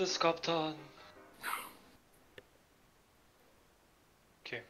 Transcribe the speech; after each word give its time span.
Hazırız 0.00 0.18
kaptan. 0.18 0.74
Okey. 4.40 4.62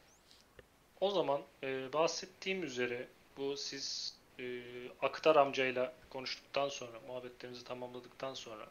O 1.01 1.11
zaman 1.11 1.43
e, 1.63 1.93
bahsettiğim 1.93 2.63
üzere 2.63 3.09
bu 3.37 3.57
siz 3.57 4.17
e, 4.39 4.63
Aktar 5.03 5.37
amcayla 5.37 5.93
konuştuktan 6.09 6.69
sonra, 6.69 7.01
muhabbetlerinizi 7.07 7.65
tamamladıktan 7.65 8.35
sonra 8.35 8.67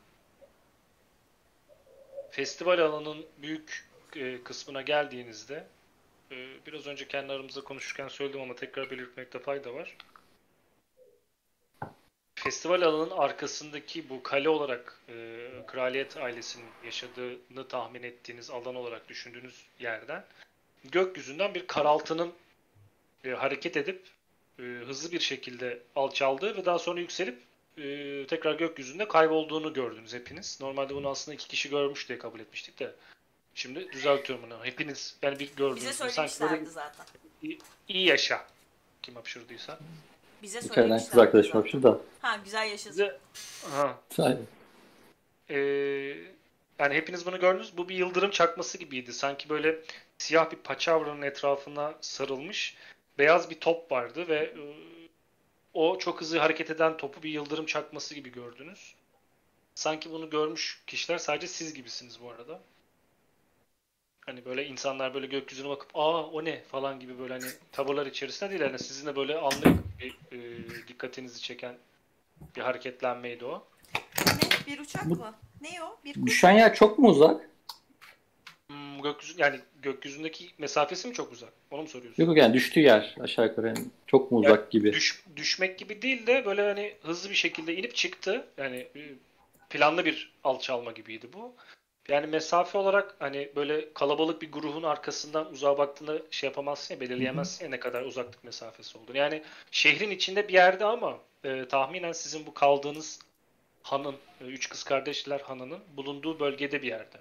festival 2.32 2.80
alanının 2.80 3.26
büyük 3.38 3.88
e, 4.16 4.44
kısmına 4.44 4.82
geldiğinizde 4.82 5.68
e, 6.32 6.66
biraz 6.68 6.88
önce 6.88 7.08
kendi 7.08 7.34
aramızda 7.34 7.64
konuşurken 7.64 8.08
söyledim 8.08 8.42
ama 8.42 8.56
tekrar 8.56 8.92
belirtmekte 8.92 9.40
fayda 9.40 9.74
var. 9.74 9.98
Festival 12.44 12.82
alanının 12.82 13.18
arkasındaki 13.18 14.10
bu 14.10 14.24
kale 14.24 14.50
olarak 14.50 15.00
e, 15.10 15.48
kraliyet 15.68 16.18
ailesinin 16.18 16.66
yaşadığını 16.86 17.68
tahmin 17.68 18.04
ettiğiniz 18.04 18.50
alan 18.50 18.76
olarak 18.76 19.10
düşündüğünüz 19.10 19.66
yerden 19.80 20.26
gökyüzünden 20.84 21.56
bir 21.56 21.68
karaltının 21.68 22.34
e, 23.26 23.30
hareket 23.30 23.78
edip 23.78 24.02
e, 24.60 24.64
hızlı 24.64 25.12
bir 25.12 25.20
şekilde 25.20 25.80
alçaldığı 25.96 26.58
ve 26.58 26.66
daha 26.66 26.80
sonra 26.80 27.00
yükselip 27.00 27.40
e, 27.78 28.26
tekrar 28.28 28.56
gökyüzünde 28.56 29.08
kaybolduğunu 29.08 29.74
gördünüz 29.74 30.14
hepiniz. 30.14 30.58
Normalde 30.62 30.96
bunu 30.96 31.10
aslında 31.10 31.36
iki 31.36 31.48
kişi 31.48 31.70
görmüş 31.70 32.10
diye 32.10 32.20
kabul 32.20 32.40
etmiştik 32.40 32.80
de. 32.80 32.96
Şimdi 33.56 33.92
düzeltiyorum 33.92 34.46
bunu. 34.46 34.66
Hepiniz 34.66 35.18
yani 35.22 35.40
bir 35.40 35.56
gördünüz. 35.56 35.82
Bize 35.82 35.94
Sanki 35.94 36.18
böyle 36.18 36.30
söylemişlerdi 36.30 36.70
zaten. 36.70 37.06
iyi, 37.44 37.60
iyi 37.88 38.06
yaşa. 38.06 38.48
Kim 39.02 39.16
hapşırdıysa. 39.16 39.80
Bize 40.42 40.60
İçeriden 40.60 40.76
söylemişlerdi. 40.76 41.10
kız 41.10 41.20
arkadaşım 41.20 41.62
var 41.62 41.68
şurada. 41.68 42.00
Ha 42.22 42.40
güzel 42.44 42.70
yaşasın. 42.70 42.92
Bize... 42.92 43.18
Aha. 43.68 44.00
Aynen. 44.18 44.48
Ee, 45.50 45.58
yani 46.80 46.94
hepiniz 46.96 47.26
bunu 47.26 47.40
gördünüz. 47.40 47.78
Bu 47.78 47.90
bir 47.90 47.96
yıldırım 47.96 48.32
çakması 48.32 48.78
gibiydi. 48.78 49.14
Sanki 49.14 49.50
böyle 49.50 49.80
siyah 50.18 50.52
bir 50.52 50.58
paçavranın 50.58 51.22
etrafına 51.22 51.94
sarılmış 52.02 52.76
beyaz 53.18 53.50
bir 53.50 53.60
top 53.60 53.92
vardı 53.92 54.28
ve 54.28 54.36
e, 54.36 54.58
o 55.74 55.98
çok 55.98 56.22
hızlı 56.22 56.38
hareket 56.38 56.72
eden 56.72 56.98
topu 56.98 57.24
bir 57.24 57.30
yıldırım 57.30 57.66
çakması 57.66 58.16
gibi 58.16 58.32
gördünüz. 58.32 58.96
Sanki 59.76 60.12
bunu 60.12 60.30
görmüş 60.30 60.84
kişiler 60.88 61.18
sadece 61.18 61.48
siz 61.48 61.74
gibisiniz 61.74 62.20
bu 62.24 62.30
arada. 62.30 62.60
Hani 64.26 64.46
böyle 64.46 64.66
insanlar 64.66 65.14
böyle 65.14 65.28
gökyüzüne 65.28 65.70
bakıp 65.70 65.90
aa 65.94 66.26
o 66.26 66.46
ne 66.46 66.64
falan 66.64 67.00
gibi 67.00 67.20
böyle 67.20 67.34
hani 67.34 67.46
tavırlar 67.72 68.06
içerisinde 68.06 68.50
değil. 68.50 68.62
Yani 68.62 68.80
sizin 68.80 69.08
de 69.08 69.16
böyle 69.16 69.38
anlık 69.38 69.68
bir, 70.00 70.16
e, 70.32 70.88
dikkatinizi 70.88 71.42
çeken 71.42 71.76
bir 72.56 72.62
hareketlenmeydi 72.62 73.46
o. 73.46 73.68
Ne? 74.28 74.74
Bir 74.74 74.80
uçak 74.80 75.10
Bu- 75.10 75.16
mı? 75.16 75.36
Ne 75.62 75.84
o? 75.84 75.98
Bir 76.06 76.14
kuş. 76.14 76.26
Düşen 76.26 76.52
yer 76.52 76.76
çok 76.76 77.00
mu 77.00 77.10
uzak? 77.10 77.50
Hmm, 78.68 79.02
gökyüzü 79.02 79.42
yani 79.42 79.60
gökyüzündeki 79.82 80.50
mesafesi 80.58 81.08
mi 81.08 81.14
çok 81.14 81.32
uzak? 81.32 81.54
Onu 81.72 81.82
mu 81.82 81.88
soruyorsun? 81.88 82.26
Yok 82.26 82.38
yani 82.38 82.54
düştüğü 82.54 82.80
yer 82.80 83.16
aşağı 83.20 83.46
yukarı 83.48 83.68
yani 83.68 83.80
çok 84.08 84.32
mu 84.32 84.40
uzak 84.40 84.72
gibi. 84.72 84.94
Düş, 84.94 85.24
düşmek 85.36 85.80
gibi 85.80 86.02
değil 86.02 86.28
de 86.28 86.46
böyle 86.46 86.62
hani 86.62 86.96
hızlı 87.04 87.30
bir 87.30 87.36
şekilde 87.36 87.76
inip 87.76 87.96
çıktı. 87.96 88.48
Yani 88.58 88.76
e, 88.96 89.02
planlı 89.70 90.06
bir 90.06 90.34
alçalma 90.44 90.92
gibiydi 90.92 91.28
bu. 91.34 91.56
Yani 92.10 92.28
mesafe 92.28 92.78
olarak 92.78 93.16
hani 93.20 93.52
böyle 93.56 93.94
kalabalık 93.94 94.42
bir 94.42 94.52
grubun 94.52 94.84
arkasından 94.84 95.52
uzağa 95.54 95.78
baktığında 95.78 96.18
şey 96.32 96.48
yapamazsın 96.50 96.94
ya 96.94 97.02
belirleyemezsin 97.02 97.66
ya 97.66 97.70
ne 97.72 97.80
kadar 97.80 98.02
uzaklık 98.02 98.44
mesafesi 98.44 98.98
olduğunu. 98.98 99.18
Yani 99.18 99.44
şehrin 99.72 100.12
içinde 100.12 100.48
bir 100.48 100.54
yerde 100.54 100.86
ama 100.86 101.18
e, 101.44 101.68
tahminen 101.68 102.12
sizin 102.12 102.46
bu 102.46 102.54
kaldığınız 102.54 103.20
hanın, 103.84 104.16
e, 104.42 104.44
üç 104.46 104.70
kız 104.70 104.84
kardeşler 104.84 105.40
hanının 105.40 105.80
bulunduğu 105.98 106.40
bölgede 106.40 106.82
bir 106.82 106.88
yerde. 106.88 107.18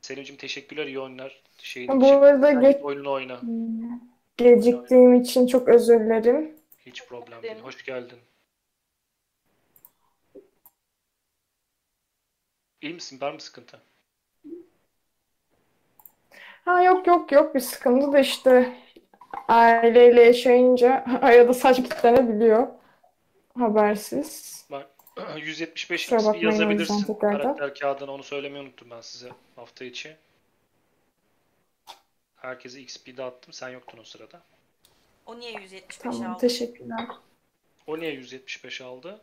Selim'cim 0.00 0.36
teşekkürler 0.36 0.86
iyi 0.86 1.00
oyunlar. 1.00 1.42
Şeyin 1.58 2.00
Bu 2.00 2.06
arada 2.12 2.46
Sen 2.46 2.60
geç, 2.60 2.76
oyununu 2.82 3.10
oyna. 3.12 3.40
geciktiğim 4.36 5.14
için 5.14 5.46
çok 5.46 5.68
özür 5.68 6.00
dilerim. 6.00 6.56
Hiç 6.86 7.06
problem 7.06 7.42
değil. 7.42 7.54
Hoş 7.62 7.84
geldin. 7.84 8.18
İyi 12.80 12.94
misin? 12.94 13.20
Var 13.20 13.32
mı 13.32 13.40
sıkıntı? 13.40 13.80
Ha 16.68 16.82
yok 16.82 17.06
yok 17.06 17.32
yok 17.32 17.54
bir 17.54 17.60
sıkıntı 17.60 18.12
da 18.12 18.18
işte 18.18 18.76
aileyle 19.48 20.22
yaşayınca 20.22 21.04
arada 21.22 21.54
saç 21.54 21.76
kitlenebiliyor 21.76 22.66
habersiz. 23.58 24.66
Bak 24.70 24.90
175 25.36 26.02
Kusura 26.02 26.18
XP 26.18 26.26
bakmayın 26.26 26.46
o 26.46 26.50
yüzden 26.50 26.64
yazabilirsin 26.64 27.14
karakter 27.14 27.74
kağıdına. 27.74 28.12
Onu 28.12 28.22
söylemeyi 28.22 28.64
unuttum 28.64 28.90
ben 28.90 29.00
size 29.00 29.28
hafta 29.56 29.84
içi. 29.84 30.16
Herkese 32.36 32.80
XP 32.80 33.16
dağıttım. 33.16 33.52
Sen 33.52 33.68
yoktun 33.68 33.98
o 33.98 34.04
sırada. 34.04 34.42
O 35.26 35.40
niye 35.40 35.52
175 35.52 35.96
Tamam 35.98 36.30
aldı? 36.32 36.40
teşekkürler. 36.40 37.06
O 37.86 37.98
niye 37.98 38.12
175 38.12 38.80
aldı? 38.80 39.20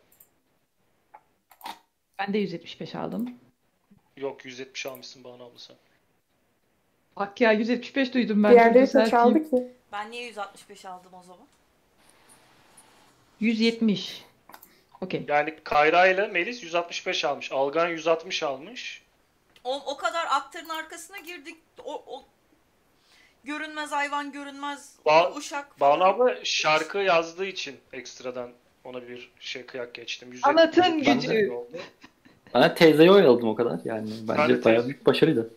Ben 2.18 2.32
de 2.32 2.38
175 2.38 2.94
aldım. 2.94 3.34
Yok 4.16 4.44
170 4.44 4.86
almışsın 4.86 5.24
Banu 5.24 5.44
abla 5.44 5.58
sen. 5.58 5.76
Bak 7.16 7.40
ya 7.40 7.52
175 7.52 8.14
duydum 8.14 8.42
ben. 8.42 8.50
Diğerleri 8.52 8.92
kaç 8.92 9.14
aldı 9.14 9.50
ki? 9.50 9.66
Ben 9.92 10.10
niye 10.10 10.26
165 10.26 10.84
aldım 10.84 11.10
o 11.20 11.22
zaman? 11.22 11.46
170. 13.40 14.24
Okey. 15.00 15.24
Yani 15.28 15.54
Kayra 15.64 16.06
ile 16.06 16.26
Melis 16.26 16.62
165 16.62 17.24
almış. 17.24 17.52
Algan 17.52 17.88
160 17.88 18.42
almış. 18.42 19.02
O, 19.64 19.82
o 19.86 19.96
kadar 19.96 20.26
aktörün 20.30 20.68
arkasına 20.68 21.18
girdik. 21.18 21.56
O, 21.84 22.04
o 22.06 22.24
görünmez 23.44 23.92
hayvan, 23.92 24.32
görünmez 24.32 24.94
Ba- 25.06 25.38
uşak 25.38 25.80
Banu 25.80 26.04
abla 26.04 26.44
şarkı 26.44 26.98
yazdığı 26.98 27.46
için 27.46 27.76
ekstradan 27.92 28.50
ona 28.84 29.08
bir 29.08 29.30
şey 29.40 29.66
kıyak 29.66 29.94
geçtim. 29.94 30.32
170 30.32 30.48
Anlatın 30.48 30.98
gücü. 31.02 31.52
Ben 32.54 32.74
teyzeyi 32.74 33.10
oyaladım 33.10 33.48
o 33.48 33.54
kadar. 33.54 33.80
Yani 33.84 34.10
Ben 34.28 34.38
bence 34.38 34.64
bayağı 34.64 34.84
büyük 34.84 35.06
başarıydı. 35.06 35.50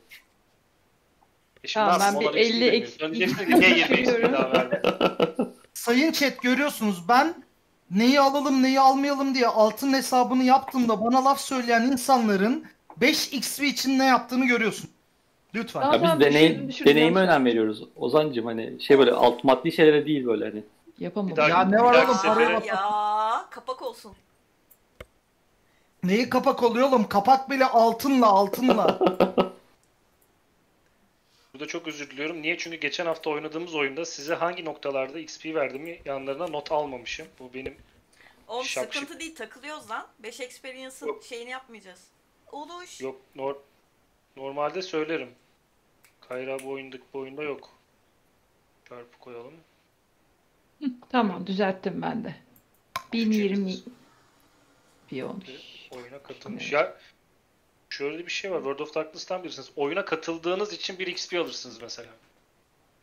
E 1.64 1.68
şimdi 1.68 1.86
Tamam, 1.86 2.00
ben 2.02 2.20
bir 2.20 2.26
Ona 2.26 2.40
XP 2.40 2.56
50 2.56 2.62
vermiyorum. 2.62 2.88
XP 2.88 3.02
Önce 3.04 3.16
diyeceksin 3.20 3.46
ki 3.46 3.60
niye 3.60 3.78
20 3.78 3.96
XP 4.02 4.34
daha 4.34 4.52
vermedin? 4.54 5.54
Sayın 5.74 6.12
chat 6.12 6.42
görüyorsunuz 6.42 7.04
ben 7.10 7.34
neyi 7.92 8.20
alalım 8.20 8.64
neyi 8.64 8.80
almayalım 8.80 9.36
diye 9.36 9.48
altın 9.48 9.94
hesabını 9.94 10.44
yaptığımda 10.44 11.06
bana 11.06 11.26
laf 11.26 11.40
söyleyen 11.42 11.82
insanların 11.82 12.66
5 12.98 13.34
XP 13.34 13.64
için 13.64 14.00
ne 14.00 14.06
yaptığını 14.06 14.46
görüyorsun. 14.46 14.90
Lütfen. 15.56 15.82
Ya 15.82 15.94
biz 15.94 16.02
Tamam, 16.02 16.20
deney, 16.20 16.70
deneyime 16.86 17.20
önem 17.20 17.46
veriyoruz. 17.46 17.84
Ozancım 17.96 18.46
hani 18.46 18.82
şey 18.82 19.00
böyle 19.00 19.12
alt 19.12 19.44
maddi 19.44 19.72
şeylere 19.72 20.06
değil 20.06 20.26
böyle 20.26 20.46
hani. 20.46 20.64
Yapamam. 21.00 21.36
Daha- 21.36 21.50
Ya 21.50 21.62
ne 21.64 21.80
var 21.80 22.06
oğlum, 22.06 22.18
paraya. 22.18 22.62
Ya 22.66 23.46
kapak 23.50 23.82
olsun. 23.82 24.12
Neyi 26.04 26.30
kapak 26.30 26.64
oluyor 26.64 26.88
oğlum? 26.88 27.08
Kapak 27.08 27.50
bile 27.50 27.66
altınla 27.66 28.28
altınla. 28.28 29.00
Burada 31.60 31.68
çok 31.72 31.88
özür 31.88 32.10
diliyorum. 32.10 32.42
Niye? 32.42 32.58
Çünkü 32.58 32.78
geçen 32.78 33.06
hafta 33.06 33.30
oynadığımız 33.30 33.76
oyunda 33.76 34.06
size 34.06 34.34
hangi 34.36 34.66
noktalarda 34.66 35.20
XP 35.20 35.46
verdiğimi 35.46 36.02
yanlarına 36.06 36.48
not 36.48 36.72
almamışım. 36.72 37.28
Bu 37.40 37.54
benim 37.54 37.76
Oğlum 38.48 38.66
sıkıntı 38.66 39.20
değil 39.20 39.36
takılıyoruz 39.36 39.90
lan. 39.90 40.08
5 40.20 40.40
experience'ın 40.40 41.08
Yok. 41.08 41.24
şeyini 41.24 41.50
yapmayacağız. 41.50 42.08
Oluş. 42.52 43.02
yok 43.02 43.22
nor- 43.36 43.58
normalde 44.38 44.82
söylerim. 44.82 45.30
Kayra 46.22 46.60
bu 46.60 46.70
oyundaki 46.70 47.04
bu 47.14 47.20
oyunda 47.20 47.44
yok. 47.44 47.70
Çarpı 48.90 49.20
koyalım. 49.20 49.54
Tamam 51.10 51.48
düzelttim 51.48 52.02
ben 52.02 52.24
de. 52.24 52.36
1020 53.14 53.74
bir 55.12 55.24
olmuş. 55.24 55.50
Oyuna 55.92 56.24
katılmış. 56.24 56.72
Ya 56.72 56.98
şöyle 58.00 58.26
bir 58.26 58.32
şey 58.32 58.52
var. 58.52 58.58
World 58.58 58.80
of 58.80 58.96
Darkness'tan 58.96 59.44
birisiniz. 59.44 59.70
Oyuna 59.76 60.06
katıldığınız 60.06 60.74
için 60.74 61.00
bir 61.00 61.08
XP 61.08 61.34
alırsınız 61.34 61.82
mesela. 61.82 62.10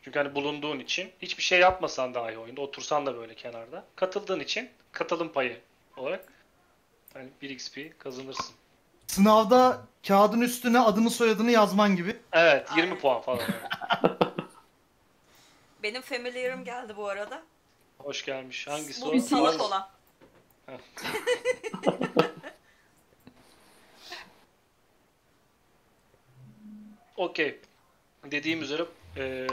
Çünkü 0.03 0.19
hani 0.19 0.35
bulunduğun 0.35 0.79
için 0.79 1.13
hiçbir 1.23 1.43
şey 1.43 1.61
yapmasan 1.61 2.15
dahi 2.15 2.39
oyunda 2.39 2.61
otursan 2.61 3.07
da 3.07 3.17
böyle 3.17 3.35
kenarda. 3.35 3.85
Katıldığın 3.97 4.41
için 4.41 4.71
katılım 4.93 5.33
payı 5.33 5.61
olarak 5.97 6.33
hani 7.15 7.29
1 7.43 7.51
XP 7.51 7.79
kazanırsın. 7.99 8.55
Sınavda 9.07 9.83
kağıdın 10.09 10.41
üstüne 10.41 10.81
adını 10.81 11.11
soyadını 11.11 11.51
yazman 11.51 11.97
gibi. 11.97 12.17
Evet 12.33 12.69
20 12.77 12.83
Aynen. 12.83 12.99
puan 13.01 13.21
falan. 13.21 13.43
Benim 15.83 16.03
familiar'ım 16.03 16.65
geldi 16.65 16.97
bu 16.97 17.09
arada. 17.09 17.43
Hoş 17.99 18.25
gelmiş. 18.25 18.67
Hangisi 18.67 19.03
Bu 19.03 19.11
o? 19.11 19.21
salak 19.21 19.61
olan. 19.61 19.89
Okey. 27.17 27.59
Dediğim 28.25 28.63
üzere 28.63 28.85
e, 29.17 29.47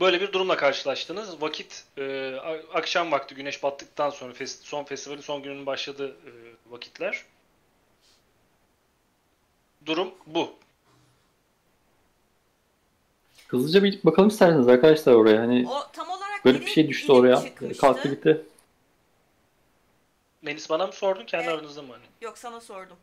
böyle 0.00 0.20
bir 0.20 0.32
durumla 0.32 0.56
karşılaştınız. 0.56 1.42
Vakit 1.42 1.84
e, 1.98 2.34
akşam 2.74 3.12
vakti 3.12 3.34
güneş 3.34 3.62
battıktan 3.62 4.10
sonra 4.10 4.32
fes- 4.32 4.62
son 4.64 4.84
festivalin 4.84 5.20
son 5.20 5.42
gününün 5.42 5.66
başladığı 5.66 6.08
e, 6.10 6.30
vakitler. 6.70 7.24
durum 9.86 10.14
bu. 10.26 10.52
Hızlıca 13.48 13.82
bir 13.84 14.04
bakalım 14.04 14.28
isterseniz 14.28 14.68
arkadaşlar 14.68 15.12
oraya. 15.14 15.40
Hani 15.40 15.68
O 15.68 15.92
tam 15.92 16.10
olarak 16.10 16.44
böyle 16.44 16.60
bir 16.60 16.66
şey 16.66 16.88
düştü 16.88 17.12
oraya. 17.12 17.36
çıkmıştı? 17.36 17.80
Kalktı 17.80 18.08
gitti. 18.08 18.42
Melis 20.42 20.70
bana 20.70 20.86
mı 20.86 20.92
sordun 20.92 21.24
kendi 21.26 21.44
Evet. 21.44 21.54
aranızda 21.58 21.82
mı 21.82 21.92
hani? 21.92 22.04
Yok 22.20 22.38
sana 22.38 22.60
sordum. 22.60 22.96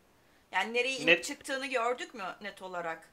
Yani 0.51 0.74
nereye 0.74 0.95
inip 0.95 1.07
Net- 1.07 1.24
çıktığını 1.24 1.68
gördük 1.68 2.13
mü 2.13 2.24
net 2.42 2.62
olarak? 2.62 3.09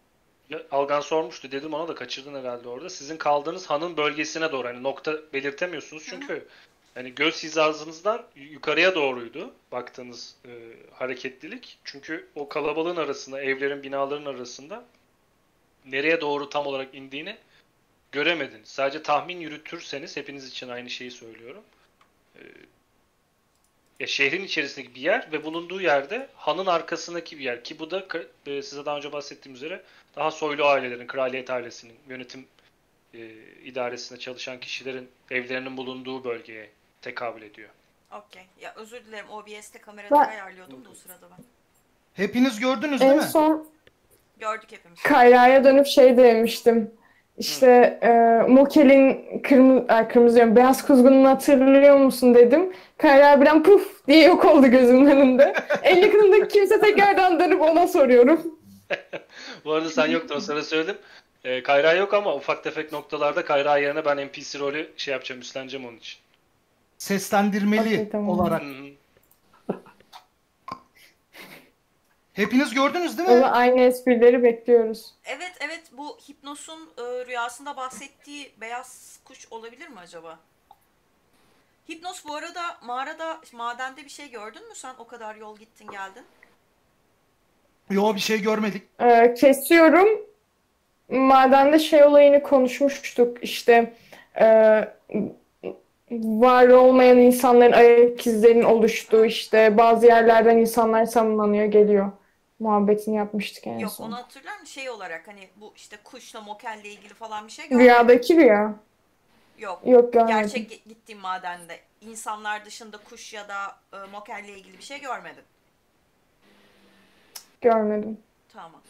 Algan 0.71 1.01
sormuştu 1.01 1.53
dedim 1.53 1.75
ona 1.75 1.89
da 1.89 1.95
kaçırdın 1.95 2.35
herhalde 2.35 2.69
orada. 2.69 2.91
Sizin 2.91 3.17
kaldığınız 3.17 3.67
hanın 3.67 3.97
bölgesine 3.97 4.53
doğru 4.53 4.69
hani 4.69 4.83
nokta 4.83 5.33
belirtemiyorsunuz 5.33 6.05
çünkü 6.07 6.49
hani 6.95 7.15
göz 7.15 7.43
hizasınızdan 7.43 8.25
yukarıya 8.37 8.95
doğruydu 8.95 9.55
baktığınız 9.73 10.35
e, 10.45 10.51
hareketlilik. 10.95 11.79
Çünkü 11.85 12.29
o 12.35 12.49
kalabalığın 12.49 12.97
arasında, 12.97 13.43
evlerin, 13.43 13.83
binaların 13.83 14.25
arasında 14.25 14.85
nereye 15.87 16.21
doğru 16.21 16.49
tam 16.49 16.67
olarak 16.67 16.95
indiğini 16.95 17.37
göremediniz. 18.13 18.69
Sadece 18.69 19.03
tahmin 19.03 19.41
yürütürseniz 19.41 20.17
hepiniz 20.17 20.49
için 20.49 20.69
aynı 20.69 20.91
şeyi 20.91 21.11
söylüyorum. 21.11 21.63
E, 22.37 22.41
ya 24.01 24.07
şehrin 24.07 24.45
içerisindeki 24.45 24.95
bir 24.95 25.01
yer 25.01 25.33
ve 25.33 25.45
bulunduğu 25.45 25.81
yerde 25.81 26.29
hanın 26.35 26.67
arkasındaki 26.67 27.39
bir 27.39 27.45
yer 27.45 27.65
ki 27.65 27.79
bu 27.79 27.91
da 27.91 28.07
e, 28.47 28.63
size 28.63 28.85
daha 28.87 28.97
önce 28.97 29.13
bahsettiğim 29.13 29.57
üzere 29.57 29.83
daha 30.17 30.31
soylu 30.31 30.65
ailelerin, 30.67 31.07
kraliyet 31.07 31.51
ailesinin 31.51 31.95
yönetim 32.09 32.47
e, 33.15 33.19
idaresinde 33.65 34.19
çalışan 34.19 34.61
kişilerin 34.61 35.09
evlerinin 35.31 35.77
bulunduğu 35.77 36.25
bölgeye 36.25 36.71
tekabül 37.03 37.43
ediyor. 37.43 37.69
Okey. 38.13 38.43
Ya 38.61 38.75
özür 38.77 39.05
dilerim 39.05 39.31
OBS'te 39.31 39.79
kameraları 39.79 40.15
Ben- 40.29 40.29
ayarlıyordum 40.33 40.85
da 40.85 40.89
o 40.91 40.95
sırada 40.95 41.27
ben. 41.31 41.45
Hepiniz 42.15 42.61
gördünüz 42.61 43.01
değil 43.01 43.13
En 43.13 43.17
mi? 43.17 43.23
son 43.23 43.69
Gördük 44.41 44.73
hepimiz. 44.73 45.03
Kayra'ya 45.03 45.65
dönüp 45.65 45.87
şey 45.87 46.17
demiştim. 46.17 46.91
İşte 47.39 47.99
e, 48.03 48.09
Mokel'in 48.51 49.41
kırmızı, 49.43 49.85
ay, 49.89 50.09
kırmızı 50.09 50.37
diyorum, 50.37 50.57
beyaz 50.57 50.87
kuzgununu 50.87 51.29
hatırlıyor 51.29 51.97
musun 51.97 52.35
dedim. 52.35 52.73
Kayra 52.99 53.41
birden 53.41 53.63
puf 53.63 54.07
diye 54.07 54.25
yok 54.25 54.45
oldu 54.45 54.67
gözümün 54.67 55.07
önünde. 55.07 55.55
En 55.83 55.97
yakınımdaki 55.97 56.49
kimse 56.49 56.81
tekrardan 56.81 57.41
dönüp 57.41 57.61
ona 57.63 57.89
soruyorum. 57.89 58.41
Bu 59.65 59.73
arada 59.73 59.89
sen 59.89 60.07
yoktun 60.07 60.37
o 60.37 60.41
sırada 60.41 60.63
söyledim. 60.63 60.97
E, 61.45 61.63
Kayra 61.63 61.93
yok 61.93 62.15
ama 62.15 62.35
ufak 62.35 62.65
tefek 62.65 62.93
noktalarda 62.93 63.45
Kayra 63.45 63.79
yerine 63.79 64.05
ben 64.05 64.27
NPC 64.27 64.59
rolü 64.59 64.91
şey 64.97 65.13
yapacağım, 65.13 65.41
üstleneceğim 65.41 65.87
onun 65.87 65.97
için. 65.97 66.19
Seslendirmeli 66.99 67.81
Okey, 67.95 68.09
tamam. 68.09 68.29
olarak. 68.29 68.63
Hı 68.63 68.67
hı. 68.67 68.89
Hepiniz 72.39 72.75
gördünüz 72.75 73.19
değil 73.19 73.29
mi? 73.29 73.41
da 73.41 73.53
aynı 73.53 73.81
esprileri 73.81 74.43
bekliyoruz. 74.43 75.15
Evet 75.25 75.53
evet 75.61 75.83
bu 75.93 76.19
Hipnos'un 76.29 76.81
e, 76.99 77.27
rüyasında 77.27 77.77
bahsettiği 77.77 78.53
beyaz 78.61 79.19
kuş 79.25 79.47
olabilir 79.51 79.89
mi 79.89 79.99
acaba? 79.99 80.39
Hipnos 81.91 82.25
bu 82.27 82.35
arada 82.35 82.61
mağarada, 82.83 83.41
madende 83.53 84.05
bir 84.05 84.11
şey 84.11 84.31
gördün 84.31 84.69
mü 84.69 84.75
sen? 84.75 84.95
O 84.99 85.07
kadar 85.07 85.37
yol 85.37 85.59
gittin 85.59 85.89
geldin. 85.91 86.23
Yo 87.91 88.15
bir 88.15 88.21
şey 88.21 88.43
görmedik. 88.43 88.83
E, 89.01 89.35
kesiyorum. 89.35 90.09
Madende 91.09 91.79
şey 91.79 92.05
olayını 92.05 92.43
konuşmuştuk. 92.43 93.45
İşte 93.45 93.95
e, 94.41 94.45
var 96.11 96.69
olmayan 96.69 97.19
insanların 97.19 97.73
ayak 97.73 98.27
izlerinin 98.27 98.63
oluştuğu 98.63 99.25
işte 99.25 99.79
bazı 99.79 100.07
yerlerden 100.07 100.59
insanlar 100.59 101.05
samimlanıyor 101.05 101.65
geliyor. 101.65 102.13
Muhabbetini 102.59 103.17
yapmıştık 103.17 103.67
en 103.67 103.79
Yok 103.79 103.93
son. 103.93 104.05
onu 104.05 104.17
hatırlar 104.17 104.53
mısın? 104.53 104.67
Şey 104.67 104.91
olarak 104.91 105.29
hani 105.29 105.49
bu 105.57 105.73
işte 105.77 105.97
kuşla 106.05 106.41
mokelle 106.41 106.89
ilgili 106.89 107.15
falan 107.15 107.47
bir 107.47 107.53
şey 107.53 107.69
görmedim. 107.69 107.85
Rüyadaki 107.85 108.37
rüya. 108.37 108.75
Yok. 109.59 109.83
Yok 109.87 110.13
görmedim. 110.13 110.37
Gerçek 110.37 110.73
gi- 110.73 110.89
gittiğim 110.89 111.21
madende 111.21 111.81
insanlar 112.01 112.65
dışında 112.65 112.97
kuş 112.99 113.35
ya 113.35 113.49
da 113.49 113.77
e, 113.93 114.11
mokelle 114.13 114.59
ilgili 114.59 114.79
bir 114.79 114.83
şey 114.83 115.01
görmedim. 115.01 115.45
Görmedim. 117.61 118.19
Tamam. 118.53 118.81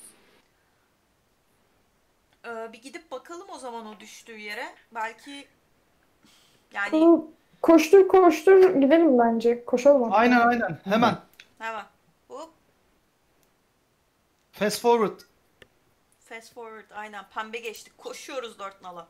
Ee, 2.46 2.72
bir 2.72 2.82
gidip 2.82 3.10
bakalım 3.10 3.46
o 3.54 3.58
zaman 3.58 3.86
o 3.86 4.00
düştüğü 4.00 4.38
yere. 4.38 4.66
Belki 4.94 5.48
yani 6.72 6.96
Ko- 6.96 7.26
Koştur 7.62 8.08
koştur 8.08 8.74
gidelim 8.74 9.18
bence. 9.18 9.64
Koşalım. 9.64 10.12
Aynen 10.12 10.40
aynen. 10.40 10.78
Hemen. 10.84 11.16
hemen 11.58 11.84
Fast 14.58 14.80
forward. 14.80 15.20
fast 16.28 16.54
forward 16.54 16.84
aynen 16.94 17.24
pembe 17.34 17.58
geçtik. 17.58 17.98
Koşuyoruz 17.98 18.58
dört 18.58 18.82
nala. 18.82 19.08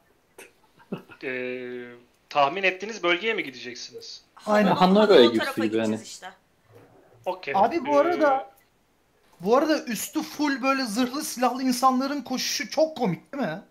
E, 1.23 1.91
tahmin 2.29 2.63
ettiğiniz 2.63 3.03
bölgeye 3.03 3.35
mi 3.35 3.43
gideceksiniz? 3.45 4.25
Aynen. 4.47 4.77
Öyle 5.09 5.29
o 5.29 5.33
gibi 5.33 5.39
tarafa 5.39 5.53
gibi 5.65 5.67
gideceğiz 5.67 5.89
hani. 5.89 6.03
işte. 6.07 6.33
Okey. 7.27 7.55
Abi 7.57 7.87
bu 7.87 7.95
Ee, 7.95 7.97
arada 7.99 8.51
bu 9.41 9.57
arada 9.57 9.85
üstü 9.85 10.23
full 10.23 10.63
böyle 10.63 10.85
zırhlı 10.85 11.25
silahlı 11.25 11.63
insanların 11.63 12.21
koşuşu 12.23 12.71
çok 12.71 12.97
komik 12.97 13.33
değil 13.33 13.43
mi? 13.45 13.63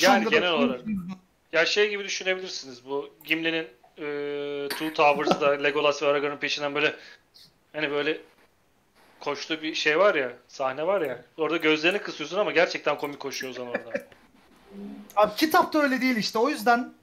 Yani 0.00 0.24
Şangada- 0.24 0.30
genel 0.30 0.52
olarak. 0.52 0.80
Ya 1.52 1.66
şey 1.66 1.90
gibi 1.90 2.04
düşünebilirsiniz. 2.04 2.86
Bu 2.86 3.10
Gimli'nin 3.24 3.68
e, 3.98 4.68
Two 4.68 4.92
Towers'da 4.94 5.50
Legolas 5.62 6.02
ve 6.02 6.06
Aragorn'un 6.06 6.36
peşinden 6.36 6.74
böyle 6.74 6.96
hani 7.72 7.90
böyle 7.90 8.20
koştuğu 9.22 9.62
bir 9.62 9.74
şey 9.74 9.98
var 9.98 10.14
ya, 10.14 10.32
sahne 10.48 10.86
var 10.86 11.00
ya. 11.00 11.24
Orada 11.36 11.56
gözlerini 11.56 11.98
kısıyorsun 11.98 12.38
ama 12.38 12.52
gerçekten 12.52 12.98
komik 12.98 13.20
koşuyor 13.20 13.50
o 13.50 13.54
zaman 13.54 13.72
orada. 13.74 13.92
Abi 15.16 15.34
kitapta 15.36 15.78
öyle 15.78 16.00
değil 16.00 16.16
işte 16.16 16.38
o 16.38 16.48
yüzden 16.48 16.94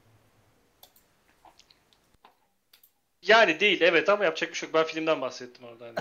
Yani 3.21 3.59
değil 3.59 3.81
evet 3.81 4.09
ama 4.09 4.23
yapacak 4.25 4.49
bir 4.49 4.55
şey 4.55 4.67
yok. 4.67 4.73
Ben 4.73 4.83
filmden 4.83 5.21
bahsettim 5.21 5.65
orada 5.65 5.85
hani. 5.85 5.95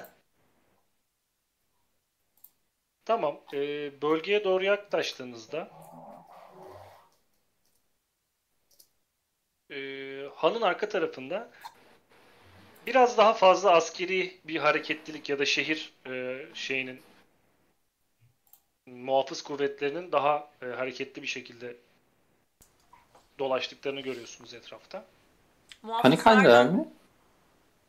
Tamam. 3.04 3.40
e, 3.54 3.58
bölgeye 4.02 4.44
doğru 4.44 4.64
yaklaştığınızda 4.64 5.70
e, 9.70 9.76
hanın 10.34 10.62
arka 10.62 10.88
tarafında 10.88 11.50
biraz 12.88 13.18
daha 13.18 13.34
fazla 13.34 13.70
askeri 13.70 14.34
bir 14.44 14.56
hareketlilik 14.56 15.28
ya 15.28 15.38
da 15.38 15.44
şehir 15.44 15.92
e, 16.06 16.46
şeyinin 16.54 17.00
muhafız 18.86 19.42
kuvvetlerinin 19.42 20.12
daha 20.12 20.48
e, 20.62 20.66
hareketli 20.66 21.22
bir 21.22 21.26
şekilde 21.26 21.76
dolaştıklarını 23.38 24.00
görüyorsunuz 24.00 24.54
etrafta. 24.54 25.04
Panik 26.02 26.26
haldeler 26.26 26.66
mi? 26.70 26.88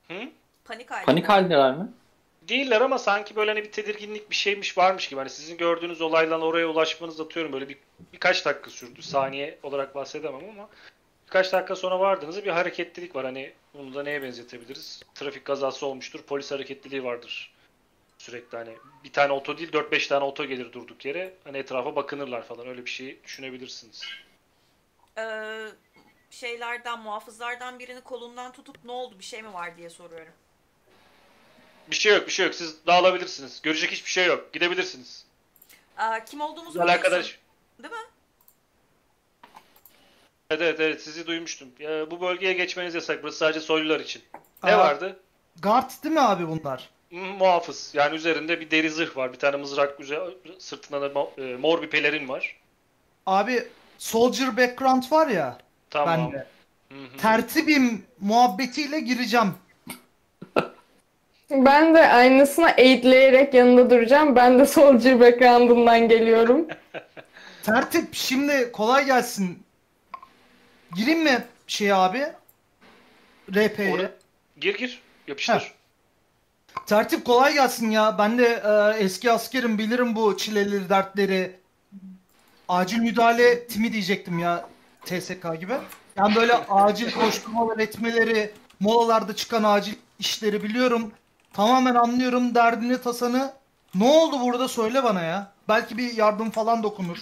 Hı? 0.07 0.29
Panik 0.65 0.91
halde. 0.91 1.05
Panik 1.05 1.29
haldeler 1.29 1.77
mi? 1.77 1.87
Değiller 2.41 2.81
ama 2.81 2.97
sanki 2.97 3.35
böyle 3.35 3.51
hani 3.51 3.63
bir 3.63 3.71
tedirginlik 3.71 4.29
bir 4.29 4.35
şeymiş 4.35 4.77
varmış 4.77 5.07
gibi. 5.07 5.19
Hani 5.19 5.29
sizin 5.29 5.57
gördüğünüz 5.57 6.01
olaydan 6.01 6.41
oraya 6.41 6.67
ulaşmanız 6.67 7.19
atıyorum 7.19 7.53
böyle 7.53 7.69
bir 7.69 7.77
birkaç 8.13 8.45
dakika 8.45 8.69
sürdü. 8.69 9.01
Saniye 9.01 9.59
olarak 9.63 9.95
bahsedemem 9.95 10.49
ama 10.49 10.69
birkaç 11.29 11.53
dakika 11.53 11.75
sonra 11.75 11.99
vardığınızda 11.99 12.45
bir 12.45 12.49
hareketlilik 12.49 13.15
var. 13.15 13.25
Hani 13.25 13.53
bunu 13.73 13.95
da 13.95 14.03
neye 14.03 14.23
benzetebiliriz? 14.23 15.01
Trafik 15.15 15.45
kazası 15.45 15.85
olmuştur, 15.85 16.21
polis 16.21 16.51
hareketliliği 16.51 17.03
vardır. 17.03 17.53
Sürekli 18.17 18.57
hani 18.57 18.77
bir 19.03 19.13
tane 19.13 19.33
oto 19.33 19.57
değil 19.57 19.71
4-5 19.71 20.07
tane 20.07 20.23
oto 20.25 20.45
gelir 20.45 20.73
durduk 20.73 21.05
yere. 21.05 21.33
Hani 21.43 21.57
etrafa 21.57 21.95
bakınırlar 21.95 22.43
falan 22.43 22.67
öyle 22.67 22.85
bir 22.85 22.89
şey 22.89 23.23
düşünebilirsiniz. 23.23 24.03
Ee, 25.17 25.67
şeylerden 26.29 26.99
muhafızlardan 26.99 27.79
birini 27.79 28.01
kolundan 28.01 28.51
tutup 28.51 28.85
ne 28.85 28.91
oldu 28.91 29.19
bir 29.19 29.23
şey 29.23 29.41
mi 29.41 29.53
var 29.53 29.77
diye 29.77 29.89
soruyorum. 29.89 30.33
Bir 31.87 31.95
şey 31.95 32.13
yok 32.13 32.27
bir 32.27 32.31
şey 32.31 32.45
yok 32.45 32.55
siz 32.55 32.85
dağılabilirsiniz. 32.87 33.61
Görecek 33.61 33.91
hiçbir 33.91 34.09
şey 34.09 34.25
yok. 34.25 34.53
Gidebilirsiniz. 34.53 35.25
Ee, 35.99 36.25
kim 36.25 36.41
olduğumuzu 36.41 36.79
biliyorsun, 36.79 36.93
arkadaş. 36.93 37.39
Değil 37.79 37.93
mi? 37.93 38.18
Evet 40.51 40.61
evet 40.61 40.79
evet 40.79 41.01
sizi 41.01 41.27
duymuştum. 41.27 41.67
Ya, 41.79 42.11
bu 42.11 42.21
bölgeye 42.21 42.53
geçmeniz 42.53 42.95
yasak. 42.95 43.23
Burası 43.23 43.37
sadece 43.37 43.59
soylular 43.59 43.99
için. 43.99 44.21
Ne 44.63 44.75
Aa. 44.75 44.79
vardı? 44.79 45.19
guard 45.63 45.89
değil 46.03 46.13
mi 46.15 46.21
abi 46.21 46.47
bunlar? 46.47 46.89
Hı, 47.09 47.15
Muhafız. 47.15 47.91
Yani 47.93 48.15
üzerinde 48.15 48.59
bir 48.59 48.71
deri 48.71 48.89
zırh 48.89 49.17
var. 49.17 49.33
Bir 49.33 49.37
tane 49.39 49.57
mızrak 49.57 49.99
üze- 49.99 50.59
sırtında 50.59 51.01
da 51.01 51.05
mo- 51.07 51.53
e, 51.53 51.57
mor 51.57 51.81
bir 51.81 51.89
pelerin 51.89 52.29
var. 52.29 52.55
Abi 53.25 53.63
soldier 53.97 54.57
background 54.57 55.03
var 55.11 55.27
ya 55.27 55.57
Tamam. 55.89 56.17
bende. 56.31 56.45
Hı 56.89 56.95
hı. 57.13 57.17
Tertibim 57.17 58.03
muhabbetiyle 58.19 58.99
gireceğim. 58.99 59.53
Ben 61.51 61.95
de 61.95 62.07
aynısına 62.07 62.69
eğitleyerek 62.69 63.53
yanında 63.53 63.89
duracağım. 63.89 64.35
Ben 64.35 64.59
de 64.59 64.65
soldier 64.65 65.19
background'ından 65.19 66.07
geliyorum. 66.09 66.67
Tertip 67.63 68.15
şimdi 68.15 68.71
kolay 68.71 69.05
gelsin. 69.05 69.63
Gireyim 70.95 71.23
mi 71.23 71.45
şey 71.67 71.93
abi? 71.93 72.33
RP'ye. 73.55 74.11
Gir 74.59 74.77
gir. 74.77 75.01
Yapıştır. 75.27 75.73
Tertip 76.85 77.25
kolay 77.25 77.53
gelsin 77.53 77.89
ya. 77.91 78.17
Ben 78.17 78.37
de 78.37 78.63
e, 78.65 79.03
eski 79.03 79.31
askerim 79.31 79.77
bilirim 79.77 80.15
bu 80.15 80.37
çileleri 80.37 80.89
dertleri. 80.89 81.59
Acil 82.69 82.99
müdahale 82.99 83.67
timi 83.67 83.93
diyecektim 83.93 84.39
ya 84.39 84.69
TSK 85.05 85.59
gibi. 85.59 85.73
Yani 86.15 86.35
böyle 86.35 86.53
acil 86.53 87.11
koşturmalar 87.11 87.77
etmeleri, 87.77 88.53
molalarda 88.79 89.35
çıkan 89.35 89.63
acil 89.63 89.93
işleri 90.19 90.63
biliyorum. 90.63 91.11
Tamamen 91.53 91.95
anlıyorum 91.95 92.55
derdini 92.55 93.01
tasanı. 93.01 93.53
Ne 93.95 94.05
oldu 94.05 94.39
burada 94.41 94.67
söyle 94.67 95.03
bana 95.03 95.21
ya. 95.21 95.51
Belki 95.67 95.97
bir 95.97 96.13
yardım 96.17 96.49
falan 96.51 96.83
dokunur. 96.83 97.17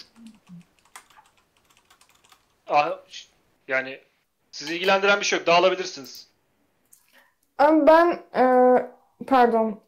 Ah, 2.67 2.89
yani 3.67 3.99
sizi 4.51 4.75
ilgilendiren 4.75 5.19
bir 5.19 5.25
şey 5.25 5.39
yok. 5.39 5.47
Dağılabilirsiniz. 5.47 6.27
Ben 7.59 8.19
e, 8.35 8.43
pardon. 9.27 9.79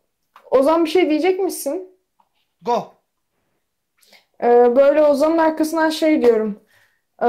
Ozan 0.52 0.86
bir 0.86 0.90
şey 0.90 1.10
diyecek 1.10 1.40
misin? 1.40 1.90
Go. 2.62 2.94
E, 4.44 4.76
böyle 4.76 5.04
Ozan'ın 5.04 5.38
arkasından 5.38 5.90
şey 5.90 6.22
diyorum. 6.22 6.60
E, 7.22 7.28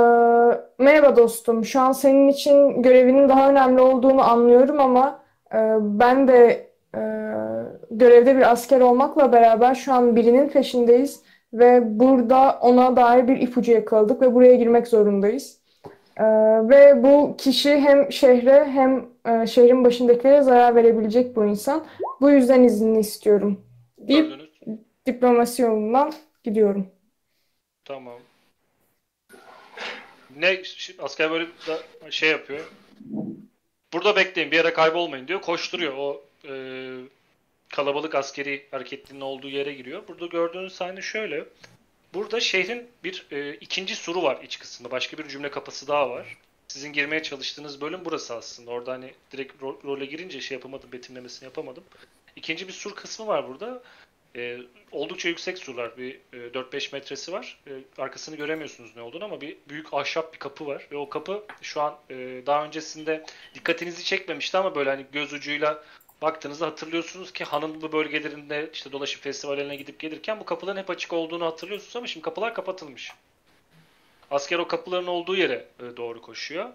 merhaba 0.78 1.16
dostum. 1.16 1.64
Şu 1.64 1.80
an 1.80 1.92
senin 1.92 2.28
için 2.28 2.82
görevinin 2.82 3.28
daha 3.28 3.50
önemli 3.50 3.80
olduğunu 3.80 4.30
anlıyorum 4.30 4.80
ama 4.80 5.22
e, 5.54 5.58
ben 5.80 6.28
de 6.28 6.70
e, 6.94 7.00
görevde 7.90 8.36
bir 8.36 8.52
asker 8.52 8.80
olmakla 8.80 9.32
beraber 9.32 9.74
şu 9.74 9.92
an 9.92 10.16
birinin 10.16 10.48
peşindeyiz 10.48 11.22
ve 11.52 12.00
burada 12.00 12.58
ona 12.60 12.96
dair 12.96 13.28
bir 13.28 13.40
ipucu 13.40 13.72
yakaladık 13.72 14.22
ve 14.22 14.34
buraya 14.34 14.54
girmek 14.54 14.88
zorundayız. 14.88 15.59
E, 16.20 16.24
ve 16.68 17.02
bu 17.02 17.36
kişi 17.38 17.70
hem 17.76 18.12
şehre 18.12 18.64
hem 18.64 19.08
e, 19.26 19.46
şehrin 19.46 19.84
başındakilere 19.84 20.42
zarar 20.42 20.74
verebilecek 20.74 21.36
bu 21.36 21.44
insan. 21.44 21.86
Bu 22.20 22.30
yüzden 22.30 22.62
iznini 22.62 23.00
istiyorum 23.00 23.60
deyip 23.98 24.28
Gördünüz. 24.28 24.50
diplomasi 25.06 25.62
yolundan 25.62 26.12
gidiyorum. 26.44 26.86
Tamam. 27.84 28.18
Ne 30.36 30.62
asker 30.98 31.30
böyle 31.30 31.46
da 31.46 32.10
şey 32.10 32.30
yapıyor. 32.30 32.70
Burada 33.92 34.16
bekleyin 34.16 34.50
bir 34.50 34.56
yere 34.56 34.72
kaybolmayın 34.72 35.28
diyor. 35.28 35.40
Koşturuyor. 35.40 35.94
O 35.96 36.22
e, 36.48 36.54
kalabalık 37.68 38.14
askeri 38.14 38.66
hareketliliğinin 38.70 39.24
olduğu 39.24 39.48
yere 39.48 39.72
giriyor. 39.72 40.08
Burada 40.08 40.26
gördüğünüz 40.26 40.72
sahne 40.72 41.02
şöyle. 41.02 41.44
Burada 42.14 42.40
şehrin 42.40 42.88
bir 43.04 43.26
e, 43.30 43.54
ikinci 43.54 43.96
suru 43.96 44.22
var 44.22 44.38
iç 44.42 44.58
kısmında. 44.58 44.90
Başka 44.92 45.18
bir 45.18 45.28
cümle 45.28 45.50
kapısı 45.50 45.88
daha 45.88 46.10
var. 46.10 46.36
Sizin 46.68 46.92
girmeye 46.92 47.22
çalıştığınız 47.22 47.80
bölüm 47.80 48.00
burası 48.04 48.34
aslında. 48.34 48.70
Orada 48.70 48.92
hani 48.92 49.14
direkt 49.32 49.62
ro- 49.62 49.84
role 49.84 50.06
girince 50.06 50.40
şey 50.40 50.56
yapamadım, 50.56 50.92
betimlemesini 50.92 51.44
yapamadım. 51.44 51.84
İkinci 52.36 52.68
bir 52.68 52.72
sur 52.72 52.94
kısmı 52.94 53.26
var 53.26 53.48
burada. 53.48 53.82
E, 54.36 54.58
oldukça 54.92 55.28
yüksek 55.28 55.58
surlar. 55.58 55.96
Bir 55.98 56.14
e, 56.32 56.36
4-5 56.36 56.92
metresi 56.92 57.32
var. 57.32 57.58
E, 57.66 57.72
arkasını 58.02 58.36
göremiyorsunuz 58.36 58.96
ne 58.96 59.02
olduğunu 59.02 59.24
ama 59.24 59.40
bir 59.40 59.56
büyük 59.68 59.94
ahşap 59.94 60.32
bir 60.34 60.38
kapı 60.38 60.66
var. 60.66 60.86
Ve 60.92 60.96
o 60.96 61.08
kapı 61.08 61.44
şu 61.62 61.80
an 61.80 61.98
e, 62.10 62.42
daha 62.46 62.64
öncesinde 62.64 63.24
dikkatinizi 63.54 64.04
çekmemişti 64.04 64.58
ama 64.58 64.74
böyle 64.74 64.90
hani 64.90 65.06
göz 65.12 65.32
ucuyla 65.32 65.84
baktığınızda 66.22 66.66
hatırlıyorsunuz 66.66 67.32
ki 67.32 67.44
hanın 67.44 67.82
bu 67.82 67.92
bölgelerinde 67.92 68.70
işte 68.72 68.92
dolaşıp 68.92 69.22
festivaline 69.22 69.76
gidip 69.76 69.98
gelirken 69.98 70.40
bu 70.40 70.44
kapıların 70.44 70.78
hep 70.78 70.90
açık 70.90 71.12
olduğunu 71.12 71.46
hatırlıyorsunuz 71.46 71.96
ama 71.96 72.06
şimdi 72.06 72.24
kapılar 72.24 72.54
kapatılmış. 72.54 73.12
Asker 74.30 74.58
o 74.58 74.68
kapıların 74.68 75.06
olduğu 75.06 75.36
yere 75.36 75.66
e, 75.80 75.96
doğru 75.96 76.22
koşuyor. 76.22 76.70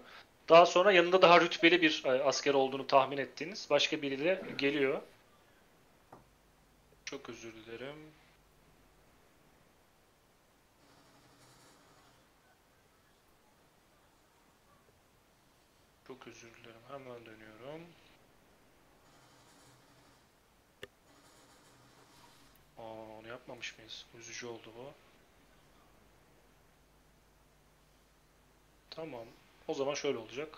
Daha 0.48 0.66
sonra 0.66 0.92
yanında 0.92 1.22
daha 1.22 1.40
rütbeli 1.40 1.82
bir 1.82 2.02
e, 2.04 2.10
asker 2.10 2.54
olduğunu 2.54 2.86
tahmin 2.86 3.18
ettiğiniz 3.18 3.66
başka 3.70 4.02
biriyle 4.02 4.42
geliyor. 4.58 5.02
Çok 7.04 7.28
özür 7.28 7.52
dilerim. 7.54 7.96
Çok 16.06 16.26
özür 16.26 16.54
dilerim. 16.54 16.80
Hemen 16.88 17.26
dönüyorum. 17.26 17.80
Aa, 22.86 23.18
onu 23.20 23.28
yapmamış 23.28 23.78
mıyız? 23.78 24.04
Üzücü 24.18 24.46
oldu 24.46 24.72
bu. 24.78 24.84
Tamam. 28.90 29.24
O 29.68 29.74
zaman 29.74 29.94
şöyle 29.94 30.18
olacak. 30.18 30.48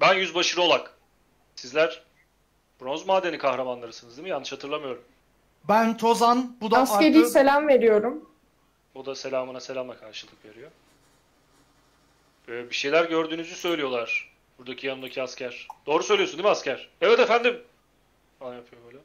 Ben 0.00 0.14
Yüzbaşı 0.14 0.56
Rolak. 0.56 0.94
Sizler 1.56 2.02
bronz 2.80 3.06
madeni 3.06 3.38
kahramanlarısınız 3.38 4.16
değil 4.16 4.22
mi? 4.24 4.30
Yanlış 4.30 4.52
hatırlamıyorum. 4.52 5.04
Ben 5.68 5.96
Tozan. 5.96 6.56
Bu 6.60 6.70
da 6.70 6.78
Askeri 6.78 7.18
artı- 7.18 7.30
selam 7.30 7.68
veriyorum. 7.68 8.30
O 8.94 9.06
da 9.06 9.14
selamına 9.14 9.60
selamla 9.60 9.98
karşılık 9.98 10.44
veriyor. 10.44 10.70
Ee, 12.48 12.70
bir 12.70 12.74
şeyler 12.74 13.04
gördüğünüzü 13.04 13.54
söylüyorlar. 13.54 14.35
Buradaki 14.58 14.86
yanındaki 14.86 15.22
asker. 15.22 15.68
Doğru 15.86 16.02
söylüyorsun 16.02 16.38
değil 16.38 16.44
mi 16.44 16.50
asker? 16.50 16.88
Evet 17.00 17.20
efendim. 17.20 17.56
Falan 18.38 18.54
yapıyor 18.54 18.82
böyle. 18.86 18.98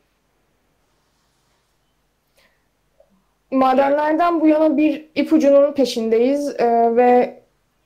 Madenlerden 3.51 4.41
bu 4.41 4.47
yana 4.47 4.77
bir 4.77 5.05
ipucunun 5.15 5.73
peşindeyiz 5.73 6.49
e, 6.59 6.95
ve 6.95 7.39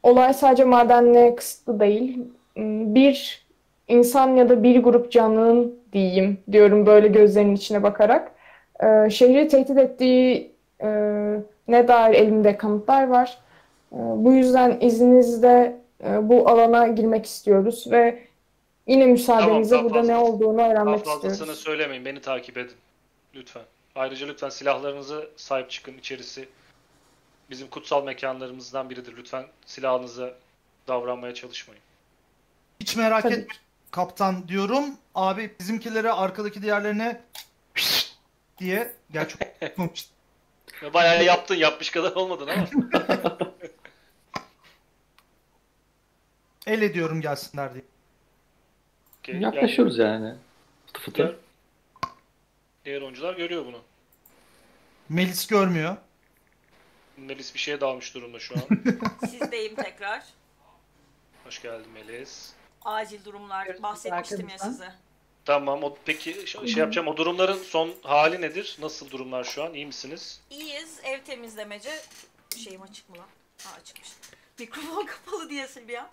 olay 0.03 0.33
sadece 0.33 0.63
madenle 0.63 1.35
kısıtlı 1.35 1.79
değil. 1.79 2.17
M, 2.55 2.95
Bir 2.95 3.45
insan 3.87 4.35
ya 4.35 4.49
da 4.49 4.63
bir 4.63 4.83
grup 4.83 5.11
canlının 5.11 5.79
diyeyim 5.93 6.37
diyorum 6.51 6.85
böyle 6.85 7.07
gözlerinin 7.07 7.55
içine 7.55 7.83
bakarak. 7.83 8.31
E, 8.83 9.09
şehri 9.09 9.47
tehdit 9.47 9.77
ettiği 9.77 10.51
e, 10.81 10.87
ne 11.67 11.87
dair 11.87 12.13
elimde 12.15 12.57
kanıtlar 12.57 13.07
var. 13.07 13.37
E, 13.91 13.97
bu 13.97 14.33
yüzden 14.33 14.77
izninizle 14.81 15.75
e, 16.05 16.29
bu 16.29 16.49
alana 16.49 16.87
girmek 16.87 17.25
istiyoruz 17.25 17.91
ve 17.91 18.27
yine 18.87 19.05
müsaadenizle 19.05 19.75
Tamam, 19.75 19.91
burada 19.93 20.07
ne 20.07 20.15
olduğunu 20.15 20.57
Daha 20.57 20.71
öğrenmek 20.71 21.05
fazlasını 21.05 21.31
istiyoruz. 21.31 21.59
söylemeyin. 21.59 22.05
Beni 22.05 22.21
takip 22.21 22.57
edin. 22.57 22.75
Lütfen. 23.35 23.63
Ayrıca 23.95 24.27
lütfen 24.27 24.49
silahlarınızı 24.49 25.29
sahip 25.35 25.69
çıkın. 25.71 25.97
İçerisi 25.97 26.49
bizim 27.49 27.67
kutsal 27.67 28.03
mekanlarımızdan 28.03 28.89
biridir. 28.89 29.17
Lütfen 29.17 29.45
silahınıza 29.65 30.33
davranmaya 30.87 31.33
çalışmayın. 31.33 31.83
Hiç 32.79 32.95
merak 32.95 33.23
Tabii. 33.23 33.33
etme 33.33 33.53
kaptan 33.91 34.47
diyorum. 34.47 34.85
Abi 35.15 35.55
bizimkilere 35.59 36.11
arkadaki 36.11 36.61
diğerlerine 36.61 37.21
diye. 38.57 38.93
Ya 39.13 39.27
Bayağı 40.93 41.23
yaptın. 41.23 41.55
Yapmış 41.55 41.89
kadar 41.89 42.11
olmadın 42.11 42.47
ama. 42.47 42.67
El 46.67 46.81
ediyorum 46.81 47.21
gelsinler 47.21 47.73
diye. 47.73 47.83
Okey, 49.19 49.35
Yaklaşıyoruz 49.35 49.97
yani. 49.97 50.35
Fıtı 50.87 51.01
fıtı. 51.01 51.17
Diğer, 51.17 51.35
diğer 52.85 53.01
oyuncular 53.01 53.33
görüyor 53.33 53.65
bunu. 53.65 53.81
Melis 55.09 55.47
görmüyor. 55.47 55.97
Melis 57.17 57.53
bir 57.53 57.59
şeye 57.59 57.81
dalmış 57.81 58.15
durumda 58.15 58.39
şu 58.39 58.55
an. 58.55 58.61
Sizdeyim 59.29 59.75
tekrar. 59.75 60.23
Hoş 61.43 61.61
geldin 61.61 61.91
Melis. 61.91 62.53
Acil 62.85 63.25
durumlar 63.25 63.83
bahsetmiştim 63.83 64.49
ya 64.49 64.57
size. 64.57 64.93
Tamam. 65.45 65.83
O, 65.83 65.97
peki 66.05 66.47
şey 66.47 66.67
şey 66.67 66.79
yapacağım. 66.79 67.07
O 67.07 67.17
durumların 67.17 67.63
son 67.63 67.93
hali 68.03 68.41
nedir? 68.41 68.77
Nasıl 68.81 69.09
durumlar 69.09 69.43
şu 69.43 69.63
an? 69.63 69.73
İyi 69.73 69.85
misiniz? 69.85 70.41
İyiyiz. 70.49 70.99
Ev 71.03 71.21
temizlemece. 71.21 71.89
Şeyim 72.57 72.81
açık 72.81 73.09
mı 73.09 73.17
lan? 73.17 73.27
Ha 73.63 73.69
açıkmış. 73.81 74.09
Mikrofon 74.59 75.05
kapalı 75.25 75.49
diyesin 75.49 75.87
bir 75.87 75.95
an. 75.95 76.07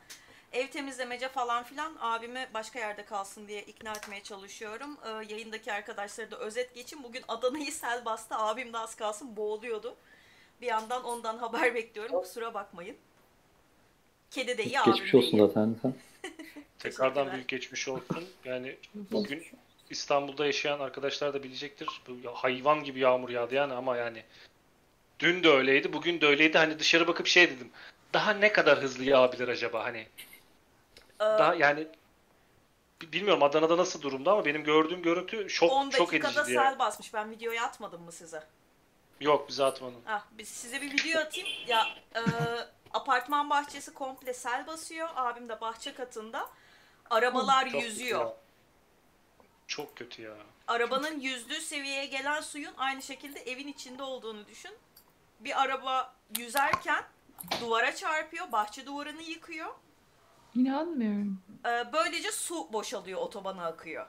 Ev 0.52 0.66
temizlemece 0.66 1.28
falan 1.28 1.64
filan 1.64 1.96
abimi 2.00 2.48
başka 2.54 2.78
yerde 2.78 3.04
kalsın 3.04 3.48
diye 3.48 3.62
ikna 3.62 3.92
etmeye 3.92 4.22
çalışıyorum. 4.22 4.98
Ee, 5.04 5.08
yayındaki 5.08 5.72
arkadaşları 5.72 6.30
da 6.30 6.38
özet 6.38 6.74
geçin. 6.74 7.02
Bugün 7.02 7.22
Adana'yı 7.28 7.72
sel 7.72 8.04
bastı. 8.04 8.36
Abim 8.36 8.72
de 8.72 8.78
az 8.78 8.94
kalsın 8.94 9.36
boğuluyordu. 9.36 9.96
Bir 10.60 10.66
yandan 10.66 11.04
ondan 11.04 11.38
haber 11.38 11.74
bekliyorum. 11.74 12.20
Kusura 12.20 12.54
bakmayın. 12.54 12.96
Kedi 14.30 14.58
de 14.58 14.64
iyi, 14.64 14.80
abim 14.80 14.92
Geçmiş 14.92 15.12
de 15.12 15.16
olsun 15.16 15.36
iyi. 15.36 15.46
zaten 15.46 15.76
sen. 15.82 15.94
Tekrardan 16.78 17.32
büyük 17.32 17.48
geçmiş 17.48 17.88
olsun. 17.88 18.28
Yani 18.44 18.76
bugün 18.94 19.46
İstanbul'da 19.90 20.46
yaşayan 20.46 20.80
arkadaşlar 20.80 21.34
da 21.34 21.42
bilecektir. 21.42 21.88
Bu 22.08 22.30
hayvan 22.34 22.84
gibi 22.84 23.00
yağmur 23.00 23.28
yağdı 23.28 23.54
yani 23.54 23.72
ama 23.72 23.96
yani 23.96 24.22
dün 25.18 25.44
de 25.44 25.48
öyleydi, 25.48 25.92
bugün 25.92 26.20
de 26.20 26.26
öyleydi. 26.26 26.58
Hani 26.58 26.78
dışarı 26.78 27.06
bakıp 27.08 27.26
şey 27.26 27.50
dedim. 27.50 27.70
Daha 28.12 28.32
ne 28.32 28.52
kadar 28.52 28.82
hızlı 28.82 29.04
yağabilir 29.04 29.48
acaba 29.48 29.84
hani? 29.84 30.06
Ee, 31.20 31.24
Daha 31.24 31.54
yani 31.54 31.88
bi- 33.02 33.12
bilmiyorum 33.12 33.42
Adana'da 33.42 33.76
nasıl 33.76 34.02
durumda 34.02 34.32
ama 34.32 34.44
benim 34.44 34.64
gördüğüm 34.64 35.02
görüntü 35.02 35.42
10 35.44 35.48
şok 35.48 35.70
şok 35.92 36.08
dakikada 36.08 36.40
ediciydi 36.40 36.56
yani. 36.56 36.68
sel 36.70 36.78
basmış. 36.78 37.14
Ben 37.14 37.30
videoyu 37.30 37.60
atmadım 37.60 38.02
mı 38.02 38.12
size? 38.12 38.42
Yok 39.20 39.48
bize 39.48 39.64
atmadın. 39.64 40.00
Ah, 40.06 40.24
biz 40.32 40.48
size 40.48 40.80
bir 40.82 40.92
video 40.92 41.20
atayım. 41.20 41.48
Ya 41.66 41.86
e, 42.14 42.20
apartman 42.94 43.50
bahçesi 43.50 43.94
komple 43.94 44.34
sel 44.34 44.66
basıyor. 44.66 45.08
Abim 45.16 45.48
de 45.48 45.60
bahçe 45.60 45.94
katında. 45.94 46.48
Arabalar 47.10 47.64
Çok 47.64 47.72
kötü 47.72 47.84
yüzüyor. 47.84 48.20
ya. 48.20 48.32
Çok 49.66 49.96
kötü 49.96 50.22
ya. 50.22 50.32
Arabanın 50.66 51.20
yüzdüğü 51.20 51.60
seviyeye 51.60 52.06
gelen 52.06 52.40
suyun 52.40 52.74
aynı 52.76 53.02
şekilde 53.02 53.40
evin 53.40 53.68
içinde 53.68 54.02
olduğunu 54.02 54.46
düşün. 54.46 54.72
Bir 55.40 55.62
araba 55.62 56.14
yüzerken 56.38 57.04
duvara 57.60 57.94
çarpıyor, 57.96 58.52
bahçe 58.52 58.86
duvarını 58.86 59.22
yıkıyor. 59.22 59.74
İnanmıyorum. 60.54 61.42
Ee, 61.66 61.92
böylece 61.92 62.32
su 62.32 62.72
boşalıyor, 62.72 63.20
otobana 63.20 63.66
akıyor. 63.66 64.06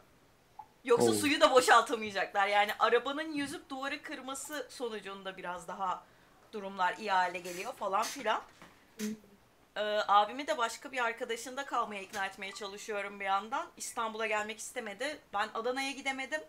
Yoksa 0.84 1.12
Oo. 1.12 1.14
suyu 1.14 1.42
da 1.42 1.52
boşaltamayacaklar. 1.52 2.48
Yani 2.48 2.72
arabanın 2.80 3.32
yüzüp 3.32 3.70
duvarı 3.70 4.02
kırması 4.02 4.68
sonucunda 4.70 5.38
biraz 5.38 5.68
daha 5.68 6.04
durumlar 6.54 6.98
iyi 6.98 7.12
hale 7.12 7.40
geliyor 7.40 7.74
falan 7.74 8.04
filan. 8.04 8.42
Ee, 9.76 9.82
abimi 10.08 10.48
de 10.48 10.58
başka 10.58 10.92
bir 10.92 11.04
arkadaşında 11.06 11.66
kalmaya 11.66 12.02
ikna 12.02 12.26
etmeye 12.26 12.52
çalışıyorum 12.52 13.20
bir 13.20 13.26
yandan. 13.26 13.68
İstanbul'a 13.78 14.28
gelmek 14.28 14.60
istemedi. 14.60 15.20
Ben 15.34 15.50
Adana'ya 15.54 15.92
gidemedim. 15.92 16.42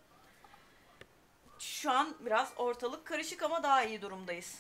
Şu 1.58 1.90
an 1.90 2.14
biraz 2.20 2.52
ortalık 2.56 3.04
karışık 3.04 3.42
ama 3.42 3.62
daha 3.62 3.84
iyi 3.84 4.02
durumdayız. 4.02 4.58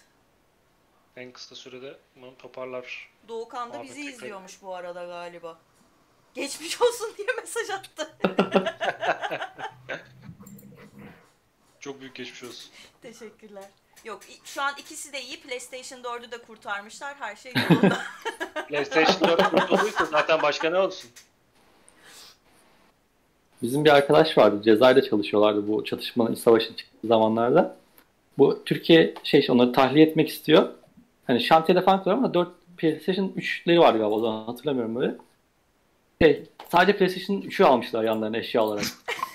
En 1.16 1.32
kısa 1.32 1.54
sürede 1.54 1.96
bunu 2.16 2.36
toparlar. 2.38 3.10
Doğukan 3.28 3.72
da 3.72 3.82
bizi 3.82 3.94
tekrar- 3.94 4.12
izliyormuş 4.12 4.62
bu 4.62 4.74
arada 4.74 5.04
galiba. 5.04 5.58
Geçmiş 6.34 6.82
olsun 6.82 7.14
diye 7.18 7.28
mesaj 7.40 7.70
attı. 7.70 8.10
Çok 11.80 12.00
büyük 12.00 12.14
geçmiş 12.14 12.42
olsun. 12.42 12.70
Teşekkürler. 13.02 13.64
Yok 14.04 14.20
şu 14.44 14.62
an 14.62 14.74
ikisi 14.78 15.12
de 15.12 15.22
iyi. 15.22 15.40
PlayStation 15.40 15.98
4'ü 16.02 16.30
de 16.30 16.38
kurtarmışlar. 16.38 17.14
Her 17.18 17.36
şey 17.36 17.52
yolunda. 17.70 17.98
PlayStation 18.68 19.28
4 19.30 19.50
kurtulduysa 19.50 20.04
zaten 20.04 20.42
başka 20.42 20.70
ne 20.70 20.78
olsun? 20.78 21.10
Bizim 23.62 23.84
bir 23.84 23.90
arkadaş 23.90 24.38
vardı. 24.38 24.62
Cezayir'de 24.64 25.02
çalışıyorlardı 25.10 25.68
bu 25.68 25.84
çatışmanın 25.84 26.32
iç 26.32 26.38
savaşın 26.38 26.74
çıktığı 26.74 27.06
zamanlarda. 27.08 27.76
Bu 28.38 28.64
Türkiye 28.64 29.14
şey 29.24 29.46
onları 29.50 29.72
tahliye 29.72 30.06
etmek 30.06 30.28
istiyor. 30.28 30.72
Hani 31.26 31.40
şantiyede 31.40 31.82
falan 31.82 31.98
kuruyor 32.02 32.18
ama 32.18 32.34
4 32.34 32.48
PlayStation 32.76 33.28
3'leri 33.28 33.78
vardı 33.80 33.98
galiba 33.98 34.14
o 34.14 34.20
zaman 34.20 34.44
hatırlamıyorum 34.44 34.96
böyle. 34.96 35.14
Şey, 36.22 36.42
sadece 36.68 36.98
PlayStation 36.98 37.40
3'ü 37.40 37.64
almışlar 37.64 38.04
yanlarına 38.04 38.36
eşya 38.36 38.62
olarak. 38.62 38.84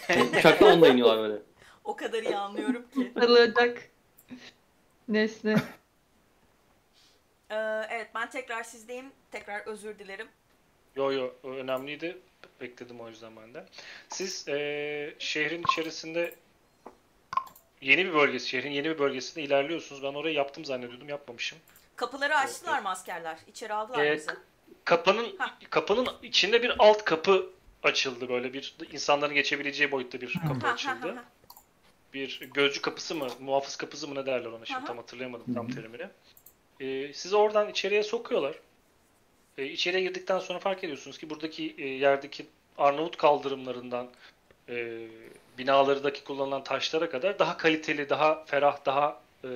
Yani 0.09 0.29
uçakta 0.39 0.65
onunla 0.65 0.87
iniyorlar 0.87 1.17
böyle. 1.19 1.41
o 1.83 1.95
kadar 1.95 2.23
iyi 2.23 2.35
anlıyorum 2.37 2.85
ki. 2.93 3.11
Alacak 3.21 3.89
nesne. 5.07 5.55
Ee, 7.49 7.55
evet 7.89 8.07
ben 8.15 8.29
tekrar 8.29 8.63
sizdeyim. 8.63 9.05
Tekrar 9.31 9.67
özür 9.67 9.99
dilerim. 9.99 10.27
Yo 10.95 11.11
yo 11.11 11.33
o 11.43 11.49
önemliydi. 11.49 12.17
Bekledim 12.61 12.99
o 12.99 13.09
yüzden 13.09 13.31
ben 13.35 13.53
de. 13.53 13.65
Siz 14.09 14.45
eee, 14.47 15.15
şehrin 15.19 15.63
içerisinde 15.71 16.35
yeni 17.81 18.05
bir 18.05 18.13
bölgesi, 18.13 18.49
şehrin 18.49 18.71
yeni 18.71 18.89
bir 18.89 18.99
bölgesinde 18.99 19.43
ilerliyorsunuz. 19.43 20.03
Ben 20.03 20.13
orayı 20.13 20.35
yaptım 20.35 20.65
zannediyordum, 20.65 21.09
yapmamışım. 21.09 21.57
Kapıları 21.99 22.35
açtılar 22.37 22.81
mı 22.81 22.89
askerler? 22.89 23.37
İçeri 23.47 23.73
aldılar 23.73 24.05
Ee, 24.05 24.15
bizi. 24.15 24.31
Kapının 24.85 25.35
Hah. 25.37 25.53
kapının 25.69 26.07
içinde 26.23 26.63
bir 26.63 26.75
alt 26.79 27.05
kapı 27.05 27.49
açıldı 27.83 28.29
böyle 28.29 28.53
bir 28.53 28.75
insanların 28.91 29.33
geçebileceği 29.33 29.91
boyutta 29.91 30.21
bir 30.21 30.33
kapı 30.47 30.67
açıldı. 30.67 31.23
Bir 32.13 32.39
gözcü 32.53 32.81
kapısı 32.81 33.15
mı, 33.15 33.27
muhafız 33.39 33.75
kapısı 33.75 34.07
mı 34.07 34.15
ne 34.15 34.25
derler 34.25 34.49
ona 34.49 34.65
şimdi 34.65 34.85
tam 34.85 34.97
hatırlayamadım 34.97 35.53
tam 35.53 35.71
terimini. 35.71 36.07
Ee, 36.79 37.13
sizi 37.13 37.35
oradan 37.35 37.69
içeriye 37.69 38.03
sokuyorlar. 38.03 38.55
Ee, 39.57 39.65
içeriye 39.65 40.03
girdikten 40.03 40.39
sonra 40.39 40.59
fark 40.59 40.83
ediyorsunuz 40.83 41.17
ki 41.17 41.29
buradaki 41.29 41.75
e, 41.77 41.87
yerdeki 41.87 42.45
Arnavut 42.77 43.17
kaldırımlarından 43.17 44.09
e, 44.69 45.07
binalardaki 45.57 46.23
kullanılan 46.23 46.63
taşlara 46.63 47.09
kadar 47.09 47.39
daha 47.39 47.57
kaliteli, 47.57 48.09
daha 48.09 48.45
ferah, 48.45 48.85
daha 48.85 49.21
e, 49.43 49.47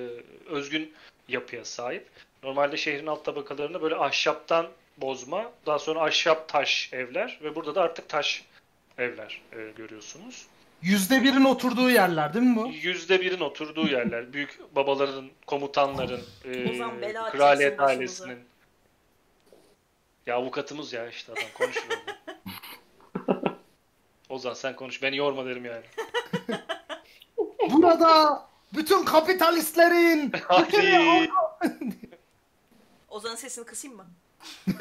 özgün 0.46 0.94
yapıya 1.28 1.64
sahip. 1.64 2.08
Normalde 2.44 2.76
şehrin 2.76 3.06
alt 3.06 3.24
tabakalarında 3.24 3.82
böyle 3.82 3.96
ahşaptan 3.96 4.66
bozma, 4.96 5.52
daha 5.66 5.78
sonra 5.78 6.00
ahşap 6.00 6.48
taş 6.48 6.90
evler 6.92 7.38
ve 7.42 7.54
burada 7.54 7.74
da 7.74 7.82
artık 7.82 8.08
taş 8.08 8.44
evler 8.98 9.42
e, 9.52 9.70
görüyorsunuz. 9.76 10.46
Yüzde 10.82 11.22
birin 11.22 11.44
oturduğu 11.44 11.90
yerler 11.90 12.34
değil 12.34 12.44
mi 12.44 12.56
bu? 12.56 12.66
Yüzde 12.66 13.20
birin 13.20 13.40
oturduğu 13.40 13.88
yerler. 13.88 14.32
Büyük 14.32 14.58
babaların, 14.76 15.30
komutanların, 15.46 16.22
e, 16.44 16.78
kraliyet 17.30 17.80
ailesinin. 17.80 18.38
Ya 20.26 20.36
avukatımız 20.36 20.92
ya 20.92 21.08
işte 21.08 21.32
adam 21.32 21.44
konuşuyor. 21.54 21.98
Ozan 24.28 24.54
sen 24.54 24.76
konuş. 24.76 25.02
Beni 25.02 25.16
yorma 25.16 25.46
derim 25.46 25.64
yani. 25.64 25.84
Burada 27.70 28.42
bütün 28.76 29.04
kapitalistlerin 29.04 30.32
Hadi. 30.48 31.30
Ozan'ın 33.14 33.34
sesini 33.34 33.64
kısayım 33.64 33.96
mı? 33.96 34.06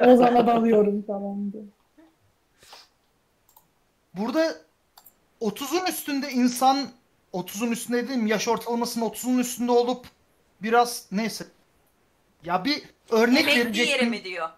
Ozan'a 0.00 0.46
dalıyorum 0.46 1.02
tamam 1.06 1.52
diye. 1.52 1.62
Burada 4.14 4.56
30'un 5.40 5.86
üstünde 5.86 6.30
insan 6.30 6.88
30'un 7.32 7.70
üstünde 7.70 8.08
dedim 8.08 8.26
yaş 8.26 8.48
ortalamasının 8.48 9.04
30'un 9.04 9.38
üstünde 9.38 9.72
olup 9.72 10.06
biraz 10.62 11.06
neyse. 11.12 11.46
Ya 12.44 12.64
bir 12.64 12.82
örnek 13.10 13.42
Emekli 13.42 13.58
yeri 13.58 13.64
verecektim. 13.64 14.10
mi 14.10 14.24
diyor. 14.24 14.48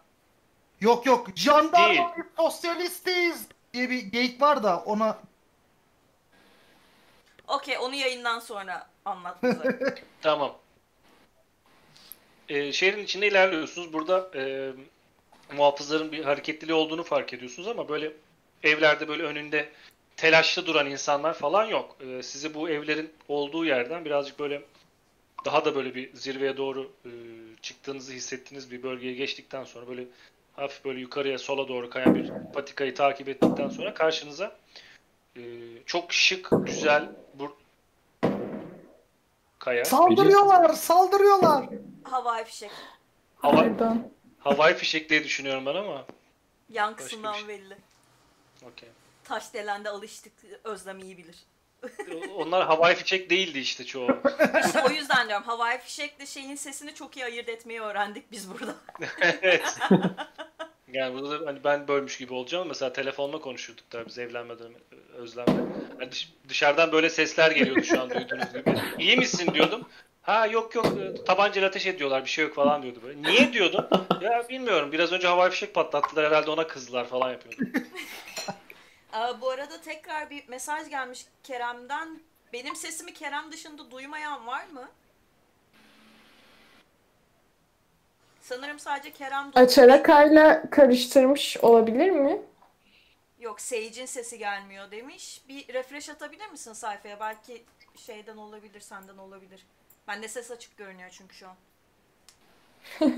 Yok 0.81 1.07
yok. 1.07 1.29
Jandarma 1.35 1.89
Değil. 1.89 2.27
sosyalistiz 2.37 3.47
diye 3.73 3.91
bir 3.91 4.03
geyik 4.03 4.41
var 4.43 4.63
da 4.63 4.79
ona 4.79 5.19
Okey 7.49 7.79
onu 7.79 7.95
yayından 7.95 8.39
sonra 8.39 8.87
anlat 9.05 9.43
bize. 9.43 9.95
Tamam. 10.23 10.64
Ee, 12.49 12.73
şehrin 12.73 13.05
içinde 13.05 13.29
ilerliyorsunuz. 13.29 13.93
Burada 13.93 14.31
e, 14.35 14.73
muhafızların 15.57 16.13
bir 16.13 16.25
hareketliliği 16.25 16.77
olduğunu 16.77 17.03
fark 17.03 17.33
ediyorsunuz 17.33 17.69
ama 17.69 17.89
böyle 17.89 18.13
evlerde 18.63 19.09
böyle 19.09 19.23
önünde 19.23 19.69
telaşlı 20.17 20.67
duran 20.67 20.91
insanlar 20.91 21.35
falan 21.35 21.65
yok. 21.65 21.97
Ee, 22.01 22.23
sizi 22.23 22.55
bu 22.55 22.69
evlerin 22.69 23.13
olduğu 23.29 23.65
yerden 23.65 24.05
birazcık 24.05 24.39
böyle 24.39 24.63
daha 25.45 25.65
da 25.65 25.75
böyle 25.75 25.95
bir 25.95 26.15
zirveye 26.15 26.57
doğru 26.57 26.93
e, 27.05 27.11
çıktığınızı 27.63 28.13
hissettiğiniz 28.13 28.71
bir 28.71 28.83
bölgeye 28.83 29.15
geçtikten 29.15 29.65
sonra 29.65 29.89
böyle 29.89 30.05
hafif 30.53 30.85
böyle 30.85 31.01
yukarıya 31.01 31.39
sola 31.39 31.69
doğru 31.69 31.91
kayan 31.91 32.15
bir 32.15 32.31
patikayı 32.55 32.95
takip 32.95 33.29
ettikten 33.29 33.69
sonra 33.69 33.95
karşınıza 33.95 34.57
e, 35.37 35.43
çok 35.87 36.13
şık, 36.13 36.49
güzel 36.67 37.09
kaya. 39.65 39.85
saldırıyorlar, 39.85 40.73
saldırıyorlar. 40.75 41.65
Havai 42.05 42.45
fişek. 42.45 42.71
Hava, 43.37 43.57
Pardon. 43.57 44.13
havai 44.39 44.75
fişek 44.75 45.11
diye 45.11 45.25
düşünüyorum 45.25 45.67
ben 45.67 45.75
ama. 45.75 46.05
Yankısından 46.69 47.33
Başka 47.33 47.49
bir 47.49 47.49
belli. 47.49 47.77
Okey. 48.73 48.89
Taş 49.25 49.55
delende 49.55 49.91
alıştık. 49.91 50.33
Özlem 50.65 50.99
iyi 50.99 51.19
bilir. 51.19 51.37
Onlar 52.37 52.67
havai 52.67 52.95
fişek 52.95 53.31
değildi 53.31 53.59
işte 53.59 53.85
çoğu. 53.85 54.09
İşte 54.67 54.83
o 54.83 54.91
yüzden 54.91 55.29
diyorum 55.29 55.45
havai 55.47 55.79
fişekle 55.79 56.27
şeyin 56.27 56.55
sesini 56.55 56.95
çok 56.95 57.17
iyi 57.17 57.25
ayırt 57.25 57.49
etmeyi 57.49 57.81
öğrendik 57.81 58.33
biz 58.33 58.51
burada. 58.51 58.75
evet. 59.21 59.79
Yani 60.95 61.15
burada 61.15 61.41
da 61.41 61.47
hani 61.47 61.65
ben 61.65 61.89
bölmüş 61.89 62.19
gibi 62.19 62.35
olacağım. 62.35 62.69
Mesela 62.69 62.93
telefonla 62.93 63.41
konuşuyorduk 63.41 63.93
da 63.93 64.07
biz 64.07 64.19
evlenmeden 64.19 64.73
Özlem'le. 65.15 65.57
Hani 65.99 66.11
dış- 66.13 66.33
dışarıdan 66.49 66.93
böyle 66.93 67.11
sesler 67.11 67.51
geliyordu 67.51 67.83
şu 67.83 68.01
an 68.03 68.11
duyduğunuz 68.11 68.53
gibi. 68.53 68.75
İyi 68.99 69.17
misin 69.17 69.55
diyordum. 69.55 69.89
Ha 70.23 70.47
yok 70.47 70.75
yok 70.75 70.87
e, 70.87 71.25
tabancayla 71.25 71.69
ateş 71.69 71.87
ediyorlar 71.87 72.25
bir 72.25 72.31
şey 72.31 72.45
yok 72.45 72.55
falan 72.55 72.83
diyordu 72.83 72.99
böyle. 73.03 73.23
Niye 73.23 73.53
diyordum? 73.53 73.87
Ya 74.21 74.49
bilmiyorum 74.49 74.93
biraz 74.93 75.13
önce 75.13 75.29
havai 75.29 75.51
fişek 75.51 75.75
patlattılar 75.75 76.27
herhalde 76.27 76.51
ona 76.51 76.67
kızdılar 76.67 77.07
falan 77.09 77.31
yapıyordu. 77.31 77.63
Bu 79.41 79.51
arada 79.51 79.81
tekrar 79.81 80.31
bir 80.31 80.49
mesaj 80.49 80.89
gelmiş 80.91 81.27
Kerem'den. 81.43 82.21
Benim 82.53 82.77
sesimi 82.77 83.15
Kerem 83.15 83.53
dışında 83.53 83.91
duymayan 83.91 84.47
var 84.47 84.65
mı? 84.73 84.89
Sanırım 88.45 88.79
sadece 88.79 89.13
Kerem 89.13 89.53
duyuyor. 89.53 89.67
Açarakayla 89.67 90.71
karıştırmış 90.71 91.57
olabilir 91.57 92.11
mi? 92.11 92.43
Yok 93.41 93.61
Sage'in 93.61 94.07
sesi 94.07 94.39
gelmiyor 94.39 94.91
demiş. 94.91 95.41
Bir 95.49 95.75
refresh 95.75 96.11
atabilir 96.11 96.49
misin 96.51 96.73
sayfaya? 96.73 97.21
Belki 97.21 97.65
şeyden 97.97 98.37
olabilir, 98.37 98.81
senden 98.81 99.17
olabilir. 99.17 99.67
Bende 100.09 100.29
ses 100.29 100.51
açık 100.51 100.77
görünüyor 100.77 101.09
çünkü 101.13 101.35
şu 101.35 101.47
an. 101.49 101.55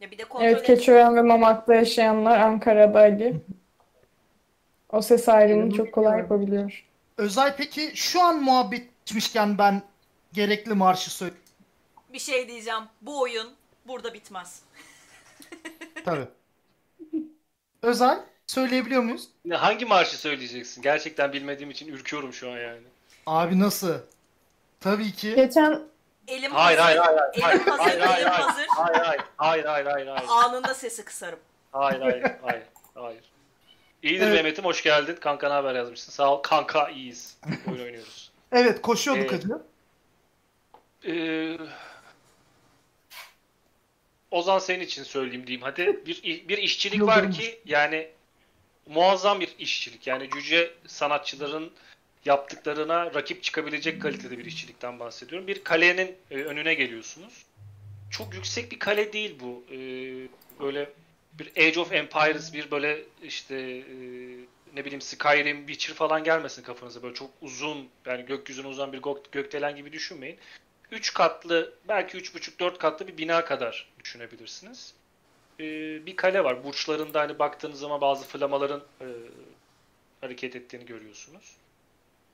ya 0.00 0.10
bir 0.10 0.18
de 0.18 0.24
kontrol 0.24 0.46
Evet 0.46 0.60
et- 0.60 0.66
Keçiören 0.66 1.16
ve 1.16 1.22
Mamak'ta 1.22 1.74
yaşayanlar 1.74 2.38
Ankara'da 2.40 2.98
Ali. 2.98 3.40
O 4.92 5.02
ses 5.02 5.28
ayrımını 5.28 5.74
çok 5.74 5.92
kolay 5.92 6.18
yapabiliyor. 6.18 6.84
Özay 7.18 7.56
peki 7.56 7.92
şu 7.94 8.22
an 8.22 8.42
muhabbet 8.42 8.88
geçmişken 9.04 9.58
ben 9.58 9.82
gerekli 10.32 10.74
marşı 10.74 11.10
söyleyeyim. 11.10 11.49
Bir 12.12 12.18
şey 12.18 12.48
diyeceğim. 12.48 12.82
Bu 13.02 13.20
oyun 13.20 13.48
burada 13.86 14.14
bitmez. 14.14 14.62
Tabii. 16.04 16.26
Özel 17.82 18.20
söyleyebiliyor 18.46 19.02
muyuz? 19.02 19.28
Ne- 19.44 19.56
Hangi 19.56 19.84
marşı 19.84 20.16
söyleyeceksin? 20.18 20.82
Gerçekten 20.82 21.32
bilmediğim 21.32 21.70
için 21.70 21.88
ürküyorum 21.88 22.32
şu 22.32 22.50
an 22.50 22.56
yani. 22.58 22.80
Abi 23.26 23.60
nasıl? 23.60 23.94
Tabii 24.80 25.12
ki. 25.12 25.34
Geçen 25.34 25.82
Elim 26.28 26.52
Hayır 26.52 26.78
hazır. 26.78 26.96
hayır 26.98 27.18
hayır 27.18 27.40
hayır. 27.42 27.60
Hazır, 27.60 27.78
Hayır 27.78 28.00
hayır 28.00 28.20
elim 28.20 28.30
hayır. 28.32 28.44
hazır. 28.44 28.66
Hayır 28.68 29.00
hayır. 29.04 29.22
Hayır 29.36 29.64
hayır 29.64 29.86
hayır 29.86 30.06
hayır. 30.06 30.28
Anında 30.28 30.74
sesi 30.74 31.04
kısarım. 31.04 31.38
Hayır 31.72 32.00
hayır 32.00 32.22
hayır. 32.42 32.62
Hayır. 32.94 33.24
İyidir 34.02 34.22
Evet. 34.26 34.34
Mehmet'im 34.34 34.64
hoş 34.64 34.82
geldin. 34.82 35.16
Kanka 35.20 35.48
ne 35.48 35.54
haber 35.54 35.74
yazmışsın. 35.74 36.12
Sağ 36.12 36.34
ol. 36.34 36.42
Kanka 36.42 36.88
iyiyiz. 36.90 37.36
Oyun 37.68 37.80
oynuyoruz. 37.84 38.30
Evet 38.52 38.82
koşuyorduk 38.82 39.32
Ee, 39.32 39.36
hacı. 39.36 39.48
Ee, 41.08 41.56
Ozan 44.30 44.58
senin 44.58 44.84
için 44.84 45.02
söyleyeyim 45.02 45.46
diyeyim. 45.46 45.62
Hadi 45.62 46.00
bir 46.06 46.48
bir 46.48 46.58
işçilik 46.58 47.02
var 47.02 47.32
ki 47.32 47.60
yani 47.66 48.08
muazzam 48.86 49.40
bir 49.40 49.54
işçilik. 49.58 50.06
Yani 50.06 50.30
cüce 50.30 50.70
sanatçıların 50.86 51.70
yaptıklarına 52.24 53.14
rakip 53.14 53.42
çıkabilecek 53.42 54.02
kalitede 54.02 54.38
bir 54.38 54.44
işçilikten 54.44 55.00
bahsediyorum. 55.00 55.46
Bir 55.46 55.64
kalenin 55.64 56.16
e, 56.30 56.34
önüne 56.34 56.74
geliyorsunuz. 56.74 57.46
Çok 58.10 58.34
yüksek 58.34 58.72
bir 58.72 58.78
kale 58.78 59.12
değil 59.12 59.36
bu. 59.40 59.64
Ee, 59.70 59.76
böyle 60.60 60.90
bir 61.32 61.52
Age 61.56 61.80
of 61.80 61.92
Empires, 61.92 62.52
bir 62.52 62.70
böyle 62.70 63.02
işte 63.22 63.56
e, 63.56 63.84
ne 64.74 64.84
bileyim 64.84 65.00
Skyrim, 65.00 65.66
Witcher 65.66 65.94
falan 65.94 66.24
gelmesin 66.24 66.62
kafanıza. 66.62 67.02
Böyle 67.02 67.14
çok 67.14 67.30
uzun, 67.42 67.88
yani 68.06 68.26
gökyüzüne 68.26 68.66
uzan 68.66 68.92
bir 68.92 68.98
gök- 68.98 69.32
gökdelen 69.32 69.76
gibi 69.76 69.92
düşünmeyin. 69.92 70.38
3 70.92 71.14
katlı, 71.14 71.72
belki 71.88 72.18
3,5-4 72.18 72.78
katlı 72.78 73.08
bir 73.08 73.16
bina 73.18 73.44
kadar 73.44 73.88
düşünebilirsiniz. 74.04 74.94
Ee, 75.60 76.06
bir 76.06 76.16
kale 76.16 76.44
var. 76.44 76.64
Burçlarında 76.64 77.20
hani 77.20 77.38
baktığınız 77.38 77.80
zaman 77.80 78.00
bazı 78.00 78.26
flamaların 78.26 78.82
e, 79.00 79.06
hareket 80.20 80.56
ettiğini 80.56 80.86
görüyorsunuz. 80.86 81.56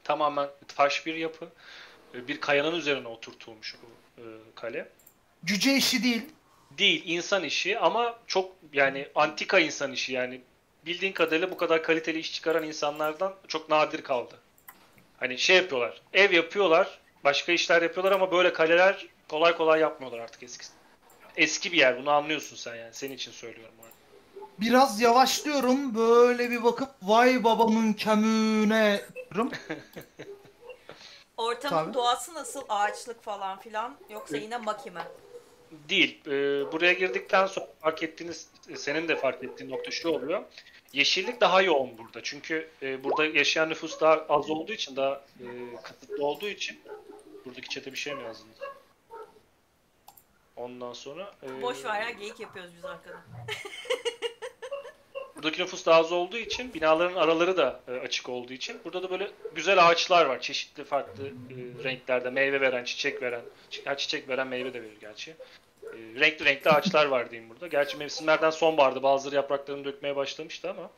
Tamamen 0.04 0.48
taş 0.68 1.06
bir 1.06 1.14
yapı. 1.14 1.48
Ee, 2.14 2.28
Bir 2.28 2.40
kayanın 2.40 2.74
üzerine 2.74 3.08
oturtulmuş 3.08 3.76
bu 3.82 4.22
e, 4.22 4.24
kale. 4.54 4.88
Cüce 5.44 5.76
işi 5.76 6.02
değil. 6.02 6.22
Değil, 6.78 7.02
insan 7.06 7.44
işi 7.44 7.78
ama 7.78 8.18
çok 8.26 8.52
yani 8.72 9.08
antika 9.14 9.58
insan 9.58 9.92
işi 9.92 10.12
yani 10.12 10.40
bildiğin 10.86 11.12
kadarıyla 11.12 11.50
bu 11.50 11.56
kadar 11.56 11.82
kaliteli 11.82 12.18
iş 12.18 12.32
çıkaran 12.32 12.64
insanlardan 12.64 13.34
çok 13.48 13.70
nadir 13.70 14.02
kaldı. 14.02 14.34
Hani 15.16 15.38
şey 15.38 15.56
yapıyorlar, 15.56 16.00
ev 16.12 16.32
yapıyorlar, 16.32 16.98
başka 17.26 17.52
işler 17.52 17.82
yapıyorlar 17.82 18.12
ama 18.12 18.32
böyle 18.32 18.52
kaleler 18.52 19.06
kolay 19.28 19.56
kolay 19.56 19.80
yapmıyorlar 19.80 20.18
artık 20.18 20.42
eskisi. 20.42 20.72
Eski 21.36 21.72
bir 21.72 21.76
yer, 21.76 21.98
bunu 21.98 22.10
anlıyorsun 22.10 22.56
sen 22.56 22.74
yani. 22.74 22.94
Senin 22.94 23.14
için 23.14 23.32
söylüyorum 23.32 23.74
bu 23.78 23.82
arada. 23.82 23.94
Biraz 24.58 25.00
yavaşlıyorum. 25.00 25.94
Böyle 25.94 26.50
bir 26.50 26.64
bakıp 26.64 26.88
vay 27.02 27.44
babamın 27.44 27.92
kemüğüne 27.92 29.00
diyorum. 29.14 29.52
Ortamın 31.36 31.84
Tabii. 31.84 31.94
doğası 31.94 32.34
nasıl? 32.34 32.62
Ağaçlık 32.68 33.22
falan 33.22 33.60
filan. 33.60 33.96
Yoksa 34.10 34.36
yine 34.36 34.56
makime. 34.56 35.02
Değil. 35.88 36.20
Ee, 36.26 36.72
buraya 36.72 36.92
girdikten 36.92 37.46
sonra 37.46 37.66
fark 37.80 38.02
ettiğiniz, 38.02 38.48
senin 38.76 39.08
de 39.08 39.16
fark 39.16 39.44
ettiğin 39.44 39.70
nokta 39.70 39.90
şu 39.90 40.08
oluyor. 40.08 40.44
Yeşillik 40.92 41.40
daha 41.40 41.62
yoğun 41.62 41.98
burada. 41.98 42.22
Çünkü 42.22 42.68
e, 42.82 43.04
burada 43.04 43.26
yaşayan 43.26 43.70
nüfus 43.70 44.00
daha 44.00 44.26
az 44.28 44.50
olduğu 44.50 44.72
için, 44.72 44.96
daha 44.96 45.24
e, 45.40 45.46
kısıtlı 45.82 46.24
olduğu 46.24 46.48
için 46.48 46.80
buradaki 47.46 47.68
çete 47.68 47.92
bir 47.92 47.96
şey 47.96 48.14
mi 48.14 48.22
yazdınız? 48.22 48.56
Ondan 50.56 50.92
sonra 50.92 51.35
e, 51.42 51.62
Boş 51.62 51.85
ver 51.85 52.02
ya 52.02 52.11
geyik 52.11 52.40
yapıyoruz 52.40 52.70
biz 52.76 52.85
arkada. 52.85 53.16
buradaki 55.37 55.62
nüfus 55.62 55.87
daha 55.87 56.00
az 56.00 56.12
olduğu 56.12 56.37
için 56.37 56.74
binaların 56.74 57.16
araları 57.16 57.56
da 57.56 57.80
e, 57.88 57.92
açık 57.92 58.28
olduğu 58.28 58.52
için 58.52 58.80
burada 58.85 59.02
da 59.02 59.11
böyle 59.11 59.30
güzel 59.54 59.88
ağaçlar 59.88 60.26
var. 60.26 60.40
Çeşitli 60.40 60.85
farklı 60.85 61.26
e, 61.28 61.85
renklerde 61.85 62.30
meyve 62.30 62.61
veren, 62.61 62.85
çiçek 62.85 63.22
veren, 63.22 63.42
çi- 63.70 63.96
çiçek 63.96 64.28
veren 64.28 64.46
meyve 64.46 64.74
de 64.74 64.82
verir 64.82 65.00
gerçi. 65.00 65.30
E, 65.82 65.96
renkli 66.20 66.44
renkli 66.44 66.70
ağaçlar 66.70 67.06
var 67.06 67.30
diyeyim 67.30 67.50
burada. 67.50 67.66
Gerçi 67.66 67.96
mevsimlerden 67.96 68.50
sonbaharda 68.50 69.02
bazıları 69.02 69.37
yapraklarını 69.37 69.85
dökmeye 69.85 70.16
başlamıştı 70.16 70.70
ama 70.70 70.90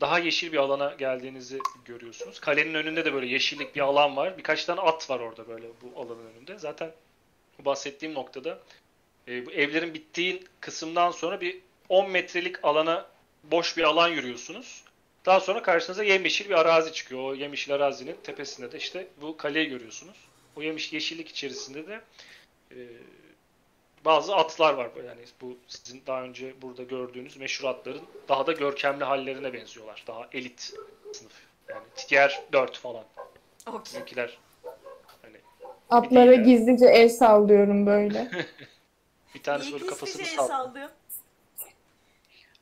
daha 0.00 0.18
yeşil 0.18 0.52
bir 0.52 0.58
alana 0.58 0.94
geldiğinizi 0.94 1.58
görüyorsunuz. 1.84 2.40
Kalenin 2.40 2.74
önünde 2.74 3.04
de 3.04 3.14
böyle 3.14 3.26
yeşillik 3.26 3.76
bir 3.76 3.80
alan 3.80 4.16
var. 4.16 4.38
Birkaç 4.38 4.64
tane 4.64 4.80
at 4.80 5.10
var 5.10 5.20
orada 5.20 5.48
böyle 5.48 5.66
bu 5.82 6.00
alanın 6.00 6.26
önünde. 6.26 6.58
Zaten 6.58 6.92
bu 7.58 7.64
bahsettiğim 7.64 8.14
noktada 8.14 8.58
e, 9.28 9.46
bu 9.46 9.52
evlerin 9.52 9.94
bittiği 9.94 10.42
kısımdan 10.60 11.10
sonra 11.10 11.40
bir 11.40 11.58
10 11.88 12.10
metrelik 12.10 12.64
alana 12.64 13.06
boş 13.44 13.76
bir 13.76 13.82
alan 13.82 14.08
yürüyorsunuz. 14.08 14.84
Daha 15.26 15.40
sonra 15.40 15.62
karşınıza 15.62 16.04
yemyeşil 16.04 16.48
bir 16.48 16.54
arazi 16.54 16.92
çıkıyor. 16.92 17.22
O 17.22 17.34
yemyeşil 17.34 17.74
arazinin 17.74 18.16
tepesinde 18.22 18.72
de 18.72 18.78
işte 18.78 19.06
bu 19.20 19.36
kaleyi 19.36 19.68
görüyorsunuz. 19.68 20.16
O 20.56 20.62
yemiş 20.62 20.92
yeşillik 20.92 21.28
içerisinde 21.28 21.86
de 21.86 22.00
e, 22.70 22.76
bazı 24.04 24.36
atlar 24.36 24.74
var. 24.74 24.90
Yani 25.06 25.20
bu 25.40 25.56
sizin 25.66 26.02
daha 26.06 26.22
önce 26.22 26.62
burada 26.62 26.82
gördüğünüz 26.82 27.36
meşhur 27.36 27.68
atların 27.68 28.02
daha 28.28 28.46
da 28.46 28.52
görkemli 28.52 29.04
hallerine 29.04 29.52
benziyorlar. 29.52 30.04
Daha 30.06 30.28
elit 30.32 30.74
sınıf. 31.12 31.32
Yani 31.68 31.84
tier 31.96 32.42
4 32.52 32.78
falan. 32.78 33.04
Okey. 33.66 33.80
Bizimkiler 33.84 34.38
hani 35.22 35.36
atlara 35.90 36.32
ya. 36.32 36.42
gizlice 36.42 36.86
el 36.86 37.08
sallıyorum 37.08 37.86
böyle. 37.86 38.30
bir 39.34 39.42
tanesi 39.42 39.72
böyle 39.72 39.86
kafasını 39.86 40.26
şey 40.26 40.36
sallıyor. 40.36 40.88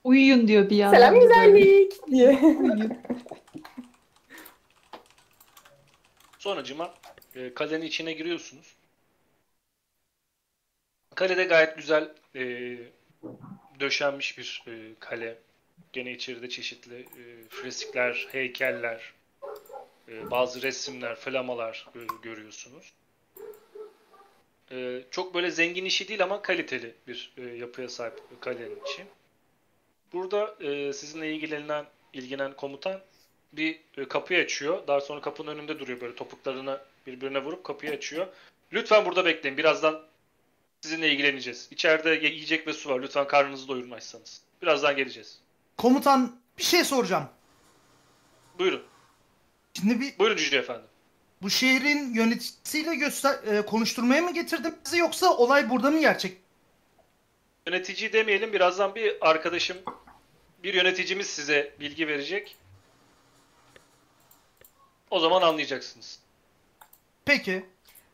Uyuyun 0.05 0.48
diyor 0.48 0.70
bir 0.70 0.76
yandan. 0.76 0.96
Selam 0.98 1.20
güzellik 1.20 2.07
diye. 2.07 2.38
Uyuyun. 2.42 2.98
Sonucuma 6.38 6.94
e, 7.35 7.55
kalenin 7.55 7.87
içine 7.87 8.12
giriyorsunuz. 8.12 8.74
Kalede 11.14 11.44
gayet 11.44 11.77
güzel 11.77 12.12
e, 12.35 12.77
döşenmiş 13.81 14.38
bir 14.38 14.64
e, 14.66 14.72
kale. 15.01 15.38
Gene 15.92 16.12
içeride 16.12 16.48
çeşitli 16.48 17.01
e, 17.01 17.48
freskler, 17.48 18.29
heykeller, 18.33 19.12
e, 20.09 20.31
bazı 20.31 20.62
resimler, 20.62 21.16
flamalar 21.16 21.87
e, 21.96 21.98
görüyorsunuz. 22.22 22.92
E, 24.70 25.03
çok 25.11 25.35
böyle 25.35 25.51
zengin 25.51 25.85
işi 25.85 26.09
değil 26.09 26.22
ama 26.22 26.42
kaliteli 26.42 26.94
bir 27.07 27.33
e, 27.37 27.42
yapıya 27.42 27.88
sahip 27.88 28.20
kalenin 28.40 28.81
içi. 28.85 29.05
Burada 30.12 30.57
e, 30.61 30.92
sizinle 30.92 31.33
ilgilenen 31.35 31.87
ilgilenen 32.12 32.53
komutan 32.53 33.01
bir 33.53 33.81
e, 33.96 34.09
kapıyı 34.09 34.44
açıyor. 34.44 34.87
Daha 34.87 35.01
sonra 35.01 35.20
kapının 35.20 35.55
önünde 35.57 35.79
duruyor 35.79 36.01
böyle 36.01 36.14
topuklarını 36.14 36.81
birbirine 37.07 37.44
vurup 37.44 37.64
kapıyı 37.64 37.92
açıyor. 37.92 38.27
Lütfen 38.72 39.05
burada 39.05 39.25
bekleyin. 39.25 39.57
Birazdan 39.57 40.12
sizinle 40.83 41.12
ilgileneceğiz. 41.12 41.68
İçeride 41.71 42.11
ye- 42.11 42.33
yiyecek 42.35 42.66
ve 42.66 42.73
su 42.73 42.90
var. 42.90 43.03
Lütfen 43.03 43.27
karnınızı 43.27 43.68
doyurmazsanız. 43.68 44.40
Birazdan 44.62 44.97
geleceğiz. 44.97 45.38
Komutan 45.79 46.37
bir 46.59 46.62
şey 46.62 46.85
soracağım. 46.85 47.29
Buyurun. 48.59 48.83
Şimdi 49.75 50.01
bir 50.01 50.18
Buyurun 50.18 50.37
Cüce 50.37 50.57
Efendi. 50.59 50.83
bu 51.42 51.51
şehrin 51.51 52.14
yöneticisiyle 52.14 52.95
göster 52.95 53.45
e, 53.45 53.66
konuşturmaya 53.66 54.23
mı 54.23 54.35
getirdin 54.35 54.75
bizi 54.85 54.99
yoksa 54.99 55.37
olay 55.37 55.71
burada 55.71 55.90
mı 55.90 56.01
gerçek? 56.01 56.38
Yönetici 57.66 58.12
demeyelim. 58.12 58.53
Birazdan 58.53 58.95
bir 58.95 59.29
arkadaşım, 59.31 59.77
bir 60.62 60.75
yöneticimiz 60.75 61.27
size 61.27 61.75
bilgi 61.81 62.09
verecek. 62.09 62.57
O 65.11 65.18
zaman 65.21 65.42
anlayacaksınız. 65.42 66.18
Peki. 67.25 67.66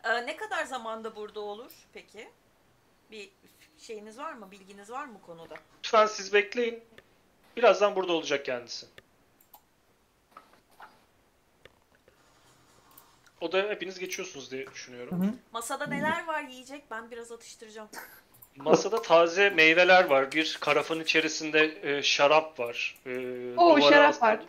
Ee, 0.04 0.26
ne 0.26 0.36
kadar 0.36 0.64
zamanda 0.64 1.16
burada 1.16 1.40
olur 1.40 1.72
peki? 1.92 2.28
Bir 3.10 3.30
şeyiniz 3.78 4.18
var 4.18 4.32
mı? 4.32 4.50
Bilginiz 4.50 4.90
var 4.90 5.04
mı 5.04 5.20
konuda? 5.26 5.54
Lütfen 5.84 6.06
siz 6.06 6.32
bekleyin. 6.32 6.82
Birazdan 7.56 7.96
burada 7.96 8.12
olacak 8.12 8.44
kendisi. 8.44 8.86
O 13.40 13.52
da 13.52 13.58
hepiniz 13.62 13.98
geçiyorsunuz 13.98 14.50
diye 14.50 14.66
düşünüyorum. 14.66 15.22
Hı 15.22 15.26
hı. 15.26 15.32
Masada 15.52 15.86
neler 15.86 16.26
var 16.26 16.42
yiyecek? 16.42 16.90
Ben 16.90 17.10
biraz 17.10 17.32
atıştıracağım. 17.32 17.88
Masada 18.56 19.02
taze 19.02 19.50
meyveler 19.50 20.04
var. 20.04 20.32
Bir 20.32 20.58
karafın 20.60 21.00
içerisinde 21.00 21.78
e, 21.82 22.02
şarap 22.02 22.60
var. 22.60 22.98
E, 23.06 23.10
Oo, 23.56 23.76
duvara 23.76 23.90
şarap 23.90 24.08
asılı- 24.10 24.22
var. 24.28 24.40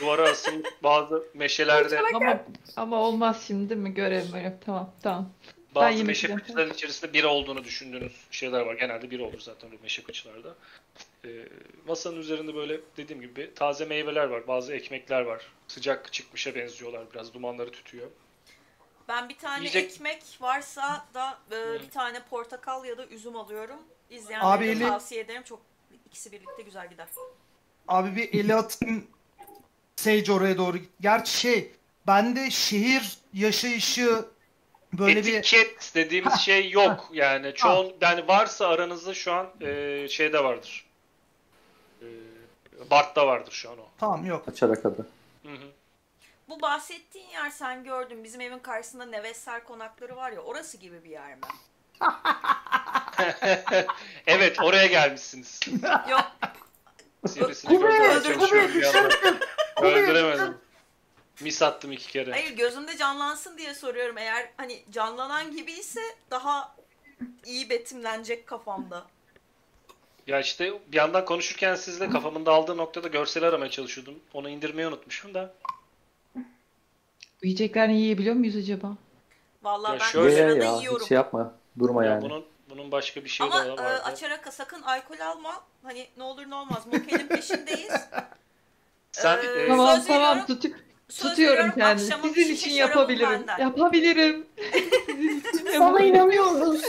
Duvara 0.00 0.28
asılmış 0.30 0.68
bazı 0.82 1.24
meşelerde 1.34 2.00
Ama, 2.14 2.42
ama 2.76 2.96
olmaz 3.00 3.44
şimdi 3.46 3.70
değil 3.70 3.80
mi? 3.80 3.94
Görev. 3.94 4.24
Tamam 4.66 4.90
tamam. 5.02 5.32
Bazı 5.74 6.04
meşe 6.04 6.34
kıçların 6.34 6.74
içerisinde 6.74 7.12
bira 7.12 7.28
olduğunu 7.28 7.64
düşündüğünüz 7.64 8.12
şeyler 8.30 8.60
var. 8.60 8.74
Genelde 8.74 9.10
bira 9.10 9.22
olur 9.22 9.40
zaten 9.40 9.70
bu 9.72 9.82
meşe 9.82 10.02
kıçlarda. 10.02 10.54
E, 11.24 11.28
masanın 11.86 12.16
üzerinde 12.16 12.54
böyle 12.54 12.80
dediğim 12.96 13.22
gibi 13.22 13.54
taze 13.54 13.84
meyveler 13.84 14.24
var. 14.24 14.48
Bazı 14.48 14.72
ekmekler 14.74 15.20
var. 15.20 15.46
Sıcak 15.68 16.12
çıkmışa 16.12 16.54
benziyorlar. 16.54 17.02
Biraz 17.12 17.34
dumanları 17.34 17.72
tütüyor. 17.72 18.06
Ben 19.08 19.28
bir 19.28 19.36
tane 19.38 19.64
Yiyecek- 19.66 19.84
ekmek 19.84 20.22
varsa 20.40 21.06
da 21.14 21.38
e, 21.50 21.82
bir 21.82 21.90
tane 21.90 22.22
portakal 22.30 22.84
ya 22.84 22.98
da 22.98 23.06
üzüm 23.06 23.36
alıyorum. 23.36 23.76
Abi 23.76 24.14
İzleyenlere 24.14 24.70
eli- 24.70 24.88
tavsiye 24.88 25.20
ederim. 25.20 25.42
Çok 25.42 25.62
İkisi 26.06 26.32
birlikte 26.32 26.62
güzel 26.62 26.90
gider. 26.90 27.08
Abi 27.88 28.16
bir 28.16 28.40
eli 28.40 28.54
atayım 28.54 29.06
Sage 29.96 30.32
oraya 30.32 30.58
doğru. 30.58 30.78
Gerçi 31.00 31.38
şey 31.38 31.72
bende 32.06 32.50
şehir 32.50 33.18
yaşayışı 33.34 34.24
böyle 34.92 35.24
bir 35.24 35.34
Etiket 35.34 35.94
dediğimiz 35.94 36.34
şey 36.34 36.70
yok. 36.70 37.08
Yani 37.12 37.54
çoğun 37.54 37.92
yani 38.00 38.28
varsa 38.28 38.68
aranızda 38.68 39.14
şu 39.14 39.32
an 39.32 39.46
e, 39.60 40.06
şeyde 40.08 40.44
vardır. 40.44 40.84
E, 42.02 42.06
Bart'ta 42.90 43.26
vardır 43.26 43.52
şu 43.52 43.70
an 43.70 43.78
o. 43.78 43.86
tamam 43.98 44.24
yok. 44.24 44.48
Açarak 44.48 44.86
adı. 44.86 45.06
Hı 45.42 45.52
hı. 45.52 45.68
Bu 46.48 46.60
bahsettiğin 46.62 47.28
yer 47.28 47.50
sen 47.50 47.84
gördün. 47.84 48.24
Bizim 48.24 48.40
evin 48.40 48.58
karşısında 48.58 49.04
Nevesler 49.04 49.64
konakları 49.64 50.16
var 50.16 50.32
ya 50.32 50.40
orası 50.40 50.76
gibi 50.76 51.04
bir 51.04 51.10
yer 51.10 51.34
mi? 51.34 51.40
evet 54.26 54.60
oraya 54.62 54.86
gelmişsiniz. 54.86 55.60
Yok. 56.10 56.32
Sivrisini 57.26 57.68
Kubi, 57.68 57.80
gözlemeye 57.80 58.10
öldür, 58.10 58.34
çalışıyorum 58.34 58.70
bir 58.74 59.82
Öldüremedim. 59.82 60.58
Mis 61.42 61.62
attım 61.62 61.92
iki 61.92 62.08
kere. 62.12 62.30
Hayır 62.30 62.56
gözümde 62.56 62.96
canlansın 62.96 63.58
diye 63.58 63.74
soruyorum. 63.74 64.18
Eğer 64.18 64.50
hani 64.56 64.82
canlanan 64.90 65.56
gibiyse 65.56 66.00
daha 66.30 66.76
iyi 67.46 67.70
betimlenecek 67.70 68.46
kafamda. 68.46 69.04
Ya 70.26 70.40
işte 70.40 70.72
bir 70.92 70.96
yandan 70.96 71.24
konuşurken 71.24 71.74
sizle 71.74 72.10
kafamın 72.10 72.46
dağıldığı 72.46 72.76
noktada 72.76 73.08
görseli 73.08 73.46
aramaya 73.46 73.70
çalışıyordum. 73.70 74.14
Onu 74.34 74.48
indirmeyi 74.48 74.88
unutmuşum 74.88 75.34
da. 75.34 75.54
Yiyeceklerini 77.42 78.00
yiyebiliyor 78.00 78.34
muyuz 78.34 78.56
acaba? 78.56 78.96
Vallahi 79.62 79.92
Ya 79.92 80.00
ben 80.00 80.04
şöyle- 80.06 80.30
Ye 80.34 80.36
sırada 80.36 80.64
ya 80.64 80.76
yiyorum. 80.76 81.00
hiç 81.00 81.08
şey 81.08 81.14
yapma. 81.16 81.54
Durma 81.78 82.04
Ya 82.04 82.10
yani. 82.10 82.22
bunun 82.22 82.44
bunun 82.70 82.92
başka 82.92 83.24
bir 83.24 83.38
Ama 83.42 83.64
de 83.64 83.68
e, 83.68 83.70
vardı. 83.70 83.82
açaraka 84.04 84.50
sakın 84.52 84.82
alkol 84.82 85.18
alma. 85.20 85.64
Hani 85.82 86.06
ne 86.16 86.22
olur 86.22 86.50
ne 86.50 86.54
olmaz. 86.54 86.86
Mokelin 86.86 87.26
peşindeyiz. 87.28 87.92
Sen 89.12 89.38
Ee, 89.38 89.46
e, 89.62 89.68
Tamam 89.68 89.96
söz 89.96 90.06
tamam 90.06 90.22
veriyorum. 90.38 90.46
tutu- 90.54 90.76
Söz 91.12 91.30
tutuyorum 91.30 91.58
veriyorum, 91.58 91.74
kendimi. 91.78 92.34
Sizin 92.34 92.42
şişe 92.42 92.52
için 92.52 92.70
yapabilirim. 92.70 93.30
benden. 93.30 93.58
Yapabilirim. 93.58 94.46
Sizin 95.06 95.38
için 95.38 95.58
Sana 95.58 95.70
yapabilirim. 95.74 96.14
inanıyoruz. 96.14 96.82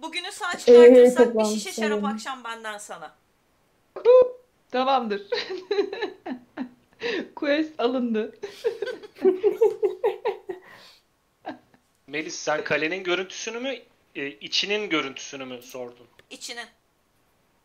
Bugünü 0.00 0.32
sağ 0.32 0.52
Ee, 0.52 0.58
çıkartırsak 0.58 1.28
bir 1.28 1.32
tamam, 1.34 1.52
şişe 1.54 1.72
şarap 1.72 1.90
tamam. 2.00 2.12
akşam 2.14 2.44
benden 2.44 2.78
sana. 2.78 3.14
Tamamdır. 4.70 5.22
Quest 7.36 7.80
alındı. 7.80 8.38
Melis 12.06 12.34
sen 12.34 12.64
kalenin 12.64 13.04
görüntüsünü 13.04 13.58
mü 13.60 13.76
e, 14.14 14.26
içinin 14.28 14.88
görüntüsünü 14.90 15.44
mü 15.44 15.62
sordun? 15.62 16.06
İçinin. 16.30 16.66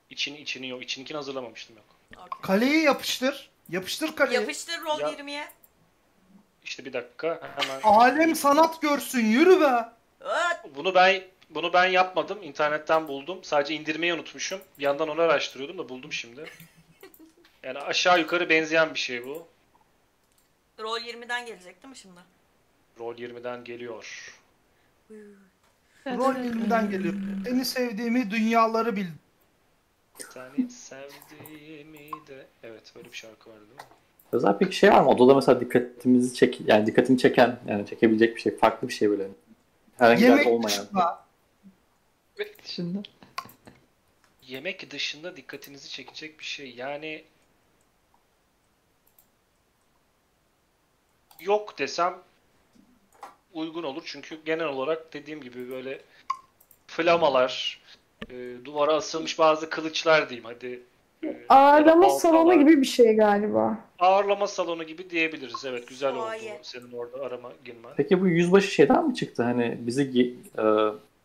İçini 0.10 0.38
içini 0.38 0.68
yok. 0.68 0.84
İçinkini 0.84 1.18
hazırlamamıştım 1.18 1.76
yok. 1.76 1.86
Okey. 2.18 2.28
Kaleyi 2.42 2.84
yapıştır. 2.84 3.50
Yapıştır 3.70 4.16
kaleyi. 4.16 4.40
Yapıştır 4.40 4.82
rol 4.82 5.00
Ya- 5.00 5.10
20'ye. 5.10 5.48
İşte 6.64 6.86
bir 6.86 6.94
dakika 6.94 7.40
hemen. 7.56 7.82
Alem 7.84 8.36
sanat 8.36 8.82
görsün 8.82 9.26
yürü 9.26 9.62
be. 9.62 9.90
Bunu 10.76 10.96
ben 10.96 11.24
bunu 11.50 11.74
ben 11.74 11.86
yapmadım. 11.86 12.44
İnternetten 12.44 13.08
buldum. 13.08 13.44
Sadece 13.44 13.74
indirmeyi 13.76 14.14
unutmuşum. 14.14 14.62
Bir 14.80 14.84
yandan 14.84 15.10
onu 15.10 15.22
araştırıyordum 15.22 15.78
da 15.78 15.90
buldum 15.90 16.14
şimdi. 16.14 16.46
Yani 17.64 17.80
aşağı 17.80 18.20
yukarı 18.20 18.50
benzeyen 18.50 18.94
bir 18.94 19.00
şey 19.00 19.26
bu. 19.26 19.48
Rol 20.80 21.00
20'den 21.00 21.46
gelecek 21.46 21.84
değil 21.84 21.90
mi 21.90 21.98
şimdi? 21.98 22.20
Rol 23.00 23.16
20'den 23.18 23.64
geliyor. 23.64 24.34
Rol 26.08 26.36
elimden 26.36 26.90
geliyor. 26.90 27.14
Seni 27.46 27.66
sevdiğimi 27.66 28.32
dünyaları 28.32 28.96
bil. 28.96 29.08
Seni 30.34 30.70
sevdiğimi 30.70 32.12
de... 32.28 32.48
Evet 32.64 32.92
böyle 32.96 33.12
bir 33.12 33.18
şarkı 33.18 33.50
vardı 33.50 33.62
değil 33.62 33.76
mi? 33.76 33.96
Özel 34.32 34.58
peki 34.58 34.76
şey 34.76 34.92
var 34.92 35.02
mı? 35.02 35.10
Odada 35.10 35.36
mesela 35.36 35.60
dikkatimizi 35.60 36.34
çek 36.34 36.62
yani 36.66 36.86
dikkatimi 36.86 37.18
çeken 37.18 37.60
yani 37.68 37.86
çekebilecek 37.88 38.36
bir 38.36 38.42
şey, 38.42 38.58
farklı 38.58 38.88
bir 38.88 38.94
şey 38.94 39.10
böyle. 39.10 39.28
Herhangi 39.98 40.22
bir 40.22 40.28
Yemek 40.28 40.46
yerde 40.46 40.56
olmayan. 40.56 40.86
dışında. 40.86 41.26
Dışında. 42.64 43.00
Yemek 44.42 44.92
dışında 44.92 45.38
dikkatinizi 45.38 45.90
çekecek 45.90 46.40
bir 46.40 46.46
şey. 46.46 46.76
Yani 46.76 47.24
yok 51.40 51.80
desem 51.80 52.18
uygun 53.54 53.84
olur. 53.84 54.04
Çünkü 54.06 54.40
genel 54.46 54.66
olarak 54.66 55.14
dediğim 55.14 55.42
gibi 55.42 55.70
böyle 55.70 56.02
flamalar, 56.88 57.82
e, 58.30 58.66
duvara 58.66 58.94
asılmış 58.94 59.40
bazı 59.40 59.70
kılıçlar 59.70 60.30
diyeyim 60.30 60.46
hadi. 60.46 60.80
E, 61.24 61.38
Ağırlama 61.50 62.02
baltalar. 62.04 62.20
salonu 62.20 62.60
gibi 62.60 62.82
bir 62.82 62.88
şey 62.88 63.16
galiba. 63.16 63.78
Ağırlama 64.00 64.48
salonu 64.48 64.84
gibi 64.84 65.10
diyebiliriz. 65.10 65.66
Evet 65.66 65.88
güzel 65.88 66.16
oldu 66.16 66.26
senin 66.62 66.92
orada 66.92 67.22
arama 67.26 67.52
girmen. 67.66 67.92
Peki 67.98 68.22
bu 68.22 68.28
yüzbaşı 68.28 68.72
şeyden 68.72 69.08
mi 69.08 69.16
çıktı? 69.16 69.44
Hani 69.44 69.78
bizi 69.82 70.36
e, 70.58 70.64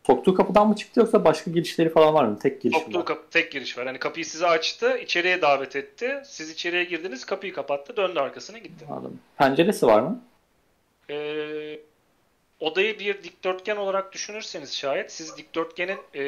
soktuğu 0.07 0.35
kapıdan 0.35 0.67
mı 0.67 0.75
çıktı 0.75 0.99
yoksa 0.99 1.25
başka 1.25 1.51
girişleri 1.51 1.89
falan 1.89 2.13
var 2.13 2.25
mı? 2.25 2.39
Tek 2.39 2.61
giriş 2.61 2.77
mi 2.77 2.83
Soktuğu 2.83 2.99
var? 2.99 3.05
kapı, 3.05 3.29
tek 3.29 3.51
giriş 3.51 3.77
var. 3.77 3.85
Hani 3.85 3.99
kapıyı 3.99 4.25
size 4.25 4.47
açtı, 4.47 4.97
içeriye 4.97 5.41
davet 5.41 5.75
etti. 5.75 6.21
Siz 6.25 6.49
içeriye 6.51 6.83
girdiniz, 6.83 7.25
kapıyı 7.25 7.53
kapattı, 7.53 7.97
döndü 7.97 8.19
arkasına 8.19 8.57
gitti. 8.57 8.85
Anladım. 8.91 9.19
Penceresi 9.37 9.87
var 9.87 10.01
mı? 10.01 10.21
Ee, 11.09 11.79
odayı 12.59 12.99
bir 12.99 13.23
dikdörtgen 13.23 13.75
olarak 13.77 14.11
düşünürseniz 14.13 14.75
şayet 14.75 15.11
siz 15.11 15.37
dikdörtgenin 15.37 15.97
e, 16.15 16.21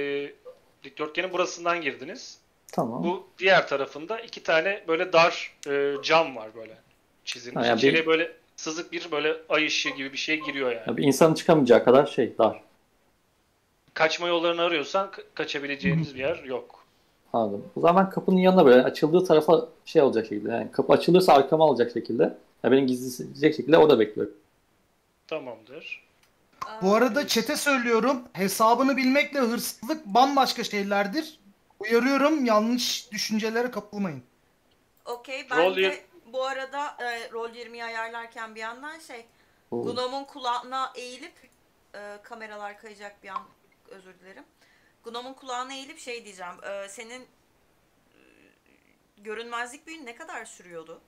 dikdörtgenin 0.85 1.33
burasından 1.33 1.81
girdiniz. 1.81 2.37
Tamam. 2.71 3.03
Bu 3.03 3.27
diğer 3.39 3.67
tarafında 3.67 4.19
iki 4.19 4.43
tane 4.43 4.83
böyle 4.87 5.13
dar 5.13 5.53
e, 5.69 5.93
cam 6.03 6.35
var 6.35 6.49
böyle 6.55 6.77
çizilmiş. 7.25 7.63
Ha, 7.63 7.67
yani 7.67 7.77
İçeriye 7.77 8.01
bir- 8.01 8.07
böyle 8.07 8.31
sızık 8.55 8.91
bir 8.91 9.11
böyle 9.11 9.35
ay 9.49 9.65
ışığı 9.65 9.89
gibi 9.89 10.11
bir 10.13 10.17
şey 10.17 10.39
giriyor 10.39 10.71
yani. 10.71 10.83
Ya 10.87 10.97
bir 10.97 11.03
insanın 11.03 11.33
çıkamayacağı 11.33 11.83
kadar 11.83 12.05
şey 12.05 12.37
dar. 12.37 12.61
Kaçma 13.93 14.27
yollarını 14.27 14.61
arıyorsan 14.61 15.07
ka- 15.07 15.23
kaçabileceğiniz 15.35 16.15
bir 16.15 16.19
yer 16.19 16.43
yok. 16.43 16.85
Anladım. 17.33 17.65
O 17.75 17.81
zaman 17.81 18.09
kapının 18.09 18.37
yanına 18.37 18.65
böyle 18.65 18.83
açıldığı 18.83 19.25
tarafa 19.25 19.67
şey 19.85 20.01
olacak 20.01 20.25
şekilde. 20.25 20.51
Yani 20.51 20.71
kapı 20.71 20.93
açılırsa 20.93 21.33
arkama 21.33 21.65
alacak 21.65 21.91
şekilde. 21.91 22.37
Ya 22.63 22.71
beni 22.71 22.85
gizleyecek 22.85 23.55
şekilde 23.55 23.77
orada 23.77 23.99
bekliyorum. 23.99 24.33
Tamamdır. 25.27 26.04
Bu 26.81 26.95
arada 26.95 27.27
çete 27.27 27.55
söylüyorum. 27.57 28.23
Hesabını 28.33 28.97
bilmekle 28.97 29.39
hırsızlık 29.39 30.05
bambaşka 30.05 30.63
şeylerdir. 30.63 31.39
Uyarıyorum 31.79 32.45
yanlış 32.45 33.11
düşüncelere 33.11 33.71
kapılmayın. 33.71 34.23
Okey 35.05 35.47
ben 35.51 35.57
Rol 35.57 35.75
de 35.75 35.81
yir- 35.81 36.01
bu 36.33 36.43
arada 36.45 36.97
e, 36.99 37.31
rol 37.31 37.49
20'yi 37.49 37.83
ayarlarken 37.85 38.55
bir 38.55 38.59
yandan 38.59 38.99
şey. 38.99 39.25
Gnom'un 39.71 40.23
kulağına 40.23 40.91
eğilip 40.95 41.33
e, 41.95 42.17
kameralar 42.23 42.77
kayacak 42.81 43.23
bir 43.23 43.29
an 43.29 43.43
özür 43.87 44.19
dilerim. 44.19 44.43
Gnom'un 45.03 45.33
kulağına 45.33 45.73
eğilip 45.73 45.99
şey 45.99 46.25
diyeceğim. 46.25 46.63
e, 46.63 46.89
senin 46.89 47.21
e, 47.21 47.27
görünmezlik 49.17 49.87
büyün 49.87 50.05
ne 50.05 50.15
kadar 50.15 50.45
sürüyordu? 50.45 51.01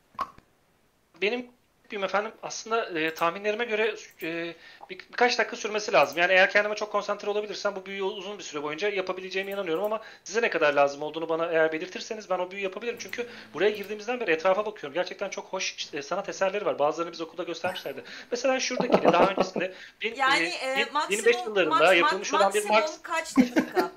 Benim 1.21 1.51
büyüm 1.91 2.03
efendim 2.03 2.31
aslında 2.43 2.99
e, 2.99 3.13
tahminlerime 3.13 3.65
göre 3.65 3.95
e, 4.23 4.53
bir, 4.89 4.99
birkaç 4.99 5.39
dakika 5.39 5.55
sürmesi 5.55 5.93
lazım. 5.93 6.17
Yani 6.17 6.33
eğer 6.33 6.49
kendime 6.49 6.75
çok 6.75 6.91
konsantre 6.91 7.29
olabilirsem 7.29 7.75
bu 7.75 7.85
büyüyü 7.85 8.03
uzun 8.03 8.37
bir 8.37 8.43
süre 8.43 8.63
boyunca 8.63 8.89
yapabileceğime 8.89 9.51
inanıyorum 9.51 9.83
ama 9.83 10.01
size 10.23 10.41
ne 10.41 10.49
kadar 10.49 10.73
lazım 10.73 11.01
olduğunu 11.01 11.29
bana 11.29 11.45
eğer 11.45 11.71
belirtirseniz 11.71 12.29
ben 12.29 12.39
o 12.39 12.51
büyüyü 12.51 12.63
yapabilirim. 12.63 12.97
Çünkü 12.99 13.27
buraya 13.53 13.69
girdiğimizden 13.69 14.19
beri 14.19 14.31
etrafa 14.31 14.65
bakıyorum. 14.65 14.93
Gerçekten 14.93 15.29
çok 15.29 15.45
hoş 15.45 15.93
e, 15.93 16.01
sanat 16.01 16.29
eserleri 16.29 16.65
var. 16.65 16.79
Bazılarını 16.79 17.11
biz 17.11 17.21
okulda 17.21 17.43
göstermişlerdi. 17.43 18.03
Mesela 18.31 18.59
şuradakini 18.59 19.13
daha 19.13 19.27
öncesinde 19.29 19.73
bin, 20.01 20.15
Yani 20.15 20.45
e, 20.45 20.65
e, 20.65 20.85
maksimum, 20.93 21.25
1500 21.25 21.45
yıllarında 21.45 21.75
mak- 21.75 21.97
yapılmış 21.97 22.33
olan 22.33 22.53
bir 22.53 22.65
Marx 22.69 23.01
kaç 23.01 23.37
dakika? 23.37 23.91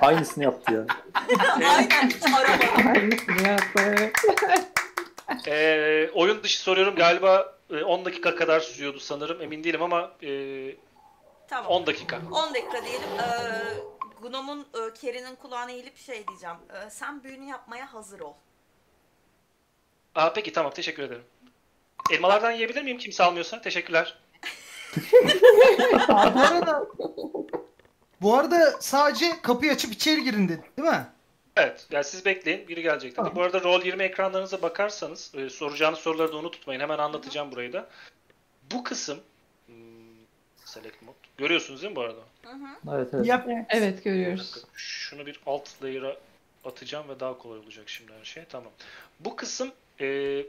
Aynısını 0.00 0.44
yaptı 0.44 0.74
ya. 0.74 0.86
Aynen 1.76 2.10
hiç 2.10 2.22
araba. 2.22 2.90
Aynısını 2.90 3.48
yaptı. 3.48 4.12
E, 5.46 6.10
oyun 6.14 6.42
dışı 6.42 6.60
soruyorum 6.62 6.94
galiba 6.96 7.54
e, 7.70 7.82
10 7.82 8.04
dakika 8.04 8.34
kadar 8.36 8.60
sürüyordu 8.60 9.00
sanırım. 9.00 9.42
Emin 9.42 9.64
değilim 9.64 9.82
ama 9.82 10.10
e, 10.22 10.30
Tamam. 11.48 11.70
10 11.70 11.86
dakika. 11.86 12.20
10 12.32 12.54
dakika 12.54 12.84
diyelim. 12.84 13.08
Ee, 13.18 14.28
Gnom'un 14.28 14.60
e, 14.60 14.94
Keri'nin 14.94 15.36
kulağına 15.36 15.70
eğilip 15.70 15.96
şey 15.98 16.28
diyeceğim. 16.28 16.56
Ee, 16.74 16.90
sen 16.90 17.24
büyünü 17.24 17.44
yapmaya 17.44 17.94
hazır 17.94 18.20
ol. 18.20 18.34
Aa, 20.14 20.32
peki 20.32 20.52
tamam 20.52 20.72
teşekkür 20.72 21.02
ederim. 21.02 21.24
Elmalardan 22.10 22.50
yiyebilir 22.52 22.82
miyim 22.82 22.98
kimse 22.98 23.24
almıyorsa? 23.24 23.60
Teşekkürler. 23.60 24.18
bu 26.08 26.12
arada 26.40 26.86
bu 28.20 28.34
arada 28.34 28.70
sadece 28.80 29.42
kapıyı 29.42 29.72
açıp 29.72 29.92
içeri 29.92 30.24
girin 30.24 30.48
dedi 30.48 30.62
değil 30.78 30.88
mi? 30.88 31.06
Evet, 31.56 31.86
yani 31.90 32.04
siz 32.04 32.24
bekleyin. 32.24 32.68
Biri 32.68 32.82
gelecek 32.82 33.10
dedi. 33.10 33.16
Tamam. 33.16 33.34
Bu 33.34 33.42
arada 33.42 33.60
Roll 33.60 33.84
20 33.84 34.02
ekranlarınıza 34.02 34.62
bakarsanız 34.62 35.32
e, 35.34 35.50
soracağınız 35.50 35.98
soruları 35.98 36.32
da 36.32 36.36
unutmayın. 36.36 36.80
Hemen 36.80 36.98
anlatacağım 36.98 37.52
burayı 37.52 37.72
da. 37.72 37.88
Bu 38.72 38.84
kısım 38.84 39.20
hmm, 39.66 39.74
select 40.64 41.02
mode. 41.02 41.16
Görüyorsunuz 41.36 41.82
değil 41.82 41.90
mi 41.90 41.96
bu 41.96 42.00
arada? 42.00 42.20
Hı 42.42 42.52
hı. 42.52 42.96
Evet 42.96 43.08
evet. 43.14 43.26
Yap. 43.26 43.48
Evet 43.68 44.04
görüyoruz. 44.04 44.64
Şunu 44.74 45.26
bir 45.26 45.40
alt 45.46 45.82
layer'a 45.82 46.16
atacağım 46.64 47.08
ve 47.08 47.20
daha 47.20 47.38
kolay 47.38 47.58
olacak 47.58 47.88
şimdi 47.88 48.12
her 48.18 48.24
şey. 48.24 48.44
Tamam. 48.44 48.72
Bu 49.20 49.36
kısım 49.36 49.72
e, 50.00 50.06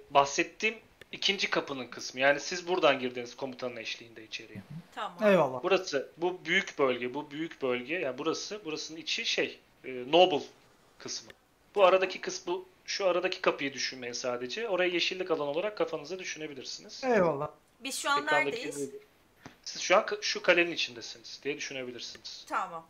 bahsettiğim 0.10 0.76
ikinci 1.12 1.50
kapının 1.50 1.88
kısmı. 1.88 2.20
Yani 2.20 2.40
siz 2.40 2.68
buradan 2.68 3.00
girdiniz 3.00 3.38
komutanın 3.38 3.76
eşliğinde 3.76 4.24
içeriye. 4.24 4.62
Tamam. 4.96 5.18
Eyvallah. 5.24 5.64
Burası 5.64 6.10
bu 6.18 6.40
büyük 6.46 6.80
bölge, 6.80 7.14
bu 7.14 7.32
büyük 7.32 7.62
bölge. 7.62 7.96
Yani 7.96 8.18
burası, 8.18 8.66
burasının 8.66 9.00
içi 9.00 9.26
şey, 9.26 9.60
e, 9.86 10.04
Noble 10.12 10.42
kısmı. 11.04 11.32
Bu 11.76 11.86
aradaki 11.86 12.22
kısmı, 12.22 12.60
şu 12.86 13.06
aradaki 13.08 13.42
kapıyı 13.42 13.74
düşünmeyin 13.74 14.14
sadece. 14.14 14.70
Orayı 14.70 14.94
yeşillik 14.94 15.32
alan 15.32 15.48
olarak 15.48 15.78
kafanıza 15.78 16.20
düşünebilirsiniz. 16.20 17.04
Eyvallah. 17.04 17.50
Biz 17.80 17.96
şu 18.00 18.10
an 18.10 18.24
Ekrandaki- 18.26 18.46
neredeyiz? 18.46 18.90
Siz 19.64 19.82
şu 19.82 19.98
an 19.98 20.06
şu 20.22 20.42
kalenin 20.42 20.72
içindesiniz 20.72 21.40
diye 21.44 21.58
düşünebilirsiniz. 21.58 22.46
Tamam. 22.50 22.88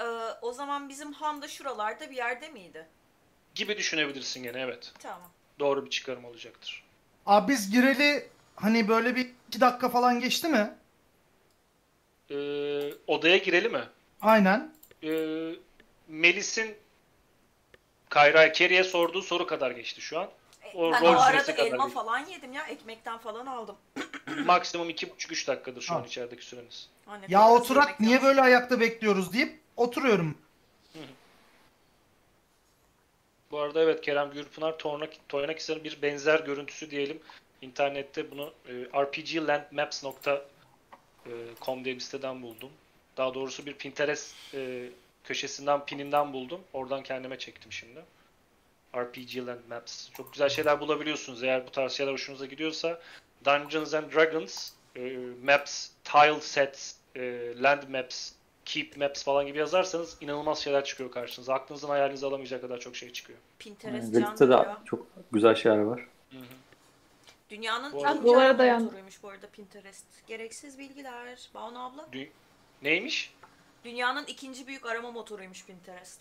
Ee, 0.00 0.04
o 0.42 0.52
zaman 0.52 0.88
bizim 0.88 1.12
han 1.12 1.42
da 1.42 1.48
şuralarda 1.48 2.10
bir 2.10 2.16
yerde 2.16 2.48
miydi? 2.48 2.86
Gibi 3.54 3.76
düşünebilirsin 3.78 4.42
gene 4.42 4.60
evet. 4.60 4.92
Tamam. 4.98 5.30
Doğru 5.58 5.84
bir 5.84 5.90
çıkarım 5.90 6.24
olacaktır. 6.24 6.84
Abi 7.26 7.52
biz 7.52 7.70
gireli 7.70 8.28
hani 8.56 8.88
böyle 8.88 9.16
bir 9.16 9.30
iki 9.48 9.60
dakika 9.60 9.88
falan 9.88 10.20
geçti 10.20 10.48
mi? 10.48 10.74
Ee, 12.30 12.92
odaya 13.06 13.36
girelim 13.36 13.72
mi? 13.72 13.84
Aynen. 14.20 14.72
Ee, 15.02 15.52
Melis'in 16.08 16.76
Kayra 18.16 18.52
Kerry'e 18.52 18.84
sorduğu 18.84 19.22
soru 19.22 19.46
kadar 19.46 19.70
geçti 19.70 20.00
şu 20.00 20.18
an. 20.20 20.28
O 20.74 20.92
ben 20.92 21.02
rol 21.02 21.14
o 21.14 21.18
arada 21.20 21.44
kadar 21.54 21.66
elma 21.66 21.84
değil. 21.84 21.94
falan 21.94 22.18
yedim 22.26 22.52
ya. 22.52 22.66
Ekmekten 22.66 23.18
falan 23.18 23.46
aldım. 23.46 23.76
Maksimum 24.44 24.90
2,5-3 24.90 25.46
dakikadır 25.46 25.80
şu 25.80 25.94
an 25.94 26.00
Ha. 26.00 26.06
içerideki 26.06 26.44
süreniz. 26.44 26.88
Ha, 27.06 27.16
ne 27.16 27.26
Ya 27.28 27.50
oturak 27.50 28.00
niye 28.00 28.22
böyle 28.22 28.40
ayakta 28.40 28.80
bekliyoruz 28.80 29.32
deyip 29.32 29.60
oturuyorum. 29.76 30.38
Bu 33.50 33.58
arada 33.58 33.82
evet 33.82 34.00
Kerem 34.00 34.30
Gürpınar 34.30 34.72
Tornak- 34.72 35.16
Toynakisar'ın 35.28 35.84
bir 35.84 36.02
benzer 36.02 36.40
görüntüsü 36.40 36.90
diyelim. 36.90 37.20
İnternette 37.62 38.30
bunu 38.30 38.52
e, 38.68 38.72
rpglandmaps.com 39.02 41.84
diye 41.84 41.94
bir 41.94 42.00
siteden 42.00 42.42
buldum. 42.42 42.70
Daha 43.16 43.34
doğrusu 43.34 43.66
bir 43.66 43.74
Pinterest 43.74 44.34
e, 44.54 44.88
köşesinden, 45.26 45.84
pininden 45.86 46.32
buldum. 46.32 46.60
Oradan 46.72 47.02
kendime 47.02 47.38
çektim 47.38 47.72
şimdi. 47.72 48.00
RPG 48.96 49.46
Land 49.46 49.60
Maps. 49.68 50.08
Çok 50.16 50.32
güzel 50.32 50.48
şeyler 50.48 50.80
bulabiliyorsunuz 50.80 51.42
eğer 51.42 51.66
bu 51.66 51.70
tarz 51.70 51.92
şeyler 51.92 52.12
hoşunuza 52.12 52.46
gidiyorsa. 52.46 53.00
Dungeons 53.44 53.94
and 53.94 54.12
Dragons, 54.12 54.70
e, 54.96 55.16
Maps, 55.44 55.88
Tile 56.04 56.40
Sets, 56.40 56.94
e, 57.16 57.52
Land 57.62 57.82
Maps, 57.88 58.32
Keep 58.64 58.96
Maps 58.96 59.24
falan 59.24 59.46
gibi 59.46 59.58
yazarsanız 59.58 60.16
inanılmaz 60.20 60.58
şeyler 60.58 60.84
çıkıyor 60.84 61.10
karşınıza. 61.10 61.54
Aklınızın 61.54 61.88
hayalinizi 61.88 62.26
alamayacak 62.26 62.60
kadar 62.60 62.80
çok 62.80 62.96
şey 62.96 63.12
çıkıyor. 63.12 63.38
Pinterest 63.58 64.14
can 64.14 64.50
de 64.50 64.66
çok 64.84 65.06
güzel 65.32 65.54
şeyler 65.54 65.78
var. 65.78 66.06
Hı 66.30 66.36
hı. 66.38 66.42
Dünyanın 67.50 67.92
Bu 67.92 68.06
arada- 68.06 68.38
arama 68.38 68.58
dayan- 68.58 68.82
motoruymuş 68.82 69.22
bu 69.22 69.28
arada 69.28 69.46
Pinterest. 69.46 70.04
Gereksiz 70.26 70.78
bilgiler. 70.78 71.48
Banu 71.54 71.84
abla. 71.84 72.08
Dü- 72.12 72.28
Neymiş? 72.82 73.34
Dünyanın 73.86 74.24
ikinci 74.26 74.66
büyük 74.66 74.86
arama 74.86 75.10
motoruymuş 75.10 75.66
Pinterest. 75.66 76.20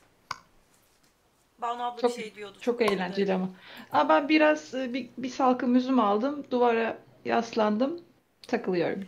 Banu 1.59 1.83
abla 1.83 2.01
Çok- 2.01 2.17
bir 2.17 2.23
şey 2.23 2.35
diyordu. 2.35 2.57
Çok 2.61 2.81
eğlenceli 2.81 3.33
ama. 3.33 3.49
Ama 3.91 4.09
ben 4.09 4.29
biraz 4.29 4.75
e, 4.75 4.93
bir, 4.93 5.09
bir 5.17 5.29
salkım 5.29 5.75
üzüm 5.75 5.99
aldım. 5.99 6.45
Duvara 6.51 6.97
yaslandım. 7.25 8.01
Takılıyorum. 8.47 9.07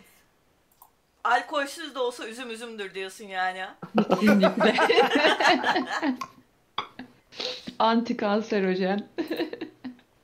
Alkolsüz 1.23 1.95
de 1.95 1.99
olsa 1.99 2.27
üzüm 2.27 2.49
üzümdür 2.49 2.93
diyorsun 2.93 3.25
yani. 3.25 3.65
Kesinlikle. 4.09 4.75
Anti 7.79 8.17
kanserojen. 8.17 9.07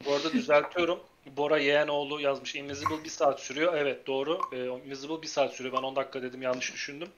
Bu 0.05 0.13
arada 0.13 0.31
düzeltiyorum. 0.31 0.99
Bora 1.37 1.57
Yeğenoğlu 1.57 2.21
yazmış. 2.21 2.55
Invisible 2.55 3.03
bir 3.03 3.09
saat 3.09 3.39
sürüyor. 3.39 3.73
Evet 3.73 4.07
doğru. 4.07 4.39
Ee, 4.53 4.65
Invisible 4.65 5.21
bir 5.21 5.27
saat 5.27 5.53
sürüyor. 5.53 5.77
Ben 5.77 5.83
10 5.83 5.95
dakika 5.95 6.21
dedim 6.21 6.41
yanlış 6.41 6.73
düşündüm. 6.73 7.09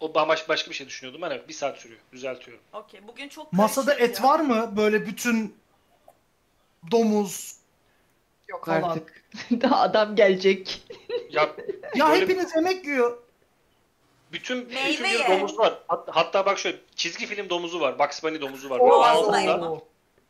O 0.00 0.14
bambaşka 0.14 0.48
başka 0.48 0.70
bir 0.70 0.76
şey 0.76 0.86
düşünüyordum 0.86 1.22
ben. 1.22 1.30
Evet 1.30 1.48
bir 1.48 1.52
saat 1.54 1.78
sürüyor. 1.78 2.00
Düzeltiyorum. 2.12 2.64
Okey. 2.72 3.00
Bugün 3.08 3.28
çok 3.28 3.52
Masada 3.52 3.86
karışık 3.96 4.10
et 4.10 4.20
ya. 4.20 4.26
var 4.28 4.40
mı? 4.40 4.72
Böyle 4.76 5.06
bütün 5.06 5.56
domuz. 6.90 7.56
Yok 8.48 8.66
Falan. 8.66 8.82
artık. 8.82 9.24
Daha 9.50 9.80
adam 9.80 10.16
gelecek. 10.16 10.82
Ya 11.30 11.50
Ya 11.94 12.08
Böyle- 12.10 12.20
hepiniz 12.22 12.54
yemek 12.56 12.84
yiyor. 12.84 13.18
bütün, 14.32 14.66
Meyve 14.66 14.88
bütün 14.88 15.04
bir 15.04 15.26
domuz 15.28 15.58
var. 15.58 15.78
Hat- 15.88 16.08
hatta 16.12 16.46
bak 16.46 16.58
şöyle 16.58 16.76
çizgi 16.96 17.26
film 17.26 17.50
domuzu 17.50 17.80
var. 17.80 17.98
Bugs 17.98 18.22
Bunny 18.22 18.40
domuzu 18.40 18.70
var. 18.70 18.78
Oo, 18.78 18.84
Böyle 18.90 18.94
ağzında 19.04 19.36
ağzında, 19.36 19.40
elma. 19.54 19.80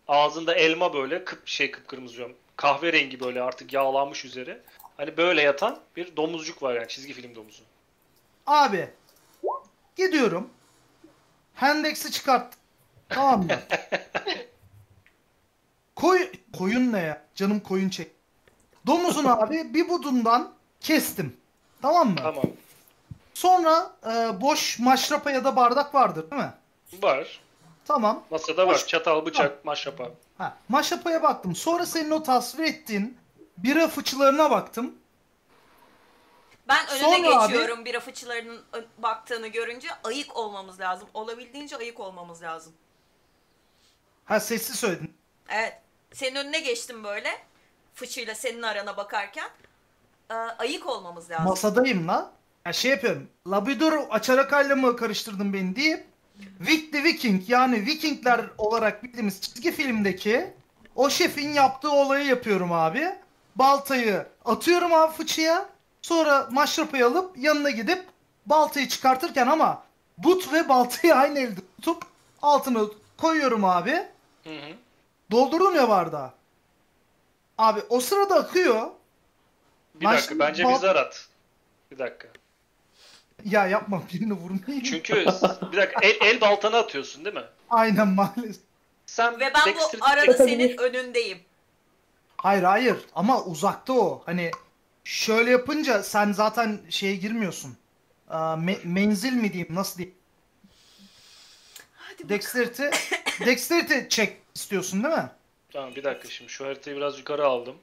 ağzında 0.09 0.55
elma 0.55 0.95
böyle 0.95 1.25
kıp 1.25 1.49
şey 1.49 1.71
kıpkırmızı 1.71 2.17
diyorum. 2.17 2.37
Kahverengi 2.57 3.21
böyle 3.21 3.43
artık 3.43 3.73
yağlanmış 3.73 4.25
üzeri. 4.25 4.59
Hani 4.97 5.17
böyle 5.17 5.43
yatan 5.43 5.79
bir 5.97 6.17
domuzcuk 6.17 6.63
var 6.63 6.75
yani 6.75 6.89
çizgi 6.89 7.13
film 7.13 7.35
domuzu. 7.35 7.63
Abi 8.47 8.89
gidiyorum. 9.97 10.51
Hendex'i 11.55 12.11
çıkart. 12.13 12.55
Tamam 13.09 13.43
mı? 13.47 13.53
Koy, 15.97 16.31
koyun 16.59 16.93
ne 16.93 17.01
ya? 17.01 17.23
Canım 17.35 17.61
koyun 17.61 17.89
çek. 17.89 18.11
Domuzun 18.87 19.25
abi 19.25 19.75
bir 19.75 19.89
budundan 19.89 20.53
kestim. 20.81 21.37
Tamam 21.83 22.09
mı? 22.09 22.17
Tamam. 22.23 22.45
Sonra 23.35 23.91
e, 24.07 24.41
boş 24.41 24.79
maşrapa 24.79 25.31
ya 25.31 25.45
da 25.45 25.57
bardak 25.57 25.95
vardır 25.95 26.31
değil 26.31 26.43
mi? 26.43 26.53
Var. 27.03 27.41
Tamam. 27.87 28.23
Masada 28.31 28.67
var. 28.67 28.75
Hoş- 28.75 28.87
Çatal, 28.87 29.27
bıçak, 29.27 29.65
maşrapa. 29.65 30.09
Ha, 30.39 30.57
maşrapaya 30.69 31.23
baktım. 31.23 31.57
Sonra 31.57 31.87
senin 31.87 32.11
o 32.11 32.23
tasvir 32.23 32.65
ettiğin 32.65 33.19
bira 33.59 33.89
fıçılarına 33.89 34.51
baktım. 34.51 34.95
Ben 36.69 36.87
önüne 36.89 37.01
Sonra 37.03 37.39
abi- 37.39 37.53
geçiyorum 37.53 37.85
bira 37.85 38.01
fıçılarının 38.01 38.65
baktığını 38.99 39.47
görünce 39.47 39.89
ayık 40.05 40.37
olmamız 40.37 40.81
lazım. 40.81 41.09
Olabildiğince 41.15 41.77
ayık 41.77 42.01
olmamız 42.01 42.43
lazım. 42.43 42.73
Ha 44.25 44.41
sessiz 44.41 44.77
söyledin. 44.77 45.15
Evet. 45.49 45.81
Senin 46.13 46.35
önüne 46.37 46.61
geçtim 46.61 47.05
böyle. 47.05 47.31
Fıçıyla 47.95 48.35
senin 48.35 48.63
arana 48.63 48.97
bakarken. 48.97 49.49
Ee, 50.31 50.35
ayık 50.35 50.87
olmamız 50.87 51.31
lazım. 51.31 51.45
Masadayım 51.45 52.09
la. 52.09 52.33
Ya 52.67 52.73
şey 52.73 52.91
yapıyorum. 52.91 53.29
Labrador 53.51 53.93
açarakayla 54.11 54.77
mı 54.77 54.97
karıştırdın 54.97 55.53
beni 55.53 55.77
deyip 55.77 56.05
Vic 56.61 56.91
the 56.91 57.05
Viking 57.05 57.43
yani 57.49 57.87
Vikingler 57.87 58.41
olarak 58.59 59.03
bildiğimiz 59.05 59.41
çizgi 59.41 59.73
filmdeki 59.73 60.55
o 60.95 61.11
şefin 61.11 61.49
yaptığı 61.53 61.91
olayı 61.91 62.27
yapıyorum 62.27 62.73
abi. 62.73 63.15
Baltayı 63.57 64.27
atıyorum 64.45 64.93
abi 64.95 65.13
fıçıya. 65.17 65.69
Sonra 66.07 66.49
maşrapayı 66.51 67.07
alıp 67.07 67.39
yanına 67.39 67.71
gidip 67.71 68.05
baltayı 68.47 68.89
çıkartırken 68.89 69.47
ama 69.47 69.83
but 70.19 70.53
ve 70.53 70.69
baltayı 70.69 71.15
aynı 71.17 71.39
elde 71.39 71.61
tutup 71.77 72.03
altına 72.43 72.81
koyuyorum 73.17 73.65
abi. 73.65 73.91
Hı 74.45 74.51
hı. 74.51 74.75
Doldurdum 75.31 75.75
ya 75.77 75.89
bardağı. 75.89 76.33
Abi 77.59 77.81
o 77.89 78.01
sırada 78.01 78.35
akıyor. 78.35 78.91
Bir 79.95 80.07
Ben 80.07 80.13
dakika 80.13 80.39
bence 80.39 80.65
bal- 80.65 80.71
bir 80.75 80.79
zar 80.79 80.97
at. 80.97 81.29
Bir 81.91 81.99
dakika. 81.99 82.29
Ya 83.45 83.67
yapma 83.67 84.03
birini 84.13 84.33
vurmayayım. 84.33 84.85
Çünkü 84.85 85.15
bir 85.73 85.77
dakika 85.77 86.01
el, 86.03 86.17
el 86.21 86.41
baltanı 86.41 86.77
atıyorsun 86.77 87.25
değil 87.25 87.37
mi? 87.37 87.45
Aynen 87.71 88.09
maalesef. 88.09 88.63
Sen 89.07 89.41
Ve 89.41 89.53
ben 89.55 89.75
bu 90.01 90.05
arada 90.05 90.33
senin 90.33 90.77
önündeyim. 90.79 91.39
Hayır 92.37 92.63
hayır 92.63 92.97
ama 93.15 93.43
uzakta 93.43 93.93
o. 93.93 94.23
Hani 94.27 94.51
şöyle 95.11 95.51
yapınca 95.51 96.03
sen 96.03 96.33
zaten 96.33 96.81
şeye 96.89 97.17
girmiyorsun. 97.17 97.77
Aa, 98.29 98.55
me- 98.55 98.85
menzil 98.85 99.33
mi 99.33 99.53
diyeyim 99.53 99.75
nasıl 99.75 99.99
diyeyim? 99.99 100.17
Hadi 101.95 102.29
Dexterity, 102.29 102.83
dexterity 103.47 103.95
check 104.09 104.33
istiyorsun 104.55 105.05
değil 105.05 105.15
mi? 105.15 105.31
Tamam 105.73 105.95
bir 105.95 106.05
dakika 106.05 106.29
şimdi 106.29 106.51
şu 106.51 106.65
haritayı 106.67 106.97
biraz 106.97 107.19
yukarı 107.19 107.47
aldım. 107.47 107.77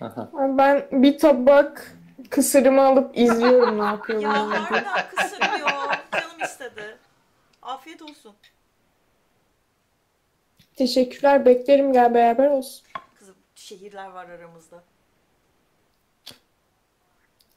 Aha. 0.00 0.30
Ben 0.34 0.88
bir 0.92 1.18
tabak 1.18 1.96
kısırımı 2.30 2.82
alıp 2.86 3.18
izliyorum 3.18 3.78
ne 3.78 3.82
Ya 3.84 3.90
yapıyorlar. 3.90 4.32
harbiden 4.58 5.06
kısırıyor. 5.16 5.68
Canım 6.12 6.42
istedi. 6.44 6.96
Afiyet 7.62 8.02
olsun. 8.02 8.34
Teşekkürler. 10.76 11.46
Beklerim 11.46 11.92
gel 11.92 12.14
beraber 12.14 12.46
olsun. 12.46 12.86
Kızım 13.18 13.34
şehirler 13.54 14.06
var 14.08 14.28
aramızda. 14.28 14.82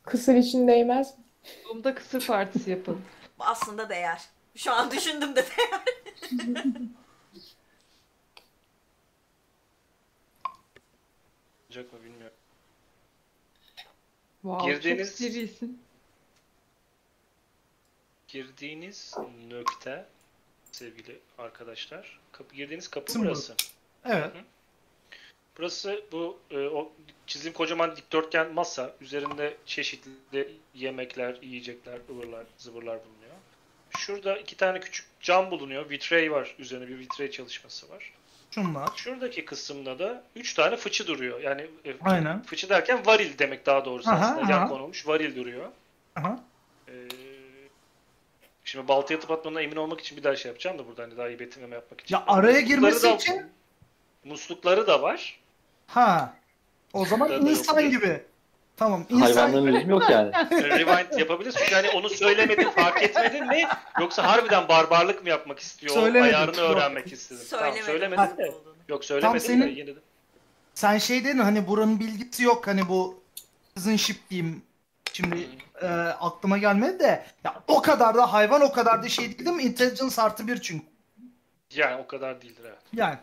Kısır 0.07 0.35
için 0.35 0.67
değmez 0.67 1.17
mi? 1.17 1.23
Bunda 1.69 1.95
kısır 1.95 2.27
partisi 2.27 2.69
yapalım. 2.71 3.05
Bu 3.39 3.43
aslında 3.43 3.89
değer. 3.89 4.21
Şu 4.55 4.71
an 4.73 4.91
düşündüm 4.91 5.35
de 5.35 5.45
değer. 5.45 5.81
Olacak 11.65 11.93
mı 11.93 12.03
bilmiyorum. 12.03 12.37
Wow, 14.41 14.71
Girdiğiniz- 14.71 15.07
çok 15.07 15.17
sivrilsin. 15.17 15.81
Girdiğiniz 18.27 19.15
nokta 19.49 20.07
sevgili 20.71 21.19
arkadaşlar. 21.37 22.19
Kapı 22.31 22.55
girdiğiniz 22.55 22.87
kapı 22.87 23.05
Kısım 23.05 23.21
burası. 23.25 23.55
Evet. 24.05 24.33
Burası 25.57 26.01
bu 26.11 26.37
e, 26.51 26.57
o 26.67 26.91
çizim 27.27 27.53
kocaman 27.53 27.95
dikdörtgen 27.95 28.53
masa. 28.53 28.91
Üzerinde 29.01 29.57
çeşitli 29.65 30.51
yemekler, 30.73 31.37
yiyecekler, 31.41 31.99
ıvırlar, 32.09 32.43
zıvırlar 32.57 32.99
bulunuyor. 33.05 33.35
Şurada 33.97 34.37
iki 34.37 34.57
tane 34.57 34.79
küçük 34.79 35.05
cam 35.21 35.51
bulunuyor. 35.51 35.89
Vitray 35.89 36.31
var. 36.31 36.55
Üzerine 36.59 36.87
bir 36.87 36.99
vitray 36.99 37.31
çalışması 37.31 37.89
var. 37.89 38.13
Şunlar. 38.51 38.89
Şuradaki 38.95 39.45
kısımda 39.45 39.99
da 39.99 40.23
üç 40.35 40.53
tane 40.53 40.75
fıçı 40.75 41.07
duruyor. 41.07 41.39
Yani 41.41 41.61
e, 41.85 41.95
Aynen. 42.01 42.43
fıçı 42.43 42.69
derken 42.69 43.05
varil 43.05 43.37
demek 43.39 43.65
daha 43.65 43.85
doğrusu 43.85 44.09
Aha, 44.09 44.25
aslında. 44.25 44.51
Yan 44.51 44.59
aha. 44.59 44.67
konulmuş 44.67 45.07
varil 45.07 45.35
duruyor. 45.35 45.71
Aha. 46.15 46.43
Ee, 46.87 46.93
şimdi 48.63 48.87
baltaya 48.87 49.15
atıp 49.15 49.31
atmadığına 49.31 49.61
emin 49.61 49.75
olmak 49.75 49.99
için 50.01 50.17
bir 50.17 50.23
daha 50.23 50.35
şey 50.35 50.49
yapacağım 50.49 50.79
da 50.79 50.87
burada 50.87 51.03
hani 51.03 51.17
daha 51.17 51.29
iyi 51.29 51.39
betimleme 51.39 51.75
yapmak 51.75 52.01
için. 52.01 52.15
Ya 52.15 52.23
araya 52.27 52.61
girmesi 52.61 53.03
da- 53.03 53.15
için 53.15 53.41
Muslukları 54.23 54.87
da 54.87 55.01
var. 55.01 55.39
Ha. 55.87 56.33
O 56.93 57.05
zaman 57.05 57.31
insan 57.31 57.81
yok. 57.81 57.91
gibi. 57.91 58.23
Tamam. 58.77 59.05
insan 59.09 59.21
Hayvanların 59.21 59.65
gibi. 59.65 59.73
lüzumu 59.75 59.91
yok 59.91 60.09
yani. 60.09 60.31
Rewind 60.51 61.19
yapabiliriz. 61.19 61.55
Çünkü 61.59 61.75
hani 61.75 61.89
onu 61.89 62.09
söylemedin, 62.09 62.69
fark 62.69 63.03
etmedin 63.03 63.47
mi? 63.47 63.63
Yoksa 63.99 64.23
harbiden 64.27 64.67
barbarlık 64.67 65.23
mı 65.23 65.29
yapmak 65.29 65.59
istiyor? 65.59 65.93
Söylemedim. 65.93 66.35
Ayarını 66.35 66.59
Yok. 66.61 66.77
öğrenmek 66.77 67.13
istedim. 67.13 67.41
Tamam, 67.49 67.73
Söylemedim. 67.73 67.85
söylemedin 68.17 68.37
de. 68.37 68.53
Yok 68.87 69.05
söylemedin 69.05 69.39
senin- 69.39 69.61
de 69.61 69.69
yine 69.69 69.87
de. 69.95 69.99
Sen 70.73 70.97
şey 70.97 71.23
dedin 71.25 71.39
hani 71.39 71.67
buranın 71.67 71.99
bilgisi 71.99 72.43
yok 72.43 72.67
hani 72.67 72.89
bu 72.89 73.19
citizenship 73.75 74.29
diyeyim. 74.29 74.61
Şimdi 75.13 75.47
e, 75.81 75.87
aklıma 76.19 76.57
gelmedi 76.57 76.99
de 76.99 77.25
ya 77.43 77.63
o 77.67 77.81
kadar 77.81 78.15
da 78.15 78.33
hayvan 78.33 78.61
o 78.61 78.71
kadar 78.71 79.03
da 79.03 79.09
şey 79.09 79.39
değil 79.39 79.49
mi? 79.51 79.63
Intelligence 79.63 80.21
artı 80.21 80.47
bir 80.47 80.61
çünkü. 80.61 80.85
Yani 81.75 82.01
o 82.03 82.07
kadar 82.07 82.41
değildir 82.41 82.61
evet. 82.67 82.77
Yani 82.93 83.17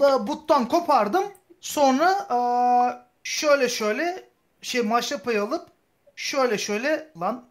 da 0.00 0.26
buttan 0.26 0.68
kopardım. 0.68 1.24
Sonra 1.62 2.26
aa, 2.28 3.06
şöyle 3.22 3.68
şöyle 3.68 4.28
şey 4.62 4.82
maşrapayı 4.82 5.42
alıp 5.42 5.68
şöyle 6.16 6.58
şöyle 6.58 7.12
lan 7.20 7.48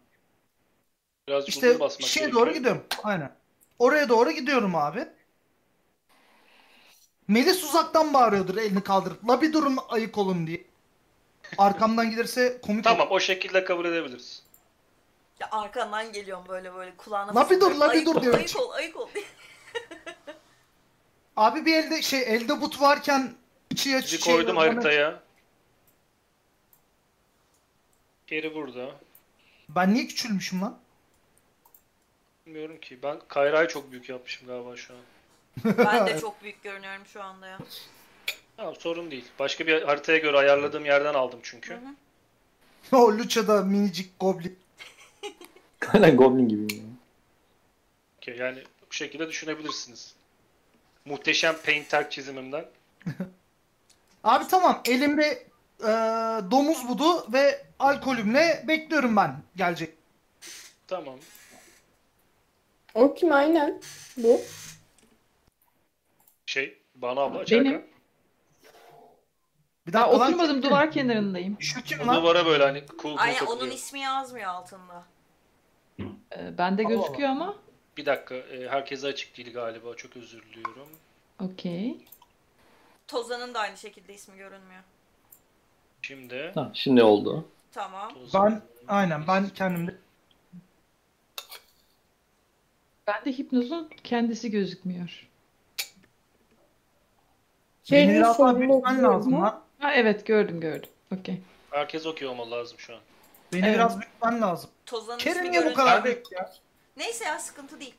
Biraz 1.28 1.48
işte 1.48 1.78
şeye 2.00 2.20
gerekiyor. 2.20 2.32
doğru 2.32 2.52
gidiyorum. 2.52 2.84
Aynen. 3.02 3.32
Oraya 3.78 4.08
doğru 4.08 4.30
gidiyorum 4.30 4.76
abi. 4.76 5.08
Melis 7.28 7.64
uzaktan 7.64 8.14
bağırıyordur 8.14 8.56
elini 8.56 8.82
kaldırıp. 8.82 9.28
La 9.28 9.42
bir 9.42 9.52
durun 9.52 9.78
ayık 9.88 10.18
olun 10.18 10.46
diye. 10.46 10.64
Arkamdan 11.58 12.10
gelirse 12.10 12.60
komik 12.60 12.84
Tamam 12.84 13.06
olur. 13.06 13.16
o 13.16 13.20
şekilde 13.20 13.64
kabul 13.64 13.84
edebiliriz. 13.84 14.42
Ya 15.40 15.48
arkandan 15.50 16.12
geliyorum 16.12 16.44
böyle 16.48 16.74
böyle 16.74 16.96
kulağına 16.96 17.34
La 17.34 17.50
bir 17.50 17.60
dur, 17.60 17.74
la 17.74 17.92
bir 17.92 18.06
dur 18.06 18.22
diyor. 18.22 18.34
Ayık 18.34 18.56
ol, 18.60 18.70
ayık 18.70 18.96
ol. 18.96 19.08
Abi 21.36 21.66
bir 21.66 21.76
elde 21.76 22.02
şey 22.02 22.22
elde 22.22 22.60
but 22.60 22.80
varken 22.80 23.34
aç 23.72 24.04
Sizi 24.04 24.22
şey 24.22 24.34
koydum 24.34 24.56
bana- 24.56 24.66
haritaya. 24.66 25.22
Geri 28.26 28.54
burada. 28.54 28.90
Ben 29.68 29.94
niye 29.94 30.06
küçülmüşüm 30.06 30.60
lan? 30.62 30.78
Bilmiyorum 32.46 32.80
ki. 32.80 32.98
Ben 33.02 33.18
Kayra'yı 33.28 33.68
çok 33.68 33.92
büyük 33.92 34.08
yapmışım 34.08 34.46
galiba 34.48 34.76
şu 34.76 34.94
an. 34.94 35.00
Ben 35.78 36.06
de 36.06 36.20
çok 36.20 36.42
büyük 36.42 36.62
görünüyorum 36.62 37.02
şu 37.06 37.22
anda 37.22 37.46
ya. 37.46 37.58
Tamam 38.56 38.76
sorun 38.76 39.10
değil. 39.10 39.24
Başka 39.38 39.66
bir 39.66 39.82
haritaya 39.82 40.18
göre 40.18 40.36
ayarladığım 40.36 40.84
yerden 40.84 41.14
aldım 41.14 41.40
çünkü. 41.42 41.74
Hı 41.74 41.78
hı. 42.90 42.96
o 42.96 43.18
Lucha'da 43.18 43.62
minicik 43.62 44.20
goblin. 44.20 44.58
Aynen 45.92 46.16
Goblin 46.16 46.48
gibi. 46.48 46.74
Yani. 46.74 46.82
Okey, 48.18 48.36
Yani 48.36 48.62
bu 48.90 48.94
şekilde 48.94 49.28
düşünebilirsiniz. 49.28 50.14
Muhteşem 51.04 51.56
painter 51.64 52.10
çizimimden. 52.10 52.64
Abi 54.24 54.44
tamam 54.48 54.80
elimde 54.84 55.46
e, 55.80 55.86
domuz 56.50 56.88
budu 56.88 57.32
ve 57.32 57.66
alkolümle 57.78 58.64
bekliyorum 58.68 59.16
ben 59.16 59.42
gelecek. 59.56 59.94
Tamam. 60.86 61.14
O 62.94 63.14
kim 63.14 63.32
aynen? 63.32 63.80
Bu. 64.16 64.40
Şey, 66.46 66.78
bana 66.94 67.20
abla 67.20 67.34
Benim. 67.34 67.42
açarken. 67.42 67.86
Bir 69.86 69.92
Daha 69.92 70.12
lan, 70.18 70.20
oturmadım 70.32 70.62
duvar 70.62 70.90
kenarındayım. 70.90 71.56
Şu 71.60 71.82
kim 71.82 72.06
lan? 72.06 72.16
duvara 72.16 72.46
böyle 72.46 72.64
hani 72.64 72.84
cool 72.86 72.98
cool 73.02 73.16
Aynen 73.18 73.38
onun 73.40 73.46
takılıyor. 73.46 73.74
ismi 73.74 74.00
yazmıyor 74.00 74.46
altında. 74.48 75.04
Ee, 76.00 76.58
bende 76.58 76.82
Allah 76.84 76.88
gözüküyor 76.94 77.28
ama. 77.28 77.56
Bir 77.96 78.06
dakika. 78.06 78.34
e, 78.34 78.68
herkese 78.68 79.06
açık 79.06 79.36
değil 79.36 79.52
galiba. 79.54 79.96
Çok 79.96 80.16
özür 80.16 80.42
diliyorum. 80.42 80.88
Okey. 81.40 82.06
Tozan'ın 83.16 83.54
da 83.54 83.60
aynı 83.60 83.76
şekilde 83.76 84.14
ismi 84.14 84.36
görünmüyor. 84.36 84.82
Şimdi 86.02 86.52
Ha, 86.54 86.70
şimdi 86.74 87.02
oldu. 87.02 87.48
Tamam. 87.72 88.12
Ben 88.34 88.62
aynen 88.88 89.26
ben 89.26 89.48
kendimde 89.48 89.96
Bende 93.06 93.32
hipnozun 93.32 93.90
kendisi 94.04 94.50
gözükmüyor. 94.50 95.28
Şey 97.84 98.08
beni 98.08 98.24
sonunda 98.34 98.60
büyütmen 98.60 99.02
lazım 99.02 99.32
lan. 99.42 99.62
Ha 99.78 99.92
evet 99.94 100.26
gördüm 100.26 100.60
gördüm. 100.60 100.90
Okey. 101.20 101.40
herkes 101.70 102.06
okey 102.06 102.28
olmalı 102.28 102.50
lazım 102.50 102.78
şu 102.78 102.94
an. 102.94 103.00
Beni 103.52 103.64
Evet. 103.66 103.74
biraz 103.74 104.00
büyütmen 104.00 104.42
lazım. 104.42 104.70
Tozan'ın 104.86 105.18
Kerem 105.18 105.36
ismi 105.36 105.50
niye 105.52 105.60
bu 105.60 105.64
görünmüyor. 105.64 105.88
kadar 105.88 106.04
büyük 106.04 106.32
ya? 106.32 106.52
Neyse 106.96 107.24
ya 107.24 107.38
sıkıntı 107.38 107.80
değil. 107.80 107.94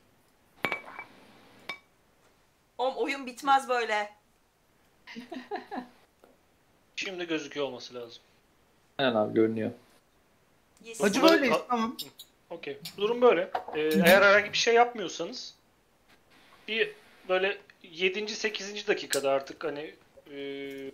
Oğlum 2.78 2.94
oyun 2.96 3.26
bitmez 3.26 3.68
böyle. 3.68 4.10
Şimdi 6.96 7.26
gözüküyor 7.26 7.66
olması 7.66 7.94
lazım. 7.94 8.22
Aynen 8.98 9.14
abi 9.14 9.34
görünüyor. 9.34 9.70
Yes. 10.84 11.04
Acı 11.04 11.22
böyleyiz 11.22 11.54
Ka- 11.54 11.66
tamam. 11.68 11.96
Okey. 12.50 12.78
Durum 12.96 13.22
böyle. 13.22 13.50
Ee, 13.74 13.80
eğer 13.80 14.22
herhangi 14.22 14.52
bir 14.52 14.58
şey 14.58 14.74
yapmıyorsanız 14.74 15.54
bir 16.68 16.92
böyle 17.28 17.58
7. 17.82 18.28
8. 18.28 18.88
dakikada 18.88 19.30
artık 19.30 19.64
hani 19.64 19.94
e, 20.30 20.36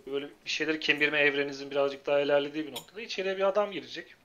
böyle 0.07 0.29
bir 0.45 0.49
şeyleri 0.49 0.79
kemirme 0.79 1.19
evrenizin 1.19 1.71
birazcık 1.71 2.05
daha 2.05 2.19
ilerlediği 2.19 2.67
bir 2.67 2.71
noktada 2.71 3.01
içeriye 3.01 3.37
bir 3.37 3.47
adam 3.47 3.71
girecek. 3.71 4.15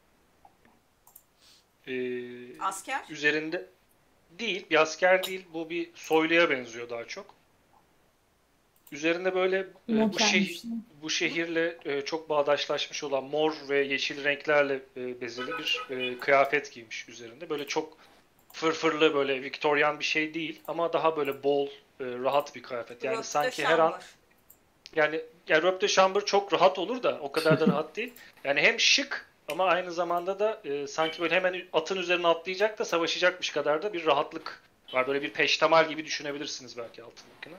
Ee, 1.86 2.58
Asker. 2.60 3.04
üzerinde 3.10 3.66
değil, 4.30 4.66
bir 4.70 4.82
asker 4.82 5.24
değil. 5.24 5.44
Bu 5.52 5.70
bir 5.70 5.90
soyluya 5.94 6.50
benziyor 6.50 6.90
daha 6.90 7.04
çok. 7.04 7.35
Üzerinde 8.92 9.34
böyle 9.34 9.58
e, 9.88 10.12
bu, 10.12 10.18
şehir, 10.18 10.62
bu 11.02 11.10
şehirle 11.10 11.76
e, 11.84 12.02
çok 12.02 12.28
bağdaşlaşmış 12.28 13.04
olan 13.04 13.24
mor 13.24 13.54
ve 13.68 13.84
yeşil 13.84 14.24
renklerle 14.24 14.80
e, 14.96 15.20
bezeli 15.20 15.50
bir 15.58 15.86
e, 15.90 16.18
kıyafet 16.18 16.72
giymiş 16.72 17.08
üzerinde. 17.08 17.50
Böyle 17.50 17.66
çok 17.66 17.98
fırfırlı 18.52 19.14
böyle 19.14 19.42
Victorian 19.42 19.98
bir 19.98 20.04
şey 20.04 20.34
değil 20.34 20.60
ama 20.68 20.92
daha 20.92 21.16
böyle 21.16 21.42
bol, 21.42 21.66
e, 21.66 21.70
rahat 22.00 22.54
bir 22.54 22.62
kıyafet. 22.62 23.04
Yani 23.04 23.14
Röpte 23.16 23.28
sanki 23.28 23.64
her 23.64 23.78
an 23.78 23.90
şambır. 23.90 24.04
yani 24.96 25.20
yani 25.48 25.80
de 25.80 25.88
Chamber 25.88 26.24
çok 26.24 26.52
rahat 26.52 26.78
olur 26.78 27.02
da 27.02 27.18
o 27.20 27.32
kadar 27.32 27.60
da 27.60 27.66
rahat 27.72 27.96
değil. 27.96 28.12
Yani 28.44 28.60
hem 28.60 28.80
şık 28.80 29.28
ama 29.48 29.64
aynı 29.64 29.92
zamanda 29.92 30.38
da 30.38 30.60
e, 30.64 30.86
sanki 30.86 31.20
böyle 31.20 31.34
hemen 31.34 31.62
atın 31.72 31.96
üzerine 31.96 32.26
atlayacak 32.26 32.78
da 32.78 32.84
savaşacakmış 32.84 33.50
kadar 33.50 33.82
da 33.82 33.92
bir 33.92 34.06
rahatlık 34.06 34.62
var. 34.92 35.06
Böyle 35.06 35.22
bir 35.22 35.32
peştemal 35.32 35.88
gibi 35.88 36.04
düşünebilirsiniz 36.04 36.76
belki 36.78 37.02
altındakini. 37.02 37.54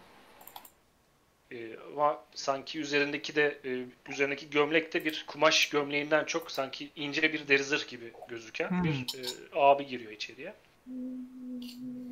E, 1.51 1.77
ama 1.93 2.23
sanki 2.35 2.79
üzerindeki 2.79 3.35
de 3.35 3.59
e, 3.65 3.85
üzerindeki 4.11 4.49
gömlek 4.49 4.93
de 4.93 5.05
bir 5.05 5.25
kumaş 5.27 5.69
gömleğinden 5.69 6.25
çok 6.25 6.51
sanki 6.51 6.89
ince 6.95 7.33
bir 7.33 7.47
deri 7.47 7.63
zırh 7.63 7.87
gibi 7.87 8.13
gözüken 8.27 8.69
Hmm. 8.69 8.83
bir 8.83 8.91
e, 8.93 9.59
abi 9.59 9.85
giriyor 9.87 10.11
içeriye. 10.11 10.53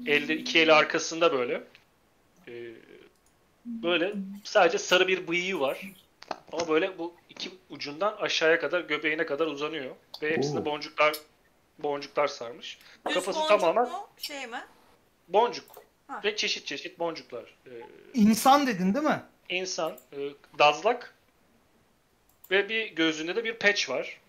Elde 0.05 0.35
iki 0.37 0.59
eli 0.59 0.73
arkasında 0.73 1.33
böyle. 1.33 1.63
E, 2.47 2.53
böyle 3.65 4.13
sadece 4.43 4.77
sarı 4.77 5.07
bir 5.07 5.27
bıyığı 5.27 5.59
var. 5.59 5.81
Ama 6.51 6.67
böyle 6.67 6.97
bu 6.97 7.13
iki 7.29 7.51
ucundan 7.69 8.15
aşağıya 8.19 8.59
kadar 8.59 8.81
göbeğine 8.81 9.25
kadar 9.25 9.47
uzanıyor. 9.47 9.95
Ve 10.21 10.31
hepsinde 10.31 10.59
Oo. 10.59 10.65
boncuklar 10.65 11.13
boncuklar 11.79 12.27
sarmış. 12.27 12.77
Düz 13.07 13.13
Kafası 13.13 13.39
boncuk 13.39 13.49
tamamen 13.49 13.91
mu? 13.91 14.07
Şey 14.17 14.47
mi? 14.47 14.63
boncuk. 15.27 15.74
Ha. 16.07 16.21
Ve 16.23 16.35
çeşit 16.35 16.65
çeşit 16.67 16.99
boncuklar. 16.99 17.55
Ee, 17.65 17.69
İnsan 18.13 18.67
dedin 18.67 18.93
değil 18.93 19.05
mi? 19.05 19.23
insan, 19.49 19.97
e, 20.13 20.17
dazlak 20.59 21.13
ve 22.51 22.69
bir 22.69 22.87
gözünde 22.95 23.35
de 23.35 23.43
bir 23.43 23.59
patch 23.59 23.89
var. 23.89 24.21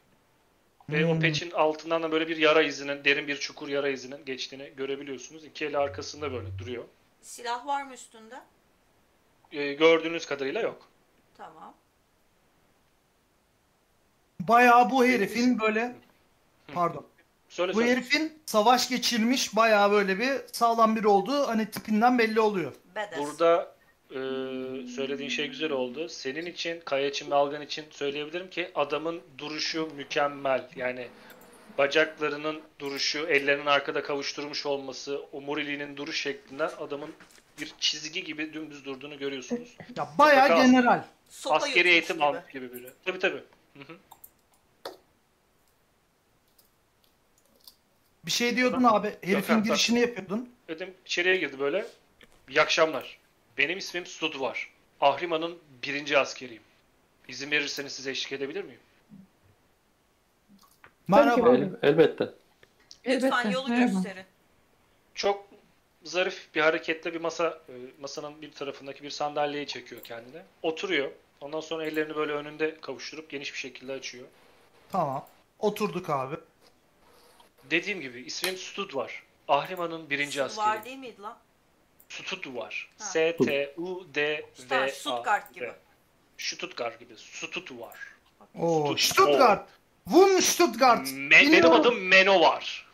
Ve 0.91 1.07
o 1.07 1.11
Hmm. 1.12 1.20
patch'in 1.20 1.51
altından 1.51 2.03
da 2.03 2.12
böyle 2.12 2.29
bir 2.29 2.37
yara 2.37 2.62
izinin, 2.62 3.05
derin 3.05 3.29
bir 3.29 3.37
çukur 3.37 3.68
yara 3.68 3.89
izinin 3.89 4.24
geçtiğini 4.24 4.72
görebiliyorsunuz. 4.77 5.45
İki 5.45 5.64
eli 5.66 5.79
arkasında 5.79 6.33
böyle 6.33 6.59
duruyor. 6.59 6.85
Silah 7.22 7.66
var 7.66 7.83
mı 7.83 7.95
üstünde? 7.95 8.41
Ee, 9.53 9.72
gördüğünüz 9.72 10.27
kadarıyla 10.27 10.61
yok. 10.61 10.89
Tamam. 11.37 11.74
Bayağı 14.41 14.91
bu 14.91 15.05
herifin 15.05 15.61
böyle 15.61 15.95
pardon. 16.74 17.07
Söyle 17.57 17.73
Bu 17.75 17.79
söyle. 17.79 17.93
herifin 17.93 18.43
savaş 18.47 18.89
geçirmiş 18.89 19.57
bayağı 19.57 19.91
böyle 19.91 20.19
bir 20.19 20.33
sağlam 20.53 20.97
biri 20.97 21.09
olduğu 21.09 21.49
hani 21.49 21.71
tipinden 21.71 22.19
belli 22.19 22.41
oluyor. 22.41 22.73
Badass. 22.97 23.19
Burada 23.19 23.75
e, 24.11 24.17
söylediğin 24.87 25.29
şey 25.29 25.49
güzel 25.49 25.71
oldu. 25.71 26.09
Senin 26.09 26.47
için, 26.47 26.81
Kaya 26.85 27.09
için 27.09 27.31
ve 27.31 27.35
Algan 27.35 27.63
için 27.63 27.85
söyleyebilirim 27.91 28.51
ki 28.51 28.71
adamın 28.75 29.23
duruşu 29.39 29.89
mükemmel. 29.97 30.69
Yani 30.77 31.09
bacaklarının 31.79 32.61
duruşu, 32.79 33.19
ellerinin 33.19 33.67
arkada 33.67 34.03
kavuşturmuş 34.03 34.67
olması, 34.67 35.21
omuriliğinin 35.33 35.97
duruş 35.97 36.23
şeklinden 36.23 36.71
adamın 36.81 37.11
bir 37.61 37.75
çizgi 37.81 38.25
gibi 38.25 38.53
dümdüz 38.53 38.85
durduğunu 38.85 39.19
görüyorsunuz. 39.19 39.77
Ya 39.97 40.09
bayağı 40.19 40.51
Bakalım. 40.51 40.67
general. 40.67 41.05
Sopa 41.29 41.57
Askeri 41.57 41.79
yutmuş 41.79 41.93
eğitim 41.93 42.17
gibi. 42.17 42.25
almış 42.25 42.53
gibi 42.53 42.73
biri. 42.73 42.91
Tabii 43.05 43.19
tabii. 43.19 43.43
Hı 43.75 43.93
hı. 43.93 43.97
Bir 48.27 48.31
şey 48.31 48.57
diyordun 48.57 48.85
abi. 48.85 49.14
Herifin 49.22 49.55
yok, 49.55 49.64
girişini 49.64 50.01
yapıyordun. 50.01 50.51
Dedim 50.68 50.95
içeriye 51.07 51.37
girdi 51.37 51.59
böyle. 51.59 51.87
İyi 52.49 52.61
akşamlar. 52.61 53.18
Benim 53.59 53.79
ismim 53.79 54.07
Stud 54.07 54.41
var. 54.41 54.70
Ahrima'nın 55.01 55.59
birinci 55.83 56.18
askeriyim. 56.18 56.62
İzin 57.29 57.51
verirseniz 57.51 57.93
size 57.93 58.11
eşlik 58.11 58.33
edebilir 58.33 58.64
miyim? 58.64 58.81
Merhaba. 61.09 61.57
El- 61.57 61.70
elbette. 61.83 62.24
Lütfen 63.07 63.31
Elbette, 63.31 63.51
yolu 63.51 63.68
merhaba. 63.68 63.93
gösterin. 63.93 64.24
Çok 65.14 65.47
zarif 66.05 66.49
bir 66.55 66.61
hareketle 66.61 67.14
bir 67.14 67.20
masa 67.20 67.49
e, 67.68 67.72
masanın 68.01 68.43
bir 68.43 68.53
tarafındaki 68.53 69.03
bir 69.03 69.11
sandalyeyi 69.11 69.66
çekiyor 69.66 70.01
kendine. 70.05 70.43
Oturuyor. 70.62 71.11
Ondan 71.41 71.61
sonra 71.61 71.87
ellerini 71.87 72.16
böyle 72.16 72.33
önünde 72.33 72.77
kavuşturup 72.81 73.31
geniş 73.31 73.53
bir 73.53 73.59
şekilde 73.59 73.93
açıyor. 73.93 74.27
Tamam. 74.93 75.27
Oturduk 75.59 76.11
abi. 76.11 76.37
Dediğim 77.71 78.01
gibi 78.01 78.21
ismim 78.21 78.57
Stud 78.57 78.95
var. 78.95 79.23
Ahrima'nın 79.49 80.11
birinci 80.11 80.41
Var 80.41 80.47
askeriyim. 80.47 80.85
değil 80.85 80.99
miydi 80.99 81.23
lan? 81.23 81.39
Stud 82.09 82.55
var. 82.57 82.89
Ha. 82.99 83.05
S-T-U-D-V-A. 83.05 84.62
İşte 84.62 84.89
Stuttgart 85.01 85.55
gibi. 85.55 85.73
Stuttgart 86.39 86.99
gibi. 87.01 87.17
Stud 87.17 87.79
var. 87.81 87.99
Oo, 88.59 88.93
Stutt- 88.93 88.99
Stuttgart. 88.99 89.69
Wun 90.05 90.41
Stuttgart. 90.41 91.07
Me- 91.09 91.31
benim 91.31 91.73
adım 91.73 92.09
Meno 92.09 92.41
var. 92.41 92.87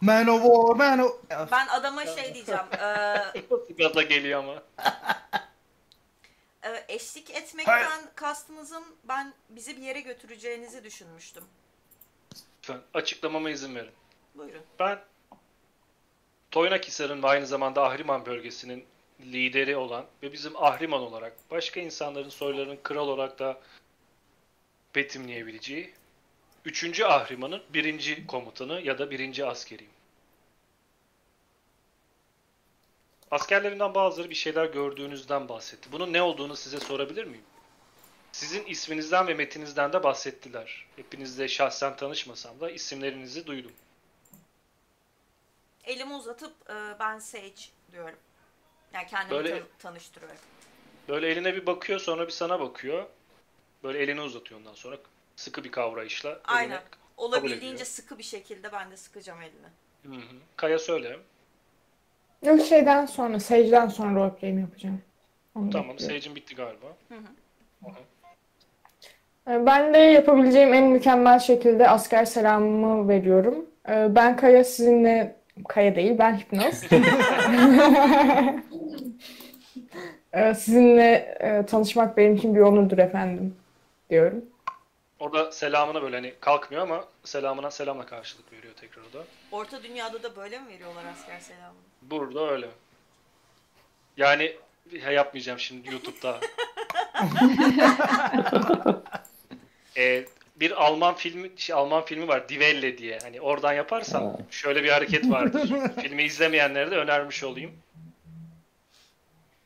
Man 0.00 0.26
of 0.28 0.42
War, 0.42 0.76
Man 0.76 0.98
of... 0.98 1.12
Ya, 1.30 1.48
Ben 1.52 1.66
adama 1.66 2.06
şey 2.06 2.34
diyeceğim. 2.34 2.60
eee, 2.72 3.44
Gaza 3.78 4.02
geliyor 4.02 4.38
ama. 4.44 4.62
e, 6.62 6.84
eşlik 6.88 7.30
etmekten 7.30 8.00
kastınızın 8.14 8.84
ben 9.04 9.34
bizi 9.48 9.76
bir 9.76 9.82
yere 9.82 10.00
götüreceğinizi 10.00 10.84
düşünmüştüm. 10.84 11.44
Lütfen 12.64 12.80
açıklamama 12.94 13.50
izin 13.50 13.74
verin. 13.74 13.90
Buyurun. 14.34 14.62
Ben 14.78 15.00
Toynakhisar'ın 16.50 17.22
ve 17.22 17.26
aynı 17.26 17.46
zamanda 17.46 17.82
Ahriman 17.82 18.26
bölgesinin 18.26 18.84
lideri 19.20 19.76
olan 19.76 20.06
ve 20.22 20.32
bizim 20.32 20.56
Ahriman 20.56 21.00
olarak 21.00 21.32
başka 21.50 21.80
insanların 21.80 22.28
soylarının 22.28 22.78
kral 22.82 23.08
olarak 23.08 23.38
da 23.38 23.60
betimleyebileceği 24.94 25.92
3. 26.64 27.00
Ahriman'ın 27.00 27.62
birinci 27.70 28.26
komutanı 28.26 28.80
ya 28.80 28.98
da 28.98 29.10
birinci 29.10 29.46
askeriyim. 29.46 29.92
Askerlerinden 33.30 33.94
bazıları 33.94 34.30
bir 34.30 34.34
şeyler 34.34 34.66
gördüğünüzden 34.66 35.48
bahsetti. 35.48 35.92
Bunun 35.92 36.12
ne 36.12 36.22
olduğunu 36.22 36.56
size 36.56 36.80
sorabilir 36.80 37.24
miyim? 37.24 37.44
Sizin 38.34 38.64
isminizden 38.66 39.26
ve 39.26 39.34
metinizden 39.34 39.92
de 39.92 40.02
bahsettiler. 40.02 40.86
Hepinizle 40.96 41.48
şahsen 41.48 41.96
tanışmasam 41.96 42.60
da 42.60 42.70
isimlerinizi 42.70 43.46
duydum. 43.46 43.72
Elimi 45.84 46.14
uzatıp 46.14 46.70
e, 46.70 46.98
ben 47.00 47.18
Sage 47.18 47.62
diyorum. 47.92 48.18
Yani 48.92 49.06
kendimi 49.06 49.30
Böyle- 49.30 49.58
tan- 49.58 49.68
tanıştırıyorum. 49.78 50.38
Böyle 51.08 51.28
eline 51.28 51.54
bir 51.54 51.66
bakıyor 51.66 52.00
sonra 52.00 52.26
bir 52.26 52.32
sana 52.32 52.60
bakıyor. 52.60 53.06
Böyle 53.82 53.98
elini 53.98 54.20
uzatıyor 54.20 54.60
ondan 54.60 54.74
sonra 54.74 54.98
sıkı 55.36 55.64
bir 55.64 55.70
kavrayışla. 55.70 56.40
Aynen. 56.44 56.82
Olabildiğince 57.16 57.84
sıkı 57.84 58.18
bir 58.18 58.22
şekilde 58.22 58.72
ben 58.72 58.90
de 58.90 58.96
sıkacağım 58.96 59.42
elini. 59.42 60.16
Hı 60.16 60.20
hı. 60.20 60.36
Kaya 60.56 60.78
söyle. 60.78 61.20
Yok 62.42 62.60
şeyden 62.66 63.06
sonra, 63.06 63.40
Sage'den 63.40 63.88
sonra 63.88 64.14
roleplay'imi 64.14 64.60
yapacağım. 64.60 65.02
Onu 65.54 65.70
Tamam 65.70 65.88
bekliyorum. 65.90 66.16
Sage'in 66.16 66.36
bitti 66.36 66.54
galiba. 66.54 66.86
Hı 67.08 67.14
hı. 67.14 67.28
Aha. 67.90 67.98
Ee, 69.48 69.66
Ben 69.66 69.94
de 69.94 69.98
yapabileceğim 69.98 70.74
en 70.74 70.84
mükemmel 70.84 71.38
şekilde 71.38 71.88
asker 71.88 72.24
selamımı 72.24 73.08
veriyorum. 73.08 73.66
Ee, 73.88 74.06
Ben 74.14 74.36
Kaya 74.36 74.64
sizinle... 74.64 75.36
Kaya 75.68 75.96
değil, 75.96 76.18
ben 76.18 76.38
Hipnoz. 76.38 76.82
Ee, 80.32 80.54
Sizinle 80.54 81.36
e, 81.40 81.66
tanışmak 81.66 82.16
benim 82.16 82.34
için 82.34 82.54
bir 82.54 82.60
onurdur 82.60 82.98
efendim 82.98 83.56
diyorum. 84.10 84.44
Orada 85.18 85.52
selamına 85.52 86.02
böyle 86.02 86.16
hani 86.16 86.34
kalkmıyor 86.40 86.82
ama 86.82 87.04
selamına 87.24 87.70
selamla 87.70 88.06
karşılık 88.06 88.52
veriyor 88.52 88.72
tekrar 88.80 89.02
o 89.02 89.12
da. 89.12 89.24
Orta 89.52 89.82
dünyada 89.82 90.22
da 90.22 90.36
böyle 90.36 90.58
mi 90.58 90.68
veriyorlar 90.68 91.02
asker 91.12 91.38
selamını? 91.40 91.78
Burada 92.02 92.50
öyle. 92.50 92.66
Yani 94.16 94.52
ya 95.04 95.10
yapmayacağım 95.10 95.58
şimdi 95.58 95.90
YouTube'da. 95.92 96.36
Ee, 99.96 100.24
bir 100.60 100.84
Alman 100.84 101.14
filmi 101.14 101.50
şey, 101.56 101.76
Alman 101.76 102.04
filmi 102.04 102.28
var 102.28 102.48
Die 102.48 102.58
Welle 102.58 102.98
diye. 102.98 103.18
Hani 103.22 103.40
oradan 103.40 103.72
yaparsam 103.72 104.22
Ha. 104.24 104.36
şöyle 104.50 104.84
bir 104.84 104.88
hareket 104.88 105.30
vardır. 105.30 105.70
Filmi 106.02 106.22
izlemeyenlere 106.22 106.90
de 106.90 106.96
önermiş 106.96 107.44
olayım. 107.44 107.72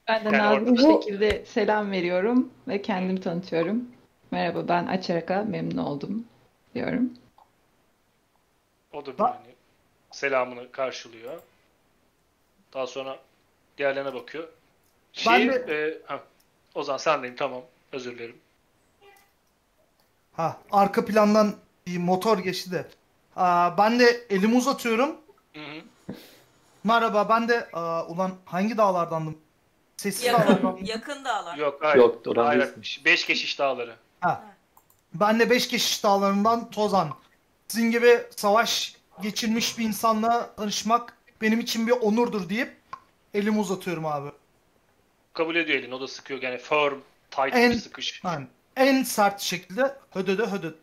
Ben 0.09 0.25
de 0.33 0.37
Yani 0.37 0.65
nazik 0.65 0.79
bir 0.79 0.85
orada- 0.85 1.03
şekilde 1.03 1.45
selam 1.45 1.91
veriyorum 1.93 2.53
ve 2.69 2.83
kendimi 2.83 3.21
tanıtıyorum. 3.21 3.85
Merhaba 4.31 4.69
ben 4.69 4.87
Açaraka, 4.87 5.43
memnun 5.43 5.77
oldum 5.85 6.25
diyorum. 6.75 7.13
O 8.93 9.07
da 9.07 9.11
Ba- 9.11 9.23
hani 9.33 9.55
selamını 10.11 10.73
karşılıyor. 10.73 11.41
Daha 12.75 12.87
sonra 12.87 13.19
diğerlerine 13.79 14.15
bakıyor. 14.15 14.49
Ben 15.27 15.39
Şey, 15.39 15.49
de- 15.49 15.75
e, 15.89 15.99
ha, 16.07 16.23
Ozan 16.75 16.97
sendeyim 16.97 17.37
tamam. 17.37 17.63
Özür 17.93 18.15
dilerim. 18.19 18.37
Ha, 20.39 20.57
arka 20.73 21.05
plandan 21.05 21.55
bir 21.87 21.99
motor 21.99 22.39
geçti 22.39 22.73
de. 22.73 22.87
Aa, 23.37 23.79
ben 23.79 24.01
de 24.01 24.27
elimi 24.31 24.57
uzatıyorum. 24.57 25.17
Hı 25.55 25.61
hı. 25.61 25.83
Merhaba 26.85 27.29
ben 27.29 27.49
de 27.49 27.69
aa, 27.73 28.07
ulan 28.07 28.33
hangi 28.45 28.77
dağlardandım? 28.77 29.39
Sessiz 29.97 30.25
Yakın, 30.25 30.43
dağlardandım. 30.43 30.85
yakın 30.85 31.25
dağlar. 31.25 31.57
Yok 31.57 31.79
hayır. 31.83 31.97
Yok, 31.97 32.37
hayır. 32.37 32.69
Beş 33.05 33.27
keşiş 33.27 33.59
dağları. 33.59 33.97
Ha. 34.21 34.45
Ben 35.15 35.41
de 35.41 35.51
Beşkeşiş 35.51 36.05
dağlarından 36.05 36.71
Tozan. 36.71 37.09
Sizin 37.69 37.91
gibi 37.91 38.21
savaş 38.37 38.97
geçirmiş 39.23 39.79
bir 39.79 39.85
insanla 39.85 40.55
tanışmak 40.55 41.17
benim 41.41 41.61
için 41.61 41.87
bir 41.87 41.93
onurdur 41.93 42.49
deyip 42.49 42.77
elimi 43.35 43.59
uzatıyorum 43.61 44.07
abi. 44.07 44.29
Kabul 45.33 45.57
ediyor 45.57 45.79
elini. 45.79 45.95
O 45.95 46.01
da 46.01 46.09
sıkıyor. 46.09 46.43
Yani 46.43 46.59
firm, 46.59 46.95
tight 47.31 47.55
En- 47.57 47.71
bir 47.71 47.77
sıkış. 47.77 48.21
Yani 48.25 48.47
en 48.79 49.03
sert 49.03 49.41
şekilde 49.41 49.95
hödödö 50.11 50.47
hödöd. 50.47 50.75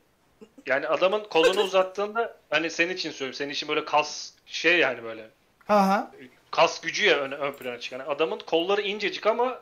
Yani 0.65 0.87
adamın 0.87 1.23
kolunu 1.23 1.61
uzattığında 1.61 2.37
hani 2.49 2.69
senin 2.69 2.93
için 2.93 3.11
söylüyorum. 3.11 3.33
Senin 3.37 3.49
için 3.53 3.69
böyle 3.69 3.85
kas 3.85 4.31
şey 4.45 4.79
yani 4.79 5.03
böyle. 5.03 5.27
Ha 5.67 5.87
ha. 5.87 6.11
Kas 6.51 6.81
gücü 6.81 7.05
ya 7.05 7.17
ön, 7.17 7.31
ön 7.31 7.51
plana 7.51 7.79
çıkan. 7.79 7.99
Yani 7.99 8.09
adamın 8.09 8.39
kolları 8.39 8.81
incecik 8.81 9.27
ama 9.27 9.59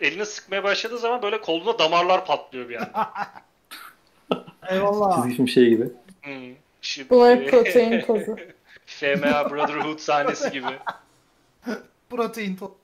elini 0.00 0.26
sıkmaya 0.26 0.64
başladığı 0.64 0.98
zaman 0.98 1.22
böyle 1.22 1.40
koluna 1.40 1.78
damarlar 1.78 2.26
patlıyor 2.26 2.68
bir 2.68 2.76
anda. 2.76 3.12
Eyvallah. 4.70 5.28
Çizgi 5.28 5.48
şey 5.48 5.68
gibi. 5.68 5.84
Hmm. 6.22 6.54
Şi- 6.82 7.10
Bu 7.10 7.26
hep 7.28 7.50
protein 7.50 8.00
tozu. 8.00 8.36
FMA 8.86 9.50
Brotherhood 9.50 9.98
sahnesi 9.98 10.50
gibi. 10.50 10.66
Protein 12.10 12.56
to. 12.56 12.74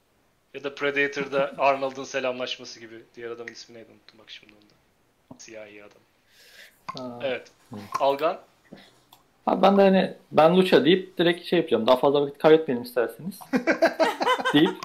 Ya 0.55 0.65
da 0.65 0.75
Predator'da 0.75 1.55
Arnold'un 1.59 2.05
selamlaşması 2.05 2.81
gibi. 2.81 3.03
Diğer 3.17 3.31
adamın 3.31 3.53
ismi 3.53 3.75
neydi 3.77 3.89
unuttum 3.93 4.19
bak 4.19 4.31
şimdi 4.31 4.53
onu 4.53 4.63
da. 4.71 4.75
Siyahi 5.39 5.85
adam. 5.85 6.03
Ha. 6.97 7.19
Evet. 7.23 7.49
Algan. 8.01 8.41
Ha, 9.45 9.63
ben 9.63 9.79
de 9.79 9.83
hani 9.83 10.15
ben 10.33 10.57
Lucha 10.57 10.85
deyip 10.85 11.19
direkt 11.19 11.45
şey 11.47 11.59
yapacağım. 11.59 11.87
Daha 11.87 11.97
fazla 11.97 12.23
vakit 12.23 12.39
kaybetmeyelim 12.39 12.85
isterseniz. 12.85 13.39
deyip 14.55 14.77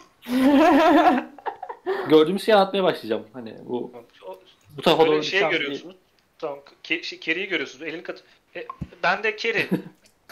gördüğümüz 2.09 2.45
şeyi 2.45 2.55
anlatmaya 2.55 2.83
başlayacağım. 2.83 3.27
Hani 3.33 3.55
bu 3.65 3.91
O- 4.25 4.39
bu 4.77 4.81
tarafa 4.81 5.07
doğru 5.07 5.23
şey 5.23 5.49
görüyorsunuz. 5.49 5.95
Tamam. 6.39 6.59
Ke, 6.83 7.03
şey, 7.03 7.19
Kerry'i 7.19 7.47
görüyorsunuz. 7.47 7.83
Elini 7.87 8.03
kat. 8.03 8.23
E, 8.55 8.67
ben 9.03 9.23
de 9.23 9.35
Kerry. 9.35 9.67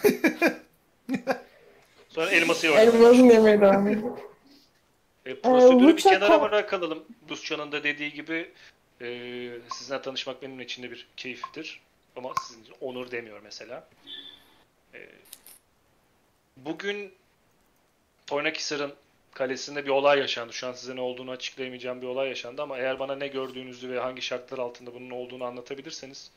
Sonra 2.10 2.30
elması 2.30 2.68
yok. 2.68 2.78
Elmasını 2.78 3.34
yemeye 3.34 3.62
devam. 3.62 4.16
E, 5.26 5.40
prosedürü 5.40 5.88
bir 5.88 5.94
Lucha 5.94 6.10
kenara 6.10 6.42
bırakalım. 6.42 7.04
Lucia'nın 7.32 7.72
da 7.72 7.84
dediği 7.84 8.14
gibi 8.14 8.52
e, 9.02 9.50
sizinle 9.70 10.02
tanışmak 10.02 10.42
benim 10.42 10.62
için 10.62 10.84
de 10.84 10.92
bir 10.92 11.08
keyiftir. 11.18 11.82
Ama 12.16 12.34
sizin 12.48 12.64
için 12.64 12.76
onur 12.82 13.12
demiyor 13.12 13.40
mesela. 13.44 13.88
Ee, 14.94 15.10
bugün 16.58 17.14
Toynakisar'ın 18.28 18.94
kalesinde 19.34 19.86
bir 19.86 19.90
olay 19.90 20.20
yaşandı. 20.20 20.54
Şu 20.54 20.68
an 20.68 20.74
size 20.74 20.96
ne 20.96 21.02
olduğunu 21.02 21.32
açıklayamayacağım 21.32 22.02
bir 22.02 22.08
olay 22.08 22.28
yaşandı 22.28 22.62
ama 22.62 22.78
eğer 22.78 23.00
bana 23.00 23.16
ne 23.16 23.28
gördüğünüzü 23.28 23.90
ve 23.90 24.00
hangi 24.00 24.22
şartlar 24.22 24.58
altında 24.58 24.94
bunun 24.94 25.10
olduğunu 25.10 25.44
anlatabilirseniz 25.44 26.32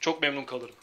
çok 0.00 0.22
memnun 0.22 0.44
kalırım. 0.44 0.74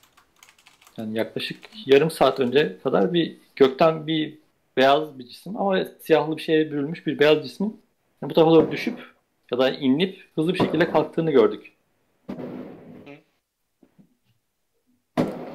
Yani 0.97 1.17
yaklaşık 1.17 1.57
yarım 1.85 2.11
saat 2.11 2.39
önce 2.39 2.77
kadar 2.83 3.13
bir 3.13 3.37
gökten 3.55 4.07
bir 4.07 4.33
beyaz 4.77 5.19
bir 5.19 5.27
cisim 5.27 5.57
ama 5.57 5.85
siyahlı 6.01 6.37
bir 6.37 6.41
şeye 6.41 6.71
bürünmüş 6.71 7.07
bir 7.07 7.19
beyaz 7.19 7.43
cismin 7.43 7.81
yani 8.21 8.29
bu 8.29 8.33
tarafa 8.33 8.51
doğru 8.51 8.71
düşüp 8.71 9.13
ya 9.51 9.57
da 9.57 9.69
inip 9.69 10.27
hızlı 10.35 10.53
bir 10.53 10.59
şekilde 10.59 10.91
kalktığını 10.91 11.31
gördük. 11.31 11.73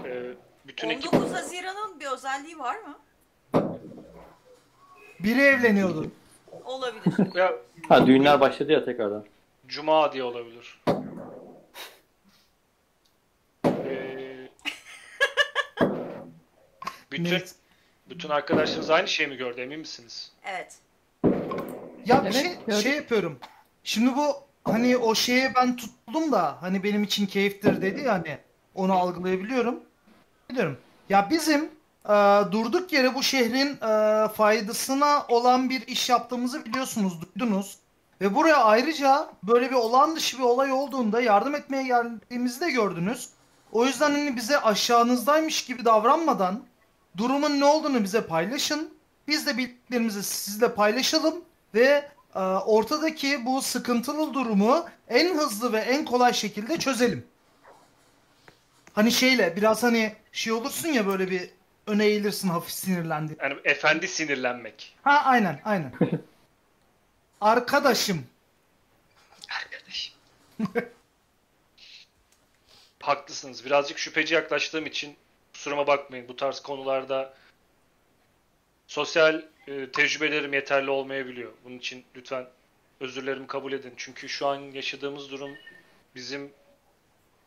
Ee, 0.04 0.34
bütün 0.66 0.90
ekip 0.90 1.14
19 1.14 1.32
Haziran'ın 1.32 2.00
bir 2.00 2.06
özelliği 2.06 2.58
var 2.58 2.76
mı? 2.76 2.98
Biri 5.20 5.40
evleniyordu. 5.40 6.10
Olabilir. 6.64 7.34
ya 7.34 7.52
Ha 7.88 8.06
düğünler 8.06 8.40
başladı 8.40 8.72
ya 8.72 8.84
tekrardan. 8.84 9.24
Cuma 9.68 10.12
diye 10.12 10.22
olabilir. 10.22 10.80
Ee, 13.66 14.48
bütün. 17.12 17.42
Bütün 18.10 18.28
arkadaşlarınız 18.28 18.90
aynı 18.90 19.08
şeyi 19.08 19.28
mi 19.28 19.36
gördü 19.36 19.60
emin 19.60 19.78
misiniz? 19.78 20.32
Evet. 20.44 20.76
Ya 22.06 22.24
bir 22.24 22.24
Evet, 22.24 22.34
şey, 22.34 22.56
gördüm. 22.66 22.82
şey 22.82 22.92
yapıyorum. 22.92 23.38
Şimdi 23.84 24.16
bu 24.16 24.36
hani 24.64 24.96
o 24.96 25.14
şeye 25.14 25.52
ben 25.56 25.76
tuttum 25.76 26.32
da 26.32 26.56
hani 26.60 26.82
benim 26.82 27.02
için 27.02 27.26
keyiftir 27.26 27.82
dedi 27.82 28.00
ya 28.00 28.12
hani 28.12 28.38
onu 28.74 28.92
algılayabiliyorum. 28.92 29.80
Biliyorum. 30.50 30.78
Ya 31.08 31.30
bizim 31.30 31.64
e, 32.08 32.12
durduk 32.52 32.92
yere 32.92 33.14
bu 33.14 33.22
şehrin 33.22 33.76
e, 33.76 34.28
faydasına 34.28 35.24
olan 35.28 35.70
bir 35.70 35.86
iş 35.86 36.08
yaptığımızı 36.10 36.64
biliyorsunuz, 36.64 37.12
duydunuz. 37.22 37.78
Ve 38.20 38.34
buraya 38.34 38.64
ayrıca 38.64 39.30
böyle 39.42 39.70
bir 39.70 39.74
olağan 39.74 40.16
dışı 40.16 40.38
bir 40.38 40.42
olay 40.42 40.72
olduğunda 40.72 41.20
yardım 41.20 41.54
etmeye 41.54 41.82
geldiğimizi 41.82 42.60
de 42.60 42.70
gördünüz. 42.70 43.28
O 43.72 43.84
yüzden 43.86 44.10
hani 44.10 44.36
bize 44.36 44.58
aşağınızdaymış 44.60 45.64
gibi 45.64 45.84
davranmadan 45.84 46.60
durumun 47.18 47.60
ne 47.60 47.64
olduğunu 47.64 48.04
bize 48.04 48.26
paylaşın. 48.26 48.94
Biz 49.28 49.46
de 49.46 49.56
bildiklerimizi 49.56 50.22
sizle 50.22 50.74
paylaşalım 50.74 51.44
ve 51.74 52.08
e, 52.34 52.38
ortadaki 52.38 53.46
bu 53.46 53.62
sıkıntılı 53.62 54.34
durumu 54.34 54.88
en 55.08 55.38
hızlı 55.38 55.72
ve 55.72 55.78
en 55.78 56.04
kolay 56.04 56.32
şekilde 56.32 56.78
çözelim. 56.78 57.26
Hani 58.92 59.12
şeyle 59.12 59.56
biraz 59.56 59.82
hani 59.82 60.14
şey 60.32 60.52
olursun 60.52 60.88
ya 60.88 61.06
böyle 61.06 61.30
bir 61.30 61.50
öne 61.86 62.04
eğilirsin 62.04 62.48
hafif 62.48 62.72
sinirlendi. 62.72 63.36
Yani 63.42 63.56
efendi 63.64 64.08
sinirlenmek. 64.08 64.96
Ha 65.02 65.22
aynen 65.24 65.60
aynen. 65.64 65.92
Arkadaşım. 67.40 68.26
Haklısınız. 73.00 73.64
Birazcık 73.64 73.98
şüpheci 73.98 74.34
yaklaştığım 74.34 74.86
için 74.86 75.16
kusuruma 75.58 75.86
bakmayın. 75.86 76.28
Bu 76.28 76.36
tarz 76.36 76.60
konularda 76.60 77.34
sosyal 78.86 79.42
e, 79.68 79.90
tecrübelerim 79.92 80.52
yeterli 80.52 80.90
olmayabiliyor. 80.90 81.52
Bunun 81.64 81.78
için 81.78 82.04
lütfen 82.16 82.46
özürlerimi 83.00 83.46
kabul 83.46 83.72
edin. 83.72 83.92
Çünkü 83.96 84.28
şu 84.28 84.46
an 84.46 84.56
yaşadığımız 84.56 85.30
durum 85.30 85.56
bizim 86.14 86.52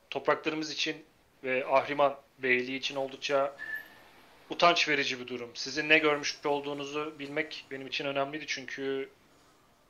topraklarımız 0.09 0.71
için 0.71 0.97
ve 1.43 1.65
Ahriman 1.65 2.17
Beyliği 2.37 2.77
için 2.77 2.95
oldukça 2.95 3.55
utanç 4.49 4.89
verici 4.89 5.19
bir 5.19 5.27
durum. 5.27 5.51
Sizin 5.53 5.89
ne 5.89 5.97
görmüş 5.97 6.39
olduğunuzu 6.45 7.19
bilmek 7.19 7.65
benim 7.71 7.87
için 7.87 8.05
önemliydi 8.05 8.45
çünkü 8.47 9.09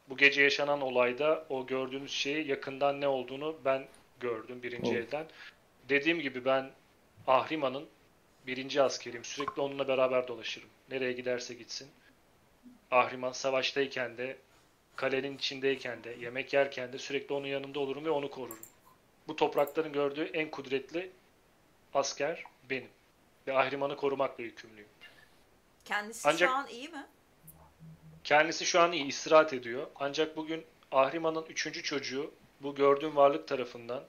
bu 0.10 0.18
gece 0.18 0.42
yaşanan 0.42 0.82
olayda 0.82 1.46
o 1.50 1.68
gördüğünüz 1.68 2.12
şeyi 2.12 2.48
yakından 2.48 3.02
ne 3.02 3.08
olduğunu 3.08 3.58
ben 3.66 3.88
gördüm 4.20 4.64
birinci 4.64 4.92
Evet. 4.92 5.08
elden. 5.08 5.28
Dediğim 5.90 6.20
gibi 6.20 6.46
ben 6.46 6.72
Ahriman'ın 7.28 7.90
birinci 8.48 8.82
askeriyim. 8.82 9.24
Sürekli 9.24 9.62
onunla 9.62 9.88
beraber 9.88 10.28
dolaşırım. 10.28 10.70
Nereye 10.89 11.12
giderse 11.12 11.54
gitsin. 11.54 11.89
Ahriman 12.92 13.32
savaştayken 13.32 14.18
de, 14.18 14.38
kalenin 14.96 15.38
içindeyken 15.38 16.04
de, 16.04 16.16
yemek 16.20 16.54
yerken 16.54 16.94
de 16.94 16.98
sürekli 16.98 17.34
onun 17.34 17.48
yanında 17.48 17.80
olurum 17.80 18.06
ve 18.06 18.10
onu 18.10 18.32
korurum. 18.32 18.60
Bu 19.28 19.36
toprakların 19.36 19.94
gördüğü 19.94 20.24
en 20.24 20.52
kudretli 20.52 21.12
asker 21.94 22.44
benim. 22.70 22.89
Ve 23.48 23.58
Ahriman'ı 23.58 23.96
korumakla 23.96 24.44
yükümlüyüm. 24.44 24.89
Kendisi 25.86 26.28
Ancak- 26.30 26.50
şu 26.50 26.56
an 26.56 26.68
iyi 26.68 26.89
mi? 26.89 27.06
Kendisi 28.24 28.66
şu 28.66 28.80
an 28.80 28.92
iyi 28.92 29.06
istirahat 29.06 29.54
ediyor. 29.54 29.88
Ancak 29.96 30.38
bugün 30.38 30.66
Ahriman'ın 30.92 31.46
üçüncü 31.46 31.84
çocuğu 31.84 32.32
bu 32.62 32.76
gördüğüm 32.76 33.16
varlık 33.16 33.48
tarafından 33.48 34.04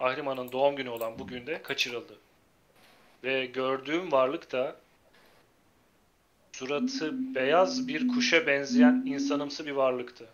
Ahriman'ın 0.00 0.52
doğum 0.52 0.76
günü 0.76 0.88
olan 0.88 1.18
bugün 1.18 1.46
de 1.46 1.62
kaçırıldı. 1.62 2.18
Ve 3.24 3.46
gördüğüm 3.46 4.12
varlık 4.12 4.52
da 4.52 4.76
suratı 6.52 7.34
beyaz 7.34 7.88
bir 7.88 8.08
kuşa 8.08 8.46
benzeyen 8.46 9.02
insanımsı 9.06 9.66
bir 9.66 9.72
varlıktı. 9.72 10.26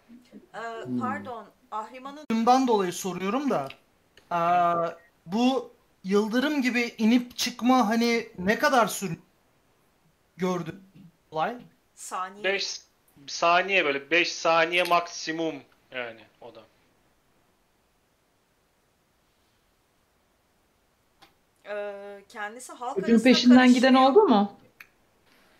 Ee, 0.54 0.60
pardon. 1.00 1.46
Ahriman'ın 1.70 2.24
Bundan 2.30 2.66
dolayı 2.68 2.92
soruyorum 2.92 3.50
da 3.50 3.68
aa, 4.30 4.90
bu 5.26 5.72
yıldırım 6.04 6.62
gibi 6.62 6.94
inip 6.98 7.36
çıkma 7.36 7.88
hani 7.88 8.28
ne 8.38 8.58
kadar 8.58 8.86
sür 8.86 9.18
gördü 10.36 10.80
olay? 11.30 11.56
saniye 11.94 12.44
5 12.44 12.80
saniye 13.26 13.84
böyle 13.84 14.10
5 14.10 14.32
saniye 14.32 14.82
maksimum 14.82 15.54
yani 15.90 16.20
o 16.40 16.54
da. 16.54 16.62
Ee, 21.68 21.92
kendisi 22.28 22.72
halk 22.72 22.94
Çocuğun 22.94 23.12
arasında 23.12 23.28
peşinden 23.32 23.68
giden 23.74 23.94
karışmıyor. 23.94 24.10
oldu 24.10 24.28
mu? 24.28 24.52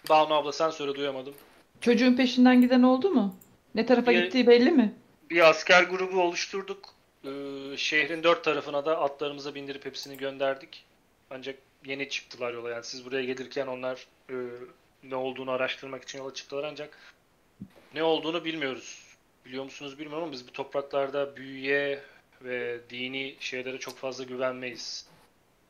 Banu 0.09 0.35
abla 0.35 0.53
sen 0.53 0.71
söyle 0.71 0.95
duyamadım. 0.95 1.35
Çocuğun 1.81 2.17
peşinden 2.17 2.61
giden 2.61 2.83
oldu 2.83 3.11
mu? 3.11 3.35
Ne 3.75 3.87
tarafa 3.87 4.11
Bir- 4.11 4.23
gittiği 4.25 4.47
belli 4.47 4.71
mi? 4.71 4.95
Bir 5.31 5.49
asker 5.51 5.83
grubu 5.83 6.21
oluşturduk. 6.23 6.95
Ee, 7.25 7.29
şehrin 7.77 8.23
dört 8.23 8.45
tarafına 8.45 8.85
da 8.85 9.01
atlarımıza 9.01 9.55
bindirip 9.55 9.85
hepsini 9.87 10.17
gönderdik. 10.17 10.85
Ancak 11.31 11.59
yeni 11.85 12.09
çıktılar 12.09 12.55
yola. 12.55 12.71
Yani 12.71 12.85
siz 12.85 13.05
buraya 13.05 13.25
gelirken 13.25 13.67
onlar 13.67 14.07
e, 14.31 14.35
ne 15.03 15.17
olduğunu 15.17 15.51
araştırmak 15.51 16.03
için 16.03 16.19
yola 16.19 16.35
çıktılar 16.35 16.65
ancak 16.65 16.99
ne 17.95 18.03
olduğunu 18.03 18.45
bilmiyoruz. 18.45 19.05
Biliyor 19.47 19.65
musunuz 19.65 19.99
bilmiyorum 19.99 20.23
ama 20.25 20.33
biz 20.33 20.49
bu 20.49 20.53
topraklarda 20.53 21.37
büyüye 21.37 22.03
ve 22.43 22.81
dini 22.91 23.37
şeylere 23.41 23.79
çok 23.79 23.97
fazla 23.99 24.25
güvenmeyiz. 24.25 25.07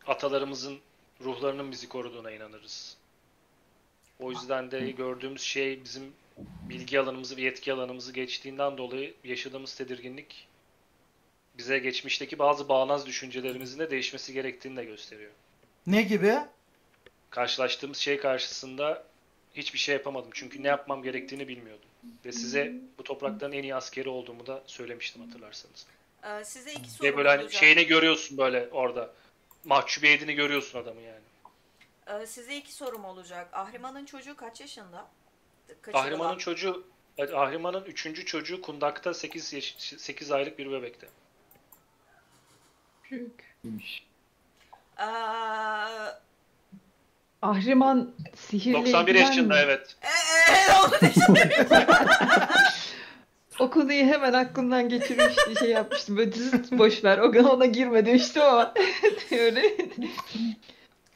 Atalarımızın 0.06 0.78
ruhlarının 1.20 1.70
bizi 1.72 1.88
koruduğuna 1.88 2.30
inanırız. 2.30 2.96
O 4.18 4.30
yüzden 4.30 4.70
de 4.70 4.90
gördüğümüz 4.90 5.42
şey 5.42 5.84
bizim 5.84 6.12
bilgi 6.68 7.00
alanımızı 7.00 7.36
ve 7.36 7.42
yetki 7.42 7.72
alanımızı 7.72 8.12
geçtiğinden 8.12 8.78
dolayı 8.78 9.14
yaşadığımız 9.24 9.74
tedirginlik 9.74 10.48
bize 11.58 11.78
geçmişteki 11.78 12.38
bazı 12.38 12.68
bağnaz 12.68 13.06
düşüncelerimizin 13.06 13.78
de 13.78 13.90
değişmesi 13.90 14.32
gerektiğini 14.32 14.76
de 14.76 14.84
gösteriyor. 14.84 15.30
Ne 15.86 16.02
gibi? 16.02 16.34
Karşılaştığımız 17.30 17.98
şey 17.98 18.16
karşısında 18.18 19.04
hiçbir 19.54 19.78
şey 19.78 19.94
yapamadım. 19.94 20.30
Çünkü 20.34 20.62
ne 20.62 20.68
yapmam 20.68 21.02
gerektiğini 21.02 21.48
bilmiyordum. 21.48 21.88
Ve 22.24 22.32
size 22.32 22.72
bu 22.98 23.04
toprakların 23.04 23.52
en 23.52 23.62
iyi 23.62 23.74
askeri 23.74 24.08
olduğumu 24.08 24.46
da 24.46 24.62
söylemiştim 24.66 25.22
hatırlarsanız. 25.22 25.86
Ee, 26.24 26.44
size 26.44 26.72
iki 26.72 26.90
sorum 26.90 27.12
Ve 27.12 27.16
böyle 27.16 27.28
hani 27.28 27.42
olacak. 27.42 27.60
şeyini 27.60 27.86
görüyorsun 27.86 28.38
böyle 28.38 28.68
orada. 28.72 29.10
Mahcubiyetini 29.64 30.34
görüyorsun 30.34 30.78
adamı 30.78 31.00
yani. 31.00 31.22
Ee, 32.06 32.26
size 32.26 32.56
iki 32.56 32.72
sorum 32.72 33.04
olacak. 33.04 33.48
Ahriman'ın 33.52 34.04
çocuğu 34.04 34.36
kaç 34.36 34.60
yaşında? 34.60 35.06
Kaçırılan. 35.82 36.04
Ahriman'ın 36.06 36.38
çocuğu 36.38 36.84
Ahriman'ın 37.34 37.84
üçüncü 37.84 38.24
çocuğu 38.26 38.62
Kundak'ta 38.62 39.14
8, 39.14 39.52
yaş, 39.52 39.76
8 39.78 40.32
aylık 40.32 40.58
bir 40.58 40.72
bebekte. 40.72 41.08
Büyük. 43.10 43.52
Ee, 44.98 45.04
Ahriman 47.42 48.14
sihirle 48.36 48.76
91 48.76 49.14
ilgilen 49.14 49.26
yaşında 49.26 49.54
mi? 49.54 49.60
evet. 49.64 49.96
e, 50.02 50.08
e, 50.52 50.78
onu 50.78 51.10
düşünüyorum. 51.10 51.88
O 53.58 53.70
konuyu 53.70 54.04
hemen 54.04 54.32
aklımdan 54.32 54.88
geçirmiş 54.88 55.58
şey 55.58 55.70
yapmıştım. 55.70 56.16
Böyle 56.16 56.30
zıt 56.30 56.72
boş 56.72 57.04
ver. 57.04 57.18
O 57.18 57.48
ona 57.48 57.66
girme 57.66 58.06
demiştim 58.06 58.42
ama 58.42 58.74
öyle. 59.30 59.62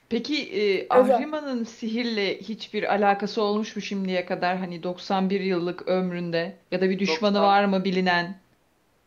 Peki 0.09 0.43
e, 0.43 0.87
Ahriman'ın 0.91 1.64
sihirle 1.64 2.39
hiçbir 2.41 2.95
alakası 2.95 3.43
olmuş 3.43 3.76
mu 3.76 3.82
şimdiye 3.82 4.26
kadar? 4.26 4.57
Hani 4.57 4.82
91 4.82 5.41
yıllık 5.41 5.89
ömründe 5.89 6.57
ya 6.70 6.80
da 6.80 6.91
bir 6.91 6.99
düşmanı 6.99 7.34
90 7.34 7.45
var 7.45 7.64
mı 7.64 7.84
bilinen? 7.84 8.39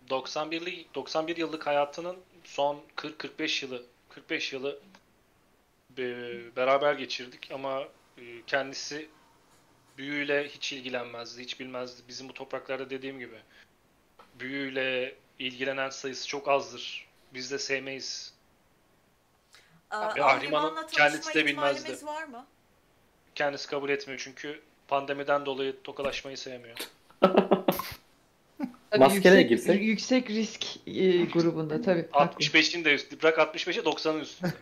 91'lik 0.09 0.95
91 0.95 1.37
yıllık 1.37 1.67
hayatının 1.67 2.15
son 2.43 2.77
40-45 2.97 3.65
yılı 3.65 3.83
45 4.09 4.53
yılı 4.53 4.79
e, 5.97 6.05
beraber 6.55 6.93
geçirdik 6.93 7.49
ama 7.53 7.83
e, 8.17 8.23
kendisi 8.47 9.07
büyüyle 9.99 10.47
hiç 10.47 10.73
ilgilenmezdi, 10.73 11.41
hiç 11.43 11.59
bilmezdi. 11.59 12.01
Bizim 12.07 12.29
bu 12.29 12.33
topraklarda 12.33 12.89
dediğim 12.89 13.19
gibi 13.19 13.35
büyüyle 14.39 15.15
ilgilenen 15.39 15.89
sayısı 15.89 16.27
çok 16.27 16.47
azdır. 16.47 17.07
Biz 17.33 17.51
de 17.51 17.59
sevmeyiz. 17.59 18.33
Ee, 19.91 19.95
Ahriman'ın 19.95 20.87
kendisi 20.87 21.33
de 21.33 21.45
bilmezdi. 21.45 22.05
var 22.05 22.23
mı? 22.23 22.45
Kendisi 23.35 23.67
kabul 23.67 23.89
etmiyor 23.89 24.21
çünkü 24.23 24.61
pandemiden 24.87 25.45
dolayı 25.45 25.75
tokalaşmayı 25.83 26.37
sevmiyor. 26.37 26.77
Tabii 28.91 28.99
Maskeleye 28.99 29.41
yüksek, 29.41 29.49
girsek? 29.49 29.81
yüksek 29.81 30.29
risk 30.29 30.87
e, 30.87 31.25
grubunda 31.25 31.81
tabii. 31.81 32.07
haklı. 32.11 32.45
65'in 32.45 32.85
de 32.85 32.95
üstü. 32.95 33.21
Bırak 33.21 33.37
65'e 33.37 33.83
90'ın 33.83 34.19
üstünde. 34.19 34.53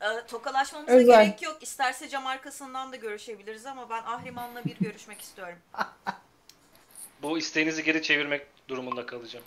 Ee, 0.00 0.26
tokalaşmamıza 0.26 0.92
Özel. 0.92 1.24
gerek 1.24 1.42
yok. 1.42 1.58
İsterse 1.60 2.08
cam 2.08 2.26
arkasından 2.26 2.92
da 2.92 2.96
görüşebiliriz 2.96 3.66
ama 3.66 3.90
ben 3.90 4.02
Ahriman'la 4.02 4.64
bir 4.64 4.76
görüşmek 4.76 5.20
istiyorum. 5.20 5.58
Bu 7.22 7.38
isteğinizi 7.38 7.84
geri 7.84 8.02
çevirmek 8.02 8.46
durumunda 8.68 9.06
kalacağım. 9.06 9.44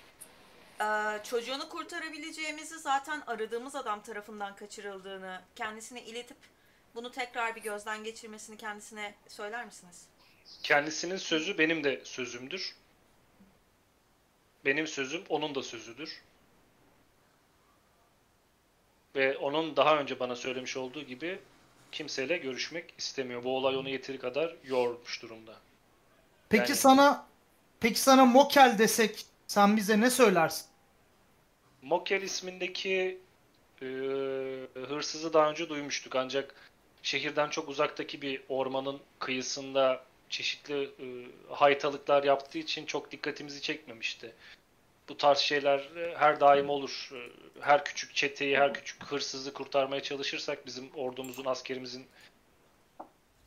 Ee, 0.81 1.23
çocuğunu 1.23 1.69
kurtarabileceğimizi 1.69 2.79
zaten 2.79 3.23
aradığımız 3.27 3.75
adam 3.75 4.01
tarafından 4.01 4.55
kaçırıldığını 4.55 5.41
kendisine 5.55 6.03
iletip 6.03 6.37
bunu 6.95 7.11
tekrar 7.11 7.55
bir 7.55 7.61
gözden 7.61 8.03
geçirmesini 8.03 8.57
kendisine 8.57 9.15
söyler 9.27 9.65
misiniz? 9.65 10.05
Kendisinin 10.63 11.17
sözü 11.17 11.57
benim 11.57 11.83
de 11.83 12.01
sözümdür. 12.05 12.75
Benim 14.65 14.87
sözüm 14.87 15.23
onun 15.29 15.55
da 15.55 15.63
sözüdür. 15.63 16.21
Ve 19.15 19.37
onun 19.37 19.75
daha 19.75 19.97
önce 19.97 20.19
bana 20.19 20.35
söylemiş 20.35 20.77
olduğu 20.77 21.01
gibi 21.01 21.39
kimseyle 21.91 22.37
görüşmek 22.37 22.93
istemiyor. 22.97 23.43
Bu 23.43 23.57
olay 23.57 23.77
onu 23.77 23.89
yeteri 23.89 24.19
kadar 24.19 24.55
yormuş 24.63 25.21
durumda. 25.21 25.55
Peki 26.49 26.71
Yani- 26.71 26.75
sana 26.79 27.27
peki 27.79 27.99
sana 27.99 28.25
Mokel 28.25 28.75
desek 28.77 29.25
sen 29.47 29.77
bize 29.77 30.01
ne 30.01 30.09
söylersin? 30.09 30.65
Mokel 31.81 32.21
ismindeki 32.21 33.17
e, 33.81 33.85
hırsızı 34.73 35.33
daha 35.33 35.49
önce 35.49 35.69
duymuştuk 35.69 36.15
ancak 36.15 36.55
şehirden 37.03 37.49
çok 37.49 37.69
uzaktaki 37.69 38.21
bir 38.21 38.41
ormanın 38.49 38.99
kıyısında 39.19 40.03
çeşitli 40.29 40.83
e, 40.83 41.07
haytalıklar 41.49 42.23
yaptığı 42.23 42.57
için 42.57 42.85
çok 42.85 43.11
dikkatimizi 43.11 43.61
çekmemişti. 43.61 44.33
Bu 45.09 45.17
tarz 45.17 45.37
şeyler 45.37 45.77
e, 45.79 46.15
her 46.17 46.39
daim 46.39 46.69
olur. 46.69 47.09
E, 47.13 47.19
Her 47.61 47.85
küçük 47.85 48.15
çeteyi, 48.15 48.57
her 48.57 48.73
küçük 48.73 49.03
hırsızı 49.03 49.53
kurtarmaya 49.53 50.03
çalışırsak 50.03 50.65
bizim 50.65 50.89
ordumuzun, 50.95 51.45
askerimizin 51.45 52.05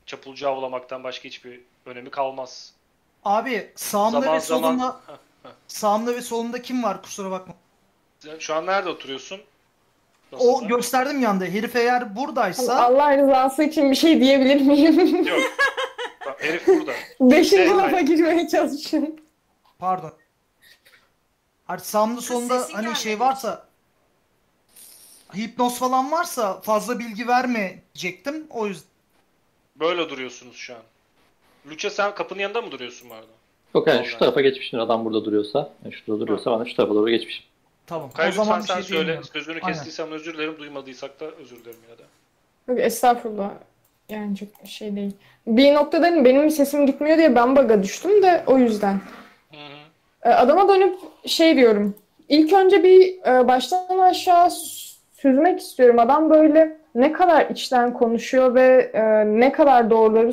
çapulcu 0.06 0.48
avlamaktan 0.48 1.04
başka 1.04 1.24
hiçbir 1.24 1.60
önemi 1.86 2.10
kalmaz. 2.10 2.72
Abi 3.24 3.72
sağımda 3.76 4.20
Zaman 4.20 4.36
ve 4.36 4.40
zaman 4.40 4.62
solumda 4.62 5.00
Heh, 5.06 5.12
heh. 5.42 5.50
sağımda 5.68 6.14
ve 6.14 6.20
solumda 6.22 6.62
kim 6.62 6.82
var 6.82 7.02
kusura 7.02 7.30
bakma. 7.30 7.54
Şu 8.38 8.54
an 8.54 8.66
nerede 8.66 8.88
oturuyorsun? 8.88 9.40
O 10.32 10.36
Nasılsa? 10.36 10.66
gösterdim 10.66 11.20
yanda. 11.22 11.44
Herif 11.44 11.76
eğer 11.76 12.16
buradaysa 12.16 12.84
Allah 12.84 13.16
rızası 13.18 13.62
için 13.62 13.90
bir 13.90 13.96
şey 13.96 14.20
diyebilir 14.20 14.60
miyim? 14.60 15.26
Yok. 15.26 15.40
Herif 16.38 16.66
burada. 16.66 16.92
Beşinci 17.20 17.50
Şey, 17.56 17.68
lafa 17.70 18.00
girmeye 18.00 18.48
çalışın. 18.48 19.20
pardon. 19.78 20.12
Hani 21.66 21.80
sağımda 21.80 22.20
solumda 22.20 22.58
sesin 22.60 22.74
hani 22.74 22.96
şey 22.96 23.12
gelmedi. 23.12 23.20
varsa 23.20 23.66
hipnoz 25.36 25.78
falan 25.78 26.12
varsa 26.12 26.60
fazla 26.60 26.98
bilgi 26.98 27.28
verme 27.28 27.78
diyecektim. 27.94 28.46
O 28.50 28.66
yüzden. 28.66 28.88
Böyle 29.76 30.08
duruyorsunuz 30.10 30.56
şu 30.56 30.74
an. 30.74 30.80
Lucha 31.70 31.90
sen 31.90 32.14
kapının 32.14 32.40
yanında 32.40 32.62
mı 32.62 32.70
duruyorsun 32.70 33.10
bu 33.10 33.14
arada? 33.14 33.26
Yok 33.74 33.88
yani 33.88 34.06
şu 34.06 34.18
tarafa 34.18 34.40
geçmişsin 34.40 34.78
adam 34.78 35.04
burada 35.04 35.24
duruyorsa. 35.24 35.72
Yani 35.84 35.94
şurada 35.94 36.20
duruyorsa 36.20 36.58
ben 36.58 36.66
de 36.66 36.70
şu 36.70 36.76
tarafa 36.76 36.94
doğru 36.94 37.10
geçmişim. 37.10 37.44
Tamam. 37.86 38.10
Kaya 38.12 38.28
o 38.28 38.32
zaman 38.32 38.60
bir 38.62 38.66
sen 38.66 38.74
şey 38.74 38.82
söyle. 38.82 38.98
diyemiyorum. 38.98 39.24
Sözünü 39.32 39.54
Aynen. 39.62 39.66
kestiysem 39.66 40.12
özür 40.12 40.34
dilerim. 40.34 40.58
Duymadıysak 40.58 41.20
da 41.20 41.24
özür 41.30 41.56
dilerim 41.56 41.80
ya 41.90 41.98
da. 41.98 42.02
Yok, 42.68 42.80
estağfurullah. 42.80 43.50
Yani 44.08 44.36
çok 44.36 44.48
şey 44.68 44.96
değil. 44.96 45.12
Bir 45.46 45.74
noktada 45.74 46.06
hani 46.06 46.24
benim 46.24 46.50
sesim 46.50 46.86
gitmiyor 46.86 47.18
diye 47.18 47.34
ben 47.34 47.56
baga 47.56 47.82
düştüm 47.82 48.22
de 48.22 48.44
o 48.46 48.58
yüzden. 48.58 49.00
E, 50.22 50.28
Adama 50.28 50.68
dönüp 50.68 50.98
şey 51.26 51.56
diyorum. 51.56 51.94
İlk 52.28 52.52
önce 52.52 52.82
bir 52.84 53.18
e, 53.26 53.48
baştan 53.48 53.98
aşağı 53.98 54.50
süzmek 55.14 55.60
istiyorum. 55.60 55.98
Adam 55.98 56.30
böyle 56.30 56.78
ne 56.94 57.12
kadar 57.12 57.50
içten 57.50 57.94
konuşuyor 57.94 58.54
ve 58.54 58.90
e, 58.94 59.02
ne 59.40 59.52
kadar 59.52 59.90
doğruları 59.90 60.32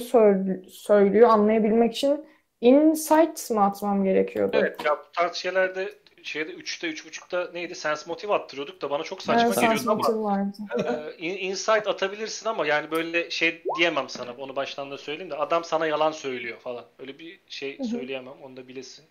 söylüyor 0.69 1.29
anlayabilmek 1.29 1.95
için 1.95 2.25
insight 2.61 3.51
mı 3.51 3.63
atmam 3.63 4.03
gerekiyordu? 4.03 4.57
Evet 4.57 4.85
ya 4.85 4.91
bu 4.97 5.11
tarz 5.13 5.35
şeylerde 5.35 5.89
şeyde 6.23 6.51
3'te 6.51 6.87
3.5'ta 6.89 7.49
neydi? 7.53 7.75
Sense 7.75 8.03
motive 8.07 8.33
attırıyorduk 8.33 8.81
da 8.81 8.89
bana 8.89 9.03
çok 9.03 9.21
saçma 9.21 9.45
Evet, 9.45 9.55
geliyordu 9.61 9.91
ama 9.91 10.23
vardı. 10.23 10.57
e, 10.87 11.17
in- 11.25 11.49
insight 11.49 11.87
atabilirsin 11.87 12.49
ama 12.49 12.65
yani 12.65 12.91
böyle 12.91 13.29
şey 13.29 13.63
diyemem 13.77 14.09
sana. 14.09 14.31
Onu 14.37 14.55
baştan 14.55 14.91
da 14.91 14.97
söyleyeyim 14.97 15.31
de 15.31 15.35
adam 15.35 15.63
sana 15.63 15.87
yalan 15.87 16.11
söylüyor 16.11 16.57
falan. 16.59 16.85
Öyle 16.99 17.19
bir 17.19 17.39
şey 17.47 17.77
söyleyemem. 17.91 18.33
Onu 18.43 18.57
da 18.57 18.67
bilesin. 18.67 19.05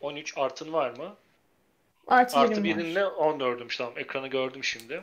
13 0.00 0.38
artın 0.38 0.72
var 0.72 0.90
mı? 0.90 1.16
Artı 2.06 2.38
Artı 2.38 2.64
birinle 2.64 3.00
14'üm 3.00 3.76
tamam 3.78 3.98
ekranı 3.98 4.28
gördüm 4.28 4.64
şimdi. 4.64 5.02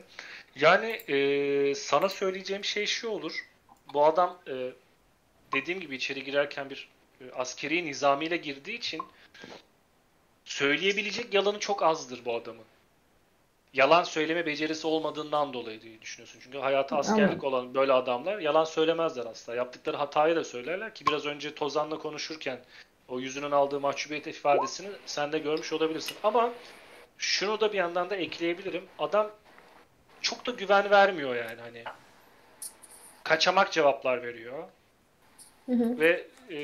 Yani 0.55 0.89
e, 0.89 1.75
sana 1.75 2.09
söyleyeceğim 2.09 2.63
şey 2.63 2.85
şu 2.85 3.09
olur. 3.09 3.45
Bu 3.93 4.05
adam 4.05 4.39
e, 4.47 4.71
dediğim 5.53 5.79
gibi 5.79 5.95
içeri 5.95 6.23
girerken 6.23 6.69
bir 6.69 6.89
e, 7.21 7.31
askeri 7.31 7.85
nizamiyle 7.85 8.37
girdiği 8.37 8.77
için 8.77 9.01
söyleyebilecek 10.45 11.33
yalanı 11.33 11.59
çok 11.59 11.83
azdır 11.83 12.25
bu 12.25 12.35
adamın. 12.35 12.65
Yalan 13.73 14.03
söyleme 14.03 14.45
becerisi 14.45 14.87
olmadığından 14.87 15.53
dolayı 15.53 15.81
diye 15.81 16.01
düşünüyorsun. 16.01 16.39
Çünkü 16.43 16.57
hayatı 16.57 16.95
askerlik 16.95 17.43
olan 17.43 17.73
böyle 17.73 17.93
adamlar 17.93 18.39
yalan 18.39 18.63
söylemezler 18.63 19.25
asla. 19.25 19.55
Yaptıkları 19.55 19.97
hatayı 19.97 20.35
da 20.35 20.43
söylerler 20.43 20.95
ki 20.95 21.05
biraz 21.07 21.25
önce 21.25 21.55
Tozan'la 21.55 21.97
konuşurken 21.97 22.59
o 23.07 23.19
yüzünün 23.19 23.51
aldığı 23.51 23.79
mahcubiyet 23.79 24.27
ifadesini 24.27 24.89
sen 25.05 25.31
de 25.31 25.39
görmüş 25.39 25.73
olabilirsin. 25.73 26.17
Ama 26.23 26.53
şunu 27.17 27.59
da 27.61 27.73
bir 27.73 27.77
yandan 27.77 28.09
da 28.09 28.15
ekleyebilirim. 28.15 28.85
Adam 28.99 29.31
çok 30.21 30.45
da 30.45 30.51
güven 30.51 30.89
vermiyor 30.89 31.35
yani 31.35 31.61
hani. 31.61 31.83
Kaçamak 33.23 33.71
cevaplar 33.71 34.23
veriyor 34.23 34.63
Hı 35.65 35.71
hı. 35.71 35.99
ve 35.99 36.27
e, 36.51 36.59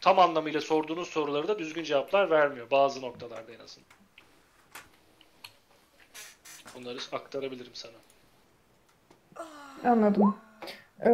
tam 0.00 0.18
anlamıyla 0.18 0.60
sorduğunuz 0.60 1.08
soruları 1.08 1.48
da 1.48 1.58
düzgün 1.58 1.84
cevaplar 1.84 2.30
vermiyor 2.30 2.70
bazı 2.70 3.02
noktalarda 3.02 3.52
en 3.52 3.58
azından. 3.58 3.88
Bunları 6.74 6.98
aktarabilirim 7.12 7.74
sana. 7.74 7.92
Anladım. 9.84 10.36
Ee, 11.06 11.10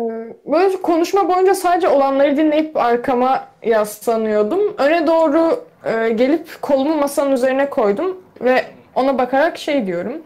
böyle 0.46 0.76
konuşma 0.82 1.28
boyunca 1.28 1.54
sadece 1.54 1.88
olanları 1.88 2.36
dinleyip 2.36 2.76
arkama 2.76 3.44
yaslanıyordum. 3.62 4.60
Öne 4.78 5.06
doğru 5.06 5.64
e, 5.84 6.08
gelip 6.08 6.62
kolumu 6.62 6.96
masanın 6.96 7.32
üzerine 7.32 7.70
koydum 7.70 8.22
ve 8.40 8.64
ona 8.94 9.18
bakarak 9.18 9.58
şey 9.58 9.86
diyorum. 9.86 10.22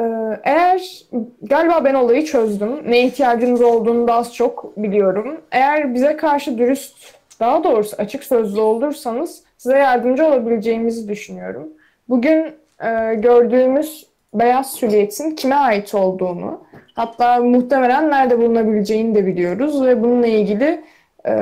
Ee, 0.00 0.04
eğer 0.44 1.02
galiba 1.42 1.84
ben 1.84 1.94
olayı 1.94 2.24
çözdüm. 2.24 2.90
Ne 2.90 3.06
ihtiyacınız 3.06 3.62
olduğunu 3.62 4.08
da 4.08 4.14
az 4.14 4.34
çok 4.34 4.76
biliyorum. 4.76 5.40
Eğer 5.52 5.94
bize 5.94 6.16
karşı 6.16 6.58
dürüst, 6.58 6.96
daha 7.40 7.64
doğrusu 7.64 7.96
açık 7.98 8.24
sözlü 8.24 8.60
olursanız 8.60 9.42
size 9.58 9.78
yardımcı 9.78 10.26
olabileceğimizi 10.26 11.08
düşünüyorum. 11.08 11.68
Bugün 12.08 12.46
e, 12.84 13.14
gördüğümüz 13.14 14.06
beyaz 14.34 14.72
sülyetin 14.72 15.34
kime 15.34 15.54
ait 15.54 15.94
olduğunu, 15.94 16.64
hatta 16.94 17.38
muhtemelen 17.38 18.10
nerede 18.10 18.38
bulunabileceğini 18.38 19.14
de 19.14 19.26
biliyoruz 19.26 19.82
ve 19.84 20.02
bununla 20.02 20.26
ilgili 20.26 20.84
e, 21.28 21.32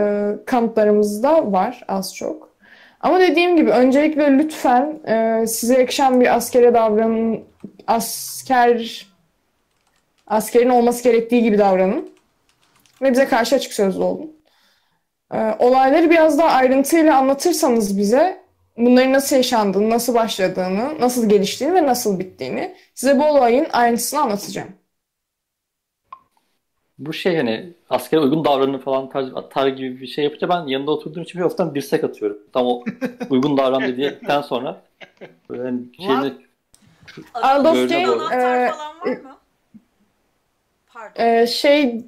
kanıtlarımız 0.47 1.23
da 1.23 1.53
var 1.53 1.85
az 1.89 2.15
çok. 2.17 2.57
Ama 3.01 3.21
dediğim 3.21 3.57
gibi 3.57 3.71
öncelikle 3.71 4.39
lütfen 4.39 4.99
e, 5.09 5.47
size 5.47 5.79
yakışan 5.79 6.21
bir 6.21 6.37
askere 6.37 6.75
davranın, 6.75 7.45
asker 7.87 9.07
askerin 10.27 10.69
olması 10.69 11.05
gerektiği 11.05 11.43
gibi 11.43 11.59
davranın 11.59 12.11
ve 13.03 13.13
bize 13.13 13.29
karşı 13.29 13.57
açık 13.57 13.73
sözlü 13.73 14.03
olun. 14.03 14.37
E, 15.35 15.55
olayları 15.59 16.11
biraz 16.11 16.39
daha 16.39 16.49
ayrıntıyla 16.49 17.17
anlatırsanız 17.17 17.99
bize 17.99 18.46
bunların 18.77 19.13
nasıl 19.13 19.37
yaşandığını, 19.37 19.91
nasıl 19.91 20.15
başladığını, 20.15 21.01
nasıl 21.01 21.29
geliştiğini 21.29 21.75
ve 21.75 21.87
nasıl 21.87 22.19
bittiğini 22.19 22.77
size 22.95 23.19
bu 23.19 23.25
olayın 23.25 23.67
ayrıntısını 23.73 24.21
anlatacağım. 24.21 24.69
Bu 26.99 27.13
şey 27.13 27.37
hani 27.37 27.73
askere 27.91 28.21
uygun 28.21 28.45
davranır 28.45 28.81
falan 28.81 29.09
tarz, 29.11 29.37
atar 29.37 29.67
gibi 29.67 30.01
bir 30.01 30.07
şey 30.07 30.25
yapınca 30.25 30.49
ben 30.49 30.67
yanında 30.67 30.91
oturduğum 30.91 31.23
için 31.23 31.39
bir 31.39 31.43
hafiften 31.43 31.75
dirsek 31.75 32.05
atıyorum. 32.05 32.39
Tam 32.53 32.67
o 32.67 32.85
uygun 33.31 33.57
davran 33.57 33.83
dedikten 33.83 34.43
sonra 34.43 34.83
böyle 35.51 35.63
hani 35.63 35.81
şeyini 35.97 36.33
Aldos 37.35 37.75
Böyle 37.75 37.89
Jane. 37.89 38.07
Anahtar 38.07 38.67
e, 38.67 38.71
falan 38.71 39.01
var 39.01 39.07
mı? 39.07 39.37
Pardon. 40.87 41.25
Ee, 41.25 41.47
şey 41.47 42.05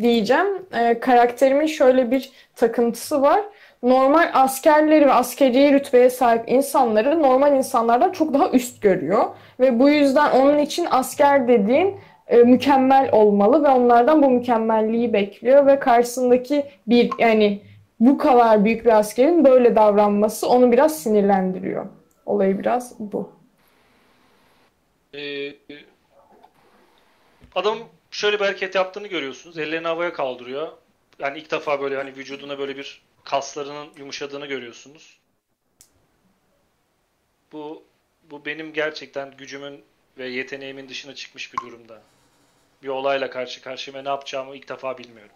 diyeceğim, 0.00 0.66
e, 0.72 1.00
karakterimin 1.00 1.66
şöyle 1.66 2.10
bir 2.10 2.30
takıntısı 2.56 3.22
var. 3.22 3.40
Normal 3.82 4.30
askerleri 4.34 5.06
ve 5.06 5.12
askeri 5.12 5.72
rütbeye 5.72 6.10
sahip 6.10 6.44
insanları 6.46 7.22
normal 7.22 7.56
insanlardan 7.56 8.12
çok 8.12 8.34
daha 8.34 8.50
üst 8.50 8.82
görüyor. 8.82 9.24
Ve 9.60 9.78
bu 9.78 9.90
yüzden 9.90 10.30
onun 10.30 10.58
için 10.58 10.86
asker 10.90 11.48
dediğin 11.48 12.00
e, 12.26 12.36
mükemmel 12.36 13.08
olmalı 13.12 13.64
ve 13.64 13.68
onlardan 13.68 14.22
bu 14.22 14.30
mükemmelliği 14.30 15.12
bekliyor 15.12 15.66
ve 15.66 15.78
karşısındaki 15.78 16.66
bir 16.86 17.10
yani 17.18 17.62
bu 18.00 18.18
kadar 18.18 18.64
büyük 18.64 18.84
bir 18.84 18.98
askerin 18.98 19.44
böyle 19.44 19.76
davranması 19.76 20.48
onu 20.48 20.72
biraz 20.72 21.02
sinirlendiriyor. 21.02 21.86
Olayı 22.26 22.58
biraz 22.58 22.94
bu. 22.98 23.32
Ee, 25.14 25.52
adam 27.54 27.78
şöyle 28.10 28.40
bir 28.40 28.44
hareket 28.44 28.74
yaptığını 28.74 29.06
görüyorsunuz. 29.06 29.58
Ellerini 29.58 29.86
havaya 29.86 30.12
kaldırıyor. 30.12 30.68
Yani 31.18 31.38
ilk 31.38 31.50
defa 31.50 31.80
böyle 31.80 31.96
hani 31.96 32.16
vücuduna 32.16 32.58
böyle 32.58 32.76
bir 32.76 33.02
kaslarının 33.24 33.92
yumuşadığını 33.96 34.46
görüyorsunuz. 34.46 35.18
Bu 37.52 37.84
bu 38.30 38.44
benim 38.44 38.72
gerçekten 38.72 39.36
gücümün 39.36 39.84
ve 40.18 40.28
yeteneğimin 40.28 40.88
dışına 40.88 41.14
çıkmış 41.14 41.52
bir 41.52 41.58
durumda. 41.58 42.02
Bir 42.82 42.88
olayla 42.88 43.30
karşı 43.30 43.62
karşıya 43.62 44.02
ne 44.02 44.08
yapacağımı 44.08 44.56
ilk 44.56 44.68
defa 44.68 44.98
bilmiyorum. 44.98 45.34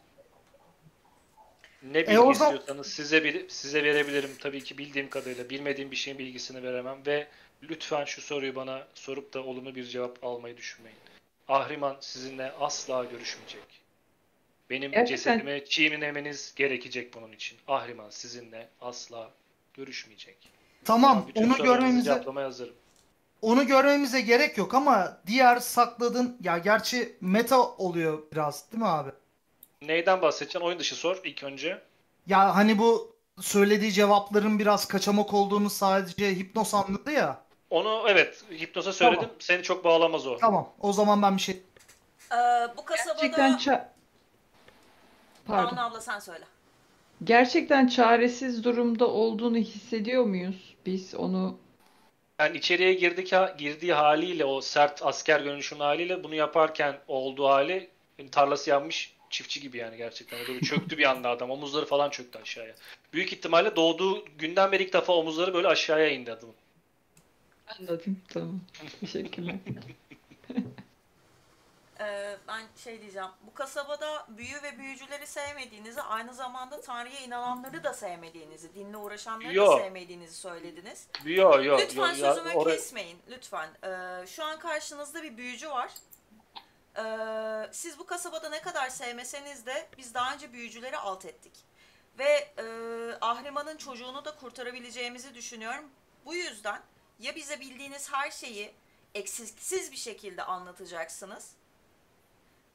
Ne 1.82 2.01
bilgi 2.03 2.12
E 2.12 2.14
zaman- 2.14 2.32
istiyorsanız 2.32 2.87
size 2.93 3.24
bir, 3.24 3.49
size 3.49 3.84
verebilirim. 3.84 4.30
Tabii 4.41 4.64
ki 4.64 4.78
bildiğim 4.78 5.11
kadarıyla 5.11 5.51
bilmediğim 5.51 5.91
bir 5.91 5.97
şeyin 5.97 6.18
bilgisini 6.18 6.62
veremem 6.62 6.99
ve 7.07 7.28
lütfen 7.62 8.05
şu 8.05 8.22
soruyu 8.22 8.55
bana 8.55 8.87
sorup 8.95 9.34
da 9.34 9.45
olumlu 9.45 9.74
bir 9.74 9.84
cevap 9.84 10.24
almayı 10.24 10.57
düşünmeyin. 10.57 10.99
Ahriman 11.49 11.97
sizinle 12.01 12.53
asla 12.53 13.05
görüşmeyecek. 13.05 13.62
Benim 14.71 14.91
Gerçekten. 14.91 15.33
cesedime 15.39 15.64
çiğnemeniz 15.64 16.53
gerekecek 16.57 17.14
bunun 17.14 17.33
için. 17.33 17.59
Ahriman 17.69 18.11
sizinle 18.11 18.69
asla 18.81 19.31
görüşmeyecek. 19.75 20.37
Tamam, 20.85 21.25
Bütün 21.29 21.51
onu 21.51 21.62
görmemize 21.62 22.05
cevaplamaya 22.05 22.47
hazırım. 22.47 22.75
onu 23.43 23.67
görmemize 23.67 24.21
gerek 24.21 24.59
yok 24.59 24.75
ama 24.75 25.19
diğer 25.27 25.57
sakladığın 25.61 26.37
ya 26.43 26.59
gerçi 26.59 27.17
meta 27.21 27.62
oluyor 27.62 28.23
biraz 28.33 28.73
değil 28.73 28.83
mi 28.83 28.89
abi? 28.89 29.11
Neyden 29.83 30.23
bahsedeceksin? 30.23 30.61
Oyun 30.67 30.79
dışı 30.79 30.95
sor 30.95 31.21
ilk 31.25 31.43
önce. 31.45 31.83
Ya 32.27 32.57
hani 32.57 32.79
bu 32.79 33.17
söylediği 33.41 33.93
cevapların 33.93 34.59
biraz 34.59 34.89
kaçamak 34.89 35.35
olduğunu 35.35 35.71
sadece 35.71 36.37
Hipnos 36.37 36.75
anladı 36.75 37.11
ya. 37.12 37.41
Onu 37.71 38.05
evet 38.09 38.45
hipnoza 38.51 38.93
söyledim. 38.93 39.21
Tamam. 39.23 39.37
Seni 39.39 39.62
çok 39.62 39.85
bağlamaz 39.85 40.27
o. 40.27 40.37
Tamam, 40.37 40.73
o 40.81 40.93
zaman 40.93 41.23
ben 41.23 41.37
bir 41.37 41.43
şey 41.43 41.62
Ee, 42.33 42.37
bu 42.77 42.85
kasabada... 42.85 43.27
Gerçekten 43.27 43.53
ça- 43.75 43.85
Pardon. 45.47 45.77
Banu 45.77 45.87
abla 45.87 46.01
sen 46.01 46.19
söyle. 46.19 46.45
Gerçekten 47.25 47.87
çaresiz 47.87 48.65
durumda 48.65 49.07
olduğunu 49.07 49.57
hissediyor 49.57 50.25
muyuz 50.25 50.75
biz 50.87 51.15
onu? 51.15 51.59
Yani 52.41 52.57
içeriye 52.57 52.95
girdik 52.95 53.33
girdiği 53.59 53.93
haliyle 53.93 54.45
o 54.45 54.61
sert 54.61 55.07
asker 55.07 55.41
görünüşün 55.41 55.81
haliyle 55.81 56.25
bunu 56.25 56.35
yaparken 56.35 56.99
olduğu 57.09 57.49
hali 57.49 57.91
yani 58.19 58.31
tarlası 58.31 58.71
yanmış 58.71 59.17
çiftçi 59.31 59.61
gibi 59.61 59.79
yani 59.79 59.97
gerçekten. 59.97 60.39
Böyle 60.49 60.61
çöktü 60.61 60.99
bir 60.99 61.11
anda 61.11 61.31
adam. 61.31 61.51
Omuzları 61.51 61.87
falan 61.87 62.11
çöktü 62.11 62.39
aşağıya. 62.39 62.75
Büyük 63.13 63.33
ihtimalle 63.33 63.77
doğduğu 63.77 64.25
günden 64.39 64.73
beri 64.73 64.85
ilk 64.85 64.93
defa 64.93 65.13
omuzları 65.13 65.55
böyle 65.55 65.69
aşağıya 65.69 66.09
indi 66.09 66.33
adamın. 66.33 66.55
Anladım. 67.79 68.19
Tamam. 68.29 68.61
Teşekkürler. 69.01 69.55
Ee, 72.01 72.37
ben 72.49 72.63
şey 72.77 73.01
diyeceğim. 73.03 73.29
Bu 73.43 73.55
kasabada 73.55 74.27
büyü 74.29 74.63
ve 74.63 74.79
büyücüleri 74.79 75.27
sevmediğinizi, 75.27 76.03
aynı 76.03 76.35
zamanda 76.35 76.81
Tanrı'ya 76.81 77.21
inananları 77.21 77.85
da 77.85 77.95
sevmediğinizi, 77.95 78.75
dinle 78.75 78.97
uğraşanları 78.97 79.55
Yo. 79.55 79.73
da 79.73 79.77
sevmediğinizi 79.83 80.35
söylediniz. 80.37 81.07
Yo 81.25 81.63
yo 81.63 81.79
Lütfen 81.79 82.15
yo, 82.15 82.27
ya 82.27 82.35
sözümü 82.35 82.55
oraya- 82.55 82.77
kesmeyin. 82.77 83.19
Lütfen. 83.31 83.69
Ee, 83.85 84.27
şu 84.27 84.45
an 84.45 84.59
karşınızda 84.59 85.23
bir 85.23 85.37
büyücü 85.37 85.71
var. 85.71 85.91
Ee, 86.99 87.69
siz 87.73 87.99
bu 87.99 88.07
kasabada 88.07 88.49
ne 88.49 88.63
kadar 88.63 88.89
sevmeseniz 88.89 89.67
de 89.67 89.89
biz 89.99 90.15
daha 90.15 90.35
önce 90.35 90.53
büyücüleri 90.53 90.97
alt 90.97 91.25
ettik. 91.25 91.53
Ve 92.19 92.49
e, 92.59 92.65
Ahriman'ın 93.21 93.77
çocuğunu 93.77 94.25
da 94.25 94.35
kurtarabileceğimizi 94.37 95.35
düşünüyorum. 95.35 95.85
Bu 96.25 96.35
yüzden 96.35 96.81
ya 97.21 97.35
bize 97.35 97.61
bildiğiniz 97.61 98.13
her 98.13 98.31
şeyi 98.31 98.75
eksiksiz 99.15 99.93
bir 99.93 99.97
şekilde 99.97 100.43
anlatacaksınız 100.43 101.51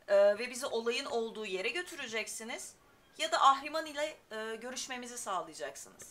e, 0.07 0.15
ve 0.39 0.49
bizi 0.49 0.65
olayın 0.65 1.05
olduğu 1.05 1.45
yere 1.45 1.69
götüreceksiniz 1.69 2.73
ya 3.17 3.31
da 3.31 3.41
Ahriman 3.41 3.85
ile 3.85 4.15
e, 4.31 4.55
görüşmemizi 4.55 5.17
sağlayacaksınız. 5.17 6.03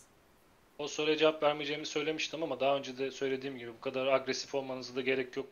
O 0.78 0.88
soruya 0.88 1.16
cevap 1.16 1.42
vermeyeceğimi 1.42 1.86
söylemiştim 1.86 2.42
ama 2.42 2.60
daha 2.60 2.76
önce 2.76 2.98
de 2.98 3.10
söylediğim 3.10 3.58
gibi 3.58 3.72
bu 3.72 3.80
kadar 3.80 4.06
agresif 4.06 4.54
olmanıza 4.54 4.96
da 4.96 5.00
gerek 5.00 5.36
yok. 5.36 5.46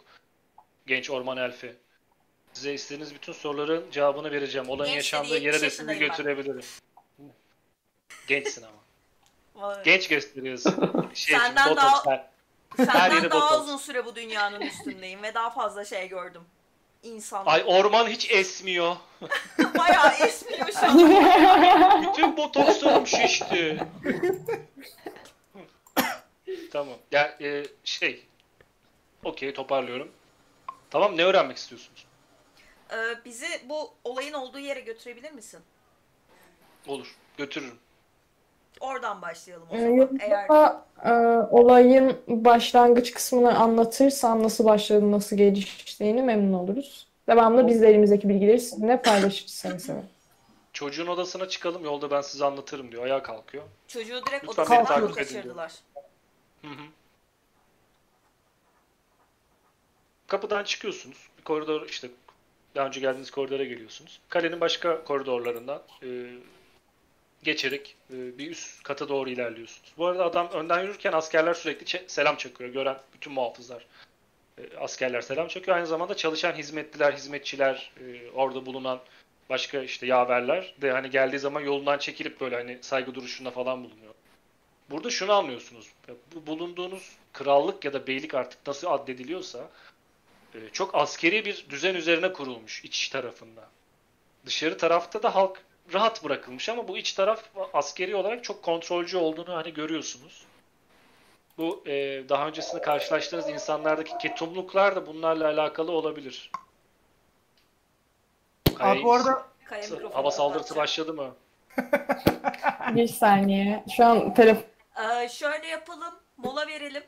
Genç 0.87 1.11
orman 1.11 1.37
elfi. 1.37 1.77
Size 2.53 2.75
istediğiniz 2.75 3.15
bütün 3.15 3.33
soruların 3.33 3.91
cevabını 3.91 4.31
vereceğim. 4.33 4.69
Olayın 4.69 4.95
Genç 4.95 5.05
yaşandığı 5.05 5.39
yere 5.39 5.53
de 5.53 5.59
sizi 5.59 5.65
yaşındayım 5.65 6.01
ben. 6.01 6.09
götürebilirim. 6.09 6.65
Gençsin 8.29 8.63
ama. 8.63 8.79
Vay. 9.55 9.83
Genç 9.85 10.09
gösteriyorsun. 10.09 10.71
Şey 11.15 11.37
için, 11.37 11.39
Senden 11.47 11.71
botoks, 11.71 11.83
daha- 12.05 12.07
her- 12.07 12.29
Her 12.77 12.85
Senden 12.87 13.15
yeri 13.17 13.31
daha 13.31 13.41
botoks. 13.51 13.63
uzun 13.65 13.77
süre 13.77 14.05
bu 14.07 14.17
dünyanın 14.17 14.61
üstündeyim 14.61 15.23
ve 15.23 15.35
daha 15.35 15.51
fazla 15.51 15.85
şey 15.85 16.09
gördüm. 16.09 16.43
İnsanlar. 17.03 17.53
Ay 17.53 17.63
orman 17.67 18.09
hiç 18.09 18.31
esmiyor. 18.31 18.97
Bayağı 19.79 20.13
esmiyor 20.27 20.69
şu 20.73 20.87
an. 20.87 22.03
Bütün 22.03 22.37
botokslarım 22.37 23.07
şişti. 23.07 23.79
tamam. 26.73 26.97
Ya 27.13 27.37
e, 27.41 27.65
şey. 27.85 28.27
Okey 29.25 29.55
toparlıyorum. 29.55 30.13
Tamam 30.91 31.17
ne 31.17 31.25
öğrenmek 31.25 31.57
istiyorsunuz? 31.57 32.07
Ee, 32.93 33.25
bizi 33.25 33.47
bu 33.65 33.95
olayın 34.05 34.33
olduğu 34.33 34.59
yere 34.59 34.81
götürebilir 34.81 35.33
misin? 35.33 35.61
Olur. 36.87 37.17
Götürürüm. 37.37 37.79
Oradan 38.81 39.23
başlayalım 39.23 39.67
o 39.71 39.77
Ee, 39.77 39.81
zaman. 39.81 40.19
Eğer 40.21 40.41
Yoksa 40.41 40.85
e, 41.05 41.13
olayın 41.51 42.17
başlangıç 42.29 43.15
kısmını 43.15 43.59
anlatırsan 43.59 44.43
nasıl 44.43 44.65
başladı, 44.65 45.13
nasıl 45.13 45.37
geliştiğini 45.37 46.23
memnun 46.23 46.53
oluruz. 46.53 47.07
Devamlı 47.29 47.67
biz 47.67 47.83
de 47.83 47.89
elimizdeki 47.89 48.29
bilgileri 48.29 48.61
sizinle 48.61 49.03
paylaşırız 49.03 49.53
seni 49.53 49.81
seve. 49.81 50.03
Çocuğun 50.73 51.07
odasına 51.07 51.49
çıkalım 51.49 51.85
yolda 51.85 52.11
ben 52.11 52.21
size 52.21 52.45
anlatırım 52.45 52.93
diyor. 52.93 53.05
Ayağa 53.05 53.23
kalkıyor. 53.23 53.65
çocuğu 53.89 54.27
direkt 54.27 54.49
Lütfen 54.49 54.67
beni 54.71 54.79
odasından 54.79 55.01
mı 55.01 55.07
takip 55.07 55.19
edin 55.19 55.35
kaçırdılar? 55.35 55.73
Hı 56.63 56.69
hı. 56.69 56.83
Kapıdan 60.27 60.65
çıkıyorsunuz. 60.65 61.29
Bir 61.39 61.45
koridor 61.45 61.87
işte 61.89 62.09
daha 62.75 62.87
önce 62.87 63.01
geldiğiniz 63.01 63.31
koridora 63.31 63.65
geliyorsunuz. 63.65 64.21
Kalenin 64.29 64.61
başka 64.61 65.05
koridorlarından 65.05 65.83
e, 66.03 66.07
geçerek 67.43 67.97
e, 68.11 68.39
bir 68.39 68.51
üst 68.51 68.83
kata 68.83 69.09
doğru 69.09 69.31
ilerliyorsunuz. 69.31 69.93
Bu 69.99 70.07
arada 70.07 70.25
adam 70.25 70.49
önden 70.49 70.83
yürürken 70.83 71.13
askerler 71.13 71.55
sürekli 71.55 72.05
selam 72.09 72.37
çakıyor. 72.37 72.71
Gören 72.71 72.99
bütün 73.15 73.33
muhafızlar 73.33 73.87
e, 74.59 74.77
askerler 74.77 75.21
selam 75.21 75.49
çakıyor. 75.49 75.77
Aynı 75.77 75.87
zamanda 75.87 76.17
çalışan 76.17 76.53
hizmetliler, 76.53 77.13
hizmetçiler, 77.13 77.93
e, 78.01 78.31
orada 78.31 78.67
bulunan 78.67 79.01
başka 79.51 79.83
işte 79.83 80.07
yaverler 80.07 80.75
de 80.83 80.91
hani 80.91 81.11
geldiği 81.11 81.39
zaman 81.39 81.61
yolundan 81.61 81.99
çekilip 81.99 82.41
böyle 82.41 82.57
hani 82.57 82.79
saygı 82.81 83.15
duruşunda 83.15 83.51
falan 83.51 83.85
bulunuyor. 83.85 84.15
Burada 84.91 85.11
şunu 85.11 85.33
anlıyorsunuz. 85.33 85.93
Bu 86.35 86.47
bulunduğunuz 86.47 87.17
krallık 87.33 87.85
ya 87.85 87.93
da 87.93 88.07
beylik 88.07 88.35
artık 88.35 88.67
nasıl 88.67 88.87
addediliyorsa 88.87 89.71
çok 90.73 90.95
askeri 90.95 91.45
bir 91.45 91.67
düzen 91.71 91.95
üzerine 91.95 92.33
kurulmuş 92.33 92.85
iç 92.85 93.09
tarafında. 93.09 93.69
Dışarı 94.47 94.79
tarafta 94.79 95.23
da 95.23 95.35
halk 95.35 95.63
rahat 95.93 96.25
bırakılmış 96.25 96.69
ama 96.69 96.89
bu 96.89 96.99
iç 96.99 97.13
taraf 97.13 97.43
askeri 97.75 98.17
olarak 98.17 98.45
çok 98.45 98.63
kontrolcü 98.63 99.17
olduğunu 99.17 99.55
hani 99.55 99.75
görüyorsunuz. 99.75 100.43
Bu 101.59 101.83
e, 101.87 101.93
daha 102.29 102.49
öncesinde 102.49 102.83
karşılaştığınız 102.83 103.49
insanlardaki 103.49 104.19
ketumluklar 104.19 104.97
da 104.97 105.07
bunlarla 105.07 105.47
alakalı 105.49 105.93
olabilir. 105.93 106.51
Abi 108.81 109.03
bu 109.03 109.13
arada 109.13 109.47
Kaya 109.65 109.85
hava 110.13 110.31
saldırısı 110.31 110.77
başladı 110.77 111.15
mı? 111.15 111.35
Bir 112.95 113.07
saniye. 113.07 113.85
Şu 113.97 114.05
an 114.05 114.35
telefon 114.35 114.65
Ee, 114.99 115.29
şöyle 115.29 115.67
yapalım. 115.67 116.15
Mola 116.37 116.67
verelim. 116.67 117.03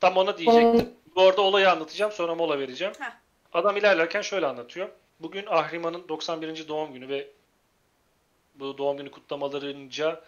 Tam 0.00 0.16
ona 0.16 0.38
diyecektim. 0.38 0.94
Bu 1.16 1.22
arada 1.22 1.42
olayı 1.42 1.70
anlatacağım 1.70 2.12
sonra 2.12 2.34
mola 2.34 2.58
vereceğim. 2.58 2.94
Heh. 2.98 3.12
Adam 3.52 3.76
ilerlerken 3.76 4.22
şöyle 4.22 4.46
anlatıyor. 4.46 4.88
Bugün 5.20 5.46
Ahriman'ın 5.46 6.08
91. 6.08 6.68
doğum 6.68 6.92
günü 6.92 7.08
ve 7.08 7.28
bu 8.54 8.78
doğum 8.78 8.96
günü 8.96 9.10
kutlamalarınca 9.10 10.24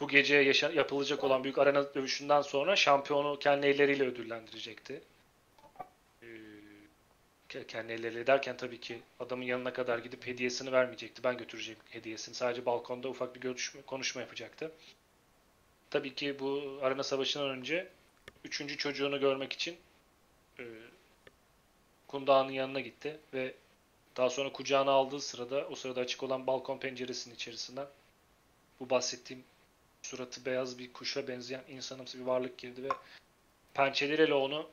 bu 0.00 0.08
gece 0.08 0.36
yaşa- 0.36 0.70
yapılacak 0.72 1.24
olan 1.24 1.44
büyük 1.44 1.58
arena 1.58 1.94
dövüşünden 1.94 2.42
sonra 2.42 2.76
şampiyonu 2.76 3.38
kendi 3.38 3.66
elleriyle 3.66 4.04
ödüllendirecekti. 4.04 5.02
Ee, 6.22 6.26
ke- 7.48 7.66
kendi 7.66 7.92
elleriyle 7.92 8.26
derken 8.26 8.56
tabii 8.56 8.80
ki 8.80 9.00
adamın 9.20 9.44
yanına 9.44 9.72
kadar 9.72 9.98
gidip 9.98 10.26
hediyesini 10.26 10.72
vermeyecekti. 10.72 11.24
Ben 11.24 11.38
götüreceğim 11.38 11.80
hediyesini. 11.90 12.34
Sadece 12.34 12.66
balkonda 12.66 13.08
ufak 13.08 13.34
bir 13.34 13.40
görüşme, 13.40 13.82
konuşma 13.82 14.20
yapacaktı. 14.20 14.72
Tabii 15.90 16.14
ki 16.14 16.38
bu 16.40 16.78
arena 16.82 17.02
savaşından 17.02 17.48
önce 17.50 17.88
üçüncü 18.44 18.76
çocuğunu 18.76 19.20
görmek 19.20 19.52
için 19.52 19.76
e, 20.58 20.64
Kundağ'ın 22.08 22.50
yanına 22.50 22.80
gitti 22.80 23.20
ve 23.34 23.54
daha 24.18 24.30
sonra 24.30 24.52
kucağına 24.52 24.90
aldığı 24.90 25.20
sırada 25.20 25.68
o 25.70 25.74
sırada 25.74 26.00
açık 26.00 26.22
olan 26.22 26.46
balkon 26.46 26.78
penceresinin 26.78 27.34
içerisinden 27.34 27.86
bu 28.80 28.90
bahsettiğim 28.90 29.44
suratı 30.02 30.44
beyaz 30.44 30.78
bir 30.78 30.92
kuşa 30.92 31.28
benzeyen 31.28 31.64
insanımsı 31.68 32.18
bir 32.18 32.24
varlık 32.24 32.58
girdi 32.58 32.82
ve 32.82 32.88
pençeleriyle 33.74 34.34
onu 34.34 34.68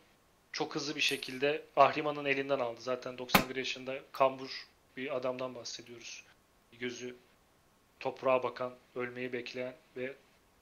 çok 0.51 0.75
hızlı 0.75 0.95
bir 0.95 1.01
şekilde 1.01 1.65
Ahriman'ın 1.75 2.25
elinden 2.25 2.59
aldı. 2.59 2.81
Zaten 2.81 3.17
91 3.17 3.55
yaşında 3.55 3.99
kambur 4.11 4.67
bir 4.97 5.15
adamdan 5.15 5.55
bahsediyoruz. 5.55 6.23
Gözü 6.79 7.15
toprağa 7.99 8.43
bakan, 8.43 8.73
ölmeyi 8.95 9.33
bekleyen 9.33 9.75
ve 9.97 10.15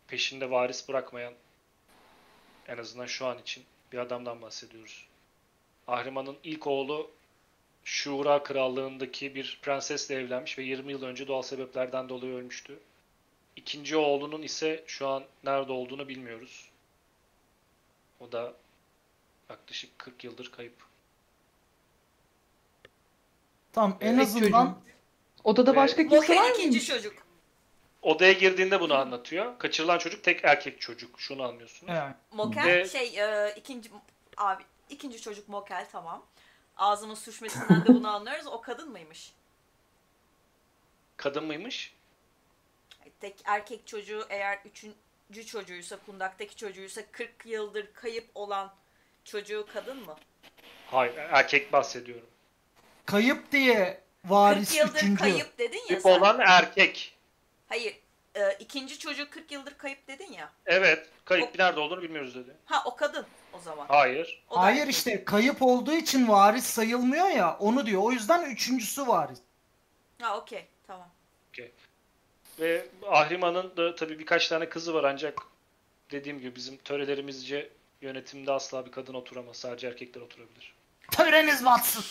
peşinde 0.07 0.51
varis 0.51 0.89
bırakmayan 0.89 1.34
en 2.67 2.77
azından 2.77 3.05
şu 3.05 3.25
an 3.25 3.38
için 3.38 3.63
bir 3.91 3.97
adamdan 3.97 4.41
bahsediyoruz. 4.41 5.07
Ahriman'ın 5.88 6.38
ilk 6.43 6.67
oğlu 6.67 7.11
Şura 7.86 8.43
Krallığındaki 8.43 9.36
bir 9.36 9.59
prensesle 9.61 10.15
evlenmiş 10.15 10.57
ve 10.59 10.63
20 10.63 10.91
yıl 10.91 11.03
önce 11.03 11.27
doğal 11.27 11.41
sebeplerden 11.41 12.09
dolayı 12.09 12.34
ölmüştü. 12.34 12.79
İkinci 13.55 13.97
oğlunun 13.97 14.41
ise 14.41 14.84
şu 14.88 15.07
an 15.07 15.23
nerede 15.43 15.71
olduğunu 15.71 16.07
bilmiyoruz. 16.07 16.69
O 18.19 18.31
da 18.31 18.53
yaklaşık 19.49 19.99
40 19.99 20.23
yıldır 20.23 20.51
kayıp. 20.51 20.73
Tamam 23.73 23.97
en 24.01 24.13
Evet, 24.13 24.21
azından 24.27 24.65
çocuğum. 24.65 24.77
Odada 25.43 25.75
başka 25.75 26.01
kimse 26.01 26.15
Mokel 26.15 26.38
var 26.38 26.49
ikinci 26.49 26.77
mı? 26.79 26.84
çocuk. 26.86 27.13
Odaya 28.01 28.31
girdiğinde 28.34 28.79
bunu 28.79 28.93
anlatıyor. 28.95 29.59
Kaçırılan 29.59 29.97
çocuk 29.97 30.23
tek 30.23 30.43
erkek 30.43 30.81
çocuk. 30.81 31.19
Şunu 31.19 31.43
anlıyorsunuz. 31.43 31.93
Evet. 31.95 32.15
Mokel 32.31 32.65
Ve- 32.65 32.88
şey 32.89 33.19
e, 33.19 33.53
ikinci 33.55 33.89
abi 34.38 34.63
ikinci 34.89 35.21
çocuk 35.21 35.49
Mokel 35.49 35.88
tamam. 35.91 36.25
Ağzının 36.78 37.15
sürçmesinden 37.15 37.86
de 37.86 37.88
bunu 37.88 38.07
anlıyoruz. 38.15 38.47
O 38.47 38.61
kadın 38.61 38.91
mıymış? 38.91 39.34
Kadın 41.17 41.43
mıymış? 41.45 41.93
Tek 43.21 43.36
erkek 43.45 43.88
çocuğu 43.88 44.26
eğer 44.30 44.59
üçüncü 44.65 45.45
çocuğuysa 45.45 45.97
kundaktaki 46.05 46.55
çocuğuysa 46.55 47.01
40 47.11 47.45
yıldır 47.45 47.93
kayıp 47.93 48.30
olan 48.36 48.74
çocuğu 49.24 49.67
kadın 49.74 50.05
mı? 50.05 50.15
Hayır, 50.91 51.15
erkek 51.15 51.74
bahsediyorum. 51.74 52.28
kayıp 53.05 53.51
diye 53.51 54.01
40 54.21 54.32
varis 54.32 54.78
yıldır 54.78 54.95
üçüncü. 54.95 55.19
kayıp 55.21 55.57
dedin 55.57 55.78
ya 55.78 55.88
Kayıp 55.88 56.01
sen. 56.03 56.09
olan 56.19 56.39
erkek. 56.39 57.15
Hayır. 57.69 57.95
E, 58.36 58.57
ikinci 58.59 58.99
çocuğu 58.99 59.29
40 59.29 59.51
yıldır 59.51 59.77
kayıp 59.77 60.07
dedin 60.07 60.34
ya. 60.34 60.51
Evet, 60.65 61.09
kayıp 61.25 61.59
nerede 61.59 61.79
olduğunu 61.79 62.01
bilmiyoruz 62.01 62.36
dedi. 62.36 62.55
Ha 62.65 62.84
o 62.86 62.95
kadın 62.95 63.25
o 63.53 63.59
zaman. 63.59 63.86
Hayır. 63.89 64.43
O 64.49 64.55
da 64.55 64.61
Hayır 64.61 64.88
işte 64.88 65.25
kayıp 65.25 65.61
olduğu 65.61 65.93
için 65.93 66.27
varis 66.27 66.65
sayılmıyor 66.65 67.27
ya 67.27 67.57
onu 67.59 67.86
diyor. 67.86 68.01
O 68.03 68.11
yüzden 68.11 68.51
üçüncüsü 68.51 69.07
varis. 69.07 69.39
Ha 70.21 70.38
okey 70.38 70.65
tamam. 70.88 71.07
Ve 72.59 72.86
Ahriman'ın 73.07 73.77
da 73.77 73.95
tabii 73.95 74.19
birkaç 74.19 74.47
tane 74.47 74.69
kızı 74.69 74.93
var 74.93 75.03
ancak 75.03 75.41
dediğim 76.11 76.39
gibi 76.39 76.55
bizim 76.55 76.77
törelerimizce 76.77 77.69
yönetimde 78.01 78.51
asla 78.51 78.86
bir 78.86 78.91
kadın 78.91 79.13
oturamaz. 79.13 79.57
Sadece 79.57 79.88
erkekler 79.88 80.21
oturabilir. 80.21 80.73
Töreniz 81.11 81.65
batsın. 81.65 82.03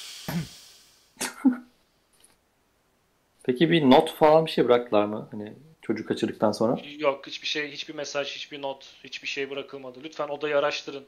Peki 3.42 3.70
bir 3.70 3.82
not 3.90 4.14
falan 4.14 4.46
bir 4.46 4.50
şey 4.50 4.64
bıraktılar 4.64 5.04
mı? 5.04 5.28
Hani 5.30 5.52
çocuk 5.82 6.08
kaçırdıktan 6.08 6.52
sonra. 6.52 6.80
Yok 6.98 7.26
hiçbir 7.26 7.46
şey, 7.46 7.70
hiçbir 7.70 7.94
mesaj, 7.94 8.34
hiçbir 8.34 8.62
not, 8.62 8.94
hiçbir 9.04 9.28
şey 9.28 9.50
bırakılmadı. 9.50 9.98
Lütfen 10.04 10.28
odayı 10.28 10.58
araştırın. 10.58 11.04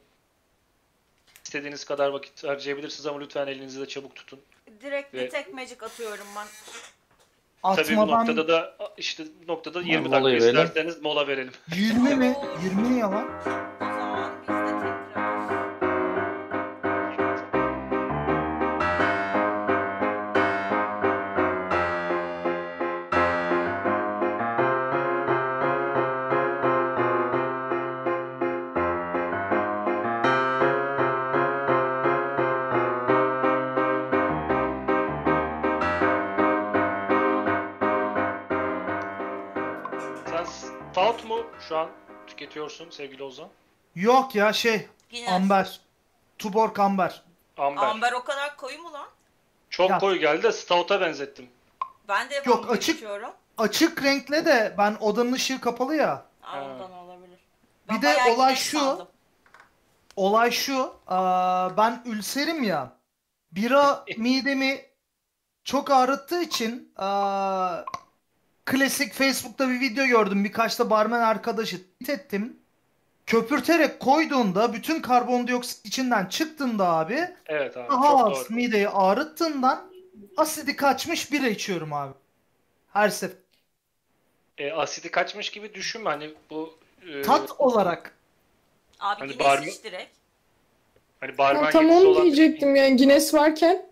İstediğiniz 1.44 1.84
kadar 1.84 2.08
vakit 2.08 2.44
harcayabilirsiniz 2.44 3.06
ama 3.06 3.18
lütfen 3.18 3.46
elinizi 3.46 3.80
de 3.80 3.88
çabuk 3.88 4.14
tutun. 4.14 4.40
Direkt 4.80 5.14
Ve- 5.14 5.24
bir 5.24 5.30
tek 5.30 5.54
magic 5.54 5.76
atıyorum 5.82 6.26
ben. 6.36 6.46
Tabii 7.76 7.96
bu 7.96 8.00
Atmadan 8.00 8.26
noktada 8.26 8.48
da 8.48 8.76
işte 8.98 9.24
bu 9.46 9.52
noktada 9.52 9.80
20 9.80 10.12
dakika 10.12 10.46
isterseniz 10.46 11.02
mola 11.02 11.26
verelim. 11.26 11.52
20 11.74 12.14
mi? 12.14 12.36
20 12.64 12.92
ne 12.94 12.98
yalan? 12.98 13.28
O 13.80 13.83
şu 41.74 41.78
an 41.78 41.90
tüketiyorsun 42.26 42.90
sevgili 42.90 43.22
Ozan? 43.22 43.48
Yok 43.94 44.34
ya 44.34 44.52
şey 44.52 44.88
Yine 45.10 45.30
amber. 45.30 45.80
Tuborg 46.38 46.78
amber. 46.80 47.22
Amber. 47.56 47.82
Amber 47.82 48.12
o 48.12 48.24
kadar 48.24 48.56
koyu 48.56 48.82
mu 48.82 48.92
lan? 48.92 49.06
Çok 49.70 49.90
Ya- 49.90 49.98
koyu 49.98 50.20
geldi 50.20 50.42
de 50.42 50.52
stout'a 50.52 51.00
benzettim. 51.00 51.48
Ben 52.08 52.30
de 52.30 52.42
Yok, 52.46 52.70
açık- 52.70 52.96
içiyorum. 52.96 53.30
Açık 53.58 54.02
renkle 54.02 54.46
de 54.46 54.74
ben 54.78 54.96
odanın 55.00 55.32
ışığı 55.32 55.60
kapalı 55.60 55.96
ya. 55.96 56.26
Ha, 56.40 56.64
ondan 56.64 56.92
olabilir. 56.92 57.38
Bir 57.88 57.94
Ben 57.94 58.02
de 58.02 58.06
bayağı 58.06 58.34
olay 58.34 58.56
şu. 58.56 58.78
sandım. 58.80 59.08
Olay 60.16 60.50
şu. 60.50 60.94
aa, 61.06 61.76
ben 61.76 62.02
ülserim 62.04 62.62
ya. 62.62 62.92
Bira 63.52 64.04
midemi 64.16 64.86
çok 65.64 65.90
ağrıttığı 65.90 66.40
için 66.42 66.92
aa, 66.96 67.82
klasik 68.64 69.12
Facebook'ta 69.14 69.68
bir 69.68 69.80
video 69.80 70.06
gördüm. 70.06 70.44
Birkaç 70.44 70.78
da 70.78 70.90
barmen 70.90 71.20
arkadaşı 71.20 71.82
tweet 71.82 72.18
ettim. 72.20 72.56
Köpürterek 73.26 74.00
koyduğunda 74.00 74.72
bütün 74.72 75.00
karbondioksit 75.02 75.86
içinden 75.86 76.26
çıktığında 76.26 76.88
abi 76.88 77.28
Evet 77.46 77.76
abi 77.76 77.88
daha 77.90 78.10
çok 78.10 78.20
az 78.30 78.36
doğru. 78.48 78.54
mideyi 78.54 78.88
ağrıttığından 78.88 79.92
asidi 80.36 80.76
kaçmış 80.76 81.32
bira 81.32 81.48
içiyorum 81.48 81.92
abi. 81.92 82.12
Her 82.92 83.08
sefer. 83.08 83.36
E, 84.58 84.72
asidi 84.72 85.10
kaçmış 85.10 85.50
gibi 85.50 85.74
düşünme 85.74 86.10
hani 86.10 86.34
bu 86.50 86.78
e, 87.08 87.22
Tat 87.22 87.50
olarak. 87.60 88.14
Abi 89.00 89.18
Hani 89.20 89.28
Guinness 89.32 89.46
barmen- 89.46 89.68
iç 89.68 89.84
direkt. 89.84 90.16
hani 91.20 91.38
barmen 91.38 91.64
Ya, 91.64 91.70
tam 91.70 91.90
onu 91.90 92.08
olan 92.08 92.22
diyecektim 92.24 92.76
yani 92.76 92.96
Guinness 92.96 93.34
varken. 93.34 93.86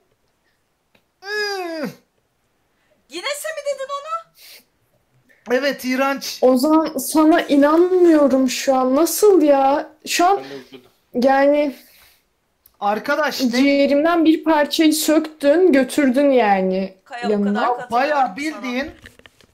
Guinness'e 3.10 3.48
mi 3.48 3.62
dedin 3.74 3.88
onu? 4.00 4.21
Evet 5.51 5.84
iğrenç. 5.84 6.38
O 6.43 6.57
zaman 6.57 6.97
sana 6.99 7.40
inanmıyorum 7.40 8.51
şu 8.51 8.74
an. 8.74 8.97
Nasıl 8.97 9.43
ya? 9.43 9.88
Şu 10.07 10.26
an 10.26 10.40
yani 11.14 11.76
Arkadaş 12.80 13.43
ne 13.43 13.51
ciğerimden 13.51 14.24
bir 14.24 14.45
parçayı 14.45 14.93
söktün, 14.93 15.72
götürdün 15.72 16.30
yani 16.30 16.95
Kaya 17.05 17.28
o 17.28 17.30
yanına. 17.30 17.49
kadar 17.61 17.66
katılıyorum 17.68 17.93
Bayağı 17.93 18.26
sana. 18.26 18.36
bildiğin 18.36 18.90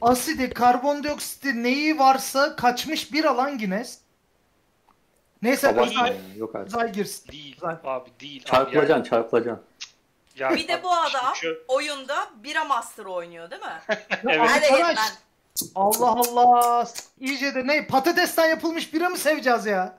asidi, 0.03 0.51
karbondioksiti 0.51 1.63
neyi 1.63 1.99
varsa 1.99 2.57
kaçmış 2.57 3.13
bir 3.13 3.25
alan 3.25 3.59
Guinness. 3.59 3.99
Neyse 5.43 5.69
Abartma 5.69 6.03
Özay, 6.05 6.17
yani, 6.17 6.39
yok 6.39 6.55
artık. 6.55 6.67
Özay 6.77 6.93
girsin. 6.93 7.33
Değil 7.33 7.55
Güzel. 7.55 7.77
abi 7.85 8.11
değil. 8.21 8.43
Abi 8.43 8.51
Çarpılacaksın 8.51 9.05
çarpılacaksın. 9.11 9.65
yani- 10.37 10.57
Bir 10.57 10.69
de 10.69 10.83
bu 10.83 10.93
adam 10.93 11.35
şu- 11.35 11.59
oyunda 11.69 12.17
Bira 12.45 12.65
Master 12.65 13.05
oynuyor 13.05 13.51
değil 13.51 13.63
mi? 13.63 13.97
Evet. 14.29 14.41
Arkadaş. 14.73 14.99
Allah 15.75 16.11
Allah. 16.11 16.89
İyice 17.21 17.55
de 17.55 17.67
ne 17.67 17.87
patatesten 17.87 18.49
yapılmış 18.49 18.95
bira 18.95 19.09
mı 19.09 19.17
seveceğiz 19.19 19.67
ya? 19.67 19.99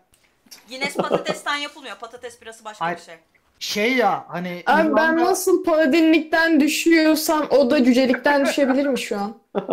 Guinness 0.70 0.96
patatesten 0.96 1.56
yapılmıyor. 1.56 1.98
Patates 1.98 2.42
birası 2.42 2.66
başka 2.66 2.86
Hayır. 2.86 2.98
bir 2.98 3.04
şey. 3.04 3.16
Şey 3.60 3.96
ya 3.96 4.26
hani 4.28 4.64
Abi 4.66 4.84
ben 4.84 4.90
İrlanda, 4.90 5.24
nasıl 5.24 5.64
paladinlikten 5.64 6.60
düşüyorsam 6.60 7.48
o 7.50 7.72
da 7.72 7.84
cücelikten 7.84 8.46
düşebilir 8.46 8.86
mi 8.86 9.00
şu 9.00 9.20
an? 9.20 9.36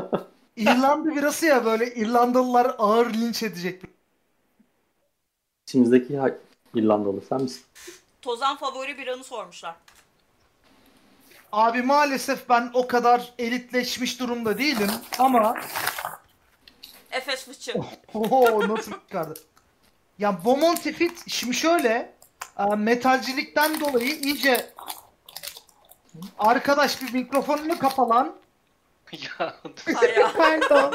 İrlanda 0.57 1.17
birası 1.17 1.47
ya 1.47 1.65
böyle 1.65 1.95
İrlandalılar 1.95 2.75
ağır 2.79 3.15
linç 3.15 3.43
edecek. 3.43 3.83
İçimizdeki 5.67 6.21
İrlandalı 6.75 7.21
sen 7.29 7.43
misin? 7.43 7.63
Tozan 8.23 8.57
favori 8.57 8.99
biranı 8.99 9.25
sormuşlar. 9.25 9.75
Abi 11.57 11.83
maalesef 11.83 12.49
ben 12.49 12.71
o 12.75 12.87
kadar 12.87 13.35
elitleşmiş 13.39 14.21
durumda 14.21 14.59
değilim 14.59 14.91
ama 15.19 15.57
Efes 17.11 17.45
fıçı. 17.45 17.75
Oho 18.15 18.69
nasıl 18.69 18.93
çıkardı? 18.93 19.35
Ya 20.19 20.45
Beaumont 20.45 20.81
Fit 20.81 21.25
şimdi 21.29 21.55
şöyle 21.55 22.15
e, 22.59 22.65
metalcilikten 22.75 23.81
dolayı 23.81 24.15
iyice 24.21 24.73
Arkadaş 26.39 27.03
bir 27.03 27.13
mikrofonunu 27.13 27.79
kapa 27.79 28.09
lan. 28.09 28.37
ya. 29.13 29.57
Pardon. 30.37 30.93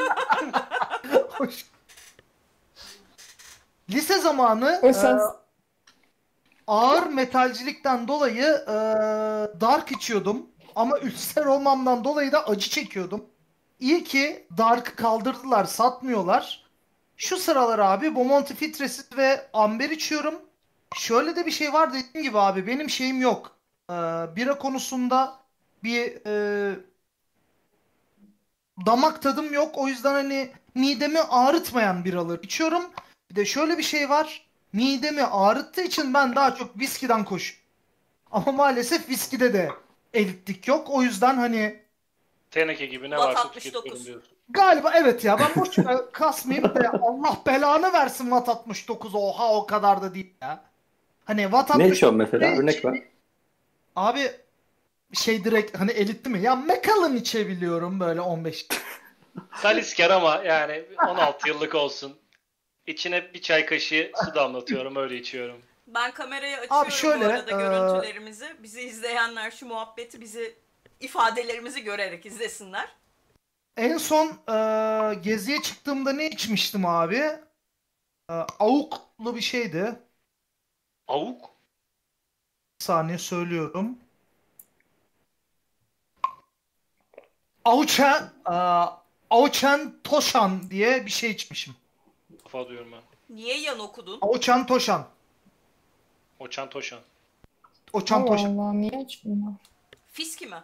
Hoş. 1.28 1.66
Lise 3.90 4.18
zamanı 4.18 4.80
O 4.82 4.88
e, 4.88 5.18
ağır 6.66 7.06
metalcilikten 7.06 8.08
dolayı 8.08 8.64
e, 8.68 8.72
dark 9.60 9.92
içiyordum. 9.92 10.51
Ama 10.76 10.98
ülser 10.98 11.44
olmamdan 11.44 12.04
dolayı 12.04 12.32
da 12.32 12.46
acı 12.48 12.70
çekiyordum. 12.70 13.24
İyi 13.80 14.04
ki 14.04 14.46
dark 14.58 14.96
kaldırdılar, 14.96 15.64
satmıyorlar. 15.64 16.66
Şu 17.16 17.36
sıralar 17.36 17.78
abi 17.78 18.14
Bomonti 18.14 18.54
filtresiz 18.54 19.16
ve 19.16 19.50
amber 19.52 19.90
içiyorum. 19.90 20.34
Şöyle 20.96 21.36
de 21.36 21.46
bir 21.46 21.50
şey 21.50 21.72
var 21.72 21.92
dediğim 21.92 22.26
gibi 22.26 22.38
abi 22.38 22.66
benim 22.66 22.90
şeyim 22.90 23.20
yok. 23.20 23.56
Ee, 23.90 23.94
bira 24.36 24.58
konusunda 24.58 25.34
bir 25.84 26.26
e, 26.26 26.74
damak 28.86 29.22
tadım 29.22 29.52
yok. 29.54 29.78
O 29.78 29.88
yüzden 29.88 30.12
hani 30.12 30.50
midemi 30.74 31.20
ağrıtmayan 31.20 32.04
biralar 32.04 32.38
içiyorum. 32.42 32.82
Bir 33.30 33.36
de 33.36 33.44
şöyle 33.44 33.78
bir 33.78 33.82
şey 33.82 34.10
var. 34.10 34.46
Midemi 34.72 35.22
ağrıttığı 35.22 35.82
için 35.82 36.14
ben 36.14 36.36
daha 36.36 36.54
çok 36.54 36.78
viskiden 36.78 37.24
koş. 37.24 37.62
Ama 38.30 38.52
maalesef 38.52 39.08
viskide 39.08 39.52
de 39.52 39.70
elitlik 40.14 40.68
yok. 40.68 40.90
O 40.90 41.02
yüzden 41.02 41.34
hani 41.36 41.82
teneke 42.50 42.86
gibi 42.86 43.10
ne 43.10 43.16
Bat 43.16 43.26
varsa 43.26 43.40
69. 43.40 43.62
tüketiyorum 43.62 44.04
diyorsun. 44.04 44.32
Galiba 44.48 44.92
evet 44.94 45.24
ya 45.24 45.38
ben 45.38 45.62
boşuna 45.62 46.10
kasmayayım 46.12 46.74
da 46.74 46.92
Allah 47.02 47.38
belanı 47.46 47.92
versin 47.92 48.24
Watt 48.24 48.48
69 48.48 49.14
oha 49.14 49.54
o 49.54 49.66
kadar 49.66 50.02
da 50.02 50.14
değil 50.14 50.34
ya. 50.40 50.64
Hani 51.24 51.42
Watt 51.42 51.68
Ne 51.68 51.74
69 51.74 51.96
içiyorsun 51.96 52.18
mesela? 52.18 52.58
Örnek 52.58 52.84
ver. 52.84 53.02
Abi 53.96 54.30
şey 55.12 55.44
direkt 55.44 55.78
hani 55.80 55.90
elitli 55.90 56.30
mi? 56.30 56.40
Ya 56.40 56.56
Macallan 56.56 57.16
içebiliyorum 57.16 58.00
böyle 58.00 58.20
15. 58.20 58.66
Salisker 59.54 60.10
ama 60.16 60.42
yani 60.44 60.84
16 61.08 61.48
yıllık 61.48 61.74
olsun. 61.74 62.18
İçine 62.86 63.34
bir 63.34 63.42
çay 63.42 63.66
kaşığı 63.66 64.10
su 64.24 64.34
damlatıyorum 64.34 64.96
öyle 64.96 65.16
içiyorum. 65.16 65.56
Ben 65.86 66.14
kamerayı 66.14 66.56
açıyorum 66.58 66.90
şöyle, 66.90 67.24
bu 67.24 67.30
arada 67.30 67.50
eee, 67.50 67.56
görüntülerimizi. 67.58 68.56
Bizi 68.62 68.80
izleyenler 68.80 69.50
şu 69.50 69.66
muhabbeti 69.66 70.20
bizi 70.20 70.54
ifadelerimizi 71.00 71.82
görerek 71.82 72.26
izlesinler. 72.26 72.88
En 73.76 73.96
son 73.98 74.26
e, 74.28 75.14
geziye 75.14 75.62
çıktığımda 75.62 76.12
ne 76.12 76.26
içmiştim 76.30 76.86
abi? 76.86 77.16
E, 77.16 78.32
avuklu 78.58 79.36
bir 79.36 79.40
şeydi. 79.40 80.00
Avuk? 81.08 81.50
Bir 82.80 82.84
saniye 82.84 83.18
söylüyorum. 83.18 83.98
Auchen, 87.64 88.30
e, 88.50 88.54
Auchen 89.30 89.94
Toşan 90.04 90.70
diye 90.70 91.06
bir 91.06 91.10
şey 91.10 91.30
içmişim. 91.30 91.74
Kafa 92.42 92.68
diyorum 92.68 92.92
ben. 92.92 93.02
Niye 93.36 93.60
yan 93.60 93.78
okudun? 93.78 94.18
Auchen 94.22 94.66
Toşan. 94.66 95.06
Oçan 96.42 96.70
Toşan. 96.70 96.98
Auchen 97.94 98.16
Allah 98.20 98.26
Toşan. 98.26 98.58
Allah 98.58 98.72
niye 98.72 98.90
açmıyor? 99.04 99.52
Fiski 100.12 100.46
mi? 100.46 100.56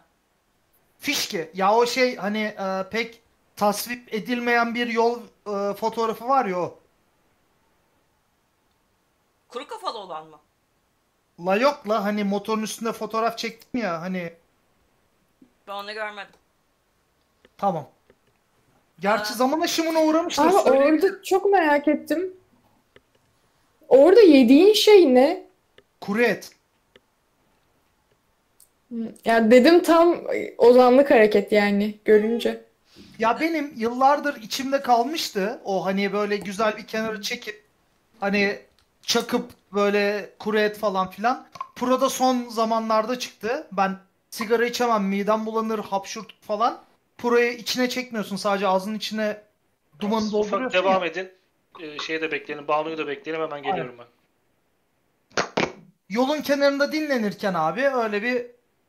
Fişki. 0.99 1.49
Ya 1.53 1.75
o 1.75 1.85
şey 1.85 2.15
hani 2.15 2.39
e, 2.39 2.89
pek 2.91 3.21
tasvip 3.55 4.13
edilmeyen 4.13 4.75
bir 4.75 4.87
yol 4.87 5.19
e, 5.47 5.73
fotoğrafı 5.73 6.27
var 6.27 6.45
ya 6.45 6.59
o. 6.59 6.79
Kuru 9.47 9.67
kafalı 9.67 9.97
olan 9.97 10.27
mı? 10.27 10.39
La 11.45 11.55
yok 11.55 11.89
la 11.89 12.03
hani 12.03 12.23
motorun 12.23 12.61
üstünde 12.63 12.91
fotoğraf 12.93 13.37
çektim 13.37 13.81
ya 13.81 14.01
hani 14.01 14.33
Ben 15.67 15.73
onu 15.73 15.93
görmedim. 15.93 16.33
tamam. 17.57 17.87
Gerçi 18.99 19.33
Aa. 19.33 19.35
zaman 19.35 19.61
aşımına 19.61 19.99
uğramıştır. 20.03 20.43
Abi 20.45 20.51
söyleyeyim. 20.53 20.95
orada 21.03 21.23
çok 21.23 21.45
merak 21.51 21.87
ettim. 21.87 22.33
Orada 23.87 24.21
yediğin 24.21 24.73
şey 24.73 25.13
ne? 25.15 25.48
Kuru 26.01 26.21
et. 26.21 26.51
Ya 29.25 29.51
dedim 29.51 29.83
tam 29.83 30.17
ozanlık 30.57 31.11
hareket 31.11 31.51
yani 31.51 31.97
görünce. 32.05 32.61
Ya 33.19 33.39
benim 33.39 33.73
yıllardır 33.75 34.41
içimde 34.41 34.81
kalmıştı. 34.81 35.61
O 35.65 35.85
hani 35.85 36.13
böyle 36.13 36.37
güzel 36.37 36.77
bir 36.77 36.87
kenara 36.87 37.21
çekip 37.21 37.63
hani 38.19 38.59
çakıp 39.01 39.51
böyle 39.73 40.29
kuru 40.39 40.59
et 40.59 40.77
falan 40.77 41.09
filan. 41.09 41.47
Pro'da 41.75 42.09
son 42.09 42.49
zamanlarda 42.49 43.19
çıktı. 43.19 43.67
Ben 43.71 43.97
sigara 44.29 44.65
içemem, 44.65 45.03
midem 45.03 45.45
bulanır, 45.45 45.79
hapşurt 45.79 46.41
falan. 46.41 46.81
Pro'yu 47.17 47.49
içine 47.51 47.89
çekmiyorsun. 47.89 48.35
Sadece 48.35 48.67
ağzının 48.67 48.95
içine 48.95 49.41
dumanı 49.99 50.21
Ufak 50.21 50.31
dolduruyorsun. 50.31 50.79
devam 50.83 51.01
ya. 51.03 51.07
edin. 51.09 51.31
Ee, 51.81 51.99
şeyi 51.99 52.21
de 52.21 52.31
bekleyelim. 52.31 52.67
Banu'yu 52.67 52.97
da 52.97 53.07
bekleyelim 53.07 53.43
hemen 53.43 53.63
geliyorum 53.63 53.95
ben. 53.99 54.05
Yolun 56.09 56.41
kenarında 56.41 56.91
dinlenirken 56.91 57.53
abi 57.53 57.87
öyle 57.87 58.21
bir 58.23 58.47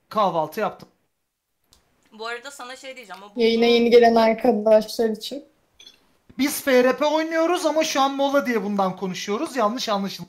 kahvaltı 0.08 0.60
yaptım. 0.60 0.88
Bu 2.12 2.26
arada 2.26 2.50
sana 2.50 2.76
şey 2.76 2.96
diyeceğim. 2.96 3.22
O 3.22 3.32
Yayına 3.40 3.64
bulduğun- 3.66 3.74
yeni 3.74 3.90
gelen 3.90 4.14
arkadaşlar 4.14 5.08
için. 5.08 5.44
Biz 6.38 6.62
FRP 6.62 7.02
oynuyoruz 7.06 7.66
ama 7.66 7.84
şu 7.84 8.00
an 8.00 8.14
mola 8.16 8.46
diye 8.46 8.64
bundan 8.64 8.96
konuşuyoruz. 8.96 9.56
Yanlış 9.56 9.88
anlaşılma. 9.88 10.28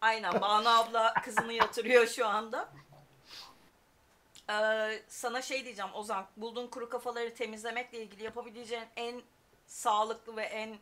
Aynen 0.00 0.40
Banu 0.40 0.68
abla 0.68 1.14
kızını 1.24 1.52
yatırıyor 1.52 2.06
şu 2.06 2.26
anda. 2.26 2.68
Ee, 4.50 4.54
sana 5.08 5.42
şey 5.42 5.64
diyeceğim 5.64 5.90
Ozan. 5.94 6.26
Bulduğun 6.36 6.66
kuru 6.66 6.88
kafaları 6.88 7.34
temizlemekle 7.34 8.02
ilgili 8.02 8.22
yapabileceğin 8.24 8.84
en 8.96 9.22
sağlıklı 9.66 10.36
ve 10.36 10.42
en 10.42 10.78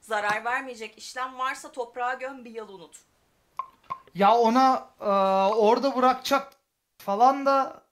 zarar 0.00 0.44
vermeyecek 0.44 0.98
işlem 0.98 1.38
varsa 1.38 1.72
toprağa 1.72 2.14
göm 2.14 2.44
bir 2.44 2.50
yıl 2.50 2.68
unut. 2.68 2.96
Ya 4.14 4.36
ona 4.36 4.88
e, 5.00 5.04
orada 5.56 5.96
bırakacak 5.96 6.52
falan 6.98 7.46
da 7.46 7.82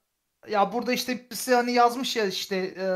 ya 0.48 0.72
burada 0.72 0.92
işte 0.92 1.30
birisi 1.30 1.54
hani 1.54 1.72
yazmış 1.72 2.16
ya 2.16 2.26
işte 2.26 2.56
e, 2.56 2.86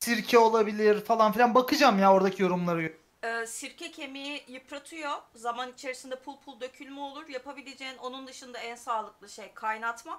sirke 0.00 0.38
olabilir 0.38 1.04
falan 1.04 1.32
filan 1.32 1.54
bakacağım 1.54 1.98
ya 1.98 2.12
oradaki 2.12 2.42
yorumları. 2.42 2.92
Ee, 3.22 3.46
sirke 3.46 3.90
kemiği 3.90 4.44
yıpratıyor. 4.48 5.12
Zaman 5.34 5.72
içerisinde 5.72 6.16
pul 6.16 6.36
pul 6.36 6.60
dökülme 6.60 7.00
olur. 7.00 7.28
Yapabileceğin 7.28 7.96
onun 7.96 8.26
dışında 8.26 8.58
en 8.58 8.76
sağlıklı 8.76 9.28
şey 9.28 9.54
kaynatmak. 9.54 10.18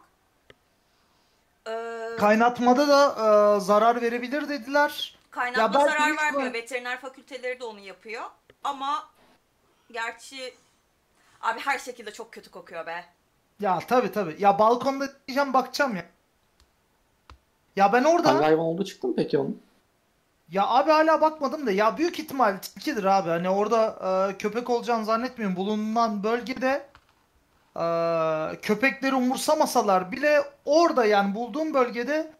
Ee, 1.67 2.09
Kaynatmada 2.19 2.87
da 2.87 3.09
e, 3.55 3.59
zarar 3.59 4.01
verebilir 4.01 4.49
dediler. 4.49 5.17
Kaynatma 5.31 5.79
Ya 5.81 5.85
zarar 5.87 6.17
vermiyor. 6.17 6.53
Veteriner 6.53 7.01
fakülteleri 7.01 7.59
de 7.59 7.63
onu 7.63 7.79
yapıyor. 7.79 8.23
Ama 8.63 9.09
gerçi 9.91 10.53
abi 11.41 11.59
her 11.59 11.79
şekilde 11.79 12.11
çok 12.13 12.33
kötü 12.33 12.51
kokuyor 12.51 12.85
be. 12.85 13.05
Ya 13.59 13.79
tabii 13.87 14.11
tabii. 14.11 14.35
Ya 14.39 14.59
balkonda 14.59 15.07
diyeceğim 15.27 15.53
bakacağım 15.53 15.95
ya. 15.95 16.05
Ya 17.75 17.93
ben 17.93 18.03
orada 18.03 18.29
Hangi 18.29 18.43
hayvan 18.43 18.65
oldu 18.65 18.85
çıktı 18.85 19.07
mı 19.07 19.13
peki 19.15 19.37
onun? 19.37 19.61
ya 20.51 20.67
abi 20.67 20.91
hala 20.91 21.21
bakmadım 21.21 21.67
da 21.67 21.71
ya 21.71 21.97
büyük 21.97 22.19
ihtimal 22.19 22.57
tilkidir 22.57 23.03
abi. 23.03 23.29
Hani 23.29 23.49
orada 23.49 23.95
e, 24.29 24.37
köpek 24.37 24.69
olacağını 24.69 25.05
zannetmiyorum. 25.05 25.55
Bulunan 25.55 26.23
bölgede 26.23 26.87
e, 27.75 27.85
köpekleri 28.61 29.15
umursamasalar 29.15 30.11
bile 30.11 30.41
orada 30.65 31.05
yani 31.05 31.35
bulduğum 31.35 31.73
bölgede 31.73 32.31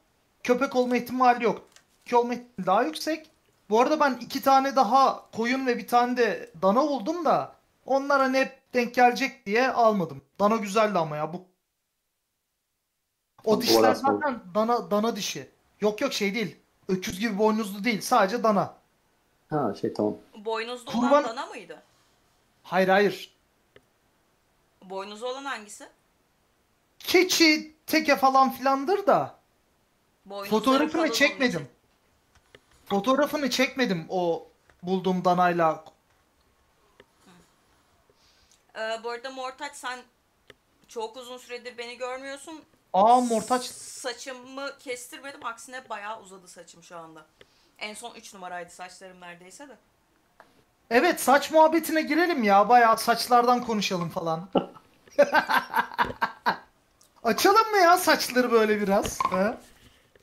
köpek 0.44 0.76
olma 0.76 0.98
ihtimali 0.98 1.44
yok. 1.44 1.62
Tilki 2.04 2.16
olma 2.16 2.34
ihtimali 2.34 2.66
daha 2.68 2.84
yüksek. 2.84 3.30
Bu 3.70 3.82
arada 3.82 4.00
ben 4.00 4.18
iki 4.22 4.42
tane 4.42 4.76
daha 4.76 5.32
koyun 5.32 5.68
ve 5.68 5.78
bir 5.78 5.88
tane 5.88 6.18
de 6.18 6.50
dana 6.62 6.82
buldum 6.82 7.26
da 7.26 7.52
onlara 7.86 8.24
hani 8.24 8.38
hep 8.38 8.57
denk 8.74 8.96
gelecek 8.96 9.46
diye 9.46 9.72
almadım. 9.72 10.22
Dana 10.40 10.56
güzeldi 10.56 10.98
ama 11.00 11.18
ya 11.18 11.34
bu. 11.34 11.46
O 13.44 13.62
dişler 13.62 13.96
zaten 13.96 14.42
dana 14.56 14.92
dana 14.92 15.16
dişi. 15.16 15.50
Yok 15.82 16.02
yok 16.02 16.14
şey 16.14 16.36
değil. 16.36 16.56
Öküz 16.88 17.20
gibi 17.20 17.38
boynuzlu 17.38 17.84
değil. 17.84 18.02
Sadece 18.02 18.44
dana. 18.44 18.78
Ha 19.50 19.74
şey 19.82 19.94
tamam. 19.94 20.16
Boynuzlu 20.36 20.92
Kurban- 20.92 21.12
olan 21.12 21.24
dana 21.24 21.46
mıydı? 21.46 21.84
Hayır 22.64 22.88
hayır. 22.88 23.38
Boynuzlu 24.84 25.28
olan 25.28 25.46
hangisi? 25.46 25.90
Keçi, 27.00 27.76
teke 27.88 28.16
falan 28.16 28.52
filandır 28.52 29.08
da 29.08 29.36
Boynuzları 30.26 30.50
fotoğrafını 30.50 31.12
çekmedim. 31.12 31.68
Fotoğrafını 32.86 33.50
çekmedim 33.50 34.06
o 34.10 34.48
bulduğum 34.84 35.26
danayla. 35.26 35.84
Ee, 38.78 39.04
bu 39.04 39.10
arada 39.10 39.30
Mortaç 39.30 39.76
sen 39.76 40.00
çok 40.88 41.18
uzun 41.18 41.38
süredir 41.38 41.78
beni 41.78 41.98
görmüyorsun. 41.98 42.64
Aa 42.94 43.22
mortaç. 43.22 43.66
Saçımı 43.66 44.78
kestirmedim. 44.80 45.46
Aksine 45.46 45.90
bayağı 45.90 46.22
uzadı 46.22 46.48
saçım 46.48 46.84
şu 46.84 46.98
anda. 46.98 47.26
En 47.80 47.94
son 47.94 48.16
3 48.16 48.34
numaraydı 48.34 48.70
saçlarım 48.70 49.22
neredeyse 49.22 49.70
de. 49.70 49.78
Evet 50.90 51.22
saç 51.22 51.52
muhabbetine 51.52 52.02
girelim 52.02 52.44
ya. 52.44 52.70
Bayağı 52.70 52.98
saçlardan 52.98 53.64
konuşalım 53.66 54.10
falan. 54.10 54.50
Açalım 57.24 57.72
mı 57.72 57.78
ya 57.78 57.98
saçları 57.98 58.52
böyle 58.52 58.82
biraz? 58.82 59.20
Ha? 59.20 59.58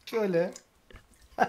Şöyle. 0.07 0.55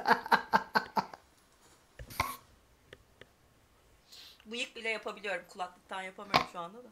Bıyık 4.45 4.75
bile 4.75 4.89
yapabiliyorum. 4.89 5.43
Kulaklıktan 5.49 6.01
yapamıyorum 6.01 6.47
şu 6.53 6.59
anda 6.59 6.77
da. 6.77 6.87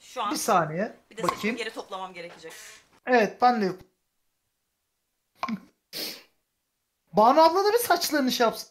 Şu 0.00 0.22
an 0.22 0.30
Bir 0.32 0.36
saniye. 0.36 0.96
bir 1.10 1.16
de 1.16 1.22
Bakayım. 1.22 1.56
geri 1.56 1.70
toplamam 1.70 2.12
gerekecek. 2.14 2.52
Evet 3.06 3.42
ben 3.42 3.60
de 3.62 3.64
yap- 3.66 3.82
Banu 7.12 7.40
abla 7.40 7.64
da 7.64 7.72
bir 7.72 7.78
saçlarını 7.78 8.32
şey 8.32 8.44
yapsın. 8.44 8.68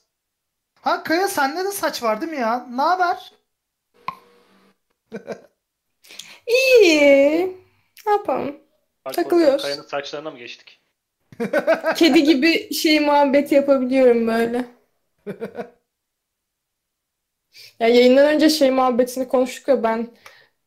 Ha 0.81 1.03
Kaya 1.03 1.27
sende 1.27 1.65
de 1.65 1.71
saç 1.71 2.03
var 2.03 2.21
değil 2.21 2.31
mi 2.31 2.37
ya? 2.37 2.67
Ne 2.69 2.81
haber? 2.81 3.33
İyi. 6.47 7.57
Ne 8.05 8.11
yapalım? 8.11 8.57
Takılıyoruz. 9.03 9.61
Kayanın 9.61 9.81
saçlarına 9.83 10.31
mı 10.31 10.37
geçtik? 10.37 10.79
Kedi 11.95 12.23
gibi 12.23 12.73
şey 12.73 12.99
muhabbet 12.99 13.51
yapabiliyorum 13.51 14.27
böyle. 14.27 14.65
Ya 17.79 17.87
yayından 17.87 18.27
önce 18.35 18.49
şey 18.49 18.71
muhabbetini 18.71 19.27
konuştuk 19.27 19.67
ya 19.67 19.83
ben 19.83 20.07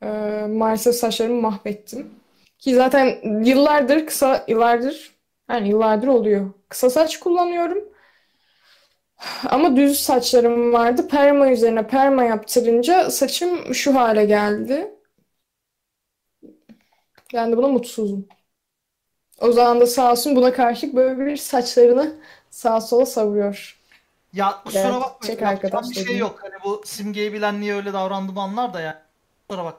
e, 0.02 0.06
maalesef 0.48 0.94
saçlarımı 0.94 1.40
mahvettim. 1.40 2.10
Ki 2.58 2.74
zaten 2.74 3.16
yıllardır 3.44 4.06
kısa 4.06 4.44
yıllardır 4.48 5.12
yani 5.50 5.68
yıllardır 5.68 6.08
oluyor. 6.08 6.50
Kısa 6.68 6.90
saç 6.90 7.20
kullanıyorum. 7.20 7.84
Ama 9.50 9.76
düz 9.76 10.00
saçlarım 10.00 10.72
vardı. 10.72 11.08
Perma 11.08 11.50
üzerine 11.52 11.86
perma 11.86 12.24
yaptırınca 12.24 13.10
saçım 13.10 13.74
şu 13.74 13.94
hale 13.94 14.24
geldi. 14.24 14.90
Ben 17.34 17.52
de 17.52 17.56
buna 17.56 17.68
mutsuzum. 17.68 18.28
O 19.40 19.52
zaman 19.52 19.80
da 19.80 19.86
sağ 19.86 20.12
olsun 20.12 20.36
buna 20.36 20.52
karşılık 20.52 20.94
böyle 20.94 21.26
bir 21.26 21.36
saçlarını 21.36 22.16
sağa 22.50 22.80
sola 22.80 23.06
savuruyor. 23.06 23.79
Ya 24.32 24.62
kusura 24.64 24.82
Evet, 24.88 25.00
bakmayın. 25.00 25.34
çek 25.36 25.42
arkadaş 25.46 25.90
bir 25.90 25.94
şey 26.04 26.16
yok. 26.18 26.42
Hani 26.42 26.54
bu 26.64 26.82
simgeyi 26.84 27.32
bilen 27.32 27.60
niye 27.60 27.74
öyle 27.74 27.92
davrandım 27.92 28.38
anlar 28.38 28.74
da 28.74 28.80
ya. 28.80 29.02
Kusura 29.48 29.64
bak. 29.64 29.76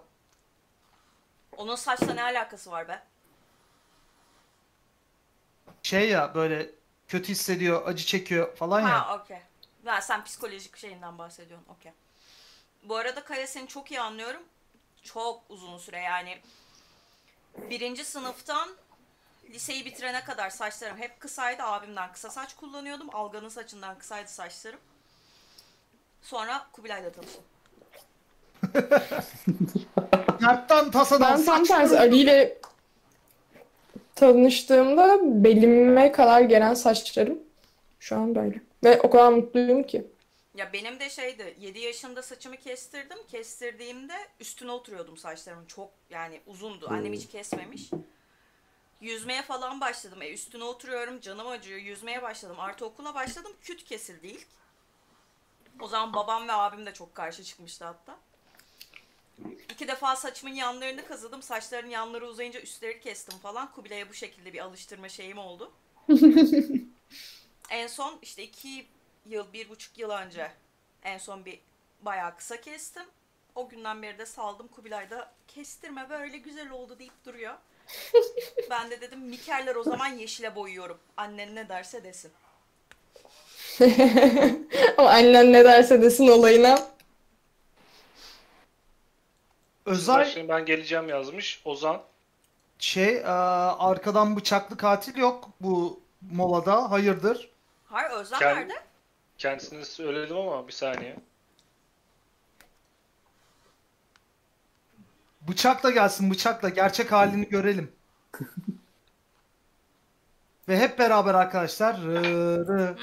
Onun 1.58 1.76
saçla 1.76 2.14
ne 2.14 2.24
alakası 2.24 2.72
var 2.72 2.88
be? 2.88 3.04
Şey 5.84 6.10
ya 6.10 6.36
böyle 6.36 6.70
kötü 7.08 7.32
hissediyor, 7.32 7.88
acı 7.88 8.06
çekiyor 8.06 8.56
falan 8.56 8.82
ya. 8.82 9.10
Ha 9.10 9.16
okey. 9.24 9.38
Ha, 9.86 10.02
sen 10.02 10.24
psikolojik 10.24 10.78
şeyinden 10.78 11.18
bahsediyorsun. 11.18 11.68
Okey. 11.80 11.92
Bu 12.84 12.96
arada 12.96 13.24
Kaya 13.24 13.48
seni 13.48 13.68
çok 13.68 13.92
iyi 13.92 14.02
anlıyorum. 14.02 14.42
Çok 15.04 15.44
uzun 15.50 15.78
süre 15.78 16.00
yani. 16.00 16.40
Birinci 17.70 18.06
sınıftan 18.06 18.70
liseyi 19.50 19.86
bitirene 19.86 20.24
kadar 20.24 20.50
saçlarım 20.50 20.98
hep 20.98 21.20
kısaydı. 21.20 21.64
Abimden 21.64 22.12
kısa 22.12 22.30
saç 22.30 22.56
kullanıyordum. 22.56 23.16
Algan'ın 23.16 23.50
saçından 23.50 23.98
kısaydı 23.98 24.30
saçlarım. 24.30 24.80
Sonra 26.22 26.68
Kubilay'la 26.72 27.12
tanıştım. 27.12 27.44
Dertten 30.42 30.92
tasadan 30.92 31.40
Ben 31.40 31.46
tam 31.46 31.66
saç 31.66 31.68
tersi 31.68 32.00
Ali 32.00 32.18
ile 32.18 32.58
tanıştığımda 34.16 35.20
belime 35.44 36.12
kadar 36.12 36.42
gelen 36.42 36.74
saçlarım 36.74 37.40
şu 38.00 38.16
an 38.16 38.36
böyle. 38.36 38.62
Ve 38.84 39.02
o 39.02 39.10
kadar 39.10 39.32
mutluyum 39.32 39.84
ki. 39.84 40.08
Ya 40.56 40.74
benim 40.74 41.00
de 41.00 41.10
şeydi 41.10 41.56
7 41.60 41.80
yaşında 41.80 42.22
saçımı 42.22 42.58
kestirdim. 42.58 43.18
Kestirdiğimde 43.28 44.14
üstüne 44.40 44.72
oturuyordum 44.72 45.18
saçlarımın. 45.18 45.66
Çok 45.66 45.90
yani 46.10 46.42
uzundu. 46.48 46.88
Annem 46.90 47.14
hiç 47.14 47.28
kesmemiş. 47.28 47.92
Yüzmeye 49.02 49.42
falan 49.42 49.82
başladım. 49.82 50.22
E 50.22 50.34
üstüne 50.34 50.64
oturuyorum. 50.64 51.20
Canım 51.22 51.48
acıyor. 51.48 51.80
Yüzmeye 51.80 52.22
başladım. 52.22 52.60
Artı 52.60 52.86
okula 52.86 53.16
başladım. 53.16 53.52
Küt 53.62 53.84
kesildi 53.84 54.28
ilk. 54.28 54.48
O 55.80 55.88
zaman 55.88 56.14
babam 56.14 56.48
ve 56.48 56.54
abim 56.54 56.86
de 56.86 56.94
çok 56.94 57.16
karşı 57.16 57.44
çıkmıştı 57.44 57.86
hatta. 57.86 58.20
İki 59.70 59.88
defa 59.88 60.16
saçımın 60.16 60.54
yanlarını 60.54 61.06
kazıdım. 61.06 61.42
Saçların 61.42 61.90
yanları 61.90 62.28
uzayınca 62.28 62.62
üstleri 62.62 63.00
kestim 63.00 63.40
falan. 63.40 63.72
Kubilay'a 63.72 64.10
bu 64.10 64.14
şekilde 64.14 64.54
bir 64.54 64.60
alıştırma 64.60 65.10
şeyim 65.10 65.38
oldu. 65.38 65.72
En 67.70 67.88
son 67.88 68.20
işte 68.22 68.44
iki 68.44 68.88
yıl, 69.26 69.54
bir 69.54 69.70
buçuk 69.70 69.98
yıl 69.98 70.10
önce 70.10 70.52
en 71.04 71.18
son 71.18 71.46
bir 71.46 71.60
bayağı 72.02 72.38
kısa 72.38 72.62
kestim. 72.62 73.04
O 73.56 73.70
günden 73.70 74.02
beri 74.02 74.18
de 74.18 74.26
saldım. 74.26 74.68
Kubilay 74.68 75.10
da 75.10 75.34
kestirme 75.48 76.10
böyle 76.10 76.38
güzel 76.38 76.70
oldu 76.70 77.00
deyip 77.00 77.26
duruyor. 77.26 77.56
Ben 78.70 78.92
de 78.92 79.02
dedim 79.02 79.20
mikerler 79.20 79.76
o 79.76 79.84
zaman 79.84 80.08
yeşile 80.08 80.56
boyuyorum. 80.56 80.98
Annen 81.18 81.56
ne 81.56 81.70
derse 81.70 82.04
desin. 82.04 82.32
Ama 84.98 85.10
annen 85.10 85.54
ne 85.54 85.64
derse 85.66 86.02
desin 86.02 86.28
olayına. 86.28 86.80
Özel 89.86 90.16
Başlayın 90.16 90.50
ben 90.50 90.66
geleceğim 90.66 91.10
yazmış. 91.10 91.62
Ozan. 91.66 92.02
şey 92.80 93.18
e, 93.18 93.24
arkadan 93.26 94.36
bıçaklı 94.36 94.78
katil 94.78 95.18
yok 95.18 95.50
bu 95.62 96.00
molada. 96.32 96.92
Hayırdır? 96.92 97.50
Hayır 97.86 98.12
Özlem 98.12 98.40
Kend- 98.40 98.56
nerede? 98.56 98.74
Kendisini 99.38 99.86
söyledim 99.86 100.38
ama 100.38 100.68
bir 100.68 100.74
saniye. 100.74 101.16
Bıçakla 105.52 105.92
gelsin 105.92 106.32
bıçakla. 106.32 106.70
Gerçek 106.70 107.12
halini 107.12 107.50
görelim. 107.50 107.92
Ve 110.70 110.80
hep 110.80 111.00
beraber 111.00 111.34
arkadaşlar. 111.34 112.02
Rı, 112.02 112.24
rı, 112.68 112.68
rı, 112.68 112.96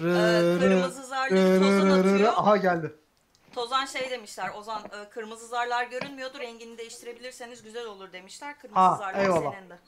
Ee, 0.00 0.04
rı, 0.54 0.60
kırmızı 0.60 1.02
rı, 1.02 1.06
zarlı 1.06 1.36
rı, 1.36 1.58
tozun 1.60 1.86
rı, 1.90 1.90
rı, 1.90 2.04
rı. 2.04 2.10
atıyor. 2.14 2.32
Aha 2.36 2.56
geldi. 2.56 2.94
Tozan 3.54 3.84
şey 3.86 4.10
demişler. 4.10 4.50
Ozan 4.54 4.82
e, 4.84 5.08
kırmızı 5.10 5.46
zarlar 5.46 5.84
görünmüyordu. 5.84 6.38
Rengini 6.38 6.78
değiştirebilirseniz 6.78 7.62
güzel 7.62 7.86
olur 7.86 8.12
demişler. 8.12 8.58
Kırmızı 8.58 8.80
Ha, 8.80 8.96
zarlar 8.96 9.22
eyvallah. 9.22 9.52
senin 9.52 9.70
de. 9.70 9.78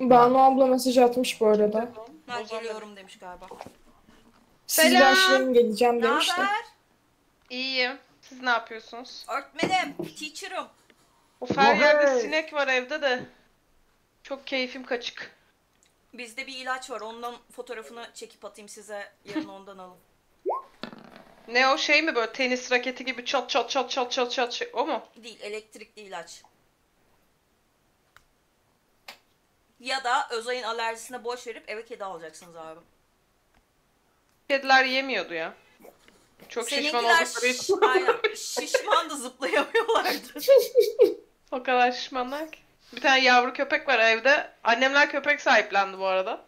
Banu 0.00 0.38
abla 0.38 0.66
mesaj 0.66 0.98
atmış 0.98 1.40
bu 1.40 1.46
arada. 1.46 1.88
Ha, 2.26 2.40
geliyorum 2.40 2.96
demiş 2.96 3.18
galiba. 3.18 3.46
Siz 4.66 4.84
Selam. 4.84 5.12
başlayın 5.12 5.52
geleceğim 5.54 5.98
Ne 5.98 6.02
demiş 6.02 6.28
de. 6.28 6.32
haber? 6.32 6.64
İyiyim. 7.50 7.98
Siz 8.22 8.42
ne 8.42 8.50
yapıyorsunuz? 8.50 9.26
Öğretmenim, 9.28 9.94
teacher'ım. 10.18 10.66
Of 11.40 11.56
her 11.56 11.72
Vay. 11.72 11.80
yerde 11.80 12.20
sinek 12.20 12.52
var 12.52 12.68
evde 12.68 13.02
de. 13.02 13.22
Çok 14.22 14.46
keyfim 14.46 14.84
kaçık. 14.84 15.30
Bizde 16.14 16.46
bir 16.46 16.54
ilaç 16.56 16.90
var. 16.90 17.00
Ondan 17.00 17.34
fotoğrafını 17.52 18.06
çekip 18.14 18.44
atayım 18.44 18.68
size. 18.68 19.12
Yarın 19.24 19.48
ondan 19.48 19.78
alın. 19.78 19.96
Ne 21.48 21.68
o 21.68 21.78
şey 21.78 22.02
mi 22.02 22.14
böyle 22.14 22.32
tenis 22.32 22.72
raketi 22.72 23.04
gibi 23.04 23.24
çat 23.24 23.50
çat 23.50 23.70
çat 23.70 23.90
çat 23.90 24.12
çat 24.12 24.32
çat 24.32 24.52
şey- 24.52 24.70
o 24.72 24.86
mu? 24.86 25.02
Değil, 25.16 25.38
elektrikli 25.42 26.00
ilaç. 26.00 26.42
Ya 29.80 30.04
da 30.04 30.28
Özay'ın 30.30 30.62
alerjisine 30.62 31.24
boş 31.24 31.46
verip 31.46 31.70
eve 31.70 31.84
kedi 31.84 32.04
alacaksınız 32.04 32.56
abi. 32.56 32.80
Kediler 34.48 34.84
yemiyordu 34.84 35.34
ya. 35.34 35.54
Çok 36.48 36.68
şişman 36.70 36.90
Seninkiler 37.00 37.22
oldukları 37.22 37.46
için 37.46 37.74
şiş- 37.74 37.88
aynen, 37.88 38.34
şişman 38.34 39.10
da 39.10 39.16
zıplayamıyorlardı. 39.16 40.40
o 41.50 41.62
kadar 41.62 41.92
şişmanlar 41.92 42.50
ki. 42.50 42.58
Bir 42.92 43.00
tane 43.00 43.20
yavru 43.20 43.52
köpek 43.52 43.88
var 43.88 43.98
evde. 43.98 44.50
Annemler 44.64 45.10
köpek 45.10 45.40
sahiplendi 45.40 45.98
bu 45.98 46.06
arada. 46.06 46.46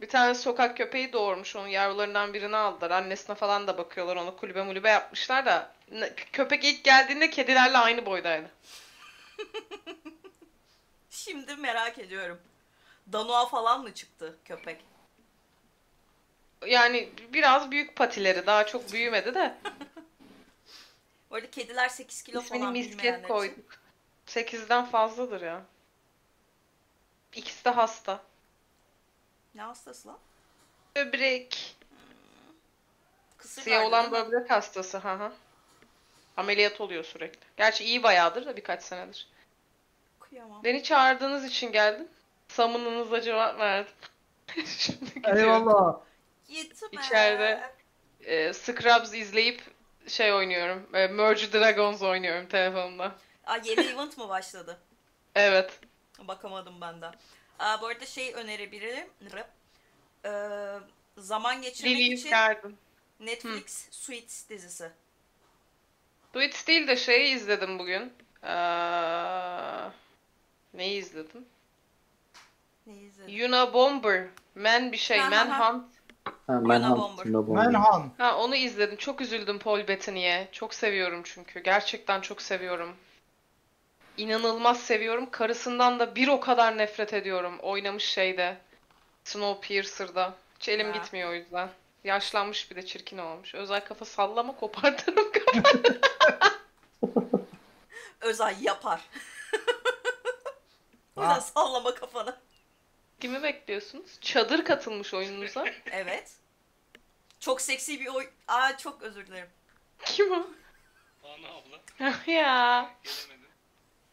Bir 0.00 0.08
tane 0.08 0.34
sokak 0.34 0.76
köpeği 0.76 1.12
doğurmuş 1.12 1.56
onun 1.56 1.66
yavrularından 1.66 2.34
birini 2.34 2.56
aldılar. 2.56 2.90
Annesine 2.90 3.36
falan 3.36 3.66
da 3.66 3.78
bakıyorlar 3.78 4.16
onu 4.16 4.36
kulübe 4.36 4.62
mulübe 4.62 4.88
yapmışlar 4.88 5.46
da. 5.46 5.72
Köpek 6.32 6.64
ilk 6.64 6.84
geldiğinde 6.84 7.30
kedilerle 7.30 7.78
aynı 7.78 8.06
boydaydı. 8.06 8.50
Şimdi 11.10 11.56
merak 11.56 11.98
ediyorum. 11.98 12.40
Danua 13.12 13.46
falan 13.46 13.82
mı 13.82 13.94
çıktı 13.94 14.36
köpek? 14.44 14.80
Yani 16.66 17.08
biraz 17.32 17.70
büyük 17.70 17.96
patileri 17.96 18.46
daha 18.46 18.66
çok 18.66 18.92
büyümedi 18.92 19.34
de. 19.34 19.54
Bu 21.30 21.34
arada 21.34 21.50
kediler 21.50 21.88
8 21.88 22.22
kilo 22.22 22.40
İsmini 22.42 22.60
falan 22.60 22.72
misket 22.72 22.98
bilmeyenler 22.98 23.18
için. 23.18 23.28
koyduk. 23.28 23.80
8'den 24.26 24.84
fazladır 24.84 25.40
ya. 25.40 25.62
İkisi 27.34 27.64
de 27.64 27.70
hasta. 27.70 28.22
Ne 29.54 29.62
hastası 29.62 30.08
lan? 30.08 30.18
Böbrek. 30.96 31.76
Kısır 33.38 33.62
Siyah 33.62 33.84
olan 33.84 34.12
böbrek 34.12 34.50
hastası. 34.50 34.98
Hı 34.98 35.12
hı. 35.12 35.32
Ameliyat 36.36 36.80
oluyor 36.80 37.04
sürekli. 37.04 37.40
Gerçi 37.56 37.84
iyi 37.84 38.02
bayağıdır 38.02 38.46
da 38.46 38.56
birkaç 38.56 38.82
senedir. 38.82 39.28
Kıyamam. 40.20 40.64
Beni 40.64 40.82
çağırdığınız 40.82 41.44
için 41.44 41.72
geldim. 41.72 42.08
Samınınıza 42.48 43.20
cevap 43.20 43.58
verdim. 43.58 43.92
Şimdi 44.66 45.14
gidiyorum. 45.14 45.38
Eyvallah. 45.38 46.00
Gitme. 46.48 46.88
İçeride. 46.92 47.70
Ee, 48.20 48.52
Scrubs 48.52 49.14
izleyip 49.14 49.62
şey 50.08 50.32
oynuyorum. 50.32 50.86
E, 50.94 51.06
Merge 51.06 51.52
Dragons 51.52 52.02
oynuyorum 52.02 52.48
telefonumda. 52.48 53.14
Aa, 53.46 53.56
yeni 53.64 53.80
event 53.80 54.18
mı 54.18 54.28
başladı? 54.28 54.78
Evet. 55.34 55.80
Bakamadım 56.18 56.80
ben 56.80 57.00
de. 57.00 57.10
Aa, 57.58 57.80
bu 57.82 57.86
arada 57.86 58.06
şey 58.06 58.34
önerebilirim. 58.34 59.06
Ee, 60.24 60.30
zaman 61.16 61.62
geçirmek 61.62 61.96
Lily 61.96 62.14
için 62.14 62.30
Garden. 62.30 62.74
Netflix 63.20 63.88
Suits 63.90 64.48
dizisi. 64.48 64.90
Suits 66.32 66.66
değil 66.66 66.88
de 66.88 66.96
şeyi 66.96 67.34
izledim 67.34 67.78
bugün. 67.78 68.12
Ee, 68.42 68.52
neyi 70.74 70.98
izledim? 71.00 71.46
Ne 72.86 72.94
izledin? 72.96 73.32
Yuna 73.32 73.74
Bomber. 73.74 74.26
Man 74.54 74.92
bir 74.92 74.96
şey. 74.96 75.18
Ha, 75.18 75.30
ha, 75.30 75.38
ha. 75.38 75.44
Manhunt. 75.44 75.92
Ha. 76.46 76.52
Manhunt. 76.60 77.24
Manhunt. 77.48 78.18
Ha 78.20 78.36
onu 78.38 78.56
izledim. 78.56 78.96
Çok 78.96 79.20
üzüldüm 79.20 79.58
Paul 79.58 79.88
Bettany'e. 79.88 80.48
Çok 80.52 80.74
seviyorum 80.74 81.22
çünkü. 81.24 81.60
Gerçekten 81.60 82.20
çok 82.20 82.42
seviyorum. 82.42 82.96
İnanılmaz 84.16 84.80
seviyorum. 84.80 85.30
Karısından 85.30 85.98
da 85.98 86.14
bir 86.14 86.28
o 86.28 86.40
kadar 86.40 86.78
nefret 86.78 87.14
ediyorum. 87.14 87.58
Oynamış 87.58 88.04
şeyde. 88.04 88.56
Snowpiercer'da. 89.24 90.34
Hiç 90.58 90.68
elim 90.68 90.90
Ha. 90.90 90.98
gitmiyor 90.98 91.30
o 91.30 91.34
yüzden. 91.34 91.68
Yaşlanmış 92.04 92.70
bir 92.70 92.76
de 92.76 92.86
çirkin 92.86 93.18
olmuş. 93.18 93.54
Özel 93.54 93.84
kafa 93.84 94.04
sallama 94.04 94.56
kopartırım. 94.56 95.30
Özay 98.20 98.56
yapar. 98.60 99.00
o 101.16 101.20
yüzden 101.20 101.34
Ha. 101.34 101.40
sallama 101.40 101.94
kafanı. 101.94 102.36
Kimi 103.20 103.42
bekliyorsunuz? 103.42 104.18
Çadır 104.20 104.64
katılmış 104.64 105.14
oyununuza. 105.14 105.64
Evet. 105.90 106.32
Çok 107.40 107.60
seksi 107.60 108.00
bir 108.00 108.06
oy... 108.06 108.30
Aa 108.48 108.76
çok 108.76 109.02
özür 109.02 109.26
dilerim. 109.26 109.48
Kim 110.04 110.32
o? 110.32 110.46
Banu 111.22 111.46
abla 111.46 111.80
Ah 112.00 112.28
ya. 112.28 112.90
gelemedi. 113.04 113.48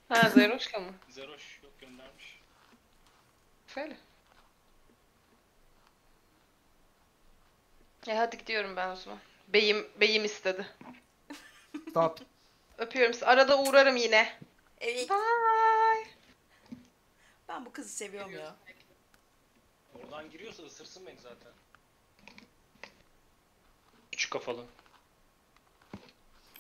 Ha 0.10 0.30
Zeroşka 0.30 0.80
mı? 0.80 0.92
Zeroş 1.10 1.60
yok 1.64 1.80
göndermiş. 1.82 2.40
Şöyle. 3.68 3.98
E 8.08 8.14
hadi 8.16 8.38
gidiyorum 8.38 8.76
ben 8.76 8.90
o 8.90 8.96
zaman. 8.96 9.20
Beyim, 9.48 9.88
beyim 10.00 10.26
istedi. 10.26 10.68
Stop. 11.90 12.20
Öpüyorum 12.78 13.14
sizi. 13.14 13.26
Arada 13.26 13.60
uğrarım 13.60 13.96
yine. 13.96 14.40
Evet. 14.82 15.10
Bye. 15.10 16.08
Ben 17.48 17.66
bu 17.66 17.72
kızı 17.74 17.90
seviyorum 17.90 18.32
ya. 18.34 18.56
Oradan 20.08 20.30
giriyorsa 20.32 20.64
ısırsın 20.64 21.06
beni 21.08 21.16
zaten. 21.22 21.52
Küçük 24.12 24.32
kafalı. 24.32 24.66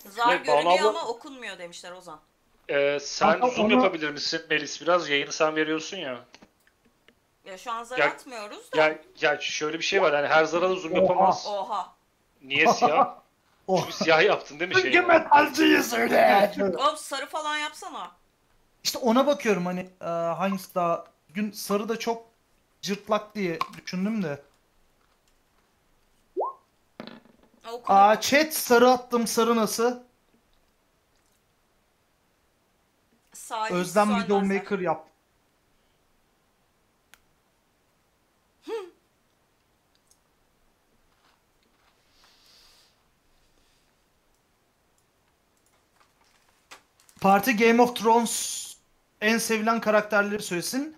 Zar 0.09 0.35
Evet, 0.35 0.47
Banu 0.47 0.55
görünüyor 0.55 0.79
abla- 0.79 0.89
ama 0.89 1.07
okunmuyor 1.07 1.57
demişler 1.59 1.91
Ozan. 1.91 2.19
Ee, 2.69 2.97
sen 3.01 3.31
Kanka 3.31 3.47
zoom 3.55 3.65
onu- 3.65 3.73
yapabilir 3.73 4.09
misin 4.09 4.41
Melis 4.49 4.81
biraz? 4.81 5.09
Yayını 5.09 5.31
sen 5.31 5.55
veriyorsun 5.55 5.97
ya. 5.97 6.25
Ya 7.45 7.57
şu 7.57 7.71
an 7.71 7.83
zar 7.83 7.97
Ya- 7.97 8.07
atmıyoruz 8.07 8.71
da. 8.73 8.77
Ya, 8.77 8.99
ya 9.21 9.39
şöyle 9.41 9.77
bir 9.79 9.83
şey 9.83 10.01
var 10.01 10.15
hani 10.15 10.27
her 10.27 10.45
zarara 10.45 10.75
zoom 10.75 10.93
Oha. 10.93 11.01
yapamaz. 11.01 11.45
Oha. 11.49 11.93
Niye 12.41 12.73
siyah? 12.73 13.17
Oh. 13.69 13.81
Çünkü 13.81 13.93
siyah 14.03 14.23
yaptın 14.23 14.59
değil 14.59 14.69
mi 14.69 14.75
Çünkü 14.75 14.91
şeyi? 14.93 15.01
metalciyiz 15.05 15.93
öyle. 15.93 16.51
Oğlum 16.77 16.97
sarı 16.97 17.25
falan 17.25 17.57
yapsana. 17.57 18.11
İşte 18.83 18.97
ona 18.97 19.27
bakıyorum 19.27 19.65
hani 19.65 19.89
e, 20.01 20.05
hangisi 20.05 20.75
daha 20.75 21.05
gün 21.29 21.51
sarı 21.51 21.89
da 21.89 21.99
çok 21.99 22.25
cırtlak 22.81 23.35
diye 23.35 23.59
düşündüm 23.77 24.23
de. 24.23 24.41
Aa 27.87 28.21
chat 28.21 28.53
sarı 28.53 28.89
attım 28.89 29.27
sarı 29.27 29.55
nasıl? 29.55 29.99
Salih 33.33 33.71
Özlem. 33.71 34.23
Videomaker 34.23 34.79
yap. 34.79 35.07
Parti 47.21 47.57
Game 47.57 47.81
of 47.81 47.95
Thrones 47.95 48.67
en 49.21 49.37
sevilen 49.37 49.81
karakterleri 49.81 50.43
söylesin. 50.43 50.96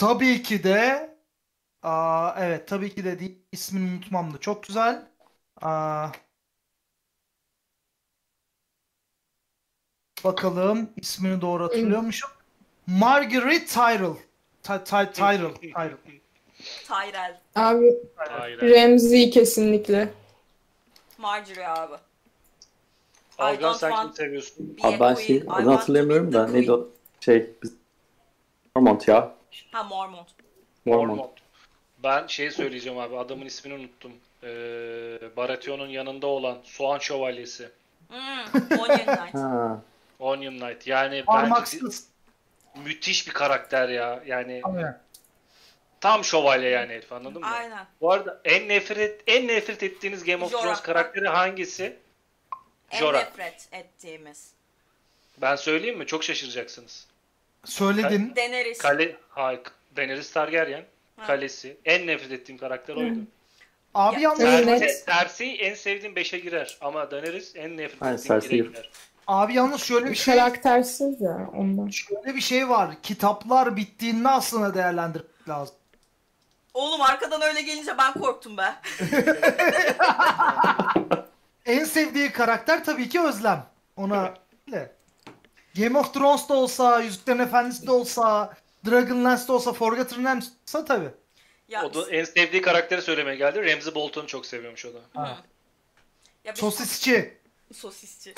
Tabii 0.00 0.42
ki 0.42 0.64
de 0.64 1.10
aa, 1.82 2.34
evet 2.38 2.68
tabii 2.68 2.94
ki 2.94 3.04
de 3.04 3.20
değil, 3.20 3.38
ismini 3.52 3.90
unutmam 3.90 4.34
da 4.34 4.38
çok 4.38 4.62
güzel. 4.62 5.02
Aa, 5.62 6.08
bakalım 10.24 10.90
ismini 10.96 11.40
doğru 11.40 11.64
hatırlıyormuşum. 11.64 12.30
Margaret 12.86 13.68
Tyrell. 13.68 14.16
Ty- 14.62 14.84
Ty- 14.84 15.12
Tyrell. 15.12 15.54
Tyrell. 15.54 15.96
Tyrell. 16.86 17.40
Abi 17.54 17.94
Hayır. 18.16 18.60
Ramsey 18.60 19.30
kesinlikle. 19.30 20.12
Marjorie 21.18 21.68
abi. 21.68 21.96
Algan 23.38 23.72
sen 23.72 23.90
kimi 23.90 24.02
want 24.02 24.16
seviyorsun? 24.16 24.76
Abi 24.82 25.00
ben 25.00 25.14
şey 25.14 25.40
be 25.40 25.44
the 26.30 26.32
da 26.32 26.46
neydi 26.46 26.72
o 26.72 26.88
şey 27.20 27.50
biz 27.62 27.72
ya. 29.08 29.39
Ha 29.72 29.82
Mormont. 29.82 30.28
Mormont. 30.84 31.08
Mormont. 31.08 31.32
Ben 32.02 32.26
şey 32.26 32.50
söyleyeceğim 32.50 32.98
abi 32.98 33.16
adamın 33.16 33.46
ismini 33.46 33.74
unuttum. 33.74 34.12
Ee, 34.42 35.36
Baratheon'un 35.36 35.88
yanında 35.88 36.26
olan 36.26 36.58
Soğan 36.64 36.98
Şövalyesi. 36.98 37.70
Hmm, 38.08 38.78
Onion 38.78 39.16
Knight. 39.16 39.34
Ha. 39.34 39.82
Onion 40.18 40.58
Knight. 40.58 40.86
Yani 40.86 41.24
bence 41.28 41.78
müthiş 42.84 43.28
bir 43.28 43.32
karakter 43.32 43.88
ya. 43.88 44.22
Yani 44.26 44.60
Aynen. 44.64 45.00
tam 46.00 46.24
şövalye 46.24 46.70
yani 46.70 46.92
herif 46.92 47.12
anladın 47.12 47.40
mı? 47.40 47.46
Aynen. 47.46 47.86
Bu 48.00 48.12
arada 48.12 48.40
en 48.44 48.68
nefret 48.68 49.22
en 49.26 49.48
nefret 49.48 49.82
ettiğiniz 49.82 50.24
Game 50.24 50.44
of 50.44 50.50
Jorah. 50.50 50.62
Thrones 50.62 50.80
karakteri 50.80 51.28
hangisi? 51.28 51.96
En 52.90 52.98
Jorah. 52.98 53.18
nefret 53.18 53.68
ettiğimiz. 53.72 54.50
Ben 55.38 55.56
söyleyeyim 55.56 55.98
mi? 55.98 56.06
Çok 56.06 56.24
şaşıracaksınız. 56.24 57.06
Söyledin. 57.64 58.32
Daenerys. 58.36 58.78
Kale, 58.78 59.16
hayır, 59.28 59.60
Daenerys 59.96 60.32
Targaryen. 60.32 60.84
Ha. 61.16 61.26
Kalesi. 61.26 61.76
En 61.84 62.06
nefret 62.06 62.32
ettiğim 62.32 62.58
karakter 62.58 62.96
oydu. 62.96 63.18
Abi 63.94 64.14
Ya- 64.14 64.20
yalnız 64.22 64.40
Evet. 64.68 65.04
Cersei, 65.06 65.54
en 65.56 65.74
sevdiğim 65.74 66.14
5'e 66.16 66.38
girer 66.38 66.78
ama 66.80 67.10
Daenerys 67.10 67.56
en 67.56 67.76
nefret 67.76 68.02
ettiğim 68.02 68.36
1'e 68.36 68.40
Cersei. 68.40 68.62
girer. 68.62 68.90
abi 69.26 69.54
yalnız 69.54 69.82
şöyle 69.82 70.10
bir 70.10 70.14
şey 70.14 70.36
Karaktersiz 70.36 71.20
ya 71.20 71.50
ondan. 71.56 71.88
şöyle 71.88 72.34
bir 72.34 72.40
şey 72.40 72.68
var. 72.68 72.90
Kitaplar 73.02 73.76
bittiğinde 73.76 74.28
aslında 74.28 74.74
değerlendirmek 74.74 75.48
lazım. 75.48 75.76
Oğlum 76.74 77.00
arkadan 77.02 77.42
öyle 77.42 77.62
gelince 77.62 77.98
ben 77.98 78.12
korktum 78.12 78.56
be. 78.56 78.74
En 81.66 81.84
sevdiği 81.84 82.32
karakter 82.32 82.84
tabii 82.84 83.08
ki 83.08 83.20
Özlem. 83.20 83.66
Ona. 83.96 84.34
Game 85.74 85.98
of 85.98 86.14
Thrones 86.14 86.48
da 86.48 86.54
olsa, 86.54 87.00
Yüzüklerin 87.00 87.38
Efendisi 87.38 87.86
de 87.86 87.90
olsa, 87.90 88.56
Dragonlance 88.86 89.48
de 89.48 89.52
olsa, 89.52 89.72
Forgotten 89.72 90.24
Realms 90.24 90.46
de 90.48 90.52
olsa 90.66 90.84
tabii. 90.84 91.10
Ya, 91.68 91.84
O 91.84 91.94
da 91.94 92.10
en 92.10 92.24
sevdiği 92.24 92.62
karakteri 92.62 93.02
söylemeye 93.02 93.36
geldi. 93.36 93.72
Ramsay 93.72 93.94
Bolton'u 93.94 94.26
çok 94.26 94.46
seviyormuş 94.46 94.86
o 94.86 94.94
da. 94.94 94.98
Hı. 95.20 95.36
ya 96.44 96.56
Sosisçi. 96.56 97.38
Sosisçi. 97.74 98.34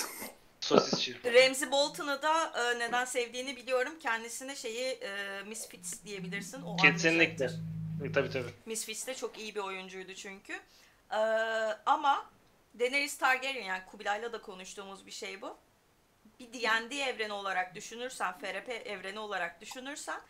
Sosisçi. 0.60 1.16
Ramsey 1.34 1.70
Bolton'u 1.70 2.22
da 2.22 2.52
e, 2.56 2.78
neden 2.78 3.04
sevdiğini 3.04 3.56
biliyorum. 3.56 3.92
Kendisine 4.00 4.56
şeyi 4.56 4.86
e, 4.86 5.42
Misfits 5.46 6.04
diyebilirsin. 6.04 6.62
O 6.62 6.76
Kesinlikle. 6.76 7.50
E, 8.04 8.12
tabii 8.12 8.30
tabii. 8.30 8.50
Misfits 8.66 9.06
de 9.06 9.14
çok 9.14 9.38
iyi 9.38 9.54
bir 9.54 9.60
oyuncuydu 9.60 10.14
çünkü. 10.14 10.52
E, 11.10 11.16
ama 11.86 12.30
Daenerys 12.78 13.18
Targaryen 13.18 13.64
yani 13.64 13.82
Kubilay'la 13.90 14.32
da 14.32 14.40
konuştuğumuz 14.42 15.06
bir 15.06 15.10
şey 15.10 15.42
bu. 15.42 15.56
Bir 16.42 16.62
D&D 16.62 16.96
evreni 17.02 17.32
olarak 17.32 17.74
düşünürsen, 17.74 18.32
FRP 18.38 18.68
evreni 18.68 19.18
olarak 19.18 19.60
düşünürsen 19.60 20.20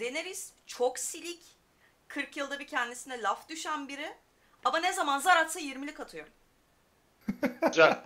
Daenerys 0.00 0.52
çok 0.66 0.98
silik, 0.98 1.40
40 2.08 2.36
yılda 2.36 2.58
bir 2.58 2.66
kendisine 2.66 3.22
laf 3.22 3.48
düşen 3.48 3.88
biri 3.88 4.12
ama 4.64 4.78
ne 4.78 4.92
zaman 4.92 5.18
zar 5.18 5.36
atsa 5.36 5.60
20'lik 5.60 6.00
atıyor. 6.00 6.26
Güzel. 7.62 7.98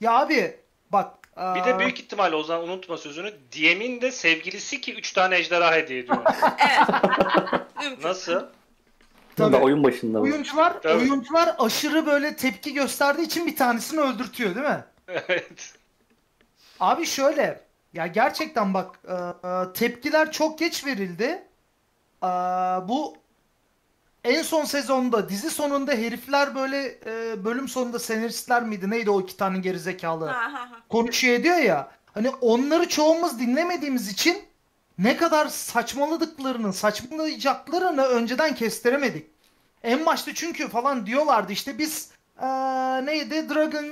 Ya 0.00 0.12
abi 0.12 0.60
bak. 0.92 1.14
Bir 1.36 1.40
aa, 1.42 1.64
de 1.64 1.78
büyük 1.78 2.00
ihtimalle 2.00 2.36
o 2.36 2.42
zaman 2.42 2.68
unutma 2.68 2.96
sözünü. 2.96 3.32
DM'in 3.52 4.00
de 4.00 4.12
sevgilisi 4.12 4.80
ki 4.80 4.94
3 4.94 5.12
tane 5.12 5.36
ejderha 5.38 5.74
hediye 5.74 6.00
ediyor. 6.00 6.24
Evet. 6.58 6.88
Mümkün. 7.82 8.08
Nasıl? 8.08 8.46
Tabii. 9.36 9.52
Da 9.52 9.60
oyun 9.60 9.84
başında 9.84 10.18
mı? 10.18 10.24
Oyuncular, 10.24 10.82
Tabii. 10.82 11.02
oyuncular 11.02 11.54
aşırı 11.58 12.06
böyle 12.06 12.36
tepki 12.36 12.74
gösterdiği 12.74 13.22
için 13.22 13.46
bir 13.46 13.56
tanesini 13.56 14.00
öldürtüyor 14.00 14.54
değil 14.54 14.66
mi? 14.66 14.84
evet. 15.08 15.74
Abi 16.80 17.06
şöyle 17.06 17.60
ya 17.94 18.06
gerçekten 18.06 18.74
bak 18.74 18.98
e, 19.08 19.12
e, 19.48 19.72
tepkiler 19.72 20.32
çok 20.32 20.58
geç 20.58 20.86
verildi. 20.86 21.42
E, 22.22 22.26
bu 22.88 23.16
en 24.24 24.42
son 24.42 24.64
sezonda 24.64 25.28
dizi 25.28 25.50
sonunda 25.50 25.92
herifler 25.92 26.54
böyle 26.54 26.98
e, 27.06 27.44
bölüm 27.44 27.68
sonunda 27.68 27.98
senaristler 27.98 28.62
miydi 28.62 28.90
neydi 28.90 29.10
o 29.10 29.20
iki 29.20 29.36
tane 29.36 29.58
gerizekalı 29.58 30.26
konuşuyor 30.88 31.34
ediyor 31.34 31.56
ya. 31.56 31.90
Hani 32.14 32.30
onları 32.30 32.88
çoğumuz 32.88 33.38
dinlemediğimiz 33.38 34.08
için 34.08 34.42
ne 34.98 35.16
kadar 35.16 35.46
saçmaladıklarını, 35.46 36.72
saçmalayacaklarını 36.72 38.02
önceden 38.02 38.54
kestiremedik. 38.54 39.26
En 39.82 40.06
başta 40.06 40.34
çünkü 40.34 40.68
falan 40.68 41.06
diyorlardı 41.06 41.52
işte 41.52 41.78
biz 41.78 42.10
eee, 42.42 43.06
neydi 43.06 43.48
Dragon 43.48 43.86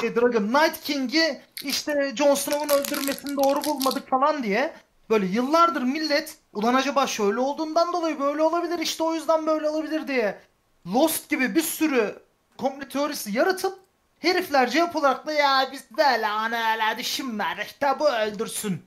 şey 0.00 0.16
Dragon 0.16 0.42
Night 0.42 0.80
King'i 0.80 1.40
işte 1.62 2.12
Jon 2.16 2.34
Snow'un 2.34 2.68
öldürmesini 2.68 3.36
doğru 3.36 3.64
bulmadık 3.64 4.08
falan 4.08 4.42
diye 4.42 4.74
böyle 5.10 5.26
yıllardır 5.26 5.82
millet 5.82 6.36
ulan 6.52 6.74
acaba 6.74 7.06
şöyle 7.06 7.40
olduğundan 7.40 7.92
dolayı 7.92 8.20
böyle 8.20 8.42
olabilir 8.42 8.78
işte 8.78 9.02
o 9.02 9.14
yüzden 9.14 9.46
böyle 9.46 9.68
olabilir 9.68 10.08
diye 10.08 10.38
Lost 10.86 11.28
gibi 11.28 11.54
bir 11.54 11.62
sürü 11.62 12.22
komple 12.58 12.88
teorisi 12.88 13.38
yaratıp 13.38 13.78
herifler 14.18 14.70
cevap 14.70 14.96
olarak 14.96 15.26
da 15.26 15.32
ya 15.32 15.68
biz 15.72 15.84
böyle 15.96 16.26
ana 16.26 16.72
öyle 16.72 16.98
düşünmedik 16.98 17.66
işte 17.66 17.94
bu 17.98 18.08
öldürsün 18.08 18.82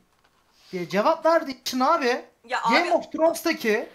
diye 0.72 0.90
cevap 0.90 1.26
verdiği 1.26 1.62
için 1.62 1.80
abi 1.80 2.26
Ya 2.48 2.60
Game 2.70 2.82
abi 2.82 2.94
of 2.94 3.12
Thrones'taki 3.12 3.90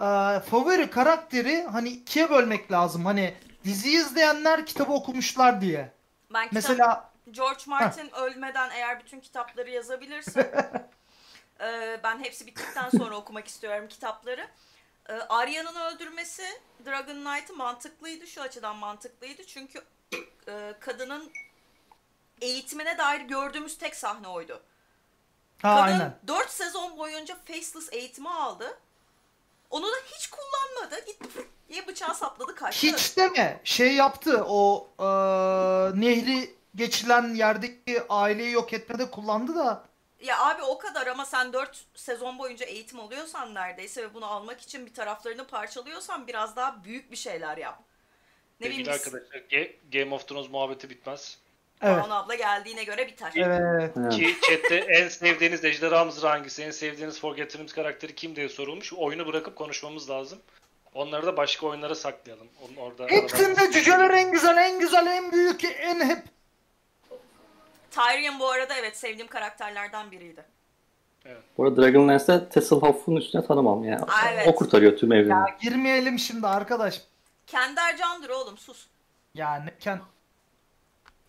e, 0.00 0.06
favori 0.50 0.90
karakteri 0.90 1.66
hani 1.72 1.88
ikiye 1.88 2.30
bölmek 2.30 2.72
lazım. 2.72 3.04
Hani 3.06 3.34
diziyi 3.64 3.98
izleyenler 3.98 4.66
kitabı 4.66 4.92
okumuşlar 4.92 5.60
diye. 5.60 5.92
Ben 6.30 6.48
kitap, 6.48 6.54
Mesela 6.54 7.12
George 7.30 7.62
Martin 7.66 8.10
ölmeden 8.14 8.70
eğer 8.70 9.00
bütün 9.00 9.20
kitapları 9.20 9.70
yazabilirse 9.70 10.40
e, 11.60 12.00
ben 12.02 12.18
hepsi 12.24 12.46
bittikten 12.46 12.90
sonra 12.90 13.16
okumak 13.16 13.46
istiyorum 13.46 13.88
kitapları. 13.88 14.48
E, 15.08 15.12
Arya'nın 15.12 15.74
öldürmesi 15.74 16.44
Dragon 16.86 17.24
Knight'ı 17.24 17.54
mantıklıydı. 17.54 18.26
Şu 18.26 18.42
açıdan 18.42 18.76
mantıklıydı. 18.76 19.46
Çünkü 19.46 19.84
e, 20.48 20.74
kadının 20.80 21.32
eğitimine 22.40 22.98
dair 22.98 23.20
gördüğümüz 23.20 23.78
tek 23.78 23.96
sahne 23.96 24.28
oydu. 24.28 24.62
ha 25.62 25.76
Kadın 25.76 25.92
aynen. 25.92 26.18
4 26.26 26.50
sezon 26.50 26.98
boyunca 26.98 27.36
faceless 27.44 27.92
eğitimi 27.92 28.30
aldı. 28.30 28.78
Onu 29.70 29.86
da 29.86 29.96
hiç 30.06 30.30
kullanmadı. 30.30 31.04
Gitti 31.06 31.48
diye 31.68 31.86
bıçağı 31.86 32.14
sapladı 32.14 32.54
kaçtı. 32.54 32.86
Hiç 32.86 33.16
deme. 33.16 33.60
Şey 33.64 33.94
yaptı 33.94 34.44
o 34.48 34.88
e, 34.98 35.04
nehri 36.00 36.50
geçilen 36.74 37.34
yerdeki 37.34 38.02
aileyi 38.08 38.52
yok 38.52 38.72
etmede 38.72 39.10
kullandı 39.10 39.54
da. 39.54 39.84
Ya 40.20 40.46
abi 40.46 40.62
o 40.62 40.78
kadar 40.78 41.06
ama 41.06 41.24
sen 41.24 41.52
4 41.52 41.84
sezon 41.94 42.38
boyunca 42.38 42.66
eğitim 42.66 43.00
alıyorsan 43.00 43.54
neredeyse 43.54 44.02
ve 44.02 44.14
bunu 44.14 44.26
almak 44.26 44.60
için 44.60 44.86
bir 44.86 44.94
taraflarını 44.94 45.46
parçalıyorsan 45.46 46.26
biraz 46.26 46.56
daha 46.56 46.84
büyük 46.84 47.10
bir 47.10 47.16
şeyler 47.16 47.56
yap. 47.56 47.78
Ne 48.60 48.66
bileyim 48.70 48.84
Sevgili 48.84 48.98
arkadaşlar 49.00 49.40
Ge- 49.50 49.72
Game 49.92 50.14
of 50.14 50.28
Thrones 50.28 50.50
muhabbeti 50.50 50.90
bitmez. 50.90 51.38
Evet. 51.82 52.04
Banu 52.04 52.14
abla 52.14 52.34
geldiğine 52.34 52.84
göre 52.84 53.06
biter. 53.06 53.32
Evet. 53.36 53.92
Evet. 53.96 54.12
Ki 54.12 54.36
chatte 54.48 54.76
en 54.76 55.08
sevdiğiniz 55.08 55.64
ejderha 55.64 56.04
mızrağı 56.04 56.30
hangisi, 56.30 56.62
en 56.62 56.70
sevdiğiniz 56.70 57.20
Forgotten 57.20 57.66
karakteri 57.66 58.14
kim 58.14 58.36
diye 58.36 58.48
sorulmuş. 58.48 58.92
Oyunu 58.92 59.26
bırakıp 59.26 59.56
konuşmamız 59.56 60.10
lazım. 60.10 60.38
Onları 60.94 61.26
da 61.26 61.36
başka 61.36 61.66
oyunlara 61.66 61.94
saklayalım. 61.94 62.48
Onun 62.62 62.76
orada 62.76 63.06
Hepsinde 63.06 63.72
cüceler 63.72 64.10
en 64.10 64.32
güzel, 64.32 64.56
en 64.56 64.78
güzel, 64.80 65.06
en 65.06 65.32
büyük, 65.32 65.64
en 65.64 66.00
hep. 66.00 66.22
Tyrion 67.90 68.38
bu 68.40 68.48
arada 68.48 68.74
evet 68.74 68.96
sevdiğim 68.96 69.28
karakterlerden 69.28 70.10
biriydi. 70.10 70.44
Bu 71.58 71.64
arada 71.64 71.82
Dragonlance'de 71.82 72.48
Tasselhoff'un 72.48 73.16
üstüne 73.16 73.46
tanımam 73.46 73.84
ya. 73.84 73.96
Aa, 73.96 74.30
evet. 74.32 74.48
O 74.48 74.54
kurtarıyor 74.54 74.96
tüm 74.96 75.12
evreni. 75.12 75.30
Ya 75.30 75.56
girmeyelim 75.60 76.18
şimdi 76.18 76.46
arkadaş. 76.46 77.02
Kender 77.46 77.96
Candır 77.96 78.30
oğlum 78.30 78.58
sus. 78.58 78.86
Yani 79.34 79.70
ken... 79.80 80.00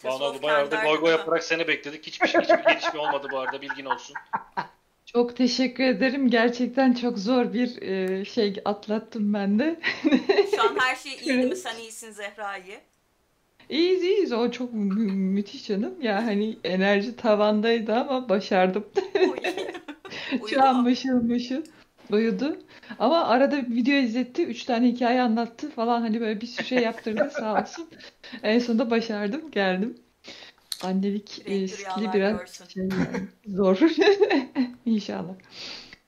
Bana 0.04 0.12
Tassos 0.12 0.38
bu 0.38 0.44
bayağı 0.44 0.72
da 0.72 0.84
goy 0.84 1.00
goy 1.00 1.12
yaparak 1.12 1.44
seni 1.44 1.68
bekledik. 1.68 2.08
Hiçbir, 2.08 2.28
şey- 2.28 2.42
hiçbir 2.42 2.64
gelişme 2.64 3.00
olmadı 3.00 3.28
bu 3.32 3.40
arada 3.40 3.62
bilgin 3.62 3.86
olsun. 3.86 4.16
Çok 5.14 5.36
teşekkür 5.36 5.84
ederim. 5.84 6.30
Gerçekten 6.30 6.94
çok 6.94 7.20
zor 7.20 7.54
bir 7.54 7.82
e, 7.82 8.26
şey 8.26 8.54
atlattım 8.66 9.34
ben 9.34 9.60
de. 9.60 9.80
Şu 10.56 10.62
an 10.62 10.76
her 10.80 10.96
şey 10.96 11.14
iyi 11.14 11.28
değil 11.28 11.50
mi? 11.50 11.56
Sen 11.56 11.78
iyisin 11.80 12.12
Zehra 12.12 12.58
iyi. 12.58 12.78
İyiyiz 13.70 14.04
iyiyiz. 14.04 14.32
O 14.34 14.52
çok 14.52 14.74
mü- 14.74 15.14
müthiş 15.14 15.68
canım. 15.68 16.02
Ya 16.02 16.26
hani 16.26 16.58
enerji 16.64 17.16
tavandaydı 17.16 17.94
ama 17.94 18.30
başardım. 18.30 18.86
Şu 20.50 20.64
an 20.64 20.84
mışıl 20.84 21.24
mışıl 21.24 21.64
uyudu. 22.12 22.58
Ama 23.00 23.28
arada 23.28 23.68
bir 23.70 23.76
video 23.76 23.96
izletti. 23.96 24.46
Üç 24.46 24.64
tane 24.64 24.88
hikaye 24.88 25.22
anlattı 25.22 25.70
falan. 25.70 26.02
Hani 26.02 26.22
böyle 26.22 26.42
bir 26.42 26.48
sürü 26.48 26.66
şey 26.66 26.80
yaptırdı 26.80 27.32
sağ 27.40 27.62
olsun. 27.62 27.90
En 28.44 28.60
sonunda 28.60 28.92
başardım. 28.92 29.52
Geldim. 29.52 29.98
Annelik 30.84 31.42
e, 31.46 31.68
skili 31.68 32.14
biraz 32.14 32.38
görsün. 32.40 32.66
şey 32.66 32.84
yani, 32.84 33.28
zor. 33.48 33.80
İnşallah. 34.86 35.34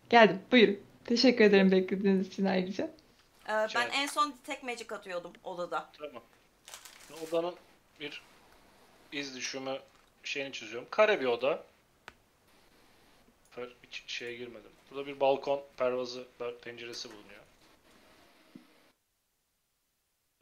Geldim. 0.10 0.40
Buyurun. 0.52 0.80
Teşekkür 1.06 1.44
ederim 1.44 1.72
beklediğiniz 1.72 2.28
için 2.28 2.46
ayrıca. 2.46 2.92
Ee, 3.50 3.68
ben 3.76 3.90
en 3.90 4.08
son 4.08 4.36
tek 4.44 4.64
magic 4.64 4.96
atıyordum 4.96 5.34
odada. 5.44 5.90
Tamam. 5.98 6.24
Odanın 7.28 7.56
bir 8.00 8.22
iz 9.12 9.36
düşümü 9.36 9.80
şeyini 10.24 10.52
çiziyorum. 10.52 10.88
Kare 10.92 11.22
bir 11.22 11.26
oda. 11.26 11.64
Hiç 13.84 14.04
şeye 14.08 14.36
girmedim. 14.36 14.72
Burada 14.92 15.08
bir 15.08 15.20
balkon 15.20 15.64
pervazı 15.78 16.28
penceresi 16.62 17.10
bulunuyor. 17.10 17.42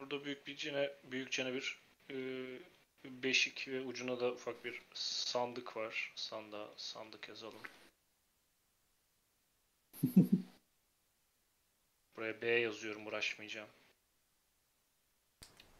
Burada 0.00 0.24
büyük 0.24 0.46
bir 0.46 0.56
cine, 0.56 0.90
büyükçene 1.04 1.54
bir 1.54 1.78
e, 2.10 2.16
beşik 3.04 3.68
ve 3.68 3.80
ucuna 3.80 4.20
da 4.20 4.32
ufak 4.32 4.64
bir 4.64 4.82
sandık 4.94 5.76
var. 5.76 6.12
Sandığa 6.16 6.68
sandık 6.76 7.28
yazalım. 7.28 7.62
Buraya 12.16 12.42
B 12.42 12.46
yazıyorum 12.46 13.06
uğraşmayacağım. 13.06 13.68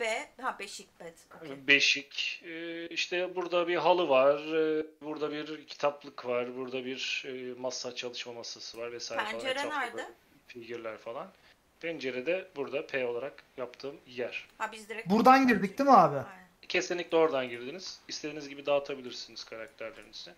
B, 0.00 0.28
ha 0.40 0.58
beşik 0.58 1.00
bed. 1.00 1.18
Okey. 1.36 1.66
Beşik. 1.66 2.42
e, 2.44 2.86
işte 2.88 3.36
burada 3.36 3.68
bir 3.68 3.76
halı 3.76 4.08
var. 4.08 4.38
e, 4.38 4.86
Burada 5.02 5.32
bir 5.32 5.66
kitaplık 5.66 6.26
var. 6.26 6.56
Burada 6.56 6.84
bir 6.84 7.24
e, 7.26 7.54
masa 7.60 7.94
çalışma 7.94 8.32
masası 8.32 8.78
var 8.78 8.92
vesaire 8.92 9.22
falan. 9.24 9.32
Pencere 9.32 9.68
nerede? 9.68 10.10
Figürler 10.46 10.98
falan. 10.98 11.32
Pencere 11.80 12.26
de 12.26 12.48
burada 12.56 12.86
P 12.86 13.06
olarak 13.06 13.44
yaptığım 13.56 14.00
yer. 14.06 14.48
Ha 14.58 14.72
biz 14.72 14.88
direkt 14.88 15.10
Buradan 15.10 15.48
girdik 15.48 15.78
değil 15.78 15.90
mi 15.90 15.96
abi? 15.96 16.16
Aynen. 16.16 16.39
Kesinlikle 16.74 17.16
oradan 17.16 17.48
girdiniz. 17.48 17.98
İstediğiniz 18.08 18.48
gibi 18.48 18.66
dağıtabilirsiniz 18.66 19.44
karakterlerinizi. 19.44 20.30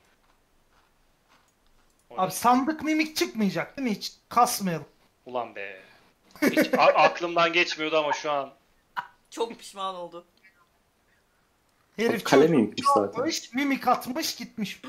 Abi 2.11 2.33
sandık 2.33 2.83
mimik 2.83 3.17
çıkmayacak 3.17 3.77
değil 3.77 3.89
mi? 3.89 3.95
Hiç 3.95 4.13
kasmayalım. 4.29 4.87
Ulan 5.27 5.55
be. 5.55 5.81
Hiç 6.43 6.75
a- 6.75 6.83
aklımdan 6.95 7.53
geçmiyordu 7.53 7.97
ama 7.99 8.13
şu 8.13 8.31
an 8.31 8.53
Çok 9.31 9.59
pişman 9.59 9.95
oldu. 9.95 10.25
Herif 11.97 12.25
Kale 12.25 12.43
çocuk 12.43 12.57
mimikmiş 12.57 12.87
zaten. 12.95 13.33
mimik 13.55 13.89
atmış 13.89 14.37
gitmiş. 14.37 14.81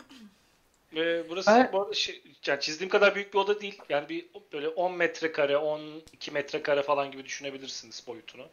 Ee, 0.95 1.29
burası 1.29 1.51
Evet. 1.51 1.73
bu 1.73 1.81
arada 1.81 1.93
şey, 1.93 2.23
yani 2.45 2.61
çizdiğim 2.61 2.89
kadar 2.89 3.15
büyük 3.15 3.33
bir 3.33 3.39
oda 3.39 3.61
değil. 3.61 3.81
Yani 3.89 4.09
bir 4.09 4.25
böyle 4.53 4.67
10 4.67 4.93
metrekare, 4.93 5.57
12 5.57 6.31
metrekare 6.31 6.83
falan 6.83 7.11
gibi 7.11 7.25
düşünebilirsiniz 7.25 8.03
boyutunu. 8.07 8.47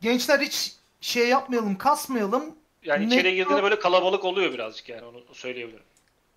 Gençler 0.00 0.40
hiç 0.40 0.72
şey 1.00 1.28
yapmayalım, 1.28 1.78
kasmayalım. 1.78 2.56
Yani 2.82 3.04
içeriye 3.04 3.34
girdiğinde 3.34 3.62
böyle 3.62 3.78
kalabalık 3.78 4.24
oluyor 4.24 4.52
birazcık 4.52 4.88
yani 4.88 5.04
onu 5.04 5.34
söyleyebilirim. 5.34 5.84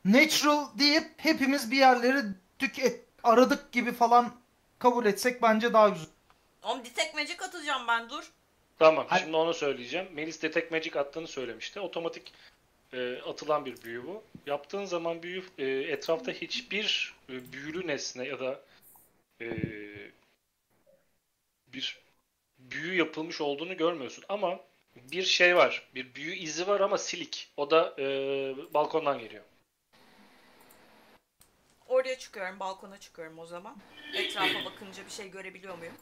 Natural 0.05 0.67
deyip 0.79 1.05
hepimiz 1.17 1.71
bir 1.71 1.77
yerleri 1.77 2.21
dük 2.59 2.79
et, 2.79 3.01
aradık 3.23 3.71
gibi 3.71 3.91
falan 3.91 4.35
kabul 4.79 5.05
etsek 5.05 5.41
bence 5.41 5.73
daha 5.73 5.89
güzel. 5.89 6.07
Oğlum 6.63 6.85
detect 6.85 7.15
magic 7.15 7.37
atacağım 7.45 7.87
ben 7.87 8.09
dur. 8.09 8.31
Tamam 8.79 9.05
Hayır. 9.09 9.23
şimdi 9.23 9.35
onu 9.35 9.53
söyleyeceğim. 9.53 10.07
Melis 10.13 10.41
Detect 10.41 10.71
Magic 10.71 10.99
attığını 10.99 11.27
söylemişti. 11.27 11.79
Otomatik 11.79 12.33
e, 12.93 13.21
atılan 13.21 13.65
bir 13.65 13.81
büyü 13.81 14.07
bu. 14.07 14.23
Yaptığın 14.45 14.85
zaman 14.85 15.23
büyü 15.23 15.43
e, 15.57 15.65
etrafta 15.67 16.31
hiçbir 16.31 17.15
e, 17.29 17.51
büyülü 17.53 17.87
nesne 17.87 18.27
ya 18.27 18.39
da 18.39 18.61
e, 19.41 19.47
bir 21.73 21.99
büyü 22.59 22.97
yapılmış 22.97 23.41
olduğunu 23.41 23.77
görmüyorsun. 23.77 24.23
Ama 24.29 24.59
bir 24.95 25.23
şey 25.23 25.55
var. 25.55 25.89
Bir 25.95 26.15
büyü 26.15 26.35
izi 26.35 26.67
var 26.67 26.79
ama 26.79 26.97
silik. 26.97 27.51
O 27.57 27.71
da 27.71 27.95
e, 27.99 28.03
balkondan 28.73 29.19
geliyor. 29.19 29.43
Oraya 31.87 32.17
çıkıyorum, 32.17 32.59
balkona 32.59 32.99
çıkıyorum 32.99 33.39
o 33.39 33.45
zaman. 33.45 33.77
Etrafa 34.13 34.65
bakınca 34.65 35.05
bir 35.05 35.11
şey 35.11 35.31
görebiliyor 35.31 35.77
muyum? 35.77 35.93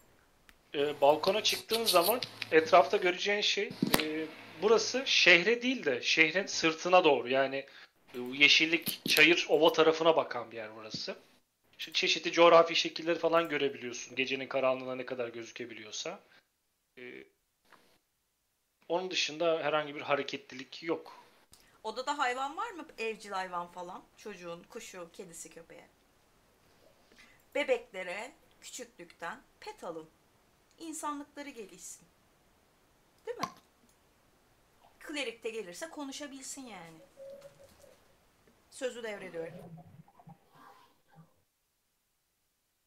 e, 0.75 1.01
balkona 1.01 1.43
çıktığın 1.43 1.83
zaman 1.83 2.21
etrafta 2.51 2.97
göreceğin 2.97 3.41
şey 3.41 3.69
e, 4.01 4.25
burası 4.61 5.03
şehre 5.05 5.61
değil 5.61 5.85
de 5.85 6.01
şehrin 6.01 6.45
sırtına 6.45 7.03
doğru 7.03 7.29
yani 7.29 7.65
e, 8.13 8.19
yeşillik, 8.33 9.01
çayır, 9.09 9.45
ova 9.49 9.71
tarafına 9.71 10.15
bakan 10.15 10.51
bir 10.51 10.57
yer 10.57 10.69
burası. 10.75 11.15
Çeşitli 11.77 12.31
coğrafi 12.31 12.75
şekilleri 12.75 13.19
falan 13.19 13.49
görebiliyorsun. 13.49 14.15
Gecenin 14.15 14.47
karanlığına 14.47 14.95
ne 14.95 15.05
kadar 15.05 15.27
gözükebiliyorsa. 15.27 16.19
E, 16.97 17.23
onun 18.87 19.11
dışında 19.11 19.59
herhangi 19.63 19.95
bir 19.95 20.01
hareketlilik 20.01 20.83
yok. 20.83 21.23
Odada 21.83 22.17
hayvan 22.17 22.57
var 22.57 22.71
mı? 22.71 22.87
Evcil 22.97 23.31
hayvan 23.31 23.67
falan. 23.67 24.03
Çocuğun, 24.17 24.63
kuşu, 24.69 25.09
kedisi, 25.13 25.49
köpeği. 25.49 25.85
Bebeklere 27.55 28.31
küçüklükten 28.61 29.41
pet 29.59 29.83
alın. 29.83 30.09
İnsanlıkları 30.79 31.49
gelişsin. 31.49 32.07
Değil 33.25 33.37
mi? 33.37 33.43
Klerik 34.99 35.43
de 35.43 35.49
gelirse 35.49 35.89
konuşabilsin 35.89 36.61
yani. 36.61 36.97
Sözü 38.69 39.03
devrediyorum. 39.03 39.53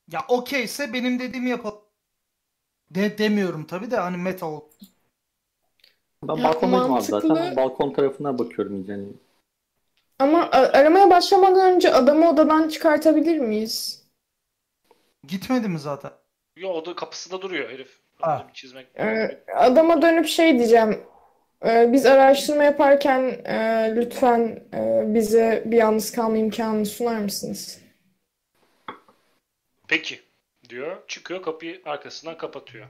Ya 0.09 0.25
okeyse 0.29 0.93
benim 0.93 1.19
dediğimi 1.19 1.51
yapalım. 1.51 1.90
De 2.91 3.19
demiyorum 3.19 3.65
tabii 3.67 3.91
de 3.91 3.97
hani 3.97 4.17
metal. 4.17 4.61
Ben 6.23 6.37
Ya, 6.37 6.45
balkondayım 6.45 6.93
abi 6.93 7.03
zaten. 7.03 7.29
mantıklı. 7.29 7.57
Balkon 7.57 7.93
tarafına 7.93 8.39
bakıyorum. 8.39 8.85
Hani 8.89 9.09
Ama 10.19 10.43
a- 10.43 10.73
aramaya 10.79 11.11
başlamadan 11.11 11.75
önce 11.75 11.95
adamı 11.95 12.31
odadan 12.31 12.69
çıkartabilir 12.69 13.39
miyiz? 13.39 14.03
Gitmedi 15.29 15.69
mi 15.69 15.79
zaten? 15.79 16.11
Yo 16.57 16.69
oda 16.69 16.95
kapısında 16.95 17.43
duruyor 17.43 17.71
herif. 17.71 18.01
Ha. 18.21 18.47
Bir 18.49 18.55
çizmek. 18.55 18.87
Ee, 18.99 19.45
adama 19.57 20.03
dönüp 20.03 20.27
şey 20.27 20.59
diyeceğim. 20.59 21.01
Ee, 21.65 21.93
biz 21.93 22.07
araştırma 22.07 22.65
yaparken 22.65 23.21
e, 23.45 23.93
lütfen 23.97 24.63
e, 24.75 25.03
bize 25.15 25.63
bir 25.67 25.77
yalnız 25.77 26.13
kalma 26.13 26.37
imkanı 26.37 26.87
sunar 26.87 27.19
mısınız? 27.19 27.79
Peki 29.89 30.21
diyor. 30.71 31.09
Çıkıyor 31.09 31.43
kapıyı 31.43 31.83
arkasından 31.85 32.37
kapatıyor. 32.39 32.89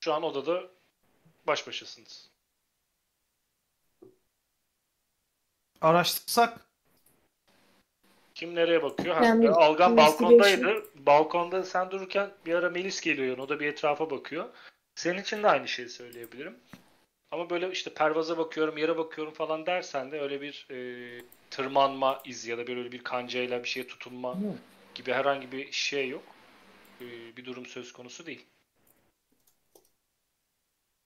Şu 0.00 0.14
an 0.14 0.22
odada 0.22 0.62
baş 1.46 1.66
başasınız. 1.66 2.30
Araştırsak 5.80 6.70
Kim 8.34 8.54
nereye 8.54 8.82
bakıyor? 8.82 9.16
Ha, 9.16 9.24
Yani 9.24 9.50
Algan 9.50 9.96
balkondaydı. 9.96 10.84
Balkonda 10.94 11.64
sen 11.64 11.90
dururken 11.90 12.30
bir 12.46 12.54
ara 12.54 12.70
Melis 12.70 13.00
geliyor. 13.00 13.38
O 13.38 13.48
da 13.48 13.60
bir 13.60 13.66
etrafa 13.66 14.10
bakıyor. 14.10 14.48
Senin 14.94 15.22
için 15.22 15.42
de 15.42 15.48
aynı 15.48 15.68
şeyi 15.68 15.88
söyleyebilirim. 15.88 16.58
Ama 17.30 17.50
böyle 17.50 17.70
işte 17.70 17.94
pervaza 17.94 18.38
bakıyorum, 18.38 18.78
yere 18.78 18.96
bakıyorum 18.96 19.34
falan 19.34 19.66
dersen 19.66 20.12
de 20.12 20.20
öyle 20.20 20.40
bir 20.40 20.66
e, 20.70 20.78
tırmanma 21.50 22.20
izi 22.24 22.50
ya 22.50 22.58
da 22.58 22.66
böyle 22.66 22.92
bir 22.92 23.04
kancayla 23.04 23.62
bir 23.62 23.68
şeye 23.68 23.86
tutunma 23.86 24.36
gibi 24.94 25.12
herhangi 25.12 25.52
bir 25.52 25.72
şey 25.72 26.08
yok. 26.08 26.22
E, 27.00 27.36
bir 27.36 27.44
durum 27.44 27.66
söz 27.66 27.92
konusu 27.92 28.26
değil. 28.26 28.46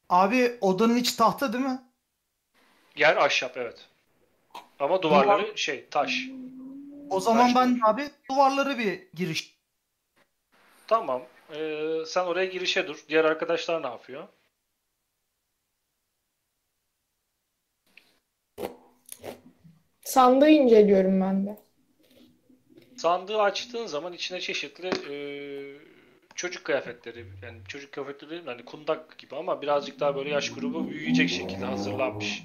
abi 0.09 0.59
odanın 0.61 0.97
iç 0.97 1.13
tahta 1.13 1.53
değil 1.53 1.65
mi? 1.65 1.83
Yer 2.97 3.17
ahşap 3.17 3.57
evet. 3.57 3.89
Ama 4.79 5.03
duvarları 5.03 5.59
şey 5.59 5.87
taş. 5.91 6.29
O 7.11 7.21
zaman 7.21 7.47
Taş 7.47 7.57
ben 7.57 7.77
duvar. 7.77 7.91
abi 7.91 8.11
duvarları 8.31 8.79
bir 8.79 9.03
giriş. 9.15 9.55
Tamam. 10.87 11.23
E, 11.55 11.81
sen 12.07 12.25
oraya 12.25 12.47
girişe 12.47 12.89
dur. 12.89 13.05
Diğer 13.09 13.25
arkadaşlar 13.25 13.83
ne 13.83 13.87
yapıyor? 13.87 14.29
Sandığı 20.05 20.49
inceliyorum 20.49 21.21
ben 21.21 21.47
de. 21.47 21.59
Sandığı 22.97 23.43
açtığın 23.43 23.87
zaman 23.87 24.13
içine 24.13 24.41
çeşitli 24.41 24.91
e, 25.11 25.15
çocuk 26.35 26.65
kıyafetleri 26.65 27.27
yani 27.43 27.59
çocuk 27.69 27.93
kıyafetleri 27.93 28.43
hani 28.45 28.65
kundak 28.65 29.19
gibi 29.19 29.37
ama 29.37 29.63
birazcık 29.63 30.01
daha 30.01 30.17
böyle 30.17 30.31
yaş 30.31 30.53
grubu 30.53 30.91
büyüyecek 30.91 31.31
şekilde 31.31 31.65
hazırlanmış. 31.65 32.43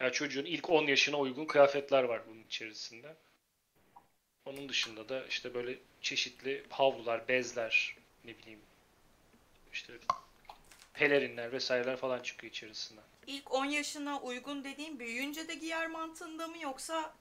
Yani 0.00 0.12
çocuğun 0.12 0.44
ilk 0.44 0.70
10 0.70 0.86
yaşına 0.86 1.16
uygun 1.16 1.44
kıyafetler 1.44 2.02
var 2.02 2.22
bunun 2.30 2.42
içerisinde. 2.42 3.16
Onun 4.46 4.68
dışında 4.68 5.08
da 5.08 5.26
işte 5.26 5.54
böyle 5.54 5.78
çeşitli 6.00 6.62
havlular, 6.70 7.28
bezler, 7.28 7.96
ne 8.24 8.38
bileyim 8.38 8.60
işte 9.72 9.92
pelerinler 10.94 11.52
vesaireler 11.52 11.96
falan 11.96 12.20
çıkıyor 12.20 12.50
içerisinden. 12.50 13.04
İlk 13.26 13.54
10 13.54 13.64
yaşına 13.64 14.20
uygun 14.20 14.64
dediğim 14.64 14.98
büyüyünce 14.98 15.48
de 15.48 15.54
giyer 15.54 15.86
mantığında 15.86 16.46
mı 16.46 16.58
yoksa 16.62 17.12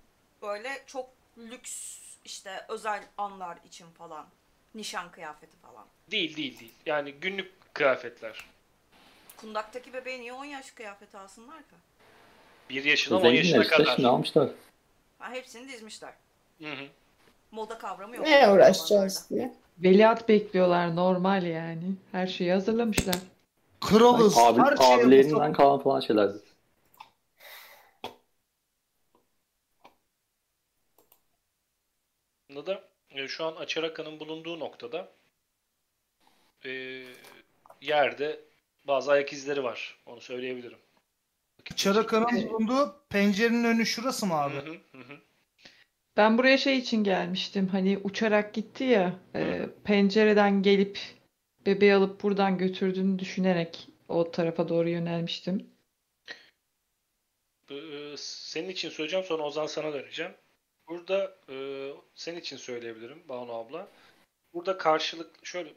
böyle 0.42 0.84
çok 0.88 1.10
lüks 1.38 1.98
işte 2.26 2.66
özel 2.70 3.04
anlar 3.18 3.58
için 3.66 3.88
falan 3.98 4.26
nişan 4.76 5.12
kıyafeti 5.12 5.58
falan. 5.58 5.86
Değil 6.12 6.36
değil 6.38 6.60
değil. 6.60 6.74
Yani 6.86 7.12
günlük 7.14 7.74
kıyafetler. 7.74 8.46
Kundaktaki 9.38 9.94
bebeğe 9.94 10.22
niye 10.22 10.34
10 10.34 10.46
yaş 10.46 10.72
kıyafeti 10.72 11.18
alsınlar 11.18 11.58
ki? 11.58 11.76
1 12.70 12.84
yaşına 12.84 13.18
10 13.18 13.22
zenginler 13.22 13.44
yaşına 13.44 13.64
işte 13.64 13.76
kadar. 13.76 13.96
şimdi 13.96 14.08
almışlar. 14.08 14.50
Ha, 15.20 15.32
hepsini 15.32 15.68
dizmişler. 15.68 16.14
Hı 16.62 16.72
hı. 16.72 16.88
Moda 17.52 17.78
kavramı 17.78 18.16
yok. 18.16 18.26
Bu 18.26 18.52
uğraşacağız 18.52 19.30
diye. 19.30 19.54
Veliaht 19.80 20.30
bekliyorlar 20.30 20.96
normal 20.96 21.44
yani. 21.44 21.84
Her 22.12 22.28
şeyi 22.28 22.52
hazırlamışlar. 22.52 23.16
Kralız. 23.82 24.38
Abi, 24.38 24.60
her 24.60 24.78
şeye 24.78 24.96
abilerinden 24.96 25.36
basalım. 25.36 25.54
kalan 25.54 25.80
falan 25.80 26.00
şeylerdi. 26.00 26.38
Da 32.66 32.84
e, 33.12 33.28
şu 33.28 33.46
an 33.46 33.56
Açaraka'nın 33.56 34.20
bulunduğu 34.20 34.60
noktada 34.60 35.12
e, 36.66 37.04
yerde 37.82 38.40
bazı 38.88 39.12
ayak 39.12 39.34
izleri 39.34 39.64
var. 39.64 39.98
Onu 40.06 40.22
söyleyebilirim. 40.22 40.78
Çarakanın 41.76 42.50
bulunduğu 42.50 42.96
pencerenin 43.10 43.64
önü 43.64 43.86
şurası 43.86 44.26
mı 44.26 44.34
abi? 44.34 44.56
Hı 44.56 44.60
hı, 44.60 44.72
hı 44.72 44.98
hı. 44.98 45.18
Ben 46.18 46.38
buraya 46.38 46.58
şey 46.58 46.78
için 46.78 47.04
gelmiştim. 47.04 47.68
Hani 47.68 48.00
uçarak 48.04 48.54
gitti 48.54 48.84
ya. 48.84 49.20
e, 49.36 49.70
pencereden 49.84 50.62
gelip 50.64 51.00
bebeği 51.66 51.94
alıp 51.94 52.24
buradan 52.24 52.58
götürdüğünü 52.58 53.20
düşünerek 53.20 53.88
o 54.08 54.32
tarafa 54.32 54.70
doğru 54.70 54.90
yönelmiştim. 54.90 55.70
E, 57.70 58.16
senin 58.18 58.70
için 58.70 58.90
söyleyeceğim 58.90 59.26
sonra 59.26 59.44
Ozan 59.44 59.68
sana 59.68 59.94
döneceğim. 59.94 60.34
Burada 60.88 61.38
e, 61.50 61.56
senin 62.16 62.40
için 62.40 62.58
söyleyebilirim 62.58 63.24
Banu 63.30 63.54
abla. 63.54 63.88
Burada 64.54 64.78
karşılık 64.78 65.46
şöyle 65.46 65.74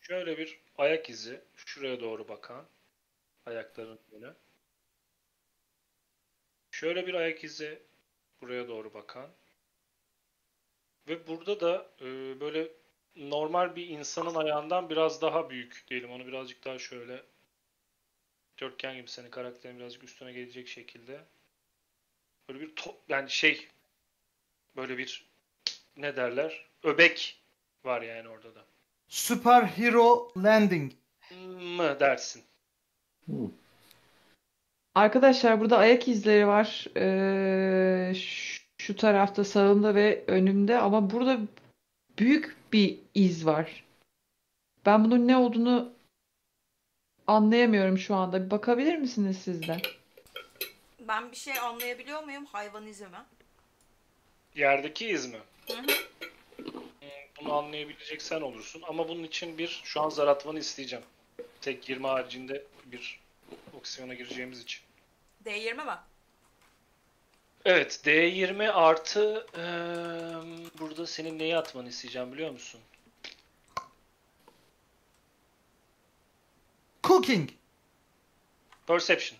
şöyle 0.00 0.38
bir 0.38 0.60
ayak 0.78 1.10
izi 1.10 1.40
şuraya 1.56 2.00
doğru 2.00 2.28
bakan 2.28 2.64
ayakların 3.46 3.98
yönü. 4.12 4.34
Şöyle 6.70 7.06
bir 7.06 7.14
ayak 7.14 7.44
izi 7.44 7.82
buraya 8.40 8.68
doğru 8.68 8.94
bakan. 8.94 9.30
Ve 11.08 11.26
burada 11.26 11.60
da 11.60 11.90
e, 12.00 12.40
böyle 12.40 12.68
normal 13.16 13.76
bir 13.76 13.88
insanın 13.88 14.34
ayağından 14.34 14.90
biraz 14.90 15.22
daha 15.22 15.50
büyük 15.50 15.84
diyelim. 15.88 16.10
Onu 16.10 16.26
birazcık 16.26 16.64
daha 16.64 16.78
şöyle 16.78 17.22
dörtgen 18.60 18.96
gibi 18.96 19.08
senin 19.08 19.30
karakterin 19.30 19.78
birazcık 19.78 20.04
üstüne 20.04 20.32
gelecek 20.32 20.68
şekilde. 20.68 21.20
Böyle 22.48 22.60
bir 22.60 22.76
top 22.76 22.96
yani 23.08 23.30
şey 23.30 23.68
böyle 24.76 24.98
bir 24.98 25.26
ne 25.96 26.16
derler? 26.16 26.66
Öbek 26.82 27.40
var 27.84 28.02
yani 28.02 28.28
orada 28.28 28.54
da. 28.54 28.64
Superhero 29.08 30.32
Landing. 30.36 30.92
Mı 31.76 32.00
dersin? 32.00 32.42
Hı. 33.26 33.32
Arkadaşlar 34.94 35.60
burada 35.60 35.78
ayak 35.78 36.08
izleri 36.08 36.46
var. 36.46 36.86
Ee, 36.96 38.14
şu 38.78 38.96
tarafta 38.96 39.44
sağımda 39.44 39.94
ve 39.94 40.24
önümde 40.26 40.78
ama 40.78 41.10
burada 41.10 41.38
büyük 42.18 42.56
bir 42.72 42.98
iz 43.14 43.46
var. 43.46 43.84
Ben 44.86 45.04
bunun 45.04 45.28
ne 45.28 45.36
olduğunu 45.36 45.92
anlayamıyorum 47.26 47.98
şu 47.98 48.14
anda. 48.14 48.46
Bir 48.46 48.50
bakabilir 48.50 48.96
misiniz 48.96 49.38
siz 49.44 49.62
de? 49.68 49.76
Ben 51.00 51.30
bir 51.30 51.36
şey 51.36 51.58
anlayabiliyor 51.58 52.22
muyum 52.22 52.44
hayvanizmi? 52.46 53.08
Yerdeki 54.54 55.06
iz 55.08 55.26
mi? 55.26 55.38
Hı 55.66 55.72
hı. 55.74 55.86
Hmm, 56.56 57.08
Bunu 57.40 57.52
anlayabilecek 57.54 58.22
sen 58.22 58.40
olursun. 58.40 58.82
Ama 58.88 59.08
bunun 59.08 59.22
için 59.22 59.58
bir 59.58 59.80
şu 59.84 60.00
an 60.00 60.08
zar 60.08 60.26
atmanı 60.28 60.58
isteyeceğim. 60.58 61.04
Tek 61.60 61.82
girme 61.82 62.08
haricinde 62.08 62.62
bir 62.86 63.20
opsiyona 63.76 64.14
gireceğimiz 64.14 64.60
için. 64.60 64.80
D20 65.44 65.74
mi? 65.84 65.92
Evet 67.64 68.00
D20 68.04 68.70
artı 68.70 69.46
e, 69.56 69.64
burada 70.78 71.06
senin 71.06 71.38
neyi 71.38 71.56
atmanı 71.56 71.88
isteyeceğim 71.88 72.32
biliyor 72.32 72.50
musun? 72.50 72.80
Cooking. 77.02 77.50
Perception. 78.86 79.38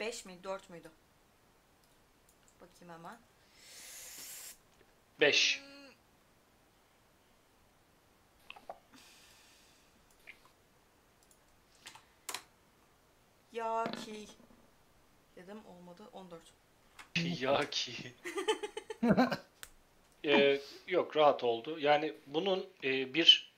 5 0.00 0.24
mi 0.24 0.38
4 0.44 0.70
müydü? 0.70 0.90
Bakayım 2.60 2.94
hemen. 2.94 3.18
5. 5.20 5.62
Ya 13.52 13.84
ki 14.04 14.28
dedim 15.36 15.58
olmadı 15.66 16.08
14. 16.12 16.61
Kiyaki. 17.14 17.92
Ee, 20.24 20.60
yok 20.86 21.16
rahat 21.16 21.44
oldu. 21.44 21.78
Yani 21.78 22.14
bunun 22.26 22.66
e, 22.84 23.14
bir 23.14 23.52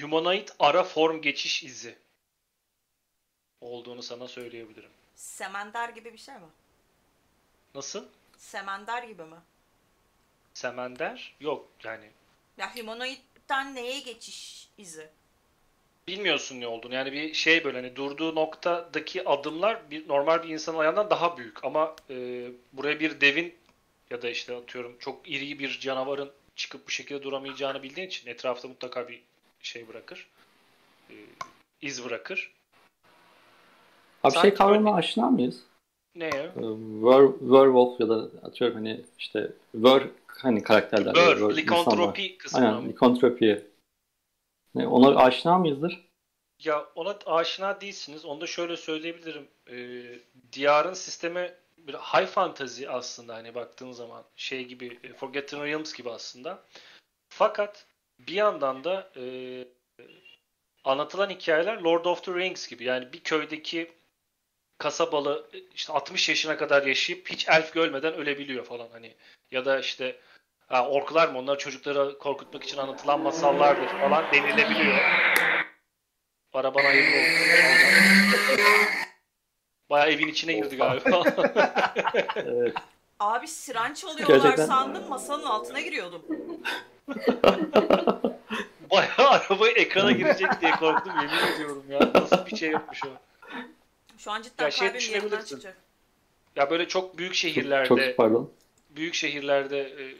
humanoid 0.00 0.48
ara 0.58 0.84
form 0.84 1.22
geçiş 1.22 1.62
izi 1.62 1.98
olduğunu 3.60 4.02
sana 4.02 4.28
söyleyebilirim. 4.28 4.90
Semender 5.14 5.88
gibi 5.88 6.12
bir 6.12 6.18
şey 6.18 6.34
mi? 6.34 6.46
Nasıl? 7.74 8.06
Semender 8.36 9.02
gibi 9.02 9.22
mi? 9.24 9.36
Semender? 10.54 11.36
Yok 11.40 11.68
yani 11.84 12.10
Ya 12.58 12.76
humanoid'den 12.76 13.74
neye 13.74 14.00
geçiş 14.00 14.68
izi? 14.78 15.10
Bilmiyorsun 16.10 16.60
ne 16.60 16.66
olduğunu. 16.66 16.94
Yani 16.94 17.12
bir 17.12 17.34
şey 17.34 17.64
böyle 17.64 17.78
hani 17.78 17.96
durduğu 17.96 18.34
noktadaki 18.34 19.28
adımlar 19.28 19.90
bir 19.90 20.08
normal 20.08 20.42
bir 20.42 20.48
insanın 20.48 20.78
ayağından 20.78 21.10
daha 21.10 21.36
büyük 21.36 21.64
ama 21.64 21.96
e, 22.10 22.46
buraya 22.72 23.00
bir 23.00 23.20
devin 23.20 23.54
ya 24.10 24.22
da 24.22 24.30
işte 24.30 24.56
atıyorum 24.56 24.96
çok 24.98 25.30
iri 25.30 25.58
bir 25.58 25.78
canavarın 25.80 26.30
çıkıp 26.56 26.86
bu 26.86 26.90
şekilde 26.90 27.22
duramayacağını 27.22 27.82
bildiğin 27.82 28.06
için 28.06 28.30
etrafta 28.30 28.68
mutlaka 28.68 29.08
bir 29.08 29.22
şey 29.60 29.88
bırakır. 29.88 30.26
E, 31.10 31.14
iz 31.82 32.04
bırakır. 32.04 32.52
Abi 34.22 34.32
Sanki 34.32 34.48
şey 34.48 34.54
kavramına 34.54 34.94
aşina 34.94 35.30
mıyız? 35.30 35.62
Ne 36.14 36.24
ya? 36.24 36.44
Ee, 36.44 36.60
Wer, 37.00 37.38
werewolf 37.40 38.00
ya 38.00 38.08
da 38.08 38.28
atıyorum 38.42 38.76
hani 38.76 39.00
işte 39.18 39.52
ver 39.74 40.02
hani 40.26 40.62
karakterler. 40.62 41.10
İnsanlar. 41.10 41.56
likontropi 41.56 42.38
kısmına 42.38 42.76
Aynen 42.76 42.88
likontropi. 42.88 43.69
Ona 44.74 45.20
aşina 45.20 45.58
mıyızdır? 45.58 46.10
Ya 46.58 46.86
ona 46.94 47.16
aşina 47.26 47.80
değilsiniz. 47.80 48.24
Onu 48.24 48.40
da 48.40 48.46
şöyle 48.46 48.76
söyleyebilirim. 48.76 49.48
Ee, 49.70 50.18
diyarın 50.52 50.94
sistemi 50.94 51.54
bir 51.76 51.94
high 51.94 52.26
fantasy 52.26 52.88
aslında 52.88 53.34
hani 53.34 53.54
baktığın 53.54 53.92
zaman 53.92 54.24
şey 54.36 54.64
gibi 54.64 54.98
e, 55.04 55.12
Forgotten 55.12 55.64
Realms 55.64 55.92
gibi 55.92 56.10
aslında. 56.10 56.62
Fakat 57.28 57.86
bir 58.18 58.34
yandan 58.34 58.84
da 58.84 59.10
e, 59.16 59.22
anlatılan 60.84 61.30
hikayeler 61.30 61.80
Lord 61.80 62.04
of 62.04 62.24
the 62.24 62.34
Rings 62.34 62.68
gibi. 62.68 62.84
Yani 62.84 63.12
bir 63.12 63.20
köydeki 63.20 63.92
kasabalı 64.78 65.46
e, 65.52 65.58
işte 65.74 65.92
60 65.92 66.28
yaşına 66.28 66.56
kadar 66.56 66.86
yaşayıp 66.86 67.30
hiç 67.30 67.48
elf 67.48 67.72
görmeden 67.72 68.14
ölebiliyor 68.14 68.64
falan 68.64 68.88
hani. 68.92 69.14
Ya 69.50 69.64
da 69.64 69.78
işte 69.78 70.20
ha, 70.70 70.88
orklar 70.88 71.28
mı 71.28 71.38
onlar 71.38 71.58
çocukları 71.58 72.18
korkutmak 72.18 72.64
için 72.64 72.78
anlatılan 72.78 73.20
masallardır 73.20 73.86
falan 73.88 74.24
denilebiliyor. 74.32 74.98
Araban 76.52 76.82
hayırlı 76.84 77.16
olsun. 77.16 78.56
Bayağı 79.90 80.10
evin 80.10 80.28
içine 80.28 80.52
girdi 80.52 80.76
galiba. 80.76 81.22
Evet. 82.36 82.74
Abi 83.20 83.48
siren 83.48 83.94
çalıyorlar 83.94 84.34
Gerçekten- 84.36 84.66
sandım 84.66 85.08
masanın 85.08 85.44
altına 85.44 85.80
giriyordum. 85.80 86.22
Bayağı 88.90 89.28
araba 89.30 89.68
ekrana 89.68 90.12
girecek 90.12 90.60
diye 90.60 90.70
korktum 90.70 91.12
yemin 91.20 91.54
ediyorum 91.54 91.84
ya. 91.90 92.00
Nasıl 92.14 92.46
bir 92.46 92.56
şey 92.56 92.70
yapmış 92.70 93.00
o. 93.04 93.08
Şu 94.18 94.30
an 94.30 94.42
cidden 94.42 94.64
Ya 94.64 94.70
şey 94.70 94.88
kalbim 94.88 95.10
yerinden 95.10 95.40
çıkacak. 95.44 95.76
Ya 96.56 96.70
böyle 96.70 96.88
çok 96.88 97.18
büyük 97.18 97.32
Çok, 97.32 97.36
şehirlerde 97.38 97.88
çok 97.88 98.16
pardon. 98.16 98.50
büyük 98.90 99.14
şehirlerde 99.14 99.80
e, 99.80 100.14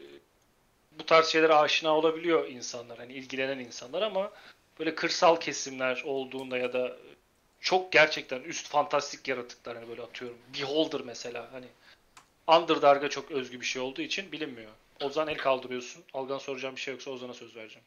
bu 0.99 1.05
tarz 1.05 1.27
şeylere 1.27 1.53
aşina 1.53 1.97
olabiliyor 1.97 2.47
insanlar. 2.47 2.97
Hani 2.97 3.13
ilgilenen 3.13 3.59
insanlar 3.59 4.01
ama 4.01 4.31
böyle 4.79 4.95
kırsal 4.95 5.35
kesimler 5.35 6.03
olduğunda 6.05 6.57
ya 6.57 6.73
da 6.73 6.97
çok 7.59 7.91
gerçekten 7.91 8.41
üst 8.41 8.67
fantastik 8.67 9.27
yaratıklar 9.27 9.75
hani 9.77 9.87
böyle 9.87 10.01
atıyorum. 10.01 10.37
Beholder 10.59 11.01
mesela 11.05 11.47
hani 11.51 11.65
Underdark'a 12.47 13.09
çok 13.09 13.31
özgü 13.31 13.61
bir 13.61 13.65
şey 13.65 13.81
olduğu 13.81 14.01
için 14.01 14.31
bilinmiyor. 14.31 14.71
Ozan 15.03 15.27
el 15.27 15.37
kaldırıyorsun. 15.37 16.03
Algan 16.13 16.37
soracağım 16.37 16.75
bir 16.75 16.81
şey 16.81 16.93
yoksa 16.93 17.11
Ozan'a 17.11 17.33
söz 17.33 17.55
vereceğim. 17.55 17.85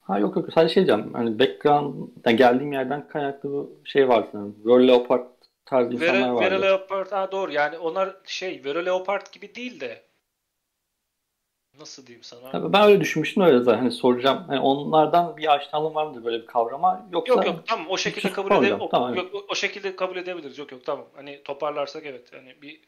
Ha 0.00 0.18
yok 0.18 0.36
yok 0.36 0.48
sadece 0.54 0.74
şey 0.74 0.86
diyeceğim. 0.86 1.14
Hani 1.14 1.38
background'dan 1.38 2.36
geldiğim 2.36 2.72
yerden 2.72 3.08
kaynaklı 3.08 3.50
bu 3.50 3.80
şey 3.84 4.08
var 4.08 4.28
sanırım. 4.32 4.56
Roll 4.64 4.88
Leopard 4.88 5.26
tarzı 5.64 5.92
insanlar 5.92 6.14
Vera, 6.14 6.34
vardı. 6.34 6.44
Vera 6.44 6.60
Leopard 6.60 7.12
ha 7.12 7.32
doğru 7.32 7.52
yani 7.52 7.78
onlar 7.78 8.16
şey 8.24 8.64
Vera 8.64 8.78
Leopard 8.78 9.26
gibi 9.32 9.54
değil 9.54 9.80
de 9.80 10.02
nasıl 11.80 12.06
diyeyim 12.06 12.24
sana? 12.24 12.52
Tabii 12.52 12.72
ben 12.72 12.82
öyle 12.82 13.00
düşünmüştüm 13.00 13.42
öyle 13.42 13.58
zaten 13.58 13.78
hani 13.78 13.90
soracağım. 13.90 14.44
Hani 14.46 14.60
onlardan 14.60 15.36
bir 15.36 15.54
aşinalığım 15.54 15.94
var 15.94 16.06
mıdır 16.06 16.24
böyle 16.24 16.42
bir 16.42 16.46
kavrama 16.46 17.06
yoksa 17.12 17.34
Yok 17.34 17.46
yok 17.46 17.66
tamam 17.66 17.86
o 17.90 17.96
şekilde 17.98 18.32
kabul 18.32 18.48
tamam 18.48 18.64
ede 18.64 18.72
hocam, 18.72 18.86
o, 18.86 18.90
tamam. 18.90 19.14
yok, 19.14 19.34
o- 19.34 19.46
o 19.48 19.54
şekilde 19.54 19.96
kabul 19.96 20.16
edebiliriz. 20.16 20.58
Yok 20.58 20.72
yok 20.72 20.84
tamam. 20.84 21.06
Hani 21.16 21.42
toparlarsak 21.42 22.06
evet. 22.06 22.32
Hani 22.34 22.62
bir 22.62 22.80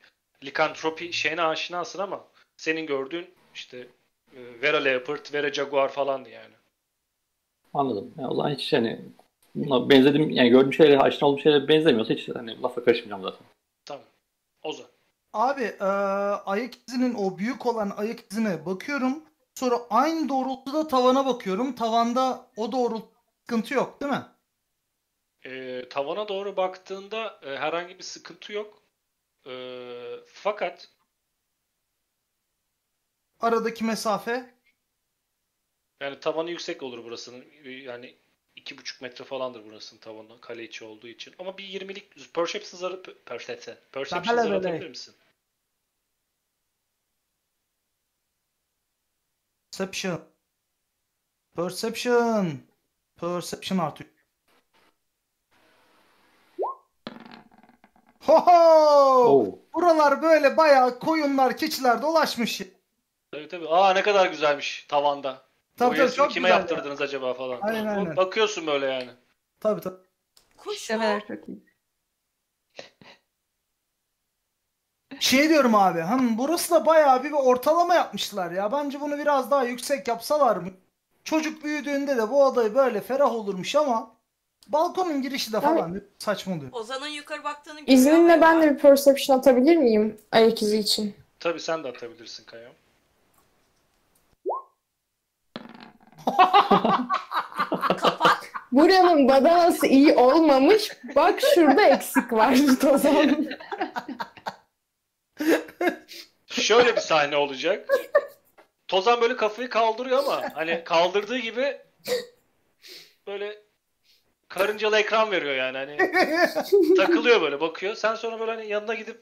likantropi 0.44 1.12
şeyine 1.12 1.42
aşinasın 1.42 1.98
ama 1.98 2.24
senin 2.56 2.86
gördüğün 2.86 3.26
işte 3.54 3.78
e, 4.36 4.62
Vera 4.62 4.76
Leopard, 4.76 5.32
Vera 5.32 5.52
Jaguar 5.52 5.88
falandı 5.88 6.28
yani. 6.28 6.54
anladım. 7.74 8.14
Yani 8.18 8.28
o 8.28 8.34
zaman 8.34 8.50
hiç 8.54 8.72
hani 8.72 9.00
buna 9.54 9.90
benzedim 9.90 10.30
yani 10.30 10.48
gördüğüm 10.48 10.72
şeylere 10.72 10.98
aşina 10.98 11.28
olduğum 11.28 11.40
şeylere 11.42 11.68
benzemiyorsa 11.68 12.14
hiç 12.14 12.28
hani 12.28 12.62
lafa 12.62 12.84
karışmayacağım 12.84 13.22
zaten. 13.22 13.46
Abi 15.32 15.62
e, 15.62 15.84
ayak 15.84 16.74
izinin 16.88 17.14
o 17.14 17.38
büyük 17.38 17.66
olan 17.66 17.92
ayak 17.96 18.32
izine 18.32 18.66
bakıyorum. 18.66 19.22
Sonra 19.54 19.76
aynı 19.90 20.28
doğrultuda 20.28 20.88
tavana 20.88 21.26
bakıyorum. 21.26 21.74
Tavanda 21.74 22.50
o 22.56 22.72
doğrultu 22.72 23.08
sıkıntı 23.40 23.74
yok 23.74 24.00
değil 24.00 24.12
mi? 24.12 24.26
E, 25.44 25.82
tavana 25.88 26.28
doğru 26.28 26.56
baktığında 26.56 27.40
e, 27.42 27.56
herhangi 27.56 27.98
bir 27.98 28.02
sıkıntı 28.02 28.52
yok. 28.52 28.82
E, 29.46 29.52
fakat 30.26 30.88
Aradaki 33.40 33.84
mesafe 33.84 34.54
yani 36.00 36.20
tavanı 36.20 36.50
yüksek 36.50 36.82
olur 36.82 37.04
burasının. 37.04 37.44
Yani 37.64 38.16
iki 38.56 38.78
buçuk 38.78 39.02
metre 39.02 39.24
falandır 39.24 39.64
burasının 39.64 40.00
tavanı 40.00 40.40
kale 40.40 40.64
içi 40.64 40.84
olduğu 40.84 41.08
için. 41.08 41.34
Ama 41.38 41.58
bir 41.58 41.64
20'lik 41.64 42.34
Perception 42.34 42.78
zarı 42.78 43.02
Perception, 43.02 43.76
Perception 43.92 44.36
zarı 44.36 44.56
atabilir 44.56 44.88
misin? 44.88 45.14
Perception. 49.82 50.20
Perception. 51.56 52.58
Perception 53.20 53.78
artıyor. 53.78 54.10
Ho 58.20 58.38
ho! 58.38 58.52
Oo. 59.26 59.58
Buralar 59.74 60.22
böyle 60.22 60.56
bayağı 60.56 60.98
koyunlar, 60.98 61.56
keçiler 61.56 62.02
dolaşmış. 62.02 62.62
Tabii 63.32 63.48
tabii. 63.48 63.68
Aa 63.68 63.92
ne 63.92 64.02
kadar 64.02 64.26
güzelmiş 64.26 64.86
tavanda. 64.88 65.42
Tabii 65.76 65.96
tabii 65.96 66.12
çok 66.12 66.30
kime 66.30 66.48
güzel. 66.48 66.60
yaptırdınız 66.60 67.00
acaba 67.00 67.34
falan. 67.34 67.58
Aynen, 67.62 67.86
aynen. 67.86 68.16
Bakıyorsun 68.16 68.66
böyle 68.66 68.86
yani. 68.86 69.10
Tabii 69.60 69.80
tabii. 69.80 70.02
Kuş 70.56 70.86
çok 71.28 71.48
iyi. 71.48 71.71
Şey 75.22 75.48
diyorum 75.48 75.74
abi, 75.74 76.00
hem 76.00 76.38
burası 76.38 76.74
da 76.74 76.86
bayağı 76.86 77.24
bir 77.24 77.32
ortalama 77.32 77.94
yapmışlar 77.94 78.50
ya. 78.50 78.72
Bence 78.72 79.00
bunu 79.00 79.18
biraz 79.18 79.50
daha 79.50 79.64
yüksek 79.64 80.08
yapsalar 80.08 80.56
mı? 80.56 80.68
Çocuk 81.24 81.64
büyüdüğünde 81.64 82.16
de 82.16 82.30
bu 82.30 82.44
odayı 82.44 82.74
böyle 82.74 83.00
ferah 83.00 83.34
olurmuş 83.34 83.76
ama 83.76 84.10
balkonun 84.68 85.22
girişi 85.22 85.52
de 85.52 85.60
falan 85.60 85.94
bir 85.94 86.02
saçma 86.18 86.54
oluyor. 86.54 86.72
Ozan'ın 86.72 87.06
yukarı 87.06 87.44
baktığını 87.44 87.80
görüyor 87.80 87.98
İzninle 87.98 88.40
ben 88.40 88.62
de 88.62 88.70
bir 88.74 88.78
perception 88.78 89.38
atabilir 89.38 89.76
miyim 89.76 90.18
ayak 90.32 90.62
izi 90.62 90.78
için? 90.78 91.14
Tabii 91.40 91.60
sen 91.60 91.84
de 91.84 91.88
atabilirsin 91.88 92.44
Kaya. 92.44 92.68
Kapat. 97.98 98.38
Buranın 98.72 99.28
badanası 99.28 99.86
iyi 99.86 100.14
olmamış. 100.14 100.90
Bak 101.16 101.40
şurada 101.54 101.82
eksik 101.82 102.32
var 102.32 102.58
Tozan. 102.80 103.46
Şöyle 106.46 106.96
bir 106.96 107.00
sahne 107.00 107.36
olacak. 107.36 107.88
Tozan 108.88 109.20
böyle 109.20 109.36
kafayı 109.36 109.68
kaldırıyor 109.68 110.18
ama 110.18 110.42
hani 110.54 110.82
kaldırdığı 110.84 111.38
gibi 111.38 111.78
böyle 113.26 113.58
karıncalı 114.48 114.98
ekran 114.98 115.30
veriyor 115.30 115.54
yani 115.54 115.78
hani 115.78 116.12
takılıyor 116.96 117.42
böyle 117.42 117.60
bakıyor. 117.60 117.94
Sen 117.94 118.14
sonra 118.14 118.40
böyle 118.40 118.50
hani 118.52 118.68
yanına 118.68 118.94
gidip 118.94 119.20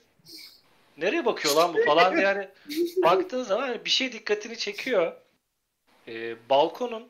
nereye 0.97 1.25
bakıyor 1.25 1.55
lan 1.55 1.75
bu 1.75 1.85
falan 1.85 2.13
diye 2.13 2.25
yani 2.25 2.49
baktığın 3.03 3.43
zaman 3.43 3.69
hani 3.69 3.85
bir 3.85 3.91
şey 3.91 4.13
dikkatini 4.13 4.59
çekiyor. 4.59 5.13
Ee, 6.09 6.49
balkonun 6.51 7.09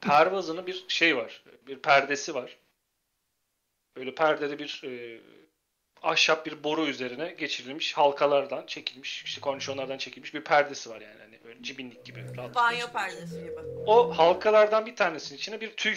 pervazının 0.00 0.66
bir 0.66 0.84
şey 0.88 1.16
var. 1.16 1.44
Bir 1.66 1.78
perdesi 1.78 2.34
var. 2.34 2.58
Böyle 3.96 4.14
perdede 4.14 4.58
bir 4.58 4.82
e, 4.84 5.20
ahşap 6.02 6.46
bir 6.46 6.64
boru 6.64 6.86
üzerine 6.86 7.34
geçirilmiş 7.38 7.92
halkalardan 7.92 8.66
çekilmiş 8.66 9.24
işte 9.24 9.40
kornişonlardan 9.40 9.98
çekilmiş 9.98 10.34
bir 10.34 10.44
perdesi 10.44 10.90
var 10.90 11.00
yani 11.00 11.20
hani 11.20 11.44
böyle 11.44 11.62
cibinlik 11.62 12.04
gibi 12.04 12.24
rahat 12.36 12.54
Banyo 12.54 12.86
perdesi 12.92 13.42
gibi. 13.42 13.60
O 13.86 14.10
halkalardan 14.10 14.86
bir 14.86 14.96
tanesinin 14.96 15.38
içine 15.38 15.60
bir 15.60 15.76
tüy 15.76 15.94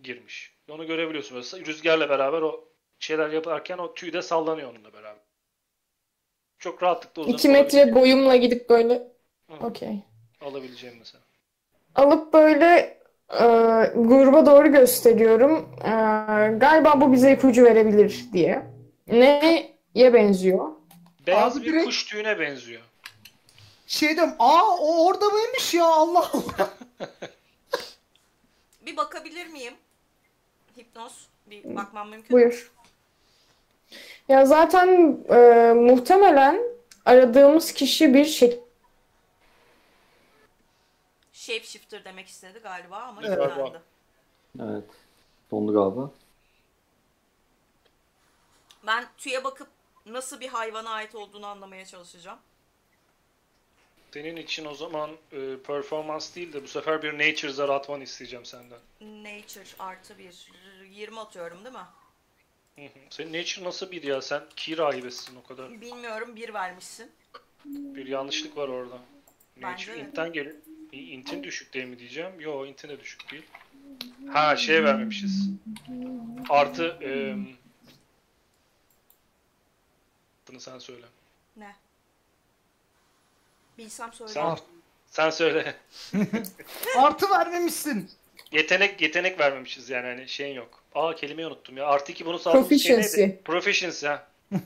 girmiş. 0.00 0.54
Onu 0.70 0.86
görebiliyorsun 0.86 1.36
böyle 1.36 1.66
rüzgarla 1.66 2.08
beraber 2.08 2.42
o 2.42 2.68
şeyler 2.98 3.30
yaparken 3.30 3.78
o 3.78 3.94
tüy 3.94 4.12
de 4.12 4.22
sallanıyor 4.22 4.70
onunla 4.70 4.92
beraber. 4.92 5.22
Çok 6.58 6.82
rahatlıkla 6.82 7.22
uzanıp 7.22 7.38
2 7.38 7.48
metre 7.48 7.94
boyumla 7.94 8.36
gidip 8.36 8.70
böyle 8.70 9.02
okey. 9.60 9.98
alabileceğim 10.40 10.96
mesela. 10.98 11.24
Alıp 11.94 12.32
böyle 12.32 12.98
e, 13.30 13.44
gruba 13.94 14.46
doğru 14.46 14.72
gösteriyorum. 14.72 15.68
E, 15.84 15.90
galiba 16.58 17.00
bu 17.00 17.12
bize 17.12 17.32
ipucu 17.32 17.64
verebilir 17.64 18.24
diye. 18.32 18.73
Neye 19.08 19.74
benziyor? 20.14 20.72
Beyaz 21.26 21.56
Abi 21.56 21.64
bir 21.66 21.72
direkt- 21.72 21.84
kuş 21.84 22.04
tüyüne 22.06 22.40
benziyor. 22.40 22.82
Şey 23.86 24.16
diyorum 24.16 24.32
aa 24.38 24.62
o 24.78 25.06
orada 25.06 25.28
mıymış 25.28 25.74
ya 25.74 25.84
Allah 25.86 26.30
Allah. 26.32 26.70
Bir 28.86 28.96
bakabilir 28.96 29.46
miyim? 29.46 29.74
Hipnoz. 30.78 31.26
Bir 31.46 31.76
bakmam 31.76 32.08
mümkün. 32.10 32.30
Buyur. 32.36 32.72
Ya 34.28 34.46
zaten 34.46 35.18
e, 35.30 35.72
muhtemelen 35.72 36.60
aradığımız 37.04 37.72
kişi 37.72 38.14
bir 38.14 38.24
şey 38.24 38.60
Shapeshifter 41.32 42.04
demek 42.04 42.26
istedi 42.28 42.58
galiba 42.62 42.96
ama 42.96 43.20
Evet. 43.24 43.38
kilitlendi. 43.38 43.80
Evet. 44.62 44.84
Dondu 45.50 45.72
galiba. 45.72 46.10
Ben 48.86 49.06
tüye 49.18 49.44
bakıp 49.44 49.68
nasıl 50.06 50.40
bir 50.40 50.48
hayvana 50.48 50.90
ait 50.90 51.14
olduğunu 51.14 51.46
anlamaya 51.46 51.86
çalışacağım. 51.86 52.38
Senin 54.14 54.36
için 54.36 54.64
o 54.64 54.74
zaman 54.74 55.10
e, 55.32 55.56
performans 55.66 56.36
değil 56.36 56.52
de 56.52 56.62
bu 56.62 56.68
sefer 56.68 57.02
bir 57.02 57.12
nature 57.12 57.52
zar 57.52 57.68
atmanı 57.68 58.02
isteyeceğim 58.02 58.44
senden. 58.44 58.78
Nature 59.00 59.64
artı 59.78 60.18
bir. 60.18 60.48
20 60.90 61.20
atıyorum 61.20 61.64
değil 61.64 61.74
mi? 61.74 61.80
Hı 62.76 62.82
hı. 62.84 62.98
Senin 63.10 63.40
nature 63.40 63.64
nasıl 63.64 63.90
bir 63.90 64.02
ya? 64.02 64.22
Sen 64.22 64.42
ki 64.56 64.78
rahibesin 64.78 65.36
o 65.36 65.42
kadar. 65.42 65.80
Bilmiyorum 65.80 66.36
bir 66.36 66.54
vermişsin. 66.54 67.12
Bir 67.64 68.06
yanlışlık 68.06 68.56
var 68.56 68.68
orada. 68.68 68.98
Bence 69.56 69.68
Nature 69.72 69.94
de. 69.96 70.00
int'ten 70.08 70.32
geliyor. 70.32 70.56
Int'in 70.92 71.42
düşük 71.42 71.74
değil 71.74 71.86
mi 71.86 71.98
diyeceğim. 71.98 72.40
Yo 72.40 72.66
int'in 72.66 72.88
de 72.88 73.00
düşük 73.00 73.30
değil. 73.32 73.42
Ha 74.32 74.56
şey 74.56 74.84
vermemişiz. 74.84 75.48
Artı 76.48 76.98
e, 77.02 77.36
bunu 80.54 80.60
sen 80.60 80.78
söyle. 80.78 81.06
Ne? 81.56 81.76
Bilsem 83.78 84.12
Sen, 84.12 84.26
söylerim. 84.26 84.58
sen 85.06 85.30
söyle. 85.30 85.76
Artı 86.98 87.30
vermemişsin. 87.30 88.10
Yetenek 88.52 89.00
yetenek 89.00 89.40
vermemişiz 89.40 89.90
yani 89.90 90.06
hani 90.06 90.28
şeyin 90.28 90.54
yok. 90.54 90.82
Aa 90.94 91.14
kelimeyi 91.14 91.48
unuttum 91.48 91.76
ya. 91.76 91.86
Artı 91.86 92.12
iki 92.12 92.26
bunu 92.26 92.38
şey 92.38 92.52
Proficiency. 92.52 93.20
neydi? 93.20 93.40
Proficiency 93.44 94.06
ha. 94.06 94.26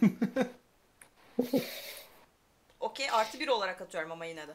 Okey 2.80 3.10
artı 3.10 3.40
bir 3.40 3.48
olarak 3.48 3.80
atıyorum 3.82 4.12
ama 4.12 4.24
yine 4.24 4.48
de. 4.48 4.54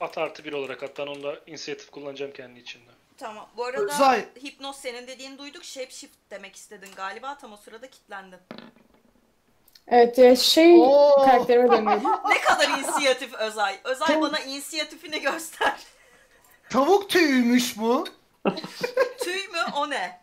At 0.00 0.18
artı 0.18 0.44
bir 0.44 0.52
olarak 0.52 0.82
hatta 0.82 1.02
onu 1.02 1.22
da 1.22 1.40
inisiyatif 1.46 1.90
kullanacağım 1.90 2.32
kendi 2.32 2.60
içinde. 2.60 2.90
Tamam. 3.18 3.48
Bu 3.56 3.64
arada 3.64 3.82
Özay. 3.94 4.26
hipnoz 4.42 4.76
senin 4.76 5.06
dediğini 5.06 5.38
duyduk. 5.38 5.64
Shapeshift 5.64 6.14
demek 6.30 6.56
istedin 6.56 6.90
galiba. 6.96 7.38
Tam 7.38 7.52
o 7.52 7.56
sırada 7.56 7.90
kilitlendin. 7.90 8.38
Evet 9.90 10.18
ya 10.18 10.36
şey 10.36 10.74
Oo. 10.80 11.22
karakterime 11.24 11.68
dönüyorum. 11.72 12.02
Ne 12.28 12.40
kadar 12.40 12.68
inisiyatif 12.78 13.34
Özay. 13.34 13.76
Özay 13.84 14.20
bana 14.20 14.38
inisiyatifini 14.40 15.20
göster. 15.20 15.76
Tavuk 16.70 17.10
tüyüymüş 17.10 17.78
bu. 17.78 18.06
Tüy 19.20 19.34
mü 19.48 19.58
o 19.76 19.90
ne? 19.90 20.20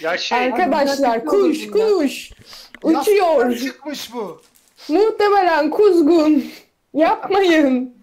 Ya 0.00 0.18
şey 0.18 0.38
Arkadaşlar 0.38 1.24
kuş 1.24 1.70
kuş 1.70 2.30
Yastıktan 2.30 3.00
uçuyor. 3.00 3.56
çıkmış 3.58 4.12
bu. 4.12 4.42
Muhtemelen 4.88 5.70
kuzgun. 5.70 6.52
Yapmayın. 6.94 7.96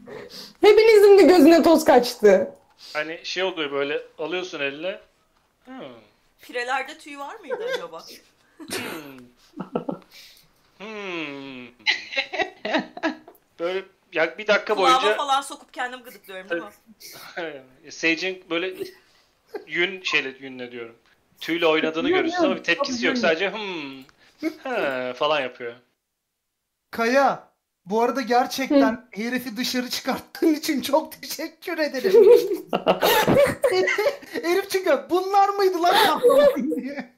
Hepinizin 0.62 1.18
de 1.18 1.24
gözüne 1.24 1.64
toz 1.64 1.86
kaçtı. 1.86 2.56
hani 2.94 3.20
şey 3.24 3.44
oluyor 3.44 3.72
böyle 3.72 4.02
alıyorsun 4.18 4.60
eline. 4.60 5.00
Hmm. 5.66 5.76
Pirelerde 6.42 6.98
tüy 6.98 7.18
var 7.18 7.36
mıydı 7.36 7.70
acaba? 7.76 8.04
Hmm. 8.58 9.18
Hmm. 10.78 11.68
Böyle 13.60 13.86
ya 14.14 14.38
bir 14.38 14.48
dakika 14.48 14.76
Kulağıma 14.76 15.02
boyunca 15.02 15.18
falan 15.18 15.42
sokup 15.42 15.74
kendim 15.74 16.04
gıdıklıyorum 16.04 16.50
değil 16.50 16.64
mi? 16.64 17.92
Sage'in 17.92 18.44
böyle 18.50 18.74
yün 19.68 20.02
şeyle 20.02 20.36
yünle 20.40 20.72
diyorum. 20.72 20.96
Tüyle 21.40 21.68
oynadığını 21.68 22.10
Yün, 22.10 22.16
görüyorsun 22.16 22.44
ama 22.44 22.56
bir 22.56 22.64
tepkisi 22.64 23.06
yok. 23.06 23.18
Sadece 23.18 23.52
hmm 23.52 24.04
falan 25.14 25.42
yapıyor. 25.42 25.74
Kaya 26.92 27.54
bu 27.86 28.02
arada 28.02 28.22
gerçekten 28.22 29.08
herifi 29.12 29.58
dışarı 29.58 29.90
çıkarttığın 29.90 30.54
için 30.54 30.82
çok 30.82 31.22
teşekkür 31.22 31.78
ederim. 31.78 32.14
Herif 34.44 34.70
çünkü 34.70 35.06
bunlar 35.10 35.50
mıydı 35.50 35.84
lan 35.84 36.22
diye. 36.76 37.14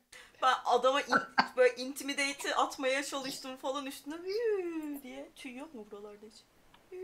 Ben 0.45 0.53
adama 0.65 1.01
in, 1.01 1.15
böyle 1.57 1.75
intimidate'i 1.75 2.55
atmaya 2.55 3.03
çalıştım 3.03 3.51
falan 3.61 3.85
üstüne 3.85 4.15
"Hüüü" 4.15 5.03
diye. 5.03 5.29
Tüy 5.35 5.55
yok 5.57 5.73
mu 5.75 5.85
buralarda 5.91 6.25
hiç? 6.25 6.43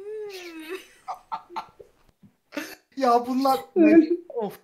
Ya 2.98 3.28
bunlar 3.28 3.60
of. 4.30 4.60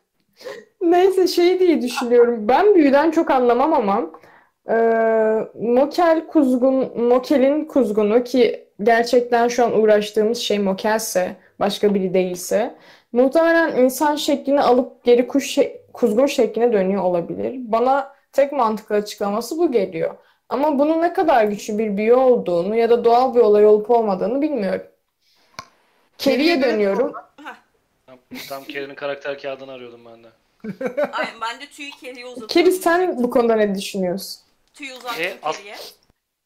Neyse 0.81 1.27
şey 1.27 1.59
diye 1.59 1.81
düşünüyorum. 1.81 2.47
Ben 2.47 2.75
büyüden 2.75 3.11
çok 3.11 3.31
anlamam 3.31 3.73
ama 3.73 4.11
e, 4.69 4.75
Mokel 5.55 6.27
kuzgun, 6.27 7.01
Mokel'in 7.01 7.65
kuzgunu 7.65 8.23
ki 8.23 8.67
gerçekten 8.83 9.47
şu 9.47 9.65
an 9.65 9.79
uğraştığımız 9.79 10.37
şey 10.37 10.59
Mokel'se 10.59 11.35
başka 11.59 11.93
biri 11.95 12.13
değilse 12.13 12.75
muhtemelen 13.11 13.77
insan 13.83 14.15
şeklini 14.15 14.61
alıp 14.61 15.03
geri 15.03 15.27
kuş 15.27 15.57
şe- 15.57 15.91
kuzgun 15.93 16.25
şekline 16.25 16.73
dönüyor 16.73 17.03
olabilir. 17.03 17.55
Bana 17.57 18.16
tek 18.37 18.51
mantıklı 18.51 18.95
açıklaması 18.95 19.57
bu 19.57 19.71
geliyor. 19.71 20.15
Ama 20.49 20.79
bunun 20.79 21.01
ne 21.01 21.13
kadar 21.13 21.43
güçlü 21.43 21.77
bir 21.77 21.97
büyü 21.97 22.13
olduğunu 22.13 22.75
ya 22.75 22.89
da 22.89 23.03
doğal 23.03 23.35
bir 23.35 23.39
olay 23.39 23.65
olup 23.65 23.91
olmadığını 23.91 24.41
bilmiyorum. 24.41 24.87
Kerry'e 26.17 26.61
dönüyorum. 26.61 27.13
Tam, 28.07 28.19
tam 28.49 28.63
Kerry'nin 28.63 28.95
karakter 28.95 29.41
kağıdını 29.41 29.71
arıyordum 29.71 30.01
ben 30.05 30.23
de. 30.23 30.27
Aynen 31.11 31.41
ben 31.41 31.61
de 31.61 31.65
tüyü 31.65 31.91
keriye 31.91 32.25
uzatıyorum. 32.25 32.47
Kerry 32.47 32.71
sen 32.71 33.23
bu 33.23 33.29
konuda 33.29 33.55
ne 33.55 33.75
düşünüyorsun? 33.75 34.41
Tüyü 34.73 34.93
uzattım 34.93 35.23
E, 35.23 35.37
as- 35.43 35.57
keriye. 35.57 35.75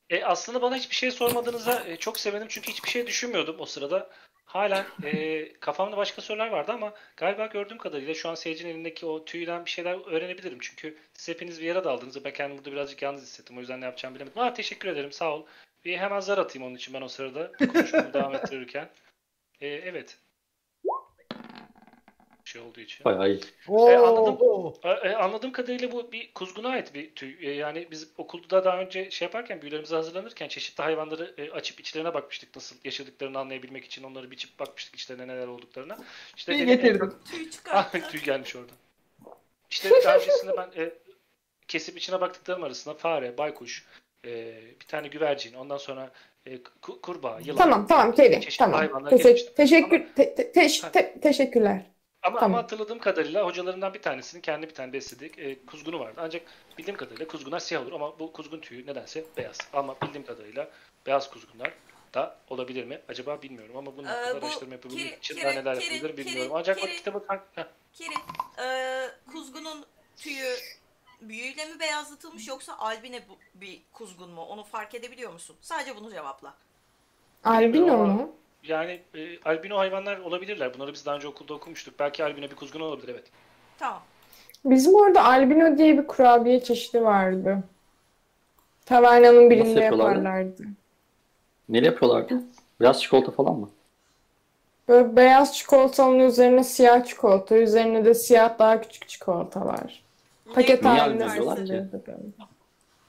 E, 0.10 0.26
aslında 0.26 0.62
bana 0.62 0.76
hiçbir 0.76 0.96
şey 0.96 1.12
sormadığınıza 1.12 1.84
e, 1.88 1.98
çok 1.98 2.20
sevindim 2.20 2.48
çünkü 2.50 2.72
hiçbir 2.72 2.90
şey 2.90 3.08
düşünmüyordum 3.08 3.56
o 3.60 3.66
sırada. 3.66 4.10
Hala 4.52 4.86
e, 5.04 5.54
kafamda 5.60 5.98
başka 5.98 6.22
sorular 6.22 6.48
vardı 6.48 6.72
ama 6.72 6.94
galiba 7.18 7.46
gördüğüm 7.46 7.78
kadarıyla 7.78 8.14
şu 8.14 8.30
an 8.30 8.36
Sage'in 8.36 8.68
elindeki 8.68 9.06
o 9.06 9.26
tüyden 9.26 9.66
bir 9.66 9.70
şeyler 9.70 10.12
öğrenebilirim. 10.12 10.58
Çünkü 10.62 10.98
siz 11.14 11.28
hepiniz 11.28 11.62
bir 11.62 11.66
yere 11.66 11.84
daldınız 11.84 12.26
ben 12.26 12.34
kendimi 12.34 12.58
burada 12.58 12.72
birazcık 12.72 13.02
yalnız 13.02 13.22
hissettim. 13.22 13.58
O 13.58 13.60
yüzden 13.60 13.82
ne 13.82 13.86
yapacağımı 13.86 14.16
bilemedim. 14.16 14.42
Aa, 14.42 14.54
teşekkür 14.54 14.90
ederim 14.90 15.12
sağ 15.12 15.36
ol. 15.36 15.46
Bir 15.86 15.98
hemen 15.98 16.20
zar 16.20 16.38
atayım 16.38 16.68
onun 16.68 16.76
için 16.76 16.94
ben 16.94 17.02
o 17.02 17.08
sırada 17.08 17.52
konuşmamı 17.52 18.14
devam 18.14 18.36
ettirirken. 18.36 18.90
E, 19.62 19.68
evet. 19.68 20.18
Şey 22.52 22.62
olduğu 22.62 22.80
için. 22.80 23.06
Bayağı 23.06 23.30
iyi. 23.30 23.40
E, 23.70 23.98
anladım. 23.98 24.38
E, 24.84 24.90
e, 24.90 25.16
Anladığım 25.16 25.52
kadarıyla 25.52 25.92
bu 25.92 26.12
bir 26.12 26.34
kuzguna 26.34 26.70
ait 26.70 26.94
bir 26.94 27.16
tüy. 27.16 27.36
E, 27.42 27.52
Yani 27.52 27.88
biz 27.92 28.08
okulda 28.18 28.66
daha 28.66 28.80
önce 28.80 29.12
şey 29.12 29.26
yaparken 29.26 29.62
büyülerimize 29.62 29.96
hazırlanırken 29.96 30.48
çeşitli 30.48 30.82
hayvanları 30.82 31.34
e, 31.38 31.52
açıp 31.52 31.80
içlerine 31.80 32.14
bakmıştık 32.14 32.56
nasıl 32.56 32.76
yaşadıklarını 32.84 33.40
anlayabilmek 33.40 33.86
için 33.86 34.04
onları 34.04 34.32
biçip 34.32 34.60
bakmıştık 34.60 34.96
içlerine 34.96 35.28
neler 35.28 35.48
olduklarına. 35.48 35.98
İşte 36.38 36.54
en 36.54 36.66
getirdim. 36.68 37.14
Tüy 37.32 37.48
Ah 37.48 37.52
çıkarttı. 37.52 38.10
tüy 38.12 38.22
gelmiş 38.24 38.56
orada. 38.56 38.72
İşte 39.70 39.90
daha 40.06 40.16
öncesinde 40.16 40.58
ben 40.58 40.82
e, 40.82 40.92
kesip 41.68 41.98
içine 41.98 42.22
baktıklarım 42.22 42.64
arasında 42.64 42.94
fare, 42.94 43.38
baykuş, 43.38 43.86
e, 44.26 44.30
bir 44.82 44.88
tane 44.88 45.08
güvercin, 45.08 45.54
ondan 45.54 45.78
sonra 45.78 46.12
e, 46.46 46.56
ku- 46.56 47.02
kurbağa, 47.02 47.40
yılan. 47.40 47.58
Tamam 47.58 47.88
tamam 47.88 48.16
Çeşitli 48.16 48.58
tamam. 48.58 48.80
hayvanlar 48.80 49.10
Teşekkür, 49.10 49.56
teşekkür, 49.56 50.16
te- 50.16 50.36
te- 50.36 50.52
teş- 50.52 50.92
te- 50.92 51.20
teşekkürler. 51.22 51.91
Ama, 52.24 52.40
Tamam. 52.40 52.54
ama 52.54 52.64
hatırladığım 52.64 53.00
kadarıyla 53.00 53.46
hocalarından 53.46 53.94
bir 53.94 54.02
tanesinin 54.02 54.42
kendi 54.42 54.70
bir 54.70 54.74
tane 54.74 54.94
besledik 54.94 55.40
e, 55.40 55.66
kuzgunu 55.66 56.00
vardı. 56.00 56.22
Ancak 56.24 56.42
bildiğim 56.78 56.98
kadarıyla 56.98 57.28
kuzgunlar 57.28 57.60
siyah 57.60 57.82
olur 57.84 57.92
ama 57.92 58.20
bu 58.20 58.32
kuzgun 58.34 58.60
tüyü 58.60 58.86
nedense 58.88 59.26
beyaz. 59.38 59.58
Ama 59.74 59.96
bildiğim 60.02 60.26
kadarıyla 60.26 60.70
beyaz 61.06 61.30
kuzgunlar 61.32 61.74
da 62.14 62.38
olabilir 62.50 62.84
mi? 62.86 63.02
Acaba 63.10 63.42
bilmiyorum 63.42 63.78
ama 63.78 63.98
bunun 63.98 64.08
Ee, 64.08 64.12
hakkında 64.12 64.42
bu 64.42 64.46
araştırma 64.46 64.74
yapabilmek 64.74 65.06
Kiri- 65.08 65.18
için 65.18 65.36
Kiri- 65.36 65.44
daha 65.46 65.54
neler 65.54 65.80
Kiri- 65.80 66.18
bilmiyorum. 66.18 66.52
Ancak 66.56 66.78
o 66.78 66.82
Kiri- 66.82 66.96
kitabı 66.96 67.26
Kiri, 67.94 68.14
e, 68.64 69.08
kuzgunun 69.32 69.86
tüyü 70.18 70.56
büyüyle 71.22 71.66
mi 71.66 71.80
beyazlatılmış 71.80 72.48
yoksa 72.48 72.78
albine 72.78 73.22
bu- 73.30 73.38
bir 73.62 73.82
kuzgun 73.94 74.30
mu? 74.30 74.42
Onu 74.42 74.64
fark 74.64 74.96
edebiliyor 74.96 75.34
musun? 75.34 75.56
Sadece 75.62 75.96
bunu 75.96 76.12
cevapla. 76.12 76.54
Albino 77.44 77.98
mu? 77.98 78.36
Yani 78.64 79.02
e, 79.16 79.40
albino 79.46 79.78
hayvanlar 79.78 80.18
olabilirler. 80.18 80.74
Bunları 80.74 80.94
biz 80.94 81.06
daha 81.06 81.16
önce 81.16 81.28
okulda 81.28 81.54
okumuştuk. 81.54 82.00
Belki 82.00 82.24
albino 82.24 82.46
bir 82.46 82.56
kuzgun 82.56 82.80
olabilir 82.80 83.10
evet. 83.10 83.26
Tamam. 83.80 84.02
Bizim 84.66 84.96
orada 84.96 85.26
albino 85.26 85.78
diye 85.78 85.98
bir 85.98 86.08
kurabiye 86.08 86.64
çeşidi 86.64 87.04
vardı. 87.04 87.64
Tavernanın 88.86 89.50
birinde 89.50 89.80
yapıyorlardı? 89.80 90.18
yaparlardı. 90.18 90.64
Neyle 91.70 91.86
yapıyorlardı? 91.86 92.42
Biraz 92.80 93.02
çikolata 93.02 93.32
falan 93.32 93.56
mı? 93.56 93.70
Böyle 94.88 95.16
beyaz 95.16 95.58
çikolatanın 95.58 96.20
üzerine 96.20 96.64
siyah 96.64 97.06
çikolata, 97.06 97.58
üzerine 97.58 98.06
de 98.06 98.14
siyah 98.14 98.60
daha 98.60 98.82
küçük 98.82 99.08
çikolatalar. 99.08 100.04
Paket 100.54 100.84
Niye 100.84 100.96
halinde 100.96 101.24
ki? 101.24 101.46
satılıyordu. 101.46 102.04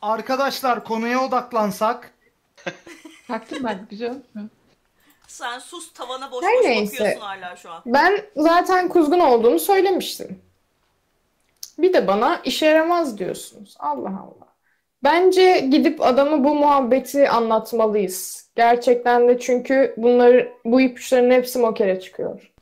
Arkadaşlar 0.03 0.85
konuya 0.85 1.25
odaklansak. 1.25 2.15
Taktım 3.29 3.65
ben. 3.65 3.87
Güzel. 3.91 4.15
Sen 5.33 5.59
sus 5.59 5.93
tavana 5.93 6.31
boş 6.33 6.45
Her 6.45 6.59
boş 6.59 6.65
neyse. 6.65 6.93
bakıyorsun 6.95 7.21
hala 7.21 7.57
şu 7.57 7.71
an. 7.71 7.83
Ben 7.87 8.25
zaten 8.37 8.89
kuzgun 8.89 9.19
olduğunu 9.21 9.59
söylemiştim. 9.59 10.43
Bir 11.79 11.93
de 11.93 12.07
bana 12.07 12.41
işe 12.45 12.67
yaramaz 12.67 13.19
diyorsunuz. 13.19 13.77
Allah 13.79 14.09
Allah. 14.09 14.53
Bence 15.05 15.59
gidip 15.59 16.01
adama 16.03 16.45
bu 16.45 16.55
muhabbeti 16.55 17.29
anlatmalıyız. 17.31 18.49
Gerçekten 18.57 19.29
de 19.29 19.41
çünkü 19.41 19.95
bunları 19.97 20.53
bu 20.65 20.81
ipuçlarının 20.81 21.35
hepsi 21.35 21.59
mokere 21.59 22.01
çıkıyor. 22.01 22.53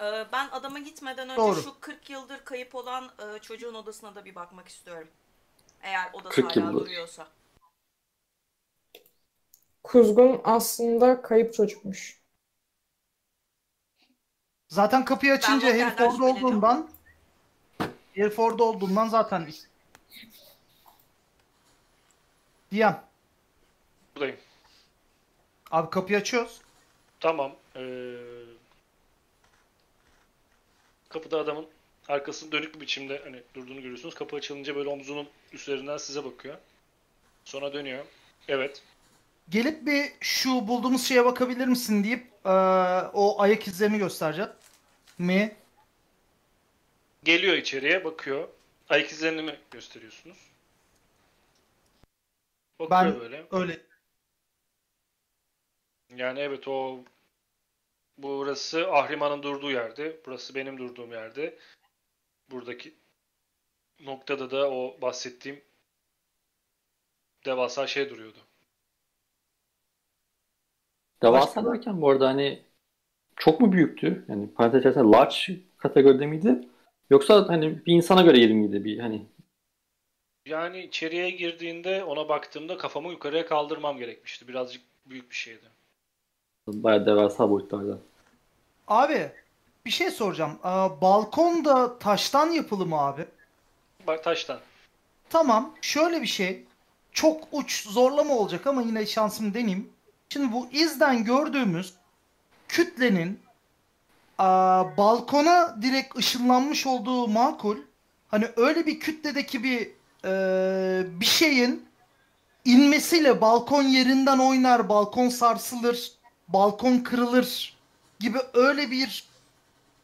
Ee, 0.00 0.24
ben 0.32 0.48
adama 0.52 0.78
gitmeden 0.78 1.28
önce 1.28 1.36
Doğru. 1.42 1.62
şu 1.62 1.80
40 1.80 2.10
yıldır 2.10 2.38
kayıp 2.44 2.74
olan 2.74 3.04
e, 3.04 3.38
çocuğun 3.38 3.74
odasına 3.74 4.14
da 4.14 4.24
bir 4.24 4.34
bakmak 4.34 4.68
istiyorum. 4.68 5.08
Eğer 5.82 6.10
odası 6.12 6.34
40 6.34 6.56
hala 6.56 6.64
yıldır. 6.66 6.80
duruyorsa. 6.80 7.26
Kuzgun 9.86 10.40
aslında 10.44 11.22
kayıp 11.22 11.54
çocukmuş. 11.54 12.20
Zaten 14.68 15.04
kapıyı 15.04 15.32
açınca 15.32 15.68
Ben 15.68 15.78
herif 15.78 16.00
orada 16.00 16.10
şüpheleniyorum. 16.10 16.44
olduğundan 16.46 16.90
herif 18.14 18.38
orada 18.38 18.64
olduğundan 18.64 19.08
zaten 19.08 19.48
Diyem. 22.70 23.04
Buradayım. 24.14 24.36
Abi 25.70 25.90
kapıyı 25.90 26.18
açıyoruz. 26.18 26.60
Tamam. 27.20 27.52
Ee, 27.76 28.14
kapıda 31.08 31.38
adamın 31.38 31.66
arkasını 32.08 32.52
dönük 32.52 32.74
bir 32.74 32.80
biçimde 32.80 33.20
hani 33.24 33.42
durduğunu 33.54 33.80
görüyorsunuz. 33.82 34.14
Kapı 34.14 34.36
açılınca 34.36 34.76
böyle 34.76 34.88
omzunun 34.88 35.28
üstlerinden 35.52 35.96
size 35.96 36.24
bakıyor. 36.24 36.56
Sonra 37.44 37.72
dönüyor. 37.72 38.04
Evet. 38.48 38.82
Gelip 39.48 39.86
bir 39.86 40.12
şu 40.20 40.68
bulduğumuz 40.68 41.06
şeye 41.06 41.24
bakabilir 41.24 41.66
misin 41.66 42.04
deyip 42.04 42.26
eee, 42.46 42.52
o 43.12 43.40
ayak 43.40 43.68
izlerini 43.68 43.98
göstereceğim. 43.98 44.50
Mi? 45.18 45.56
Geliyor 47.24 47.56
içeriye 47.56 48.04
bakıyor. 48.04 48.48
Ayak 48.88 49.10
izlerini 49.10 49.42
mi 49.42 49.58
gösteriyorsunuz? 49.70 50.38
Bakıyor 52.78 53.14
Ben- 53.14 53.20
böyle. 53.20 53.46
Öyle. 53.50 53.80
Yani 56.16 56.40
evet 56.40 56.68
o 56.68 57.00
burası 58.18 58.92
Ahriman'ın 58.92 59.42
durduğu 59.42 59.70
yerde. 59.70 60.16
Burası 60.26 60.54
benim 60.54 60.78
durduğum 60.78 61.12
yerde. 61.12 61.58
Buradaki 62.50 62.94
noktada 64.00 64.50
da 64.50 64.70
o 64.70 65.00
bahsettiğim 65.00 65.62
devasa 67.44 67.86
şey 67.86 68.10
duruyordu. 68.10 68.38
Devasa 71.22 71.64
derken 71.64 72.02
bu 72.02 72.10
arada 72.10 72.28
hani 72.28 72.62
çok 73.36 73.60
mu 73.60 73.72
büyüktü? 73.72 74.24
Yani 74.28 74.54
parantez 74.54 74.80
içerisinde 74.80 75.04
large 75.16 75.36
kategoride 75.78 76.26
miydi? 76.26 76.68
Yoksa 77.10 77.48
hani 77.48 77.86
bir 77.86 77.92
insana 77.92 78.22
göre 78.22 78.38
yeri 78.38 78.54
miydi? 78.54 78.84
Bir 78.84 78.98
hani 78.98 79.26
Yani 80.46 80.80
içeriye 80.84 81.30
girdiğinde 81.30 82.04
ona 82.04 82.28
baktığımda 82.28 82.76
kafamı 82.78 83.10
yukarıya 83.12 83.46
kaldırmam 83.46 83.98
gerekmişti. 83.98 84.48
Birazcık 84.48 84.82
büyük 85.06 85.30
bir 85.30 85.36
şeydi. 85.36 85.70
bayağı 86.66 87.06
devasa 87.06 87.50
boyutlarda. 87.50 87.98
Abi 88.88 89.30
bir 89.86 89.90
şey 89.90 90.10
soracağım. 90.10 90.58
Aa, 90.62 91.00
balkon 91.00 91.64
da 91.64 91.98
taştan 91.98 92.50
yapılı 92.50 92.86
mı 92.86 92.96
abi? 93.00 93.24
Bak 94.06 94.24
taştan. 94.24 94.58
Tamam. 95.30 95.74
Şöyle 95.80 96.22
bir 96.22 96.26
şey. 96.26 96.64
Çok 97.12 97.44
uç 97.52 97.86
zorlama 97.88 98.34
olacak 98.34 98.66
ama 98.66 98.82
yine 98.82 99.06
şansımı 99.06 99.54
deneyeyim. 99.54 99.88
Şimdi 100.28 100.52
bu 100.52 100.68
izden 100.72 101.24
gördüğümüz 101.24 101.94
kütlenin 102.68 103.40
aa, 104.38 104.96
balkona 104.96 105.82
direkt 105.82 106.16
ışınlanmış 106.16 106.86
olduğu 106.86 107.28
makul. 107.28 107.78
Hani 108.28 108.48
öyle 108.56 108.86
bir 108.86 109.00
kütledeki 109.00 109.62
bir 109.64 109.90
eee, 110.24 111.06
bir 111.20 111.26
şeyin 111.26 111.88
inmesiyle 112.64 113.40
balkon 113.40 113.82
yerinden 113.82 114.38
oynar, 114.38 114.88
balkon 114.88 115.28
sarsılır, 115.28 116.12
balkon 116.48 116.98
kırılır 116.98 117.76
gibi 118.20 118.38
öyle 118.54 118.90
bir 118.90 119.28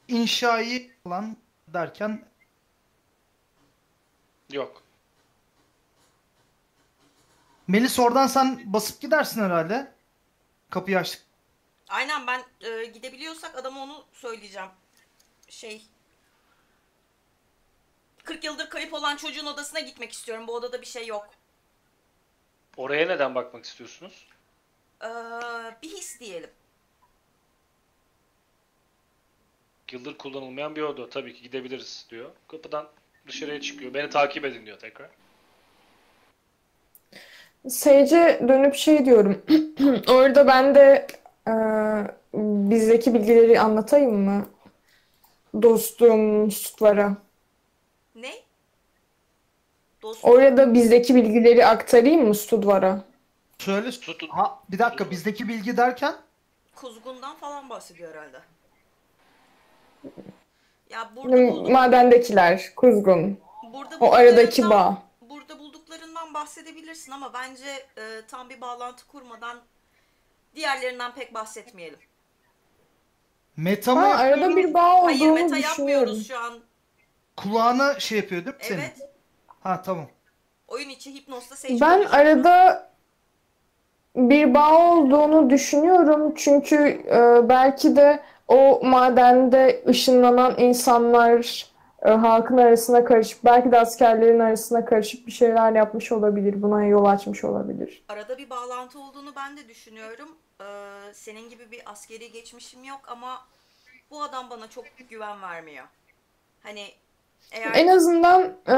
inşayı 0.09 0.91
falan 1.05 1.37
derken 1.69 2.23
Yok. 4.53 4.83
Melis 7.69 7.99
oradan 7.99 8.27
sen 8.27 8.61
basıp 8.73 9.01
gidersin 9.01 9.43
herhalde. 9.43 9.93
Kapıyı 10.73 10.99
açtık. 10.99 11.23
Aynen 11.89 12.27
ben 12.27 12.45
e, 12.61 12.85
gidebiliyorsak 12.85 13.59
adama 13.59 13.83
onu 13.83 14.05
söyleyeceğim. 14.13 14.69
Şey 15.49 15.83
40 18.25 18.45
yıldır 18.45 18.71
kayıp 18.71 18.95
olan 18.95 19.17
çocuğun 19.17 19.47
odasına 19.47 19.81
gitmek 19.81 20.13
istiyorum. 20.13 20.47
Bu 20.49 20.55
odada 20.55 20.81
bir 20.81 20.87
şey 20.87 21.07
yok. 21.07 21.29
Oraya 22.77 23.07
neden 23.07 23.35
bakmak 23.35 23.65
istiyorsunuz? 23.65 24.27
Ee, 25.03 25.09
bir 25.83 25.89
his 25.89 26.21
diyelim. 26.21 26.51
Yıldır 29.93 30.19
kullanılmayan 30.19 30.77
bir 30.77 30.83
oda. 30.83 31.11
Tabii 31.11 31.35
ki 31.35 31.43
gidebiliriz 31.43 32.07
diyor. 32.11 32.31
Kapıdan 32.49 32.89
dışarıya 33.27 33.61
çıkıyor. 33.61 33.95
Beni 33.95 34.11
takip 34.11 34.45
edin 34.45 34.67
diyor 34.67 34.79
tekrar. 34.79 35.11
Sage'e 37.69 38.49
dönüp 38.49 38.75
şey 38.75 39.05
diyorum. 39.05 39.43
Orada 40.09 40.47
ben 40.47 40.75
de 40.75 41.07
e, 41.49 41.53
bizdeki 42.71 43.15
bilgileri 43.15 43.61
anlatayım 43.61 44.21
mı? 44.21 44.47
Dostum 45.63 46.51
Sutlara. 46.51 47.17
Ne? 48.15 48.31
Dost 50.03 50.25
Orada 50.25 50.75
bizdeki 50.75 51.15
bilgileri 51.15 51.67
aktarayım 51.67 52.29
mı 52.29 52.35
Studvar'a? 52.35 53.05
Söyle. 53.59 53.91
Tutun. 53.91 54.29
Ha, 54.29 54.59
bir 54.71 54.79
dakika 54.79 55.11
bizdeki 55.11 55.49
bilgi 55.49 55.77
derken 55.77 56.15
kuzgundan 56.75 57.37
falan 57.37 57.71
bahsediyor 57.71 58.15
herhalde. 58.15 58.39
Ya 60.91 61.11
burada 61.17 61.37
bulduk, 61.37 61.71
Madendekiler, 61.71 62.73
Kuzgun. 62.77 63.39
burada 63.73 63.97
O 64.01 64.13
aradaki 64.13 64.71
bağ. 64.71 65.03
Bahsedebilirsin 66.35 67.13
ama 67.13 67.33
bence 67.35 67.87
e, 67.99 68.03
tam 68.29 68.49
bir 68.51 68.61
bağlantı 68.61 69.07
kurmadan 69.07 69.59
diğerlerinden 70.55 71.15
pek 71.15 71.35
bahsetmeyelim. 71.35 71.99
meta 73.57 73.95
mı 73.95 74.01
Ha, 74.01 74.15
arada 74.15 74.57
bir 74.57 74.75
bağ 74.75 75.05
Hayır 75.05 75.21
olduğunu 75.21 75.33
meta 75.35 75.57
düşünüyorum. 75.57 75.63
yapmıyoruz 75.63 76.29
şu 76.29 76.39
an. 76.39 76.59
Kulağına 77.37 78.01
şey 78.01 78.19
yapıyor 78.19 78.45
değil 78.45 78.57
mi 78.57 78.63
senin? 78.65 78.81
Evet. 78.81 79.11
Ha 79.63 79.83
tamam. 79.83 80.07
Oyun 80.69 80.89
içi 80.89 81.15
hipnozla 81.15 81.57
Sage 81.57 81.81
Ben 81.81 82.03
arada 82.05 82.89
bir 84.17 84.55
bağ 84.55 84.93
olduğunu 84.93 85.51
düşünüyorum 85.51 86.35
çünkü 86.37 86.77
e, 87.07 87.49
belki 87.49 87.97
de 87.97 88.23
o 88.49 88.81
madende 88.85 89.85
ışınlanan 89.89 90.59
insanlar 90.59 91.67
e, 92.05 92.11
halkın 92.11 92.57
arasına 92.57 93.05
karışıp 93.05 93.45
belki 93.45 93.73
de 93.73 93.81
askerlerin 93.81 94.41
arasına 94.41 94.85
karışıp 94.85 95.27
bir 95.27 95.33
şeyler 95.33 95.73
yapmış 95.73 96.13
olabilir. 96.13 96.63
Buna 96.63 96.85
yol 96.85 97.05
açmış 97.05 97.45
olabilir. 97.45 98.05
Arada 98.09 98.39
bir 98.39 98.51
bağlantı 98.51 99.01
olduğunu 99.01 99.37
ben 99.37 99.57
de 99.57 99.69
düşünüyorum. 99.69 100.29
Ee, 100.61 100.65
senin 101.15 101.51
gibi 101.51 101.71
bir 101.71 101.83
askeri 101.87 102.33
geçmişim 102.33 102.85
yok 102.85 103.01
ama 103.07 103.47
bu 104.11 104.23
adam 104.23 104.51
bana 104.51 104.71
çok 104.71 104.85
güven 105.11 105.43
vermiyor. 105.43 105.85
Hani 106.63 106.85
eğer 107.53 107.75
En 107.75 107.89
azından 107.89 108.43
e, 108.69 108.73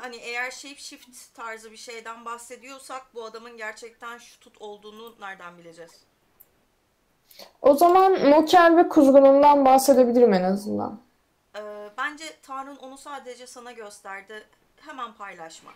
hani 0.00 0.16
eğer 0.16 0.50
shapeshift 0.50 1.34
tarzı 1.34 1.72
bir 1.72 1.76
şeyden 1.76 2.24
bahsediyorsak 2.24 3.02
bu 3.14 3.24
adamın 3.24 3.56
gerçekten 3.56 4.18
şutut 4.18 4.62
olduğunu 4.62 5.14
nereden 5.20 5.58
bileceğiz? 5.58 6.04
o 7.62 7.74
zaman 7.74 8.28
Mokel 8.28 8.76
ve 8.76 8.88
Kuzgun'undan 8.88 9.64
bahsedebilirim 9.64 10.32
en 10.32 10.42
azından. 10.42 11.00
Bence 12.14 12.36
Tanrı'nın 12.42 12.76
onu 12.76 12.98
sadece 12.98 13.46
sana 13.46 13.72
gösterdi. 13.72 14.44
Hemen 14.80 15.14
paylaşma. 15.14 15.70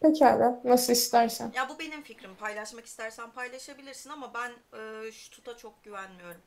Pekala, 0.00 0.60
nasıl 0.64 0.92
istersen. 0.92 1.52
Ya 1.54 1.68
bu 1.68 1.78
benim 1.78 2.02
fikrim. 2.02 2.34
Paylaşmak 2.34 2.86
istersen 2.86 3.30
paylaşabilirsin 3.30 4.10
ama 4.10 4.34
ben 4.34 4.52
e, 4.78 5.12
şututa 5.12 5.56
çok 5.56 5.84
güvenmiyorum. 5.84 6.40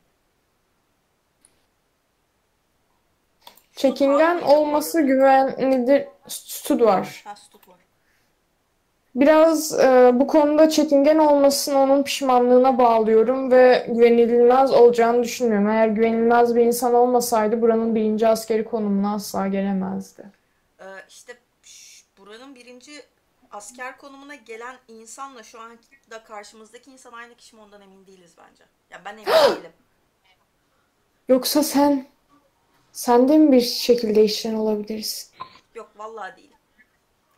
Çekingen 3.76 4.42
olması 4.42 5.00
güvenilir 5.00 6.08
stud 6.28 6.80
var. 6.80 7.22
Ha, 7.24 7.36
stud 7.36 7.68
var. 7.68 7.78
Biraz 9.14 9.72
e, 9.80 10.10
bu 10.14 10.26
konuda 10.26 10.68
çekingen 10.70 11.18
olmasını 11.18 11.78
onun 11.78 12.02
pişmanlığına 12.02 12.78
bağlıyorum 12.78 13.50
ve 13.50 13.86
güvenilmez 13.88 14.72
olacağını 14.72 15.22
düşünmüyorum. 15.22 15.68
Eğer 15.68 15.88
güvenilmez 15.88 16.56
bir 16.56 16.60
insan 16.60 16.94
olmasaydı 16.94 17.62
buranın 17.62 17.94
birinci 17.94 18.28
askeri 18.28 18.64
konumuna 18.64 19.14
asla 19.14 19.46
gelemezdi. 19.48 20.24
Ee, 20.80 20.84
işte 21.08 21.32
buranın 22.18 22.54
birinci 22.54 22.92
asker 23.50 23.98
konumuna 23.98 24.34
gelen 24.34 24.76
insanla 24.88 25.42
şu 25.42 25.60
an 25.60 25.78
da 26.10 26.24
karşımızdaki 26.24 26.90
insan 26.90 27.12
aynı 27.12 27.34
kişi 27.34 27.56
mi 27.56 27.62
ondan 27.62 27.80
emin 27.80 28.06
değiliz 28.06 28.34
bence. 28.38 28.64
Ya 28.90 29.02
ben 29.04 29.12
emin 29.12 29.26
değilim. 29.56 29.72
Yoksa 31.28 31.62
sen, 31.62 32.06
sen 32.92 33.28
de 33.28 33.38
mi 33.38 33.52
bir 33.52 33.60
şekilde 33.60 34.24
işten 34.24 34.54
olabilirsin? 34.54 35.30
Yok 35.74 35.90
vallahi 35.96 36.36
değilim. 36.36 36.51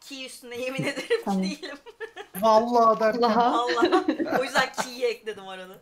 Ki 0.09 0.27
üstüne 0.27 0.57
yemin 0.57 0.83
ederim 0.83 1.23
Tamam. 1.25 1.43
ki 1.43 1.63
değilim. 1.63 1.79
Vallahi 2.41 3.01
derken. 3.01 3.23
Vallahi. 3.23 4.41
o 4.41 4.45
yüzden 4.45 4.73
ki'yi 4.73 5.05
ekledim 5.05 5.49
arada. 5.49 5.79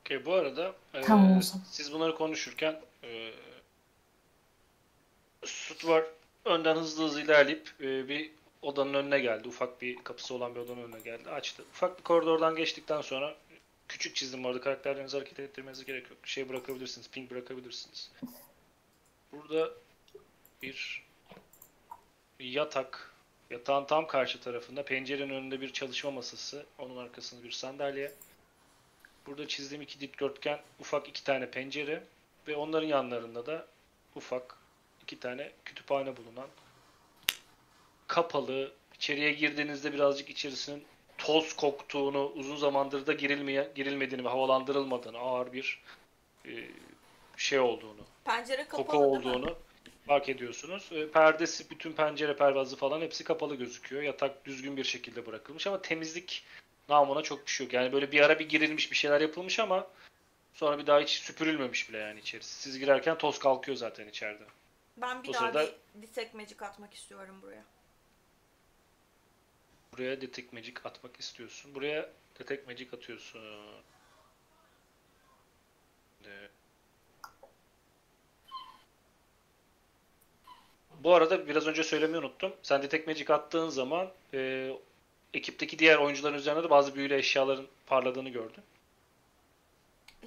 Okey, 0.00 0.24
bu 0.26 0.32
arada 0.32 0.74
e, 0.94 1.00
Tamam 1.00 1.42
zaman. 1.42 1.64
siz 1.70 1.92
bunları 1.92 2.14
konuşurken 2.14 2.80
e, 3.04 3.32
Süt 5.44 5.86
var 5.86 6.04
önden 6.44 6.76
hızlı 6.76 7.04
hızlı 7.04 7.22
ilerleyip 7.22 7.74
e, 7.80 8.08
bir 8.08 8.30
odanın 8.62 8.94
önüne 8.94 9.18
geldi. 9.18 9.48
Ufak 9.48 9.82
bir 9.82 9.96
kapısı 10.04 10.34
olan 10.34 10.54
bir 10.54 10.60
odanın 10.60 10.82
önüne 10.82 11.00
geldi. 11.00 11.30
Açtı. 11.30 11.62
Ufak 11.72 11.98
bir 11.98 12.04
koridordan 12.04 12.56
geçtikten 12.56 13.00
sonra 13.00 13.34
küçük 13.88 14.16
çizdim 14.16 14.44
orada 14.44 14.60
karakterlerinizi 14.60 15.16
hareket 15.16 15.40
ettirmenize 15.40 15.84
gerek 15.84 16.10
yok. 16.10 16.18
Şey 16.24 16.48
bırakabilirsiniz, 16.48 17.10
ping 17.10 17.30
bırakabilirsiniz. 17.30 18.10
Burada 19.32 19.70
bir 20.62 21.07
yatak, 22.40 23.12
yatağın 23.50 23.84
tam 23.84 24.06
karşı 24.06 24.40
tarafında 24.40 24.84
pencerenin 24.84 25.34
önünde 25.34 25.60
bir 25.60 25.72
çalışma 25.72 26.10
masası, 26.10 26.66
onun 26.78 26.96
arkasında 26.96 27.44
bir 27.44 27.50
sandalye. 27.50 28.12
Burada 29.26 29.48
çizdiğim 29.48 29.82
iki 29.82 30.00
dikdörtgen 30.00 30.60
ufak 30.80 31.08
iki 31.08 31.24
tane 31.24 31.50
pencere 31.50 32.04
ve 32.48 32.56
onların 32.56 32.86
yanlarında 32.86 33.46
da 33.46 33.66
ufak 34.14 34.56
iki 35.02 35.20
tane 35.20 35.52
kütüphane 35.64 36.16
bulunan 36.16 36.48
kapalı 38.06 38.72
içeriye 38.94 39.32
girdiğinizde 39.32 39.92
birazcık 39.92 40.30
içerisinin 40.30 40.84
toz 41.18 41.56
koktuğunu 41.56 42.26
uzun 42.26 42.56
zamandır 42.56 43.06
da 43.06 43.12
girilmeye 43.12 43.72
girilmediğini 43.74 44.24
ve 44.24 44.28
havalandırılmadığını 44.28 45.18
ağır 45.18 45.52
bir 45.52 45.82
e, 46.46 46.52
şey 47.36 47.58
olduğunu 47.60 48.00
Pencere 48.24 48.68
kapalı 48.68 48.86
koku 48.86 48.98
olduğunu 48.98 49.56
fark 50.08 50.28
ediyorsunuz. 50.28 50.88
E, 50.92 51.10
Perdesi, 51.10 51.70
bütün 51.70 51.92
pencere 51.92 52.36
pervazı 52.36 52.76
falan 52.76 53.00
hepsi 53.00 53.24
kapalı 53.24 53.54
gözüküyor. 53.54 54.02
Yatak 54.02 54.44
düzgün 54.44 54.76
bir 54.76 54.84
şekilde 54.84 55.26
bırakılmış 55.26 55.66
ama 55.66 55.82
temizlik 55.82 56.44
namına 56.88 57.22
çok 57.22 57.46
bir 57.46 57.50
şey 57.50 57.66
yok. 57.66 57.74
Yani 57.74 57.92
böyle 57.92 58.12
bir 58.12 58.20
ara 58.20 58.38
bir 58.38 58.48
girilmiş 58.48 58.90
bir 58.90 58.96
şeyler 58.96 59.20
yapılmış 59.20 59.58
ama 59.58 59.86
sonra 60.54 60.78
bir 60.78 60.86
daha 60.86 61.00
hiç 61.00 61.10
süpürülmemiş 61.10 61.88
bile 61.88 61.98
yani 61.98 62.20
içerisi. 62.20 62.54
Siz 62.62 62.78
girerken 62.78 63.18
toz 63.18 63.38
kalkıyor 63.38 63.76
zaten 63.76 64.08
içeride. 64.08 64.44
Ben 64.96 65.22
bir 65.22 65.28
O 65.28 65.32
daha 65.32 65.40
sırada- 65.52 65.72
bir 65.94 66.02
detect 66.02 66.34
magic 66.34 66.56
atmak 66.60 66.94
istiyorum 66.94 67.38
buraya. 67.42 67.64
Buraya 69.92 70.20
Detect 70.20 70.52
Magic 70.52 70.74
atmak 70.84 71.20
istiyorsun. 71.20 71.74
Buraya 71.74 72.10
Detect 72.38 72.66
Magic 72.66 72.88
atıyorsun. 72.96 73.42
De- 76.24 76.50
Bu 80.98 81.14
arada 81.14 81.48
biraz 81.48 81.66
önce 81.66 81.84
söylemeyi 81.84 82.18
unuttum. 82.24 82.52
Sen 82.62 82.82
Detect 82.82 83.06
Magic 83.06 83.32
attığın 83.34 83.68
zaman 83.68 84.08
e, 84.34 84.70
ekipteki 85.34 85.78
diğer 85.78 85.96
oyuncuların 85.96 86.34
üzerinde 86.36 86.62
de 86.62 86.70
bazı 86.70 86.94
büyülü 86.94 87.14
eşyaların 87.14 87.66
parladığını 87.86 88.28
gördün. 88.28 88.62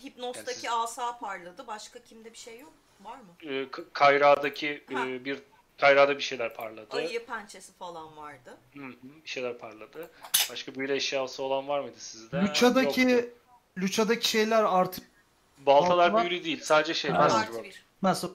Hipnos'taki 0.04 0.50
Yani 0.50 0.58
siz- 0.58 0.72
asa 0.72 1.20
parladı. 1.20 1.68
Başka 1.68 2.00
kimde 2.00 2.32
bir 2.34 2.38
şey 2.38 2.60
yok? 2.60 2.74
Var 3.04 3.18
mı? 3.18 3.52
E, 3.54 3.68
Kayra'daki 3.94 4.84
e, 4.92 5.26
bir 5.26 5.40
Kayra'da 5.78 6.18
bir 6.18 6.24
şeyler 6.24 6.54
parladı. 6.56 6.98
Ayı 6.98 7.26
pençesi 7.26 7.74
falan 7.74 8.18
vardı. 8.18 8.58
Hı 8.74 8.80
hı, 8.80 8.94
bir 9.24 9.30
şeyler 9.30 9.58
parladı. 9.58 10.12
Başka 10.52 10.76
büyülü 10.76 10.94
eşyası 10.94 11.44
olan 11.44 11.68
var 11.68 11.80
mıydı 11.80 12.00
sizde? 12.00 12.38
Lucha'daki 12.42 13.02
Yoktu. 13.02 13.30
Lucha'daki 13.78 14.30
şeyler 14.30 14.64
artık 14.64 15.12
Baltalar 15.58 16.14
Baltalar- 16.14 16.30
büyülü 16.30 16.44
değil. 16.46 16.62
Sadece 16.64 16.94
şey. 16.94 17.12
Ha. 17.12 17.18
Master 17.24 17.40
Artı 17.40 17.54
Rock. 17.54 17.64
bir. 17.64 17.86
nasıl? 18.04 18.34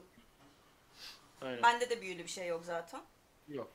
Aynen. 1.43 1.63
Bende 1.63 1.91
de 1.91 2.03
büyülü 2.03 2.23
bir 2.23 2.29
şey 2.29 2.49
yok 2.49 2.65
zaten. 2.65 3.01
Yok. 3.49 3.71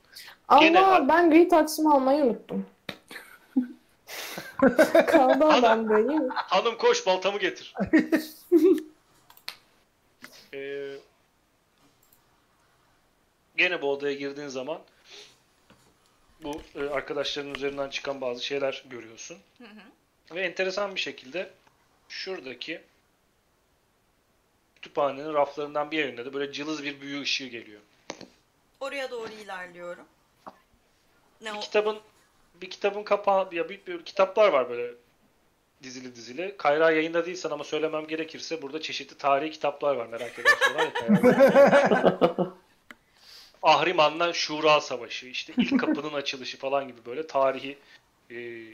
Ama 0.48 0.60
Gene- 0.62 1.08
ben 1.08 1.30
gri 1.30 1.48
taksımı 1.48 1.94
almayı 1.94 2.24
unuttum. 2.24 2.66
Kaldı 5.06 5.44
adamda 5.44 5.98
iyi 5.98 6.18
mi? 6.20 6.28
Hanım 6.34 6.78
koş 6.78 7.06
baltamı 7.06 7.38
getir. 7.38 7.74
Ee, 10.54 10.94
gene 13.56 13.82
bu 13.82 13.90
odaya 13.90 14.14
girdiğin 14.14 14.48
zaman 14.48 14.78
bu 16.42 16.62
e, 16.74 16.88
arkadaşların 16.88 17.54
üzerinden 17.54 17.90
çıkan 17.90 18.20
bazı 18.20 18.44
şeyler 18.44 18.84
görüyorsun. 18.90 19.38
Hı 19.58 19.64
hı. 19.64 20.34
Ve 20.34 20.40
enteresan 20.42 20.94
bir 20.94 21.00
şekilde 21.00 21.50
şuradaki 22.08 22.80
kütüphanenin 24.82 25.34
raflarından 25.34 25.90
bir 25.90 25.98
yerinde 25.98 26.24
de 26.24 26.34
böyle 26.34 26.52
cılız 26.52 26.84
bir 26.84 27.00
büyü 27.00 27.20
ışığı 27.20 27.46
geliyor. 27.46 27.80
Oraya 28.80 29.10
doğru 29.10 29.32
ilerliyorum. 29.32 30.04
Ne 31.40 31.52
o? 31.52 31.56
Bir 31.56 31.60
kitabın 31.60 31.98
bir 32.54 32.70
kitabın 32.70 33.02
kapağı 33.02 33.48
ya 33.52 33.68
bir, 33.68 33.86
bir 33.86 34.04
kitaplar 34.04 34.48
var 34.48 34.70
böyle 34.70 34.94
dizili 35.82 36.14
dizili. 36.14 36.56
Kayra 36.56 36.90
yayında 36.90 37.26
değilsen 37.26 37.50
ama 37.50 37.64
söylemem 37.64 38.06
gerekirse 38.06 38.62
burada 38.62 38.80
çeşitli 38.80 39.18
tarihi 39.18 39.50
kitaplar 39.50 39.96
var 39.96 40.06
merak 40.06 40.38
edersen 40.38 40.74
var 40.74 40.84
ya 40.84 40.92
Kayra. 40.92 42.52
Ahriman'la 43.62 44.32
Şura 44.32 44.80
Savaşı, 44.80 45.26
işte 45.26 45.52
ilk 45.56 45.80
kapının 45.80 46.12
açılışı 46.12 46.58
falan 46.58 46.88
gibi 46.88 47.06
böyle 47.06 47.26
tarihi 47.26 47.78
e, 48.30 48.64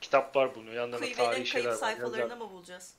kitaplar 0.00 0.54
bulunuyor. 0.54 0.76
Yanlarında 0.76 1.12
tarihi 1.12 1.46
şeyler 1.46 1.70
var. 1.70 1.74
sayfalarını 1.74 2.18
yazar. 2.20 2.36
mı 2.36 2.50
bulacağız? 2.50 2.94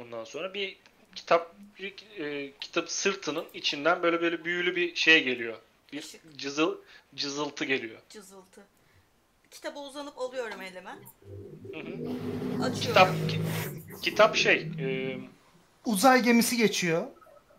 Ondan 0.00 0.24
sonra 0.24 0.54
bir 0.54 0.78
kitap 1.16 1.54
bir 1.78 1.94
e, 2.24 2.52
kitap 2.60 2.90
sırtının 2.90 3.44
içinden 3.54 4.02
böyle 4.02 4.20
böyle 4.22 4.44
büyülü 4.44 4.76
bir 4.76 4.94
şey 4.96 5.24
geliyor. 5.24 5.56
Bir 5.92 5.98
Işık. 5.98 6.38
cızıl 6.38 6.76
cızıltı 7.14 7.64
geliyor. 7.64 7.98
Cızıltı. 8.10 8.60
Kitaba 9.50 9.80
uzanıp 9.80 10.18
alıyorum 10.18 10.62
elime. 10.62 10.90
Hı 11.72 11.78
hı. 11.78 12.62
Açıyorum. 12.64 12.80
Kitap 12.80 13.08
ki- 13.30 13.40
kitap 14.02 14.36
şey 14.36 14.56
e, 14.80 15.18
Uzay 15.84 16.22
gemisi 16.22 16.56
geçiyor. 16.56 17.06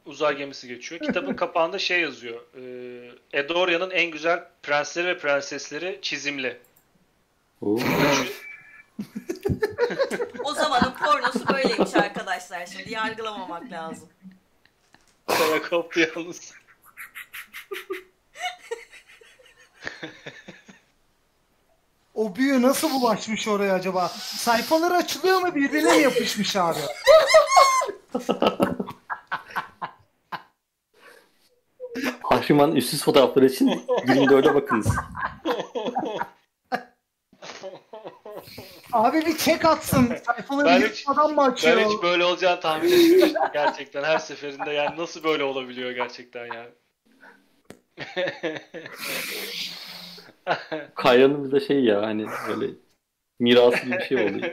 uzay 0.06 0.38
gemisi 0.38 0.68
geçiyor. 0.68 1.02
Kitabın 1.02 1.34
kapağında 1.36 1.80
şey 1.80 2.02
yazıyor. 2.02 2.42
E, 3.34 3.40
Edoria'nın 3.40 3.90
en 3.92 4.12
güzel 4.12 4.44
prensleri 4.64 5.08
ve 5.08 5.18
prensesleri 5.18 6.00
çizimli. 6.02 6.58
Oo. 7.62 7.80
Böyleymiş 11.48 11.96
arkadaşlar. 11.96 12.66
Şimdi 12.66 12.94
yargılamamak 12.94 13.72
lazım. 13.72 14.10
Sana 15.30 15.62
koptu 15.70 16.00
yalnız. 16.00 16.54
O 22.14 22.36
büyü 22.36 22.62
nasıl 22.62 22.92
bulaşmış 22.92 23.48
oraya 23.48 23.74
acaba? 23.74 24.08
Sayfalar 24.18 24.92
açılıyor 24.92 25.42
mu 25.42 25.56
birbirine 25.56 25.98
mi 25.98 26.04
yapışmış 26.04 26.56
abi? 26.56 26.80
Ahriman 32.24 32.76
üstsüz 32.76 33.04
fotoğrafları 33.04 33.46
için 33.46 33.68
24'e 33.68 34.56
bakınız. 34.56 34.88
Abi 38.94 39.26
bir 39.26 39.38
çek 39.38 39.66
atsın. 39.66 40.16
Sayfaları 40.26 40.66
Ben 40.66 40.78
hiç- 40.78 40.84
yırtmadan 41.00 41.36
mı 41.36 41.44
açıyor? 41.44 41.78
Ben 41.78 41.90
hiç 41.90 42.04
böyle 42.04 42.24
olacağını 42.24 42.60
tahmin 42.60 42.88
etmemiştim 42.92 43.42
gerçekten 43.54 44.04
her 44.04 44.18
seferinde. 44.20 44.72
Yani 44.72 44.98
nasıl 44.98 45.24
böyle 45.24 45.44
olabiliyor 45.44 45.92
gerçekten 45.92 46.46
ya? 46.46 46.66
Kayra'nın 50.96 51.44
bize 51.44 51.60
şey 51.68 51.84
ya 51.84 52.02
hani 52.02 52.26
böyle 52.48 52.66
mirası 53.40 53.86
gibi 53.86 53.98
bir 53.98 54.04
şey 54.06 54.18
oldu. 54.18 54.46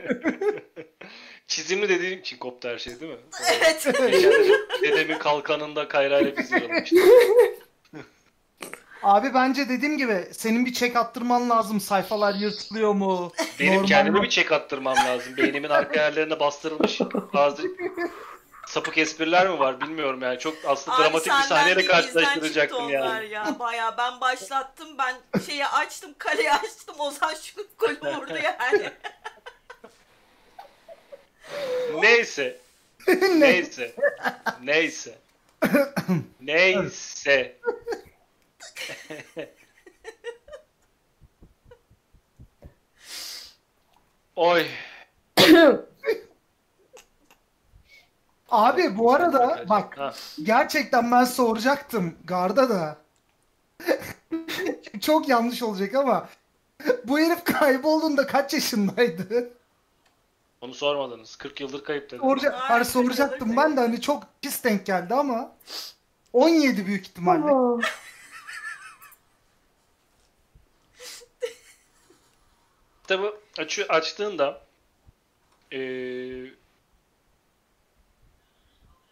Çizimli 1.47 1.89
dediğim 1.89 2.19
için 2.19 2.37
koptu 2.37 2.67
her 2.69 2.77
şey 2.77 2.99
değil 2.99 3.11
mi? 3.11 3.17
Evet. 3.61 3.87
Dedemin 4.81 5.17
kalkanında 5.19 5.87
kayrayla 5.87 6.37
biz 6.37 6.51
yaralamıştık. 6.51 6.99
Abi 9.05 9.33
bence 9.33 9.69
dediğim 9.69 9.97
gibi 9.97 10.27
senin 10.31 10.65
bir 10.65 10.73
çek 10.73 10.95
attırman 10.95 11.49
lazım. 11.49 11.81
Sayfalar 11.81 12.33
yırtılıyor 12.33 12.93
mu? 12.93 13.31
Benim 13.59 13.73
Normal 13.73 13.87
kendime 13.87 14.19
mi? 14.19 14.25
bir 14.25 14.29
çek 14.29 14.51
attırmam 14.51 14.95
lazım. 14.95 15.37
Beynimin 15.37 15.69
arka 15.69 16.01
yerlerine 16.01 16.39
bastırılmış 16.39 17.01
bazı 17.33 17.63
sapık 18.67 18.97
espriler 18.97 19.47
mi 19.49 19.59
var 19.59 19.81
bilmiyorum 19.81 20.21
yani. 20.21 20.39
Çok 20.39 20.53
aslında 20.67 20.97
Abi 20.97 21.03
dramatik 21.03 21.33
bir 21.33 21.47
sahneyle 21.47 21.85
karşılaştıracaktım 21.85 22.85
onlar 22.85 22.91
yani. 23.21 23.29
ya. 23.29 23.55
Baya 23.59 23.95
ben 23.97 24.21
başlattım 24.21 24.87
ben 24.97 25.15
şeyi 25.45 25.65
açtım 25.65 26.11
kaleyi 26.17 26.51
açtım 26.51 26.95
Ozan 26.99 27.33
şu 27.43 27.67
golü 27.79 28.15
vurdu 28.15 28.33
yani. 28.43 28.89
Neyse. 32.01 32.57
Neyse. 33.37 33.95
Neyse. 34.63 35.17
Neyse. 36.41 37.55
Oy. 44.35 44.65
Abi 48.49 48.97
bu 48.97 49.13
arada 49.13 49.65
bak 49.69 49.97
Ha. 49.97 50.13
gerçekten 50.43 51.11
ben 51.11 51.23
soracaktım 51.23 52.15
Garda 52.25 52.69
da. 52.69 52.97
Çok 55.01 55.29
yanlış 55.29 55.63
olacak 55.63 55.95
ama 55.95 56.29
bu 57.03 57.19
herif 57.19 57.43
kaybolduğunda 57.43 58.27
kaç 58.27 58.53
yaşındaydı? 58.53 59.49
Onu 60.61 60.73
sormadınız. 60.73 61.35
40 61.35 61.61
yıldır 61.61 61.83
kayıp 61.83 62.05
dediniz. 62.11 62.21
Sorca 62.21 62.51
Ay, 62.51 62.59
Hayır, 62.59 62.85
soracaktım 62.85 63.57
ben 63.57 63.77
de 63.77 63.81
hani 63.81 64.01
çok 64.01 64.23
pis 64.41 64.63
denk 64.63 64.85
geldi 64.85 65.13
ama 65.13 65.51
17 66.33 66.85
büyük 66.85 67.07
ihtimalle. 67.07 67.81
Kitabı 73.05 73.39
açı, 73.57 73.85
açtığında 73.89 74.61
eee, 75.71 76.51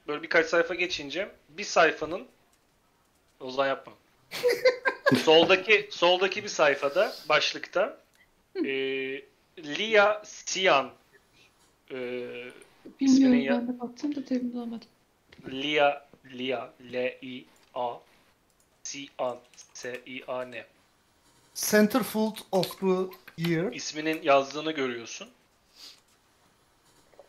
böyle 0.07 0.23
birkaç 0.23 0.45
sayfa 0.45 0.73
geçince 0.75 1.31
bir 1.49 1.63
sayfanın 1.63 2.27
Ozan 3.39 3.67
yapma. 3.67 3.93
soldaki 5.23 5.89
soldaki 5.91 6.43
bir 6.43 6.49
sayfada 6.49 7.15
başlıkta 7.29 7.97
eee 8.55 9.25
Lia 9.57 10.21
Sian 10.25 10.91
İsminin 11.89 12.53
Bilmiyorum 12.99 13.39
ya- 13.41 13.53
ben 13.53 13.67
de 13.67 13.79
baktım 13.79 14.15
da 14.15 14.25
terim 14.25 14.53
bulamadım. 14.53 14.87
Lia 15.47 16.05
Lia 16.25 16.69
L 16.93 17.17
I 17.21 17.45
A 17.73 17.97
Sian 18.83 19.39
S 19.73 20.01
I 20.05 20.23
A 20.27 20.45
N 20.45 20.65
Centerfold 21.53 22.37
of 22.51 22.79
the 22.79 23.17
Year. 23.37 23.73
isminin 23.73 24.21
yazdığını 24.21 24.71
görüyorsun. 24.71 25.29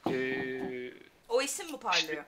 Eee 0.06 0.94
O 1.28 1.42
isim 1.42 1.70
mi 1.72 1.78
parlıyor? 1.80 2.24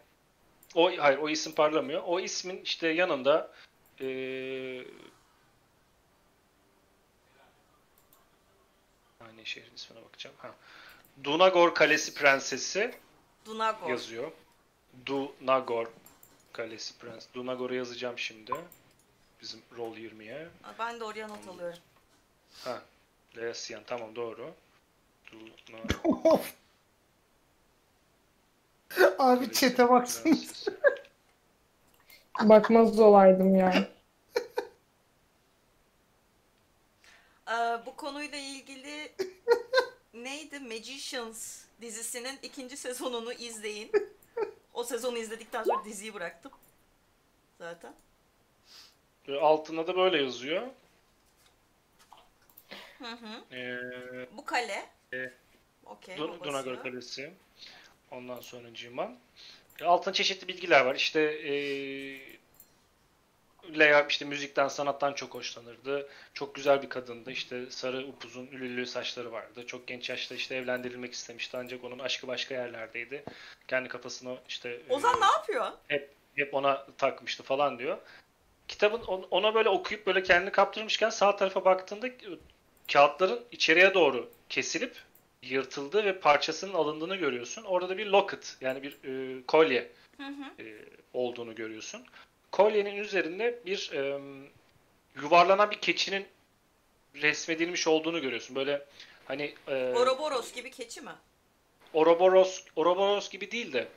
O 0.74 0.90
hayır 0.98 1.18
o 1.18 1.28
isim 1.28 1.52
parlamıyor. 1.54 2.02
O 2.06 2.20
ismin 2.20 2.60
işte 2.62 2.88
yanında 2.88 3.52
eee 4.00 4.86
hani 9.18 9.46
şehrin 9.46 9.74
ismine 9.74 10.04
bakacağım. 10.04 10.36
Ha. 10.38 10.54
Dunagor 11.24 11.74
Kalesi 11.74 12.14
Prensesi 12.14 12.94
Dunagor. 13.46 13.90
yazıyor. 13.90 14.32
Dunagor 15.06 15.86
Kalesi 16.52 16.98
Prens. 16.98 17.26
Dunagor'u 17.34 17.74
yazacağım 17.74 18.18
şimdi. 18.18 18.52
Bizim 19.42 19.62
rol 19.76 19.96
20'ye. 19.96 20.48
Ben 20.78 21.00
de 21.00 21.04
oraya 21.04 21.28
not 21.28 21.48
alıyorum. 21.48 21.78
Ha. 22.64 22.82
Leasyan 23.36 23.82
tamam 23.86 24.16
doğru. 24.16 24.54
Abi 29.18 29.52
çete. 29.52 29.86
Prensesi. 29.86 30.70
Bakmaz 32.42 33.00
olaydım 33.00 33.56
yani. 33.56 33.86
Ee, 37.50 37.86
bu 37.86 37.96
konuyla 37.96 38.38
ilgili 38.38 39.12
neydi? 40.14 40.58
Magicians 40.60 41.64
dizisinin 41.80 42.38
ikinci 42.42 42.76
sezonunu 42.76 43.32
izleyin. 43.32 43.92
O 44.74 44.84
sezonu 44.84 45.18
izledikten 45.18 45.62
sonra 45.62 45.84
diziyi 45.84 46.14
bıraktım. 46.14 46.52
Zaten. 47.58 47.94
Ve 49.28 49.40
Altına 49.40 49.86
da 49.86 49.96
böyle 49.96 50.22
yazıyor. 50.22 50.62
Hı 52.98 53.04
hı. 53.10 53.56
Eee 53.56 54.28
Bu 54.32 54.44
kale. 54.44 54.86
E, 55.12 55.30
Okey. 55.86 56.16
Dun-. 56.16 56.44
Dunagor 56.44 56.82
Kalesi. 56.82 57.32
Ondan 58.10 58.40
sonra 58.40 58.74
Ciman. 58.74 59.16
Altında 59.82 60.12
çeşitli 60.14 60.48
bilgiler 60.48 60.84
var. 60.84 60.94
İşte 60.94 61.40
eee 61.42 62.36
Leia 63.78 64.06
işte 64.06 64.24
müzikten, 64.24 64.68
sanattan 64.68 65.12
çok 65.12 65.34
hoşlanırdı. 65.34 66.08
Çok 66.34 66.54
güzel 66.54 66.82
bir 66.82 66.88
kadındı. 66.88 67.30
İşte 67.30 67.70
sarı, 67.70 68.06
upuzun, 68.06 68.46
ülülü 68.46 68.86
saçları 68.86 69.32
vardı. 69.32 69.66
Çok 69.66 69.86
genç 69.88 70.10
yaşta 70.10 70.34
işte 70.34 70.54
evlendirilmek 70.54 71.12
istemişti. 71.12 71.56
Ancak 71.56 71.84
onun 71.84 71.98
aşkı 71.98 72.26
başka 72.26 72.54
yerlerdeydi. 72.54 73.24
Kendi 73.68 73.88
kafasına 73.88 74.36
işte 74.48 74.80
Ozan 74.90 75.14
eee, 75.14 75.20
ne 75.20 75.24
yapıyor? 75.26 75.72
hep 75.88 76.10
hep 76.36 76.54
ona 76.54 76.86
takmıştı 76.98 77.42
falan 77.42 77.78
diyor. 77.78 77.98
Kitabın 78.68 79.02
on- 79.02 79.26
ona 79.30 79.54
böyle 79.54 79.68
okuyup 79.68 80.06
böyle 80.06 80.22
kendini 80.22 80.52
kaptırmışken 80.52 81.10
sağ 81.10 81.36
tarafa 81.36 81.64
baktığında 81.64 82.06
e, 82.06 82.14
kağıtların 82.92 83.44
içeriye 83.52 83.94
doğru 83.94 84.30
kesilip 84.48 84.96
yırtıldığı 85.42 86.04
ve 86.04 86.20
parçasının 86.20 86.74
alındığını 86.74 87.16
görüyorsun. 87.16 87.64
Orada 87.64 87.88
da 87.88 87.98
bir 87.98 88.06
locket 88.06 88.56
yani 88.60 88.82
bir 88.82 88.92
e, 89.04 89.42
kolye 89.46 89.92
Hı 90.16 90.26
hı. 90.26 90.62
e, 90.62 90.64
olduğunu 91.12 91.54
görüyorsun. 91.54 92.04
Kolyenin 92.52 92.96
üzerinde 92.96 93.60
bir 93.66 93.90
e, 93.94 94.20
yuvarlanan 95.22 95.70
bir 95.70 95.78
keçinin 95.78 96.26
resmedilmiş 97.14 97.86
olduğunu 97.86 98.20
görüyorsun. 98.22 98.56
Böyle 98.56 98.84
hani 99.24 99.54
e, 99.68 99.92
Ouroboros 99.96 100.52
gibi 100.52 100.70
keçi 100.70 101.00
mi? 101.00 101.10
Ouroboros, 101.92 102.64
Ouroboros 102.76 103.30
gibi 103.30 103.50
değil 103.50 103.72
de 103.72 103.88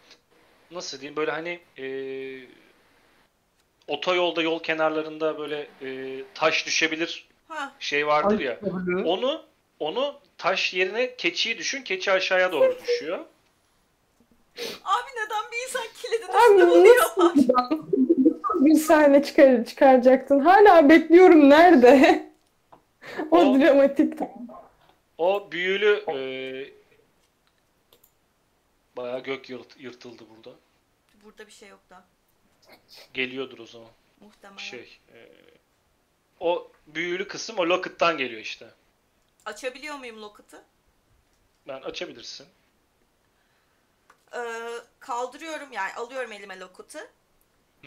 nasıl 0.72 1.00
diyeyim 1.00 1.16
böyle 1.16 1.32
hani 1.32 1.60
e, 1.78 1.86
otoyolda 3.90 4.42
yol 4.42 4.60
kenarlarında 4.64 5.38
böyle 5.40 5.68
e, 5.82 6.24
taş 6.34 6.66
düşebilir 6.66 7.28
Ha. 7.48 7.72
şey 7.80 8.08
vardır 8.08 8.40
ya. 8.40 8.60
Onu 9.06 9.42
onu 9.80 10.16
taş 10.38 10.74
yerine 10.74 11.16
keçiyi 11.16 11.58
düşün. 11.58 11.84
Keçi 11.84 12.12
aşağıya 12.12 12.52
doğru 12.52 12.78
düşüyor. 12.88 13.20
Abi 14.84 15.10
neden 15.16 15.52
bir 15.52 15.64
insan 15.68 15.84
kilidin 16.02 16.28
üstüne 16.28 16.98
nasıl 17.00 17.88
bir 18.66 18.76
sahne 18.76 19.24
çıkar, 19.24 19.66
çıkaracaktın? 19.66 20.40
Hala 20.40 20.90
bekliyorum 20.90 21.50
nerede? 21.50 22.26
o 23.32 23.38
O- 23.38 23.60
dramatik. 23.60 24.14
O 25.18 25.52
büyülü 25.52 26.04
e, 26.08 26.18
bayağı 28.98 29.20
gök 29.24 29.50
yırt- 29.50 29.80
yırtıldı 29.80 30.24
burada. 30.36 30.58
Burada 31.24 31.48
bir 31.48 31.52
şey 31.52 31.70
yok 31.70 31.80
da. 31.90 32.04
Geliyordur 33.14 33.60
o 33.60 33.66
zaman. 33.66 33.90
Muhtemelen. 34.20 34.58
Şey 34.58 35.00
e, 35.14 35.30
o 36.40 36.72
büyülü 36.88 37.28
kısım 37.28 37.60
o 37.60 37.70
locket'tan 37.70 38.18
geliyor 38.18 38.42
işte. 38.42 38.70
Açabiliyor 39.46 39.96
muyum 39.96 40.22
locket'ı? 40.22 40.64
Ben 41.68 41.82
açabilirsin. 41.82 42.48
Ee, 44.36 44.70
kaldırıyorum 45.00 45.72
yani 45.72 45.94
alıyorum 45.94 46.32
elime 46.32 46.60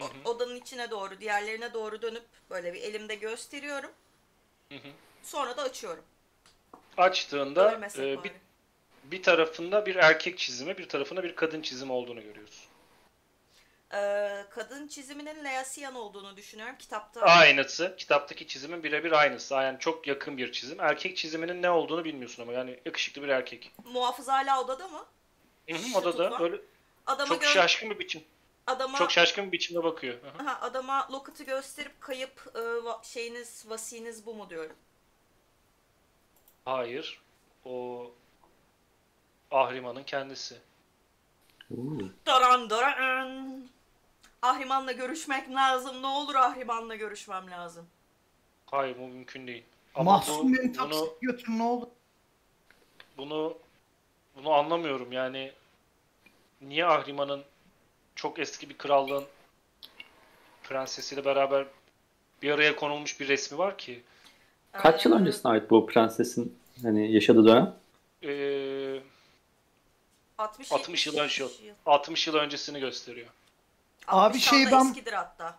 hı, 0.05 0.29
odanın 0.29 0.55
içine 0.55 0.91
doğru, 0.91 1.19
diğerlerine 1.19 1.73
doğru 1.73 2.01
dönüp 2.01 2.23
böyle 2.49 2.73
bir 2.73 2.81
elimde 2.81 3.15
gösteriyorum. 3.15 3.91
hı 4.69 4.75
hı. 4.75 4.89
Sonra 5.23 5.57
da 5.57 5.61
açıyorum. 5.61 6.03
Açtığında 6.97 7.89
e, 7.97 8.23
bir, 8.23 8.31
bir 9.03 9.23
tarafında 9.23 9.85
bir 9.85 9.95
erkek 9.95 10.37
çizimi, 10.37 10.77
bir 10.77 10.89
tarafında 10.89 11.23
bir 11.23 11.35
kadın 11.35 11.61
çizimi 11.61 11.91
olduğunu 11.91 12.21
görüyorsun. 12.21 12.72
Ee, 13.93 14.45
kadın 14.49 14.87
çiziminin 14.87 15.43
Leasian 15.43 15.95
olduğunu 15.95 16.37
düşünüyorum. 16.37 16.75
Kitapta 16.79 17.21
Aynısı. 17.21 17.95
Kitaptaki 17.97 18.47
çizimin 18.47 18.83
birebir 18.83 19.11
aynısı. 19.11 19.53
Yani 19.53 19.79
çok 19.79 20.07
yakın 20.07 20.37
bir 20.37 20.51
çizim. 20.51 20.79
Erkek 20.79 21.17
çiziminin 21.17 21.61
ne 21.61 21.69
olduğunu 21.69 22.03
bilmiyorsun 22.05 22.43
ama 22.43 22.53
yani 22.53 22.79
yakışıklı 22.85 23.23
bir 23.23 23.27
erkek. 23.29 23.71
muhafız 23.85 24.27
hala 24.27 24.61
odada 24.61 24.87
mı? 24.87 25.05
Hı 25.69 25.75
hı, 25.75 25.79
Şu 25.79 25.97
o 25.97 26.03
da 26.03 26.17
da 26.17 26.23
tutma. 26.23 26.39
böyle 26.39 26.61
Adama 27.07 27.27
çok 27.29 27.43
gö- 27.43 27.53
şaşkın 27.53 27.89
bir 27.89 27.99
biçim. 27.99 28.23
adama 28.67 28.97
Çok 28.97 29.11
şaşkın 29.11 29.47
bir 29.47 29.51
biçimde 29.51 29.83
bakıyor. 29.83 30.17
Aha, 30.39 30.59
adama 30.61 31.07
locket'ı 31.11 31.43
gösterip 31.43 32.01
kayıp 32.01 32.51
e, 32.55 32.59
va- 32.59 33.05
şeyiniz, 33.13 33.69
vasiniz 33.69 34.25
bu 34.25 34.33
mu 34.35 34.49
diyorum. 34.49 34.75
Hayır. 36.65 37.21
O 37.65 38.11
Ahriman'ın 39.51 40.03
kendisi. 40.03 40.55
Daran 42.25 42.69
daran. 42.69 43.67
Ahriman'la 44.43 44.91
görüşmek 44.91 45.51
lazım. 45.51 46.01
Ne 46.01 46.07
olur 46.07 46.35
Ahriman'la 46.35 46.95
görüşmem 46.95 47.51
lazım. 47.51 47.85
Hayır 48.65 48.97
bu 48.99 49.07
mümkün 49.07 49.47
değil. 49.47 49.63
Ama 49.95 50.11
Mahsun 50.11 50.53
bu, 50.53 50.57
beni 50.57 50.67
bunu, 50.67 50.89
taksiye 50.89 51.11
götür 51.21 51.47
ne 51.49 51.63
olur. 51.63 51.87
bunu 53.17 53.57
bunu 54.35 54.53
anlamıyorum 54.53 55.11
yani 55.11 55.51
niye 56.61 56.85
Ahriman'ın 56.85 57.43
çok 58.15 58.39
eski 58.39 58.69
bir 58.69 58.77
krallığın 58.77 59.25
prensesiyle 60.63 61.25
beraber 61.25 61.65
bir 62.41 62.51
araya 62.51 62.75
konulmuş 62.75 63.19
bir 63.19 63.27
resmi 63.27 63.57
var 63.57 63.77
ki. 63.77 64.03
Kaç 64.71 65.05
yıl 65.05 65.13
öncesine 65.13 65.51
ait 65.51 65.69
bu 65.69 65.87
prensesin 65.87 66.59
hani 66.81 67.11
yaşadığı 67.11 67.45
dönem? 67.45 67.75
Ee, 68.23 68.99
60, 70.37 70.71
60 70.71 71.07
yıl 71.07 71.13
70 71.13 71.41
önce 71.41 71.53
60 71.85 72.27
yıl 72.27 72.35
öncesini 72.35 72.79
gösteriyor. 72.79 73.27
Abi 74.07 74.25
60 74.37 74.43
şey 74.43 74.65
ben- 74.71 74.85
eskidir 74.85 75.13
hatta. 75.13 75.55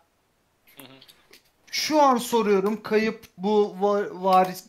Şu 1.71 2.03
an 2.03 2.17
soruyorum 2.17 2.83
kayıp 2.83 3.25
bu 3.39 3.77
va- 3.81 4.23
varis 4.25 4.65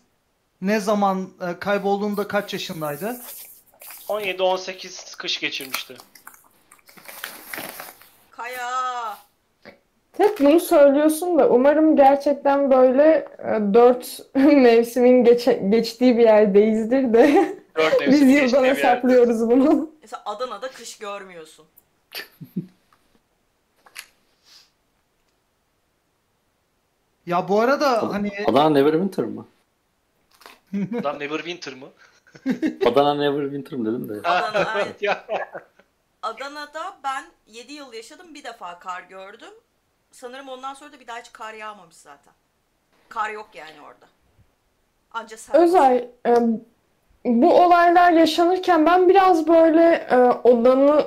ne 0.62 0.80
zaman 0.80 1.30
e, 1.42 1.60
kaybolduğunda 1.60 2.28
kaç 2.28 2.54
yaşındaydı? 2.54 3.18
17-18 4.08 5.18
kış 5.18 5.40
geçirmişti. 5.40 5.98
Kaya. 8.32 9.18
Hep 10.18 10.40
bunu 10.40 10.60
söylüyorsun 10.60 11.40
da 11.40 11.50
umarım 11.50 11.96
gerçekten 11.96 12.72
böyle 12.72 13.28
e, 13.40 13.74
dört 13.74 14.20
mevsimin 14.36 15.24
geçe- 15.24 15.70
geçtiği 15.70 16.18
bir 16.18 16.24
yerdeyizdir 16.24 17.14
de 17.14 17.56
biz 18.12 18.22
yıldan 18.22 18.64
hesaplıyoruz 18.64 19.50
bunu. 19.50 19.92
Mesela 20.02 20.22
Adana'da 20.26 20.72
kış 20.72 20.98
görmüyorsun. 20.98 21.66
Ya 27.26 27.48
bu 27.48 27.60
arada 27.60 28.14
hani 28.14 28.32
Adana 28.48 28.70
Neverwinter 28.70 29.26
mı? 29.26 29.46
Adam 31.00 31.20
Neverwinter 31.20 31.74
mı? 31.74 31.88
Adana 32.86 33.14
Neverwinter 33.14 33.80
mi 33.80 33.86
dedim 33.86 34.10
de. 34.10 34.28
Adana, 34.30 34.66
aynen. 34.70 34.94
ya. 35.02 35.26
Adana'da 36.22 36.98
ben 37.04 37.24
7 37.48 37.74
yıl 37.74 37.94
yaşadım 37.94 38.34
bir 38.34 38.44
defa 38.44 38.80
kar 38.80 39.04
gördüm. 39.04 39.54
Sanırım 40.12 40.50
ondan 40.50 40.74
sonra 40.74 40.92
da 40.94 41.00
bir 41.00 41.08
daha 41.08 41.20
hiç 41.20 41.32
kar 41.32 41.54
yağmamış 41.54 41.96
zaten. 41.96 42.34
Kar 43.10 43.30
yok 43.30 43.50
yani 43.54 43.82
orada. 43.82 44.06
Anca 45.12 45.38
sen. 45.38 45.56
Özay, 45.56 46.08
e, 46.26 46.36
bu 47.26 47.54
olaylar 47.64 48.12
yaşanırken 48.12 48.86
ben 48.86 49.10
biraz 49.10 49.48
böyle 49.48 50.08
e, 50.12 50.16
odanın 50.18 51.06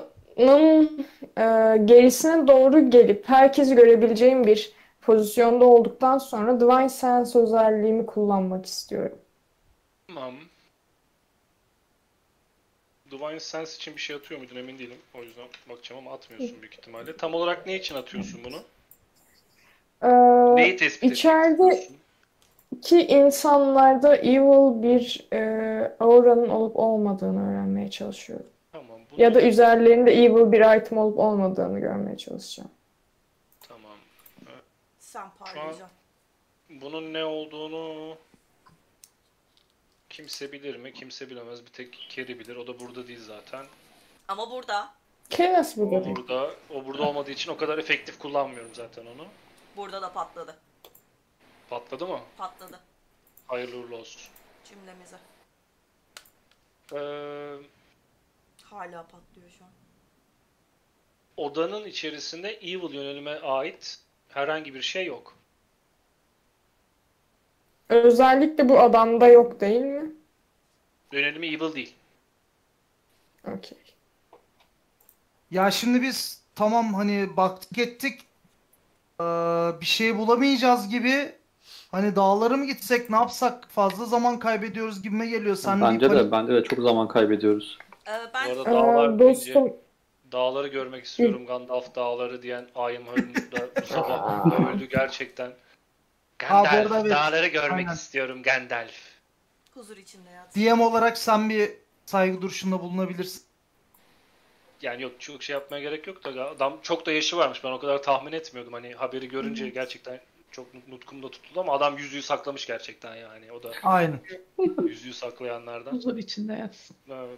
e, 1.39 1.77
gerisine 1.85 2.47
doğru 2.47 2.91
gelip 2.91 3.29
herkesi 3.29 3.75
görebileceğim 3.75 4.47
bir 4.47 4.78
pozisyonda 5.01 5.65
olduktan 5.65 6.19
sonra 6.19 6.61
Divine 6.61 6.89
Sense 6.89 7.39
özelliğimi 7.39 8.07
kullanmak 8.07 8.67
istiyorum. 8.67 9.19
Tamam. 10.09 10.35
Divine 13.11 13.41
Sense 13.41 13.77
için 13.77 13.97
bir 13.97 14.01
şey 14.01 14.17
atıyor 14.17 14.41
muydun 14.41 14.57
emin 14.57 14.79
değilim. 14.79 14.97
O 15.19 15.23
yüzden 15.23 15.45
bakacağım 15.71 16.07
ama 16.07 16.17
atmıyorsun 16.17 16.61
büyük 16.63 16.75
ihtimalle. 16.75 17.17
Tam 17.17 17.35
olarak 17.35 17.67
ne 17.67 17.77
için 17.77 17.95
atıyorsun 17.95 18.41
bunu? 18.45 18.57
E, 20.03 20.09
Neyi 20.57 20.77
tespit 20.77 21.13
içeride- 21.13 21.89
ki 22.83 23.07
insanlarda 23.07 24.17
evil 24.17 24.83
bir 24.83 25.27
e, 25.33 25.97
auranın 26.01 26.49
olup 26.49 26.77
olmadığını 26.77 27.51
öğrenmeye 27.51 27.91
çalışıyorum. 27.91 28.47
Tamam. 28.73 28.99
Bunu, 29.13 29.23
Ya 29.23 29.35
da 29.35 29.43
üzerlerinde 29.43 30.13
evil 30.25 30.53
bir 30.53 30.77
item 30.77 30.99
olup 30.99 31.19
olmadığını 31.19 31.79
görmeye 31.81 32.17
çalışacağım. 32.17 32.71
Sen 35.19 35.31
parlayacaksın. 35.31 35.89
Bunun 36.71 37.13
ne 37.13 37.25
olduğunu 37.25 38.17
kimse 40.09 40.53
bilir 40.53 40.77
mi? 40.77 40.93
Kimse 40.95 41.31
bilemez. 41.31 41.67
Bir 41.67 41.71
tek 41.71 42.07
Kerry 42.09 42.39
bilir. 42.39 42.57
O 42.57 42.67
da 42.67 42.81
burada 42.81 43.09
değil 43.09 43.21
zaten. 43.25 43.67
Ama 44.29 44.51
burada, 44.51 44.95
Chaos 45.31 45.77
bu 45.77 45.83
O 45.97 46.01
dedi. 46.05 46.17
burada, 46.17 46.55
o 46.71 46.85
burada 46.85 47.03
olmadığı 47.03 47.31
için 47.31 47.51
o 47.51 47.57
kadar 47.57 47.79
efektif 47.79 48.19
kullanmıyorum 48.19 48.75
zaten 48.75 49.07
onu. 49.07 49.27
burada 49.77 50.03
da 50.03 50.13
patladı. 50.13 50.57
Patladı 51.71 52.07
mı? 52.07 52.21
Patladı 52.39 52.81
Hayırlı 53.47 53.77
uğurlu 53.77 53.97
olsun. 53.97 54.23
cümlemize. 54.65 55.19
Ee, 56.93 57.57
Hala 58.65 59.03
patlıyor 59.07 59.51
şu 59.59 59.65
an. 59.65 59.71
odanın 61.37 61.85
içerisinde 61.85 62.51
evil 62.51 62.95
yönelime 62.95 63.41
ait 63.41 63.99
herhangi 64.29 64.75
bir 64.75 64.83
şey 64.83 65.07
yok. 65.07 65.35
Özellikle 67.89 68.69
bu 68.69 68.81
adamda 68.81 69.29
yok 69.29 69.61
değil 69.61 69.81
mi? 69.81 70.13
Yönelimi 71.13 71.47
evil 71.47 71.75
değil. 71.75 71.95
Okey. 73.45 73.79
ya 75.51 75.71
şimdi 75.71 76.03
biz 76.03 76.43
tamam 76.55 76.95
hani 76.95 77.29
baktık 77.37 77.79
ettik 77.79 78.21
Ee, 79.21 79.25
bir 79.81 79.87
şey 79.87 80.19
bulamayacağız 80.19 80.89
gibi 80.89 81.33
hani 81.91 82.17
dağlara 82.17 82.57
mı 82.57 82.67
gitsek 82.67 83.11
ne 83.11 83.17
yapsak 83.17 83.69
fazla 83.71 84.05
zaman 84.05 84.39
kaybediyoruz 84.39 85.03
gibime 85.03 85.27
geliyor. 85.27 85.57
Sen 85.57 85.81
Bence 85.81 86.11
de 86.11 86.33
bence 86.33 86.53
de 86.53 86.65
çok 86.65 86.79
zaman 86.79 87.09
kaybediyoruz. 87.09 87.79
Ee, 88.09 88.11
Bu 88.11 88.35
ben 88.35 88.51
arada 88.51 88.71
Ee, 88.71 88.75
dağlar 88.75 89.19
deyince 89.19 89.55
dostum 89.55 89.77
dağları 90.33 90.69
görmek 90.69 91.05
istiyorum. 91.05 91.47
Gandalf 91.47 91.95
dağları 91.95 92.43
diyen 92.43 92.69
Ayımhın 92.75 93.35
da 93.35 93.83
bu 93.83 93.87
sabah 93.87 94.61
öldü 94.75 94.89
gerçekten. 94.89 95.53
Gandalf, 96.39 96.93
evet. 96.93 97.11
dağları 97.11 97.47
görmek 97.47 97.87
Aynen. 97.87 97.95
istiyorum 97.95 98.43
Gandalf. 98.43 98.95
huzur 99.75 99.97
içinde 99.97 100.31
yat. 100.31 100.55
DM 100.57 100.81
olarak 100.81 101.19
sen 101.19 101.51
bir 101.51 101.71
saygı 102.07 102.43
duruşunda 102.43 102.81
bulunabilirsin. 102.81 103.43
Yani 104.83 105.03
yok 105.03 105.13
çok 105.21 105.43
şey 105.43 105.55
yapmaya 105.55 105.81
gerek 105.81 106.07
yok 106.07 106.25
da 106.25 106.51
adam 106.51 106.79
çok 106.83 107.07
da 107.07 107.13
yaşı 107.13 107.37
varmış. 107.37 107.65
Ben 107.65 107.71
o 107.73 107.79
kadar 107.79 108.03
tahmin 108.03 108.33
etmiyordum. 108.33 108.73
Hani 108.73 108.95
haberi 108.95 109.29
görünce 109.29 109.69
gerçekten 109.69 110.21
çok 110.51 110.89
nutkumda 110.89 111.31
tutuldu 111.31 111.61
ama 111.61 111.73
adam 111.73 111.99
yüzüğü 111.99 112.23
saklamış 112.23 112.67
gerçekten 112.67 113.15
yani. 113.17 113.53
O 113.53 113.63
da 113.63 113.71
Aynen. 113.83 114.21
yüzüğü 114.89 115.13
saklayanlardan. 115.15 115.93
Huzur 115.93 116.17
içinde 116.17 116.53
yatsın. 116.53 116.97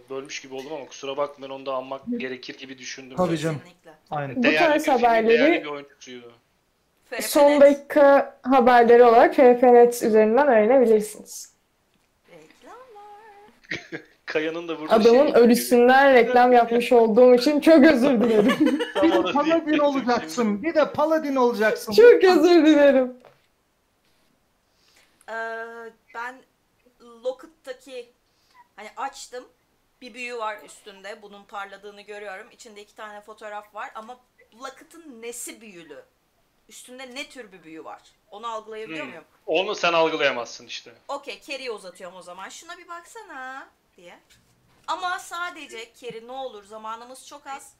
Bölmüş 0.09 0.41
gibi 0.41 0.53
oldum 0.55 0.73
ama 0.73 0.85
kusura 0.85 1.17
bakmayın 1.17 1.51
onu 1.53 1.65
da 1.65 1.73
anmak 1.73 2.01
gerekir 2.17 2.57
gibi 2.57 2.77
düşündüm. 2.77 3.17
Tabii 3.17 3.37
canım. 3.37 3.61
Aynen. 4.11 4.35
Bu 4.35 4.43
Değerli 4.43 4.57
tarz 4.57 4.75
bir 4.75 4.83
filmin 4.85 4.97
haberleri- 4.99 5.27
değerli 5.39 5.63
bir 5.63 5.69
oyuncusuydu. 5.69 6.31
son 7.21 7.61
dakika 7.61 8.39
haberleri 8.43 9.03
olarak 9.03 9.35
FFNet 9.35 10.03
üzerinden 10.03 10.47
öğrenebilirsiniz. 10.47 11.53
Reklamlar. 12.29 14.01
Kaya'nın 14.31 14.67
da 14.67 14.79
burada 14.79 14.93
Adamın 14.95 15.31
şey- 15.33 15.41
ölüsünden 15.41 16.13
reklam 16.13 16.53
yapmış 16.53 16.91
olduğum 16.91 17.35
için 17.35 17.61
çok 17.61 17.83
özür 17.85 18.21
dilerim. 18.21 18.79
Bir 19.03 19.11
de 19.11 19.21
paladin 19.33 19.77
olacaksın. 19.79 20.63
Bir 20.63 20.75
de 20.75 20.91
paladin 20.93 21.35
olacaksın. 21.35 21.91
Çok 21.93 22.23
özür 22.23 22.65
dilerim. 22.65 23.13
Ee, 25.29 25.33
ben 26.15 26.35
Locket'taki 27.23 28.09
hani 28.75 28.89
açtım. 28.97 29.43
Bir 30.01 30.13
büyü 30.13 30.37
var 30.37 30.57
üstünde. 30.65 31.21
Bunun 31.21 31.43
parladığını 31.43 32.01
görüyorum. 32.01 32.47
İçinde 32.51 32.81
iki 32.81 32.95
tane 32.95 33.21
fotoğraf 33.21 33.75
var 33.75 33.91
ama 33.95 34.17
Locket'ın 34.63 35.21
nesi 35.21 35.61
büyülü? 35.61 36.03
Üstünde 36.69 37.15
ne 37.15 37.23
tür 37.29 37.51
bir 37.51 37.63
büyü 37.63 37.83
var? 37.85 38.01
Onu 38.31 38.47
algılayabiliyor 38.47 39.03
Hmm. 39.03 39.09
muyum? 39.09 39.23
Onu 39.45 39.75
sen 39.75 39.93
algılayamazsın 39.93 40.67
işte. 40.67 40.91
Okey, 41.07 41.39
Kerry'e 41.39 41.71
uzatıyorum 41.71 42.17
o 42.17 42.21
zaman. 42.21 42.49
Şuna 42.49 42.77
bir 42.77 42.87
baksana 42.87 43.67
diye. 43.97 44.19
Ama 44.87 45.19
sadece 45.19 45.93
Kerry 45.93 46.27
ne 46.27 46.31
olur 46.31 46.63
zamanımız 46.63 47.27
çok 47.27 47.47
az. 47.47 47.73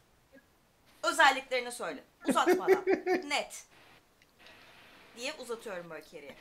Özelliklerini 1.04 1.72
söyle. 1.72 2.04
Uzatmadan. 2.28 2.86
Net. 3.30 3.64
Diye 5.18 5.34
uzatıyorum 5.34 5.90
böyle 5.90 6.04
Kerry'e. 6.04 6.36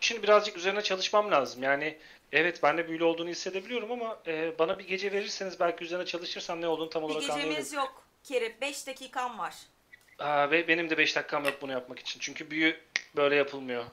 Şimdi 0.00 0.22
birazcık 0.22 0.56
üzerine 0.56 0.82
çalışmam 0.82 1.30
lazım. 1.30 1.62
Yani 1.62 1.98
evet 2.32 2.62
ben 2.62 2.78
de 2.78 2.88
büyülü 2.88 3.04
olduğunu 3.04 3.28
hissedebiliyorum 3.28 3.92
ama 3.92 4.18
e, 4.26 4.58
bana 4.58 4.78
bir 4.78 4.86
gece 4.88 5.12
verirseniz 5.12 5.60
belki 5.60 5.84
üzerine 5.84 6.06
çalışırsam 6.06 6.60
ne 6.60 6.68
olduğunu 6.68 6.90
tam 6.90 7.02
Bir 7.02 7.06
olarak 7.08 7.20
gecemiz 7.20 7.44
anlayabilirim. 7.44 7.78
yok. 7.78 8.02
Kerry 8.24 8.56
5 8.60 8.86
dakikam 8.86 9.38
var. 9.38 9.54
Aa, 10.18 10.50
ve 10.50 10.68
benim 10.68 10.90
de 10.90 10.98
5 10.98 11.16
dakikam 11.16 11.44
yok 11.44 11.54
bunu 11.62 11.72
yapmak 11.72 11.98
için. 11.98 12.20
Çünkü 12.20 12.50
büyü 12.50 12.80
böyle 13.16 13.34
yapılmıyor. 13.34 13.84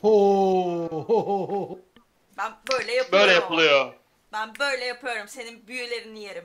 Ho, 0.00 0.88
ho, 0.90 1.04
ho, 1.08 1.48
ho. 1.48 1.78
Ben 2.38 2.52
böyle 2.72 2.92
yapıyorum. 2.92 3.12
Böyle 3.12 3.32
ama. 3.32 3.42
yapılıyor. 3.42 3.92
Ben 4.32 4.50
böyle 4.60 4.84
yapıyorum. 4.84 5.28
Senin 5.28 5.66
büyülerini 5.66 6.20
yerim. 6.22 6.44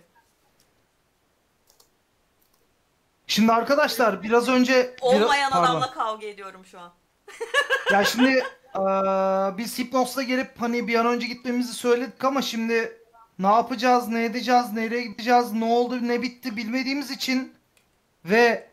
Şimdi 3.27 3.51
arkadaşlar 3.51 4.23
biraz 4.23 4.49
önce 4.49 4.95
biraz- 5.03 5.21
Olmayan 5.21 5.51
pardon. 5.51 5.65
adamla 5.65 5.91
kavga 5.91 6.27
ediyorum 6.27 6.65
şu 6.65 6.79
an. 6.79 6.93
Ya 7.91 8.03
şimdi 8.05 8.29
eee, 8.75 9.57
biz 9.57 9.79
Hipnos'la 9.79 10.23
gelip 10.23 10.61
hani 10.61 10.87
bir 10.87 10.95
an 10.95 11.05
önce 11.05 11.27
gitmemizi 11.27 11.73
söyledik 11.73 12.23
ama 12.23 12.41
şimdi 12.41 13.01
ne 13.39 13.47
yapacağız, 13.47 14.07
ne 14.07 14.25
edeceğiz, 14.25 14.73
nereye 14.73 15.01
gideceğiz, 15.03 15.51
ne 15.51 15.65
oldu, 15.65 15.99
ne 16.07 16.21
bitti 16.21 16.57
bilmediğimiz 16.57 17.11
için 17.11 17.53
ve 18.25 18.69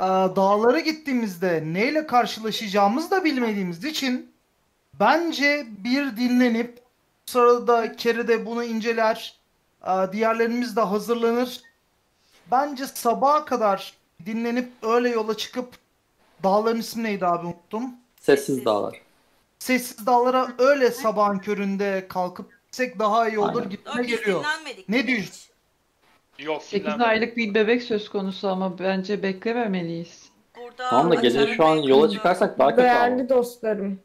eee, 0.00 0.06
dağlara 0.36 0.80
gittiğimizde 0.80 1.62
neyle 1.66 2.06
karşılaşacağımızı 2.06 3.10
da 3.10 3.24
bilmediğimiz 3.24 3.84
için 3.84 4.33
bence 5.00 5.66
bir 5.84 6.16
dinlenip 6.16 6.78
sırada 7.26 7.96
Kerry 7.96 8.28
de 8.28 8.46
bunu 8.46 8.64
inceler, 8.64 9.38
eee, 9.86 10.12
diğerlerimiz 10.12 10.76
de 10.76 10.80
hazırlanır. 10.80 11.60
bence 12.50 12.86
sabaha 12.86 13.44
kadar 13.44 13.94
dinlenip 14.26 14.72
öyle 14.82 15.08
yola 15.08 15.36
çıkıp 15.36 15.68
dağların 16.42 16.80
ismi 16.80 17.02
neydi 17.02 17.26
abi 17.26 17.46
unuttum. 17.46 17.90
Sessiz 18.20 18.64
dağlar. 18.64 19.00
Sessiz 19.58 20.06
dağlara 20.06 20.48
öyle 20.58 20.90
sabahın 20.90 21.38
köründe 21.38 22.06
kalkıp 22.08 22.50
gitsek 22.66 22.98
daha 22.98 23.28
iyi 23.28 23.38
olur 23.38 23.56
Aynen. 23.56 23.70
gitme 23.70 24.02
geliyor. 24.02 24.40
dinlenmedik. 24.44 24.88
Ne 24.88 25.06
diyorsun? 25.06 25.54
Yok 26.38 26.62
8 26.62 26.80
dinlenmedim. 26.84 27.08
aylık 27.08 27.36
bir 27.36 27.54
bebek 27.54 27.82
söz 27.82 28.08
konusu 28.08 28.48
ama 28.48 28.78
bence 28.78 29.22
beklememeliyiz. 29.22 30.28
Burada 30.56 30.90
Tamam 30.90 31.10
da 31.10 31.14
gece 31.14 31.54
şu 31.54 31.64
an 31.64 31.76
yola 31.76 32.10
çıkarsak 32.10 32.58
daha 32.58 32.70
kötü 32.70 32.82
Değerli 32.82 33.20
ama. 33.20 33.28
dostlarım, 33.28 34.00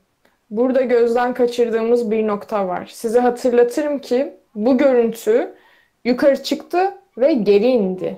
burada 0.50 0.82
gözden 0.82 1.34
kaçırdığımız 1.34 2.12
bir 2.12 2.28
nokta 2.28 2.68
var. 2.68 2.86
Size 2.94 3.20
hatırlatırım 3.20 4.00
ki 4.00 4.34
bu 4.56 4.78
görüntü 4.78 5.56
yukarı 6.06 6.44
çıktı 6.44 6.98
ve 7.18 7.34
geri 7.34 7.68
indi. 7.68 8.18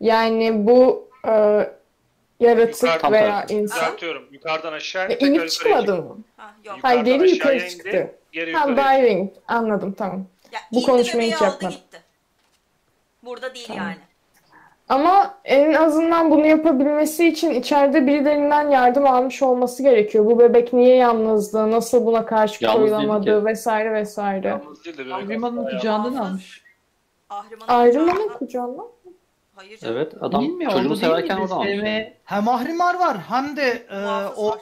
Yani 0.00 0.66
bu 0.66 1.08
e, 1.28 1.30
yaratık 2.40 2.82
Yukarı- 2.94 3.12
veya 3.12 3.44
insan 3.48 3.78
Düzeltiyorum. 3.80 4.28
Yukarıdan 4.32 4.72
aşağı 4.72 5.08
e, 5.08 5.18
inip 5.18 5.50
çıkmadı 5.50 5.96
mı? 6.02 6.18
Ha, 6.36 6.54
yok. 6.64 6.76
Hayır 6.82 6.98
Yukarıdan 6.98 7.18
geri 7.26 7.34
yukarı 7.34 7.56
indi, 7.58 7.68
çıktı. 7.70 8.10
Geri 8.32 8.52
Ha 8.52 8.68
yukarı 8.68 8.98
indi. 8.98 9.06
diving 9.10 9.30
anladım 9.48 9.92
tamam. 9.98 10.24
Ya, 10.52 10.60
Bu 10.72 10.82
konuşmayı 10.82 11.32
hiç 11.32 11.40
yapmadım. 11.40 11.70
gitti. 11.70 12.00
Burada 13.24 13.54
değil 13.54 13.66
Tamam. 13.66 13.82
yani. 13.84 13.96
Ama 14.88 15.34
en 15.44 15.72
azından 15.74 16.30
bunu 16.30 16.46
yapabilmesi 16.46 17.28
için 17.28 17.50
içeride 17.50 18.06
birilerinden 18.06 18.70
yardım 18.70 19.06
almış 19.06 19.42
olması 19.42 19.82
gerekiyor. 19.82 20.24
Bu 20.26 20.38
bebek 20.38 20.72
niye 20.72 20.96
yalnızdı, 20.96 21.70
nasıl 21.70 22.06
buna 22.06 22.26
karşı 22.26 22.64
Yalnız 22.64 22.78
koyulamadı 22.78 23.44
vesaire 23.44 23.92
vesaire. 23.92 24.48
Yalnız 24.48 24.84
değil 24.84 24.98
de 24.98 25.04
böyle 25.04 25.14
Ahriman'ın 25.14 25.64
kucağından 25.64 26.14
almış. 26.16 26.62
Ahriman'ın 27.30 27.72
Ayrılmanın 27.72 28.28
kucağında- 28.28 28.38
kucağında. 28.38 28.82
Hayır 29.56 29.78
canım. 29.78 29.96
Evet 29.96 30.12
adam 30.20 30.44
mi? 30.44 30.68
çocuğunu 30.70 30.96
severken 30.96 31.36
mi? 31.38 31.42
oradan 31.42 31.56
almış. 31.56 31.68
Sevmeye- 31.68 32.14
Hem 32.24 32.48
Ahrimar 32.48 32.98
var 32.98 33.16
hem 33.28 33.56
de 33.56 33.68
e, 33.90 33.96
o 34.36 34.58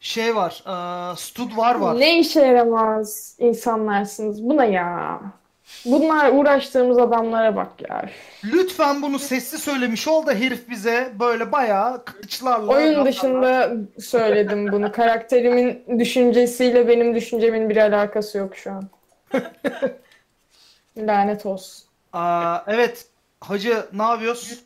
şey 0.00 0.36
var. 0.36 0.64
E, 1.12 1.16
Stud 1.16 1.56
var 1.56 1.74
var. 1.74 2.00
Ne 2.00 2.18
işe 2.18 2.40
yaramaz 2.40 3.36
insanlarsınız. 3.38 4.42
Bu 4.48 4.56
ne 4.56 4.66
ya? 4.70 5.20
Bunlar 5.84 6.32
uğraştığımız 6.32 6.98
adamlara 6.98 7.56
bak 7.56 7.68
ya. 7.88 8.10
Lütfen 8.44 9.02
bunu 9.02 9.18
sesli 9.18 9.58
söylemiş 9.58 10.08
ol 10.08 10.26
da 10.26 10.34
herif 10.34 10.70
bize 10.70 11.12
böyle 11.20 11.52
bayağı 11.52 12.04
kılıçlarla 12.04 12.72
Oyun 12.72 13.04
dışında 13.04 13.72
söyledim 14.00 14.72
bunu. 14.72 14.92
Karakterimin 14.92 15.98
düşüncesiyle 15.98 16.88
benim 16.88 17.14
düşüncemin 17.14 17.70
bir 17.70 17.76
alakası 17.76 18.38
yok 18.38 18.56
şu 18.56 18.70
an. 18.72 18.88
Lanet 20.98 21.46
olsun. 21.46 21.84
Aa, 22.12 22.58
evet 22.66 23.06
hacı 23.40 23.86
ne 23.92 24.02
yapıyoruz? 24.02 24.64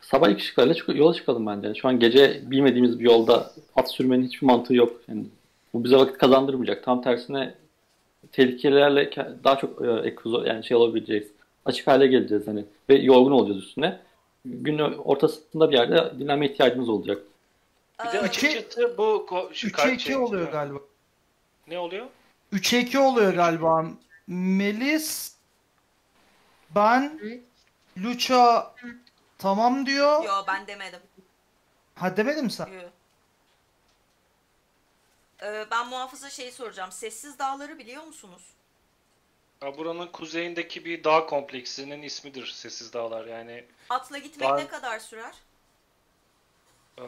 Sabah 0.00 0.28
ilk 0.28 0.38
ışıklarla 0.38 0.74
çık- 0.74 0.96
yola 0.96 1.14
çıkalım 1.14 1.46
bence. 1.46 1.74
Şu 1.74 1.88
an 1.88 1.98
gece 1.98 2.50
bilmediğimiz 2.50 2.98
bir 2.98 3.04
yolda 3.04 3.50
at 3.76 3.90
sürmenin 3.90 4.26
hiçbir 4.26 4.46
mantığı 4.46 4.74
yok. 4.74 5.00
Yani 5.08 5.24
bu 5.76 5.84
bize 5.84 5.96
vakit 5.96 6.18
kazandırmayacak. 6.18 6.84
Tam 6.84 7.02
tersine 7.02 7.54
tehlikelerle 8.32 9.04
ke- 9.04 9.44
daha 9.44 9.58
çok 9.58 9.84
e, 9.84 9.90
ekruzo 9.90 10.44
yani 10.44 10.64
şey 10.64 10.76
olabileceğiz. 10.76 11.32
Açık 11.64 11.86
hale 11.86 12.06
geleceğiz 12.06 12.46
hani 12.46 12.64
ve 12.88 12.94
yorgun 12.94 13.30
olacağız 13.30 13.58
üstüne. 13.62 14.00
Günün 14.44 14.92
ortasında 14.98 15.70
bir 15.70 15.76
yerde 15.76 16.18
dinlenme 16.18 16.46
ihtiyacımız 16.46 16.88
olacak. 16.88 17.22
Bir 18.06 18.12
de 18.12 18.20
açıkçası 18.20 18.94
bu 18.98 19.26
şu 19.52 19.66
3'e 19.66 19.72
kart 19.72 19.92
2 19.92 20.04
şey- 20.04 20.16
oluyor 20.16 20.52
galiba. 20.52 20.78
Ne 21.68 21.78
oluyor? 21.78 22.06
3'e 22.52 22.80
2 22.80 22.98
oluyor 22.98 23.34
galiba. 23.34 23.86
Melis 24.26 25.36
ben 26.74 27.20
Lucha 27.98 28.74
tamam 29.38 29.86
diyor. 29.86 30.24
Yo 30.24 30.32
ben 30.48 30.66
demedim. 30.66 31.00
Ha 31.94 32.16
demedin 32.16 32.44
mi 32.44 32.50
sen? 32.50 32.66
Yo. 32.66 32.80
Ee, 35.42 35.66
ben 35.70 35.88
muhafıza 35.88 36.30
şey 36.30 36.50
soracağım. 36.52 36.92
Sessiz 36.92 37.38
dağları 37.38 37.78
biliyor 37.78 38.02
musunuz? 38.02 38.42
Ya 39.62 39.78
buranın 39.78 40.06
kuzeyindeki 40.06 40.84
bir 40.84 41.04
dağ 41.04 41.26
kompleksinin 41.26 42.02
ismidir 42.02 42.46
Sessiz 42.46 42.92
Dağlar. 42.92 43.26
Yani 43.26 43.64
Atla 43.90 44.18
gitmek 44.18 44.48
Dağ- 44.48 44.56
ne 44.56 44.68
kadar 44.68 44.98
sürer? 44.98 45.34
e, 46.98 47.04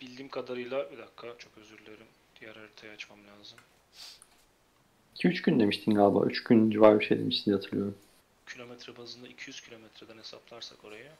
bildiğim 0.00 0.28
kadarıyla 0.30 0.90
bir 0.90 0.98
dakika 0.98 1.38
çok 1.38 1.58
özür 1.58 1.78
dilerim. 1.78 2.06
Diğer 2.40 2.56
haritayı 2.56 2.92
açmam 2.92 3.18
lazım. 3.26 3.58
2-3 5.16 5.42
gün 5.42 5.60
demiştin 5.60 5.94
galiba. 5.94 6.26
3 6.26 6.44
gün 6.44 6.70
civarı 6.70 7.00
bir 7.00 7.04
şey 7.04 7.18
demiştin 7.18 7.44
diye 7.44 7.56
hatırlıyorum. 7.56 7.98
Kilometre 8.46 8.96
bazında 8.96 9.28
200 9.28 9.60
kilometreden 9.60 10.18
hesaplarsak 10.18 10.84
orayı. 10.84 11.10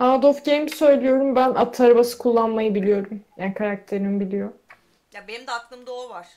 Out 0.00 0.24
of 0.24 0.44
game 0.44 0.68
söylüyorum. 0.68 1.36
Ben 1.36 1.48
at 1.48 1.80
arabası 1.80 2.18
kullanmayı 2.18 2.74
biliyorum. 2.74 3.20
Yani 3.36 3.54
karakterim 3.54 4.20
biliyor. 4.20 4.52
Ya 5.12 5.28
benim 5.28 5.46
de 5.46 5.52
aklımda 5.52 5.92
o 5.92 6.08
var. 6.08 6.28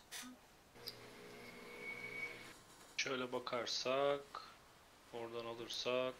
Şöyle 2.98 3.32
bakarsak, 3.32 4.22
oradan 5.14 5.46
alırsak 5.46 6.14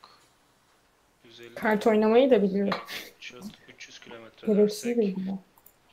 150 1.24 1.56
Kart 1.56 1.88
oynamayı 1.88 2.32
da 2.32 2.44
biliyor. 2.44 2.74
300, 3.18 3.46
300 3.68 4.00
kilometre 4.00 4.54
Gereksiz 4.54 4.98
dersek. 4.98 5.18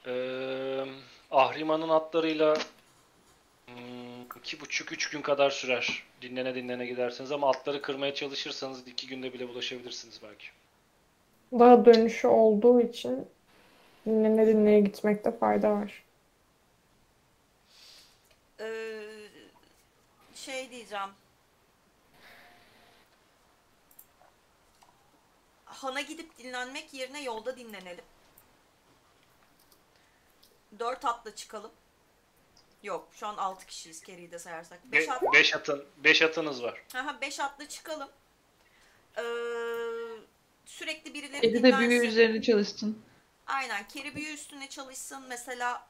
Ee, 0.07 0.85
Ahriman'ın 1.31 1.89
atlarıyla 1.89 2.57
hmm, 3.67 3.75
iki 4.39 4.61
buçuk 4.61 4.93
üç 4.93 5.11
gün 5.11 5.23
kadar 5.23 5.51
sürer. 5.51 6.03
Dinlene 6.23 6.55
dinlene 6.55 6.87
gidersiniz 6.87 7.33
ama 7.33 7.51
atları 7.51 7.83
kırmaya 7.83 8.15
çalışırsanız 8.15 8.89
iki 8.89 9.07
günde 9.07 9.33
bile 9.33 9.49
bulaşabilirsiniz 9.49 10.21
belki. 10.23 10.47
Daha 11.53 11.85
dönüşü 11.85 12.27
olduğu 12.29 12.81
için 12.81 13.29
dinlene 14.07 14.47
dinleye 14.47 14.81
gitmekte 14.81 15.39
fayda 15.39 15.71
var. 15.71 16.05
Ee, 18.61 19.01
şey 20.35 20.71
diyeceğim. 20.71 21.11
Han'a 25.65 26.01
gidip 26.01 26.39
dinlenmek 26.39 26.95
yerine 26.95 27.23
yolda 27.23 27.57
dinlenelim. 27.57 28.05
Dört 30.79 31.05
atla 31.05 31.35
çıkalım. 31.35 31.71
Yok 32.83 33.09
şu 33.13 33.27
an 33.27 33.37
altı 33.37 33.67
kişiyiz 33.67 34.03
Kerry'i 34.03 34.33
de 34.33 34.39
sayarsak. 34.39 34.79
Beş 34.85 35.09
Be- 35.09 35.13
at, 35.13 35.23
beş 35.33 35.55
atın, 35.55 35.85
beş 35.97 36.23
atınız 36.23 36.63
var. 36.63 36.83
Aha, 36.95 37.21
beş 37.21 37.41
atla 37.41 37.69
çıkalım. 37.69 38.09
Ee, 39.17 39.23
sürekli 40.67 41.15
birileri 41.15 41.41
Kedi 41.41 41.63
de 41.63 41.79
büyü 41.79 41.91
dinlensin. 41.91 42.09
üzerine 42.09 42.43
çalışsın. 42.43 42.99
Aynen 43.47 43.89
keri 43.89 44.15
büyü 44.15 44.35
üstüne 44.35 44.69
çalışsın. 44.69 45.23
Mesela 45.29 45.87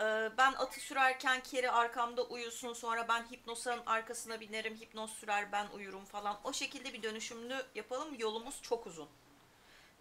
e, 0.00 0.04
ben 0.38 0.52
atı 0.52 0.80
sürerken 0.80 1.40
keri 1.40 1.70
arkamda 1.70 2.22
uyusun. 2.22 2.72
Sonra 2.72 3.06
ben 3.08 3.22
hipnosanın 3.22 3.82
arkasına 3.86 4.40
binerim. 4.40 4.74
Hipnoz 4.74 5.10
sürer 5.10 5.52
ben 5.52 5.66
uyurum 5.76 6.04
falan. 6.04 6.36
O 6.44 6.52
şekilde 6.52 6.92
bir 6.92 7.02
dönüşümlü 7.02 7.54
yapalım. 7.74 8.08
Yolumuz 8.18 8.62
çok 8.62 8.86
uzun. 8.86 9.06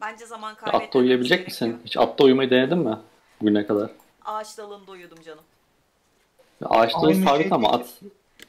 Bence 0.01 0.25
zaman 0.25 0.55
kaybetmemiz 0.55 0.87
Atta 0.89 0.99
uyuyabilecek 0.99 1.39
gerekiyor. 1.47 1.69
misin? 1.71 1.81
Hiç 1.85 1.97
atta 1.97 2.23
uyumayı 2.23 2.49
denedin 2.49 2.77
mi? 2.77 2.97
Bugüne 3.41 3.65
kadar. 3.67 3.91
Ağaç 4.25 4.57
dalında 4.57 4.91
uyudum 4.91 5.21
canım. 5.21 5.43
Ağaçta 6.65 6.99
Aynı 6.99 7.23
sabit 7.25 7.41
şey 7.43 7.51
ama 7.51 7.71
at 7.71 7.89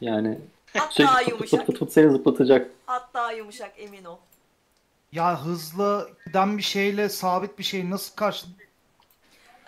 yani 0.01 0.39
At 0.79 0.93
sürekli 0.93 1.05
daha 1.05 1.17
fıt 1.19 1.25
fıt 1.25 1.33
yumuşak. 1.33 1.61
fıt 1.61 1.67
fıt 1.67 1.79
fıt 1.79 1.93
seni 1.93 2.11
zıplatacak. 2.13 2.71
At 2.87 3.15
daha 3.15 3.33
yumuşak 3.33 3.73
emin 3.77 4.05
ol. 4.05 4.17
Ya 5.13 5.45
hızlı 5.45 6.11
giden 6.27 6.59
bir 6.59 6.63
şeyle 6.63 7.09
sabit 7.09 7.59
bir 7.59 7.65
şey 7.65 7.91
nasıl 7.91 8.17
karşı... 8.17 8.47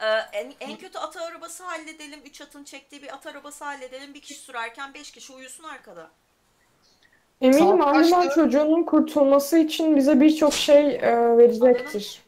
Ee, 0.00 0.06
en, 0.32 0.52
en 0.60 0.78
kötü 0.78 0.98
at 0.98 1.16
arabası 1.16 1.64
halledelim. 1.64 2.20
Üç 2.26 2.40
atın 2.40 2.64
çektiği 2.64 3.02
bir 3.02 3.14
at 3.14 3.26
arabası 3.26 3.64
halledelim. 3.64 4.14
Bir 4.14 4.20
kişi 4.20 4.40
sürerken 4.40 4.94
beş 4.94 5.10
kişi 5.10 5.32
uyusun 5.32 5.64
arkada. 5.64 6.10
Eminim 7.40 7.78
Saat 7.78 7.94
Ahriman 7.96 8.28
çocuğunun 8.28 8.82
kurtulması 8.84 9.58
için 9.58 9.96
bize 9.96 10.20
birçok 10.20 10.52
şey 10.52 10.96
e, 10.96 11.36
verecektir. 11.36 12.22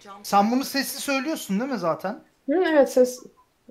Cam 0.00 0.24
Sen 0.24 0.50
bunu 0.50 0.64
sesli 0.64 1.00
söylüyorsun 1.00 1.60
değil 1.60 1.70
mi 1.70 1.78
zaten? 1.78 2.20
Hı, 2.50 2.64
evet 2.66 2.92
ses 2.92 3.22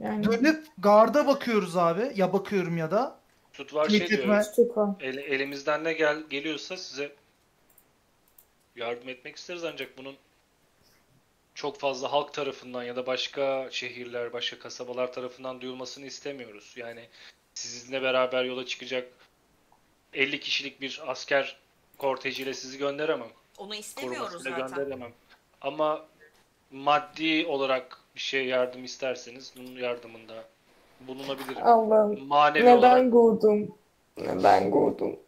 yani 0.02 0.26
Dönüp 0.26 0.66
garda 0.78 1.28
bakıyoruz 1.28 1.78
abi. 1.78 2.12
Ya 2.16 2.34
bakıyorum 2.34 2.78
ya 2.78 2.92
da. 2.92 3.20
Tut 3.54 3.74
var 3.74 3.90
şey 3.90 4.00
Tehdit 4.00 4.26
diyor. 4.26 4.38
mi? 4.38 4.44
Stuka. 4.44 4.96
El- 5.02 5.18
elimizden 5.18 5.84
ne 5.84 5.94
gel 5.94 6.24
geliyorsa 6.30 6.78
size 6.78 7.12
yardım 8.80 9.10
etmek 9.10 9.36
isteriz 9.36 9.64
ancak 9.64 9.98
bunun 9.98 10.16
çok 11.56 11.80
fazla 11.80 12.12
halk 12.12 12.34
tarafından 12.34 12.84
ya 12.84 12.96
da 12.96 13.06
başka 13.06 13.68
şehirler, 13.72 14.34
başka 14.34 14.60
kasabalar 14.60 15.14
tarafından 15.14 15.62
duyulmasını 15.62 16.06
istemiyoruz. 16.06 16.74
Yani 16.78 17.02
sizinle 17.54 18.02
beraber 18.02 18.44
yola 18.44 18.66
çıkacak 18.66 19.12
50 20.14 20.40
kişilik 20.40 20.82
bir 20.82 21.02
asker 21.08 21.60
kortejiyle 21.98 22.54
sizi 22.54 22.78
gönderemem. 22.78 23.30
Onu 23.58 23.76
istemiyoruz 23.76 24.44
zaten. 24.44 24.68
gönderemem. 24.68 25.12
Ama 25.62 26.06
maddi 26.72 27.46
olarak 27.48 27.98
bir 28.16 28.20
şey 28.20 28.46
yardım 28.46 28.84
isterseniz 28.84 29.54
bunun 29.58 29.72
yardımında 29.72 30.44
bulunabilirim. 31.00 31.68
Allah'ım. 31.68 32.28
Manevi 32.28 32.66
Neden 32.66 32.78
olarak. 32.78 33.12
gurdum? 33.12 33.76
Neden 34.18 34.72
gurdum? 34.72 35.20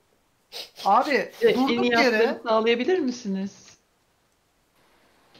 Abi 0.85 1.11
E, 1.11 1.49
en 1.49 1.55
durduk 1.55 1.85
iyi 1.85 1.91
yere 1.91 2.17
hatları 2.17 2.41
sağlayabilir 2.43 2.99
misiniz? 2.99 3.77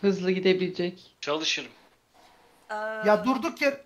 Hızlı 0.02 0.32
gidebilecek. 0.32 1.16
Çalışırım. 1.22 1.72
Ee, 2.70 2.76
ya 2.76 3.26
durduk 3.26 3.62
yer 3.62 3.78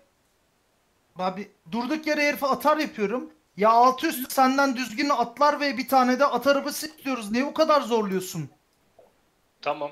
Abi 1.18 1.48
durduk 1.72 2.06
yere 2.06 2.22
herife 2.22 2.46
atar 2.46 2.76
yapıyorum. 2.76 3.30
Ya 3.56 3.70
altı 3.70 4.06
üstü 4.06 4.34
senden 4.34 4.76
düzgün 4.76 5.08
atlar 5.08 5.60
ve 5.60 5.78
bir 5.78 5.88
tane 5.88 6.18
de 6.18 6.26
at 6.26 6.46
arabası 6.46 6.86
istiyoruz. 6.86 7.30
Niye 7.30 7.46
bu 7.46 7.54
kadar 7.54 7.80
zorluyorsun? 7.80 8.48
Tamam. 9.62 9.90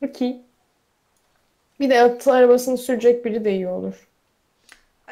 Peki. 0.00 0.42
Bir 1.80 1.90
de 1.90 2.02
at 2.02 2.28
arabasını 2.28 2.78
sürecek 2.78 3.24
biri 3.24 3.44
de 3.44 3.54
iyi 3.54 3.68
olur. 3.68 4.07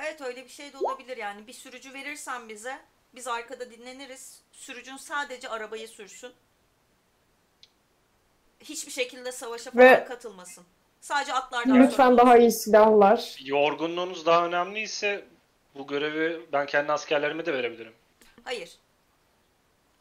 Evet 0.07 0.21
öyle 0.21 0.45
bir 0.45 0.51
şey 0.51 0.73
de 0.73 0.77
olabilir 0.79 1.17
yani. 1.17 1.47
Bir 1.47 1.53
sürücü 1.53 1.95
verirsen 1.95 2.49
bize 2.49 2.79
biz 3.15 3.29
arkada 3.29 3.71
dinleniriz. 3.71 4.41
Sürücün 4.53 4.97
sadece 4.97 5.49
arabayı 5.49 5.89
sürsün. 5.89 6.33
Hiçbir 8.61 8.93
şekilde 8.93 9.33
savaşa 9.33 9.71
falan 9.71 9.87
Ve- 9.87 10.05
katılmasın. 10.05 10.65
Sadece 11.01 11.33
atlardan 11.33 11.81
Lütfen 11.81 12.05
sorumlu 12.05 12.19
daha 12.19 12.37
iyi 12.37 12.53
silahlar. 12.53 13.37
Yorgunluğunuz 13.45 14.27
daha 14.27 14.47
önemliyse 14.47 15.25
bu 15.75 15.87
görevi 15.87 16.41
ben 16.53 16.67
kendi 16.67 16.93
askerlerime 16.93 17.47
de 17.47 17.53
verebilirim. 17.53 17.93
Hayır. 18.45 18.79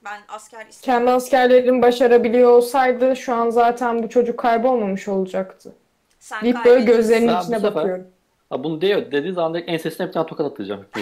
Ben 0.03 0.21
asker 0.27 0.65
istemem. 0.65 0.99
Kendi 0.99 1.11
askerlerin 1.11 1.81
başarabiliyor 1.81 2.49
olsaydı 2.49 3.15
şu 3.15 3.33
an 3.33 3.49
zaten 3.49 4.03
bu 4.03 4.09
çocuk 4.09 4.39
kaybolmamış 4.39 5.07
olacaktı. 5.07 5.75
Sen 6.19 6.43
Deyip 6.43 6.65
böyle 6.65 6.85
gözlerinin 6.85 7.27
Ben 7.27 7.41
içine 7.41 7.63
bakıyorum. 7.63 8.14
Ha 8.49 8.63
bunu 8.63 8.81
diyor 8.81 9.11
dediği 9.11 9.33
zaman 9.33 9.53
direkt 9.53 9.69
ensesine 9.69 10.07
bir 10.07 10.11
tane 10.11 10.27
tokat 10.27 10.51
atacağım. 10.51 10.85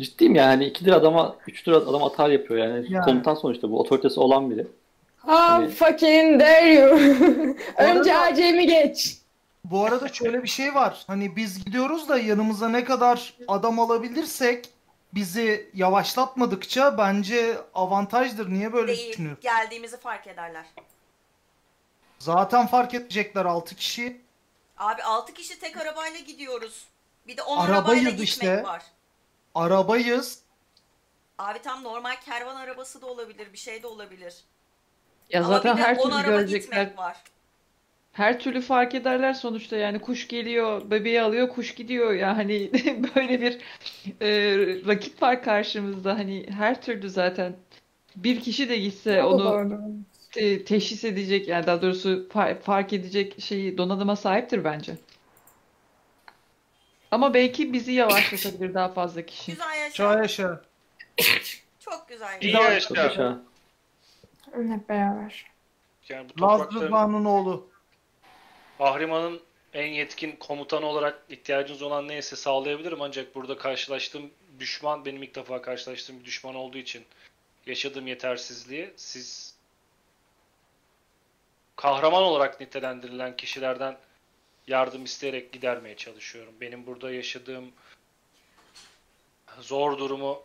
Ciddiyim 0.00 0.34
yani 0.34 0.46
hani 0.46 0.64
ikidir 0.64 0.92
adama, 0.92 1.36
üçtür 1.48 1.72
adam 1.72 2.02
atar 2.04 2.28
yapıyor 2.30 2.60
yani. 2.68 2.86
Yani. 2.92 3.04
Komutan 3.04 3.34
sonuçta 3.34 3.70
bu 3.70 3.80
otoritesi 3.80 4.20
olan 4.20 4.50
biri. 4.50 4.66
Ha 5.16 5.58
Evet. 5.62 5.74
fucking 5.74 6.40
dare 6.40 6.74
you. 6.74 6.90
Önce 7.76 8.14
arada- 8.16 8.20
acemi 8.32 8.66
geç. 8.66 9.18
Bu 9.64 9.84
arada 9.84 10.08
şöyle 10.08 10.42
bir 10.42 10.48
şey 10.48 10.74
var. 10.74 11.04
Hani 11.06 11.36
biz 11.36 11.64
gidiyoruz 11.64 12.08
da 12.08 12.18
yanımıza 12.18 12.68
ne 12.68 12.84
kadar 12.84 13.34
adam 13.48 13.80
alabilirsek 13.80 14.68
bizi 15.14 15.70
yavaşlatmadıkça 15.74 16.98
bence 16.98 17.56
avantajdır. 17.74 18.50
Niye 18.50 18.72
böyle 18.72 18.96
Değil. 18.96 19.10
düşünüyorsun? 19.12 19.42
Geldiğimizi 19.42 19.96
fark 19.96 20.26
ederler. 20.26 20.64
Zaten 22.18 22.66
fark 22.66 22.94
edecekler 22.94 23.44
6 23.44 23.74
kişi. 23.76 24.20
Abi 24.78 25.02
6 25.02 25.34
kişi 25.34 25.58
tek 25.58 25.76
arabayla 25.76 26.20
gidiyoruz. 26.20 26.84
Bir 27.26 27.36
de 27.36 27.42
10 27.42 27.56
Arabayız 27.58 27.78
arabayla 27.78 28.10
gitmek 28.10 28.28
işte. 28.28 28.62
var. 28.62 28.82
Arabayız. 29.54 30.42
Abi 31.38 31.58
tam 31.62 31.84
normal 31.84 32.16
kervan 32.24 32.56
arabası 32.56 33.02
da 33.02 33.06
olabilir, 33.06 33.52
bir 33.52 33.58
şey 33.58 33.82
de 33.82 33.86
olabilir. 33.86 34.34
Ya 35.30 35.40
Ama 35.40 35.48
zaten 35.48 35.76
bir 35.76 35.82
de 35.82 35.86
her 35.86 35.96
10 35.96 36.02
türlü 36.02 36.14
araba 36.14 36.30
görecekler. 36.30 36.82
gitmek 36.82 36.98
var. 36.98 37.16
Her 38.12 38.40
türlü 38.40 38.60
fark 38.60 38.94
ederler 38.94 39.34
sonuçta 39.34 39.76
yani 39.76 39.98
kuş 39.98 40.28
geliyor, 40.28 40.90
bebeği 40.90 41.22
alıyor, 41.22 41.48
kuş 41.48 41.74
gidiyor 41.74 42.12
ya 42.12 42.36
hani 42.36 42.70
böyle 43.16 43.40
bir 43.40 43.58
e, 44.20 44.30
rakip 44.86 45.22
var 45.22 45.42
karşımızda 45.42 46.14
hani 46.18 46.46
her 46.50 46.82
türlü 46.82 47.10
zaten 47.10 47.56
bir 48.16 48.40
kişi 48.40 48.68
de 48.68 48.76
gitse 48.76 49.22
onu 49.24 49.44
doğru. 49.44 49.80
Teşhis 50.64 51.04
edecek 51.04 51.48
yani 51.48 51.66
daha 51.66 51.82
doğrusu 51.82 52.28
fa- 52.28 52.60
fark 52.60 52.92
edecek 52.92 53.40
şeyi 53.40 53.78
donanıma 53.78 54.16
sahiptir 54.16 54.64
bence. 54.64 54.96
Ama 57.10 57.34
belki 57.34 57.72
bizi 57.72 57.92
yavaşlatabilir 57.92 58.74
daha 58.74 58.88
fazla 58.88 59.22
kişi. 59.26 59.52
Güzel 59.52 59.78
yaşa. 59.80 59.94
Çağ 59.94 60.18
yaşa. 60.18 60.62
Çok 61.80 62.08
güzel 62.08 62.38
İyi 62.40 62.52
yaşa. 62.54 62.72
yaşa. 62.72 62.94
Yaşa. 63.02 63.38
Hep 64.54 64.88
beraber. 64.88 65.46
Yani 66.08 66.26
bu 66.38 66.42
Laz 66.42 66.58
toprakların 66.58 66.86
Rıdvan'ın 66.86 67.24
oğlu. 67.24 67.68
Ahriman'ın 68.80 69.40
en 69.74 69.86
yetkin 69.86 70.36
komutanı 70.36 70.86
olarak 70.86 71.22
ihtiyacınız 71.28 71.82
olan 71.82 72.08
neyse 72.08 72.36
sağlayabilirim 72.36 73.02
ancak 73.02 73.34
burada 73.34 73.56
karşılaştığım 73.58 74.30
düşman 74.58 75.04
benim 75.04 75.22
ilk 75.22 75.34
defa 75.34 75.62
karşılaştığım 75.62 76.20
bir 76.20 76.24
düşman 76.24 76.54
olduğu 76.54 76.78
için 76.78 77.04
yaşadığım 77.66 78.06
yetersizliği 78.06 78.90
siz 78.96 79.51
kahraman 81.76 82.22
olarak 82.22 82.60
nitelendirilen 82.60 83.36
kişilerden 83.36 83.98
yardım 84.66 85.04
isteyerek 85.04 85.52
gidermeye 85.52 85.96
çalışıyorum. 85.96 86.54
Benim 86.60 86.86
burada 86.86 87.12
yaşadığım 87.12 87.72
zor 89.60 89.98
durumu 89.98 90.42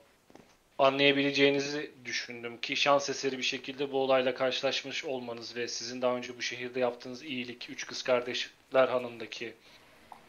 anlayabileceğinizi 0.79 1.91
düşündüm 2.05 2.61
ki 2.61 2.75
şans 2.75 3.09
eseri 3.09 3.37
bir 3.37 3.43
şekilde 3.43 3.91
bu 3.91 3.97
olayla 3.99 4.35
karşılaşmış 4.35 5.05
olmanız 5.05 5.55
ve 5.55 5.67
sizin 5.67 6.01
daha 6.01 6.15
önce 6.15 6.37
bu 6.37 6.41
şehirde 6.41 6.79
yaptığınız 6.79 7.23
iyilik, 7.23 7.69
Üç 7.69 7.87
Kız 7.87 8.03
Kardeşler 8.03 8.87
Hanı'ndaki 8.87 9.53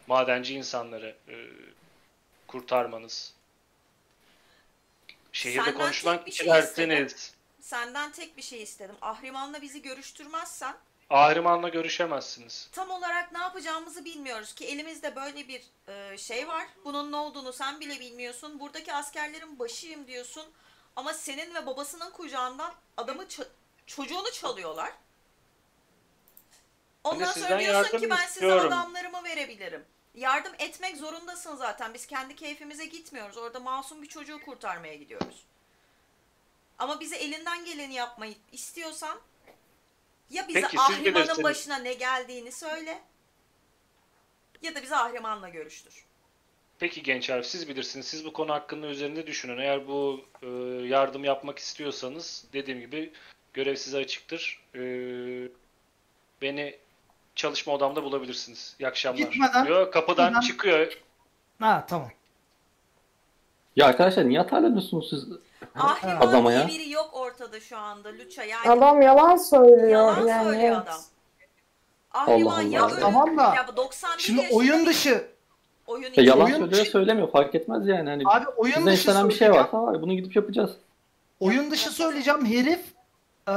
madenci 0.06 0.54
insanları 0.54 1.16
e, 1.28 1.34
kurtarmanız, 2.46 3.34
şehirde 5.32 5.64
Senden 5.64 5.78
konuşulan 5.78 6.16
tek 6.16 6.26
bir 6.26 6.32
şey 6.32 6.38
kişilersiniz. 6.38 7.34
Senden 7.60 8.12
tek 8.12 8.36
bir 8.36 8.42
şey 8.42 8.62
istedim. 8.62 8.94
Ahriman'la 9.02 9.62
bizi 9.62 9.82
görüştürmezsen 9.82 10.74
Ahriman'la 11.10 11.68
görüşemezsiniz. 11.68 12.68
tam 12.72 12.90
olarak 12.90 13.32
ne 13.32 13.38
yapacağımızı 13.38 14.04
bilmiyoruz 14.04 14.54
ki 14.54 14.66
elimizde 14.66 15.16
böyle 15.16 15.48
bir 15.48 15.62
e, 15.88 16.18
şey 16.18 16.48
var. 16.48 16.66
Bunun 16.84 17.12
ne 17.12 17.16
olduğunu 17.16 17.52
sen 17.52 17.80
bile 17.80 18.00
bilmiyorsun. 18.00 18.60
Buradaki 18.60 18.92
askerlerin 18.94 19.58
başıyım 19.58 20.06
diyorsun. 20.06 20.44
Ama 20.96 21.12
senin 21.14 21.54
ve 21.54 21.66
babasının 21.66 22.10
kucağından 22.10 22.72
adamı 22.96 23.22
ça- 23.22 23.48
çocuğunu 23.86 24.32
çalıyorlar. 24.32 24.92
Ondan 27.04 27.24
Hani 27.26 27.40
sonra 27.40 27.58
diyorsun 27.58 27.98
ki 27.98 28.10
ben 28.10 28.16
size 28.16 28.26
istiyorum." 28.26 28.66
adamlarımı 28.66 29.24
verebilirim. 29.24 29.84
Yardım 30.14 30.52
etmek 30.58 30.96
zorundasın 30.96 31.56
zaten. 31.56 31.94
Biz 31.94 32.06
kendi 32.06 32.36
keyfimize 32.36 32.86
gitmiyoruz. 32.86 33.36
Orada 33.36 33.60
masum 33.60 34.02
bir 34.02 34.08
çocuğu 34.08 34.40
kurtarmaya 34.44 34.94
gidiyoruz. 34.94 35.44
Ama 36.78 37.00
bize 37.00 37.16
elinden 37.16 37.64
geleni 37.64 37.94
yapmayı 37.94 38.34
istiyorsan 38.52 39.18
ya 40.30 40.48
bize 40.48 40.60
Peki, 40.60 40.80
Ahriman'ın 40.80 41.14
bilirsiniz. 41.14 41.44
başına 41.44 41.76
ne 41.76 41.92
geldiğini 41.94 42.52
söyle 42.52 42.98
ya 44.62 44.74
da 44.74 44.82
bizi 44.82 44.96
Ahriman'la 44.96 45.48
görüştür. 45.48 46.04
Peki 46.78 47.02
gençler 47.02 47.42
siz 47.42 47.68
bilirsiniz. 47.68 48.06
Siz 48.06 48.24
bu 48.24 48.32
konu 48.32 48.52
hakkında 48.52 48.86
üzerinde 48.86 49.26
düşünün. 49.26 49.58
Eğer 49.58 49.88
bu 49.88 50.24
e, 50.42 50.46
yardım 50.86 51.24
yapmak 51.24 51.58
istiyorsanız 51.58 52.44
dediğim 52.52 52.80
gibi 52.80 53.12
görev 53.52 53.76
size 53.76 53.98
açıktır. 53.98 54.62
E, 54.74 54.80
beni 56.42 56.76
çalışma 57.34 57.72
odamda 57.72 58.02
bulabilirsiniz. 58.04 58.76
İyi 58.80 58.86
akşamlar. 58.88 59.18
Gitmeden- 59.18 59.66
Diyor, 59.66 59.92
kapıdan 59.92 60.26
gitmeden- 60.28 60.46
çıkıyor. 60.46 60.98
Ha 61.60 61.86
tamam. 61.88 62.10
Ya 63.76 63.86
arkadaşlar 63.86 64.28
niye 64.28 64.40
atarlanıyorsunuz 64.40 65.08
siz 65.10 65.24
Ahriman 65.74 66.16
adama 66.26 66.50
diye 66.50 66.60
ya? 66.60 66.68
biri 66.68 66.90
yok 66.90 67.10
ortada 67.12 67.60
şu 67.60 67.78
anda 67.78 68.08
Luça. 68.08 68.44
Yani 68.44 68.68
Adam 68.70 69.02
yalan 69.02 69.36
söylüyor 69.36 69.88
yalan 69.90 70.26
yani. 70.26 70.44
söylüyor 70.44 70.72
evet. 70.72 70.88
adam. 70.88 71.00
Ahriman 72.12 72.52
Allah 72.54 72.62
ya 72.62 72.82
Allah. 72.84 72.92
ölü 72.94 73.00
Tamam 73.00 73.36
da, 73.38 73.54
ya 73.54 73.68
bu 73.68 73.76
91 73.76 74.22
Şimdi 74.22 74.40
yaşında 74.42 74.56
oyun 74.58 74.86
dışı 74.86 75.26
oyun 75.86 76.02
Ya 76.02 76.08
için. 76.08 76.22
yalan 76.22 76.44
Oyun 76.46 76.56
söylüyor 76.56 76.80
dışı- 76.84 76.90
söylemiyor 76.90 77.30
fark 77.32 77.54
etmez 77.54 77.86
yani 77.86 78.10
hani 78.10 78.22
abi 78.26 78.46
oyun 78.56 78.74
size 78.74 78.86
dışı 78.86 78.98
istenen 79.00 79.28
bir 79.28 79.34
şey 79.34 79.38
söyleyeceğim. 79.38 79.66
varsa 79.72 79.82
var 79.82 80.02
bunu 80.02 80.14
gidip 80.14 80.36
yapacağız. 80.36 80.70
Oyun 81.40 81.70
dışı 81.70 81.90
söyleyeceğim. 81.90 82.46
Herif 82.46 82.80
e, 83.48 83.54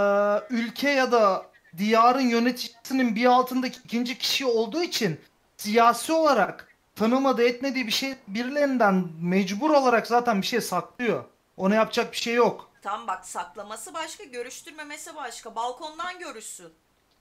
ülke 0.50 0.90
ya 0.90 1.12
da 1.12 1.46
diyarın 1.78 2.22
yöneticisinin 2.30 3.16
bir 3.16 3.26
altındaki 3.26 3.80
ikinci 3.86 4.18
kişi 4.18 4.46
olduğu 4.46 4.82
için 4.84 5.20
siyasi 5.58 6.14
olarak 6.14 6.68
tanımadığı 6.96 7.44
etmediği 7.44 7.88
bir 7.88 7.92
şey 7.92 8.14
birilerinden 8.28 9.08
mecbur 9.22 9.70
olarak 9.70 10.08
zaten 10.08 10.42
bir 10.42 10.48
şey 10.48 10.62
saklıyor. 10.62 11.24
Ona 11.58 11.76
yapacak 11.76 12.12
bir 12.12 12.18
şey 12.18 12.34
yok. 12.34 12.72
Tam 12.82 13.08
bak 13.08 13.26
saklaması 13.26 13.94
başka, 13.94 14.24
görüştürmemesi 14.24 15.16
başka. 15.16 15.56
Balkondan 15.56 16.20
görüşsün. 16.20 16.74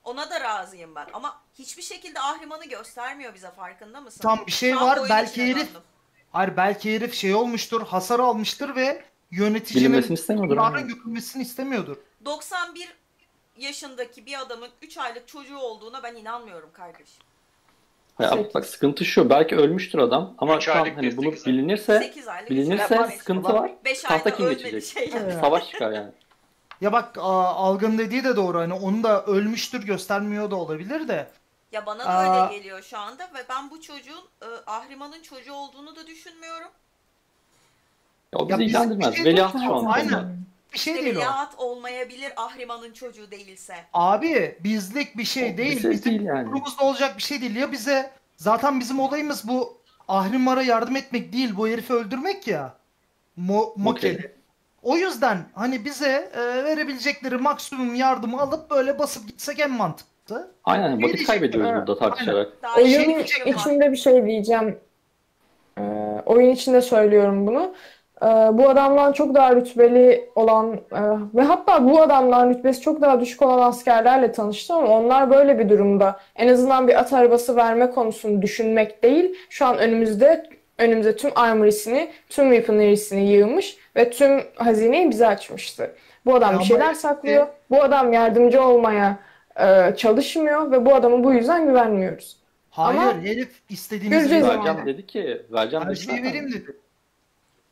Ona 0.05 0.31
da 0.31 0.40
razıyım 0.40 0.94
ben. 0.94 1.07
Ama 1.12 1.40
hiçbir 1.59 1.82
şekilde 1.82 2.20
Ahriman'ı 2.20 2.65
göstermiyor 2.65 3.35
bize 3.35 3.51
farkında 3.51 4.01
mısın? 4.01 4.20
Tam 4.20 4.47
bir 4.47 4.52
şey 4.52 4.73
Şu 4.73 4.81
an 4.81 4.86
var, 4.86 4.97
oyun 4.97 5.09
belki 5.11 5.31
içine 5.32 5.61
herif-. 5.61 5.77
Hayır 6.32 6.57
belki 6.57 6.94
herif 6.94 7.15
şey 7.15 7.35
olmuştur, 7.35 7.86
hasar 7.86 8.20
almıştır 8.20 8.74
ve 8.74 9.05
yöneticinin 9.31 9.85
Bilinmesini 9.85 10.15
istemiyordur. 10.15 10.57
aynen. 10.57 11.40
istemiyordur. 11.40 11.97
91 12.24 12.97
yaşındaki 13.57 14.27
bir 14.27 14.40
adamın 14.40 14.70
3 14.82 14.98
aylık 14.98 15.28
çocuğu 15.28 15.59
olduğuna 15.59 16.02
ben 16.02 16.15
inanmıyorum 16.15 16.73
kardeşim. 16.73 17.23
Ya 18.23 18.39
bak 18.55 18.67
sıkıntı 18.67 19.05
şu 19.05 19.31
belki 19.31 19.57
ölmüştür 19.57 19.99
adam 19.99 20.35
ama 20.39 20.61
şu 20.61 20.73
an 20.73 20.77
hani 20.95 21.17
bunu 21.17 21.33
bilinirse 21.33 21.99
8 21.99 22.29
aylık. 22.29 22.51
bilinirse 22.51 23.07
sıkıntı 23.19 23.53
var. 23.53 23.71
5 23.85 24.03
Tahta 24.03 24.37
kim 24.37 24.49
geçecek? 24.51 24.85
şey. 24.85 25.11
Savaş 25.41 25.71
çıkar 25.71 25.93
yani. 25.93 26.11
Ya 26.81 26.93
bak 26.93 27.19
a- 27.19 27.23
Algın 27.55 27.99
dediği 27.99 28.25
de 28.25 28.37
doğru 28.37 28.59
hani 28.59 28.75
onu 28.75 29.03
da 29.03 29.25
ölmüştür 29.25 29.83
göstermiyor 29.87 30.51
da 30.51 30.57
olabilir 30.57 31.09
de 31.09 31.29
Ya 31.73 31.87
bana 31.87 31.99
da 31.99 32.09
Aa. 32.09 32.47
öyle 32.47 32.57
geliyor 32.59 32.83
şu 32.83 32.99
anda 32.99 33.23
ve 33.25 33.39
ben 33.49 33.71
bu 33.71 33.81
çocuğun 33.81 34.25
e, 34.43 34.47
Ahriman'ın 34.67 35.23
çocuğu 35.23 35.53
olduğunu 35.53 35.97
da 35.97 36.07
düşünmüyorum. 36.07 36.69
Ya 38.33 38.39
o 38.39 38.43
Ya 38.43 38.49
bizi 38.49 38.61
biz- 38.61 38.67
ilgilendirmez. 38.67 39.15
şey 39.15 39.25
Veliaht 39.25 39.53
şu 39.53 39.75
an. 39.77 39.85
Aynen. 39.85 40.41
Bir 40.73 40.79
şey 40.79 40.93
İşte 40.95 41.05
değil 41.05 41.17
o. 41.17 41.19
veliaht 41.19 41.55
olmayabilir 41.59 42.33
Ahriman'ın 42.37 42.93
çocuğu 42.93 43.31
değilse. 43.31 43.75
Abi 43.93 44.59
bizlik 44.65 45.17
bir 45.19 45.25
şey 45.25 45.55
O 45.55 45.57
değil. 45.57 45.77
bize 45.77 45.91
Bizim 45.91 46.11
değil 46.13 46.23
yani. 46.23 46.47
durumumuzda 46.47 46.85
olacak 46.85 47.17
bir 47.17 47.23
şey 47.23 47.41
değil. 47.41 47.57
Ya 47.57 47.73
bize 47.73 48.11
zaten 48.37 48.81
bizim 48.81 49.01
olayımız 49.01 49.49
bu 49.49 49.79
Ahrimar'a 50.09 50.63
yardım 50.63 50.97
etmek 50.97 51.33
değil. 51.33 51.57
Bu 51.57 51.69
herifi 51.69 51.93
öldürmek 51.93 52.47
ya. 52.49 52.75
Mo 53.37 53.73
Mokeli. 53.77 54.33
O 54.83 54.97
yüzden 54.97 55.39
hani 55.55 55.85
bize 55.85 56.31
e, 56.35 56.65
verebilecekleri 56.65 57.37
maksimum 57.37 57.95
yardımı 57.95 58.41
alıp 58.41 58.71
böyle 58.71 58.99
basıp 58.99 59.27
gitsek 59.29 59.61
en 59.61 59.71
mantıklı. 59.71 60.51
Aynen 60.65 61.01
Ne 61.01 61.05
vakit 61.05 61.27
kaybediyoruz 61.27 61.71
burada 61.75 61.99
tartışarak. 61.99 62.63
Daha 62.63 62.81
iyi 62.81 62.99
Oyun 62.99 63.19
bir 63.19 63.25
fikrim 63.25 63.55
var. 63.55 63.61
içinde 63.61 63.93
bir 63.93 63.97
şey 63.97 64.27
diyeceğim. 64.27 64.79
Ee, 65.79 65.83
oyun 66.27 66.51
içinde 66.51 66.81
söylüyorum 66.83 67.47
bunu. 67.47 67.75
Ee, 68.23 68.27
bu 68.27 68.69
adamdan 68.69 69.13
çok 69.13 69.35
daha 69.35 69.57
rütbeli 69.57 70.31
olan 70.35 70.73
e, 70.73 71.01
ve 71.35 71.43
hatta 71.43 71.85
bu 71.89 72.03
adamdan 72.03 72.51
rütbesi 72.51 72.81
çok 72.81 73.01
daha 73.01 73.21
düşük 73.21 73.43
olan 73.43 73.69
askerlerle 73.69 74.33
tanıştım 74.33 74.77
ama 74.77 74.89
onlar 74.89 75.31
böyle 75.31 75.59
bir 75.59 75.69
durumda 75.69 76.21
en 76.37 76.49
azından 76.49 76.89
bir 76.89 76.99
at 76.99 77.13
arabası 77.13 77.57
verme 77.57 77.91
konusunu 77.91 78.43
düşünmek 78.43 79.03
değil. 79.03 79.35
Şu 79.51 79.67
an 79.67 79.79
önümüzde 79.79 80.47
önümüze 80.79 81.17
tüm 81.17 81.31
armory'sini, 81.35 82.11
tüm 82.29 82.51
weaponry'sini 82.51 83.29
yığmış 83.29 83.77
ve 83.97 84.11
tüm 84.11 84.43
hazineyi 84.55 85.11
bize 85.11 85.27
açmıştı. 85.27 85.95
Bu 86.27 86.35
adam 86.35 86.59
bir 86.59 86.65
şeyler 86.65 86.95
saklıyor. 86.95 87.47
Bu 87.71 87.83
adam 87.83 88.13
yardımcı 88.13 88.63
olmaya 88.63 89.19
e, 89.61 89.95
çalışmıyor 89.97 90.71
ve 90.71 90.87
bu 90.87 90.95
adama 90.95 91.25
bu 91.25 91.33
yüzden 91.33 91.67
güvenmiyoruz. 91.67 92.37
Hayır 92.71 93.01
Ama 93.01 93.23
herif 93.23 93.49
ama. 94.45 94.65
Vereceğim 94.65 94.87
dedi 94.87 95.07
ki. 95.07 95.43
Vereceğim 95.53 95.87
Her 95.87 95.95
şeyi 95.95 96.23
vereyim 96.23 96.53
dedi. 96.53 96.77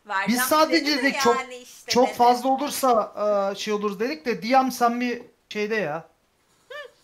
Vereceğim 0.09 0.40
Biz 0.43 0.48
sadece 0.48 0.86
dedi 0.86 0.98
de 0.98 1.02
dedik 1.02 1.20
çok- 1.20 1.36
yani 1.40 1.56
işte 1.56 1.93
Çok 1.93 2.09
dedi. 2.09 2.16
fazla 2.16 2.48
olursa 2.48 3.12
e, 3.52 3.55
şey 3.59 3.74
olur 3.74 3.98
dedik 4.01 4.26
de 4.26 4.43
Diyam 4.43 4.72
sen 4.72 5.01
bir 5.01 5.22
şeyde 5.48 5.74
ya. 5.74 6.09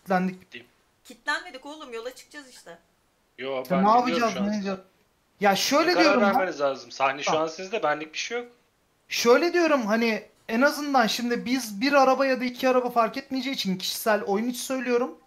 Kitlendik. 0.03 0.65
Kitlenmedik 1.05 1.67
oğlum 1.67 1.93
yola 1.93 2.15
çıkacağız 2.15 2.49
işte. 2.51 2.79
Yo 3.39 3.57
Ya 3.57 3.63
ben 3.71 3.85
ne 3.85 3.89
yapacağız 3.91 4.35
ne 4.41 4.57
edeceğiz? 4.57 4.79
Ya 5.41 5.57
şöyle 5.57 5.93
Karar 5.93 6.05
diyorum 6.05 6.23
ben. 6.23 6.35
vermeniz 6.35 6.61
lazım. 6.61 6.91
Sahne 6.91 7.23
şu 7.23 7.39
an 7.39 7.47
sizde 7.47 7.83
benlik 7.83 8.13
bir 8.13 8.19
şey 8.19 8.39
yok. 8.39 8.49
Şöyle 9.09 9.53
diyorum 9.53 9.87
hani 9.87 10.23
en 10.49 10.61
azından 10.61 11.07
şimdi 11.07 11.45
biz 11.47 11.81
bir 11.81 11.93
araba 11.93 12.27
ya 12.27 12.41
da 12.41 12.45
iki 12.45 12.69
araba 12.69 12.91
fark 12.91 13.17
etmeyeceği 13.17 13.55
için 13.57 13.79
kişisel 13.79 14.23
oyun 14.23 14.49
içi 14.49 14.61
söylüyorum. 14.61 15.19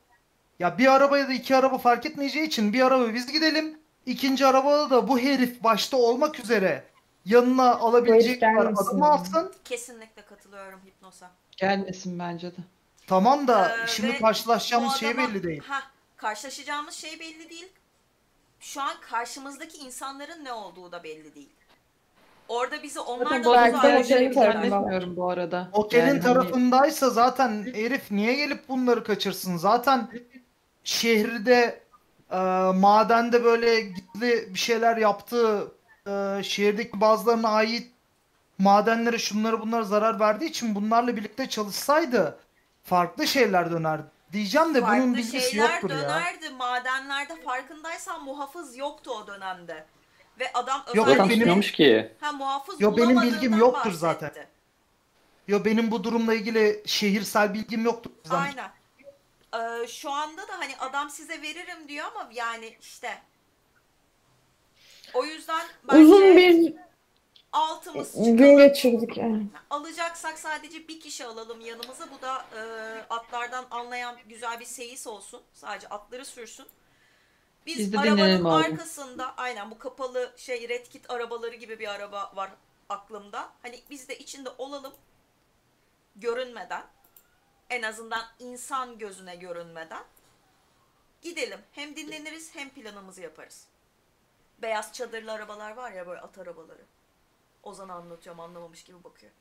Ya 0.59 0.77
bir 0.77 0.87
araba 0.93 1.17
ya 1.17 1.27
da 1.27 1.33
iki 1.33 1.55
araba 1.55 1.77
fark 1.77 2.05
etmeyeceği 2.05 2.47
için 2.47 2.73
bir 2.73 2.81
araba 2.81 3.13
biz 3.13 3.31
gidelim. 3.31 3.79
İkinci 4.05 4.45
arabada 4.45 4.89
da 4.89 5.07
bu 5.07 5.19
herif 5.19 5.63
başta 5.63 5.97
olmak 5.97 6.39
üzere 6.39 6.83
yanına 7.27 7.75
alabilecek 7.75 8.39
kadar 8.41 8.53
gelmesin 8.53 8.83
adam 8.85 8.97
yani. 8.99 9.05
alsın. 9.05 9.53
Kesinlikle 9.65 10.21
katılıyorum 10.21 10.79
Hipnos'a. 10.85 11.31
Gelmesin 11.57 12.19
bence 12.19 12.51
de. 12.51 12.61
Tamam 13.07 13.47
da 13.47 13.69
Ee, 13.83 13.87
şimdi 13.87 14.13
ve 14.13 14.17
karşılaşacağımız 14.19 14.93
bu 14.93 14.97
şey 14.97 15.09
adama- 15.09 15.27
belli 15.33 15.43
değil. 15.43 15.61
Hah, 15.67 15.81
karşılaşacağımız 16.17 16.93
şey 16.95 17.19
belli 17.19 17.49
değil. 17.49 17.67
Şu 18.59 18.81
an 18.81 18.93
karşımızdaki 19.09 19.77
insanların 19.77 20.45
ne 20.45 20.53
olduğu 20.53 20.91
da 20.91 21.03
belli 21.03 21.35
değil. 21.35 21.49
Orada 22.47 22.83
bizi 22.83 22.99
Zaten 22.99 23.13
onlar 23.15 23.43
bu 23.43 23.53
da 23.83 24.03
şey 24.03 24.33
zannetmiyorum 24.33 25.15
bu 25.15 25.29
arada. 25.29 25.69
Okel'in 25.73 26.01
Yani 26.07 26.11
hani- 26.11 26.21
tarafındaysa 26.23 27.09
zaten 27.09 27.65
herif 27.73 28.11
niye 28.11 28.33
gelip 28.33 28.69
bunları 28.69 29.03
kaçırsın? 29.03 29.57
Zaten 29.57 30.09
şehirde 30.83 31.81
e, 32.31 32.37
madende 32.75 33.43
böyle 33.43 33.81
gizli 33.81 34.53
bir 34.53 34.59
şeyler 34.59 34.97
yaptığı 34.97 35.71
e, 36.07 36.43
şehirdeki 36.43 37.01
bazılarına 37.01 37.49
ait 37.49 37.91
madenlere 38.57 39.17
şunları 39.17 39.61
bunlara 39.61 39.83
zarar 39.83 40.19
verdiği 40.19 40.45
için 40.49 40.75
bunlarla 40.75 41.15
birlikte 41.15 41.49
çalışsaydı 41.49 42.39
farklı 42.83 43.27
şeyler 43.27 43.71
döner. 43.71 44.01
Diyeceğim 44.33 44.69
de 44.75 44.81
bunun 44.81 44.87
Farklı 44.91 45.13
bilgisi 45.13 45.51
şeyler 45.51 45.69
yoktur 45.73 45.89
ya. 45.89 45.97
dönerdi. 46.01 46.49
Madenlerde 46.49 47.41
farkındaysan 47.41 48.23
muhafız 48.23 48.77
yoktu 48.77 49.11
o 49.11 49.27
dönemde. 49.27 49.85
Ve 50.39 50.51
adam 50.53 50.83
Yok, 50.93 51.07
Zaten 51.07 51.13
özellikle 51.13 51.35
tutmuyormuş 51.35 51.71
ki. 51.71 52.11
ha, 52.21 52.31
muhafız 52.31 52.81
Yo, 52.81 52.97
benim 52.97 53.21
bilgim 53.21 53.57
yoktur 53.57 53.79
bahsetti. 53.79 53.97
zaten. 53.99 54.45
Yo 55.47 55.65
benim 55.65 55.91
bu 55.91 56.03
durumla 56.03 56.33
ilgili 56.33 56.83
şehirsel 56.85 57.53
bilgim 57.53 57.85
yoktur. 57.85 58.11
Yüzden 58.23 58.37
Aynen. 58.41 58.71
Ee, 59.83 59.87
şu 59.87 60.11
anda 60.11 60.41
da 60.41 60.51
hani 60.59 60.77
adam 60.79 61.09
size 61.09 61.41
veririm 61.41 61.87
diyor 61.87 62.05
ama 62.15 62.29
yani 62.33 62.77
işte 62.81 63.17
o 65.17 65.25
yüzden 65.25 65.65
Uzun 65.93 66.21
bence 66.35 66.35
bir 66.35 66.75
altımız 67.51 68.13
gün 68.15 68.37
çıkalım. 68.37 68.57
geçirdik 68.57 69.17
yani. 69.17 69.47
Alacaksak 69.69 70.39
sadece 70.39 70.87
bir 70.87 70.99
kişi 70.99 71.25
alalım 71.25 71.61
yanımıza. 71.61 72.07
Bu 72.17 72.21
da 72.21 72.45
e, 72.55 72.61
atlardan 73.09 73.65
anlayan 73.71 74.17
güzel 74.29 74.59
bir 74.59 74.65
seyis 74.65 75.07
olsun. 75.07 75.41
Sadece 75.53 75.87
atları 75.89 76.25
sürsün. 76.25 76.65
Biz, 77.65 77.77
Biz 77.79 77.93
de 77.93 77.99
arabanın 77.99 78.17
dinlenelim 78.17 78.45
abi. 78.45 78.65
arkasında 78.65 79.33
aynen 79.37 79.71
bu 79.71 79.77
kapalı 79.79 80.33
şey 80.37 80.69
red 80.69 80.85
kit 80.85 81.09
arabaları 81.09 81.55
gibi 81.55 81.79
bir 81.79 81.87
araba 81.87 82.31
var 82.35 82.51
aklımda. 82.89 83.49
Hani 83.61 83.81
biz 83.89 84.07
de 84.09 84.17
içinde 84.17 84.49
olalım. 84.57 84.93
Görünmeden. 86.15 86.83
En 87.69 87.81
azından 87.81 88.25
insan 88.39 88.97
gözüne 88.97 89.35
görünmeden. 89.35 90.03
Gidelim. 91.21 91.59
Hem 91.71 91.95
dinleniriz 91.95 92.55
hem 92.55 92.69
planımızı 92.69 93.21
yaparız. 93.21 93.67
Beyaz 94.61 94.93
çadırlı 94.93 95.31
arabalar 95.31 95.71
var 95.77 95.91
ya 95.91 96.07
böyle 96.07 96.21
at 96.21 96.37
arabaları. 96.37 96.81
Ozan 97.63 97.89
anlatıyorum 97.89 98.39
anlamamış 98.39 98.83
gibi 98.83 99.03
bakıyor. 99.03 99.31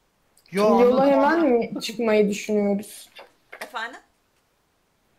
Yo, 0.50 0.62
Yola 0.80 1.02
anladım, 1.02 1.10
hemen 1.10 1.40
mi 1.48 1.80
çıkmayı 1.82 2.28
düşünüyoruz? 2.30 3.10
Efendim? 3.60 4.00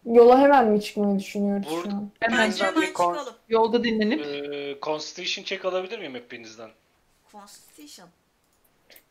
Yola 0.06 0.40
hemen 0.40 0.68
mi 0.68 0.82
çıkmayı 0.82 1.20
düşünüyoruz 1.20 1.68
Burada- 1.72 1.90
şu 1.90 1.96
an? 1.96 2.10
Hemen 2.20 2.38
Bence 2.40 2.64
hemen 2.66 2.82
bir 2.82 2.94
kon- 2.94 3.14
çıkalım. 3.16 3.34
yolda 3.50 3.84
dinlenip 3.84 4.26
Ee, 4.26 4.78
Constitution 4.82 5.44
check 5.46 5.66
alabilir 5.66 6.00
miyim 6.00 6.16
hepinizden? 6.16 6.70
Constitution. 7.32 8.10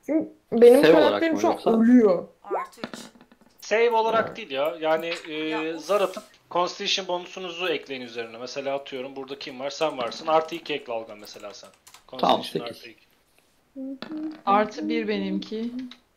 Çünkü 0.07 0.33
benim 0.53 0.85
Sev 0.85 0.93
olarak 0.95 1.09
karakterim 1.09 1.35
mı 1.35 1.41
şu 1.41 1.49
an 1.49 1.53
yoksa? 1.53 1.81
ölüyor. 1.81 2.29
Artı 2.43 2.81
3. 2.81 2.87
Save 3.61 3.91
olarak 3.91 4.37
değil 4.37 4.51
ya. 4.51 4.77
Yani 4.81 5.13
e, 5.29 5.33
Ya, 5.33 5.77
of. 5.77 5.85
zar 5.85 6.01
atıp 6.01 6.23
Constitution 6.51 7.09
bonusunuzu 7.09 7.69
ekleyin 7.69 8.03
üzerine. 8.03 8.39
Mesela 8.39 8.75
atıyorum 8.75 9.17
burada 9.17 9.39
kim 9.39 9.61
var? 9.61 9.71
Sen 9.71 9.99
varsın. 9.99 10.27
Artı 10.27 10.55
2 10.55 10.75
ekle 10.75 10.93
Algan 10.93 11.19
mesela 11.19 11.55
sen. 11.55 11.71
Tamam, 12.07 12.37
Constitution 12.37 12.67
sekiz. 12.67 12.79
artı 12.79 12.89
2. 12.89 14.39
artı 14.47 14.89
bir 14.89 15.09
benimki. 15.09 15.71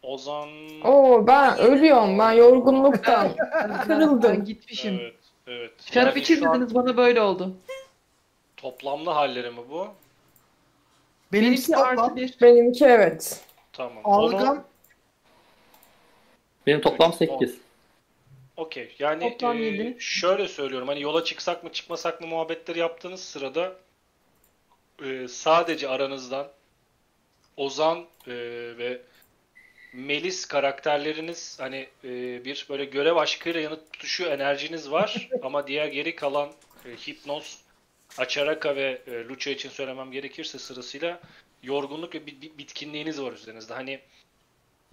Ozan... 0.04 0.50
Oo 0.84 1.28
ben 1.28 1.58
ölüyorum. 1.58 2.20
Ben 2.20 2.32
yorgunluktan 2.32 3.32
kırıldım. 3.86 4.46
Gitmişim. 4.46 5.00
Evet, 5.02 5.16
evet. 5.48 5.72
Şarap 5.94 6.18
Yani 6.18 6.26
şu 6.26 6.34
an 6.34 6.38
içirdiniz 6.54 6.76
bana 6.76 6.98
böyle 6.98 7.22
oldu. 7.22 7.56
Toplamlı 8.58 9.10
halleri 9.10 9.52
mi 9.52 9.62
bu? 9.70 9.88
Benimki 11.34 11.72
toplam 11.72 12.00
artı 12.00 12.16
bir. 12.16 12.38
Benimki 12.42 12.86
evet. 12.86 13.42
Tamam. 13.74 14.04
Onu- 14.04 14.38
algam 14.38 14.64
Benim 16.68 16.82
toplam 16.82 17.12
Üç, 17.12 17.18
8. 17.18 17.58
Okey. 18.60 18.96
Yani 19.00 19.20
Toplam 19.32 19.58
e, 19.58 19.62
yedi. 19.62 19.96
şöyle 20.00 20.48
söylüyorum. 20.48 20.88
Hani 20.88 21.02
yola 21.02 21.24
çıksak 21.24 21.64
mı 21.64 21.72
çıkmasak 21.72 22.22
mı 22.22 22.28
muhabbetleri 22.28 22.80
yaptığınız 22.80 23.24
sırada 23.24 23.76
e, 25.06 25.28
sadece 25.28 25.90
aranızdan 25.90 26.48
Ozan 27.58 28.06
e, 28.28 28.34
ve 28.78 29.02
Melis 29.94 30.46
karakterleriniz 30.46 31.60
hani 31.60 31.88
e, 32.04 32.46
bir 32.46 32.66
böyle 32.70 32.86
görev 32.86 33.16
aşkıyla 33.16 33.60
yanıp 33.60 33.94
tutuşu 33.94 34.26
enerjiniz 34.26 34.92
var 34.92 35.30
ama 35.44 35.68
diğer 35.68 35.88
geri 35.88 36.16
kalan 36.16 36.52
e, 36.86 36.90
Hipnoz, 37.08 37.62
Açaraka 38.18 38.76
ve 38.76 39.02
e, 39.08 39.12
Lucha 39.26 39.52
için 39.52 39.70
söylemem 39.70 40.12
gerekirse 40.12 40.60
sırasıyla 40.60 41.20
yorgunluk 41.64 42.16
ve 42.16 42.26
bi- 42.26 42.42
bi- 42.42 42.58
bitkinliğiniz 42.58 43.22
var 43.22 43.34
üzerinizde. 43.34 43.74
Hani 43.74 44.00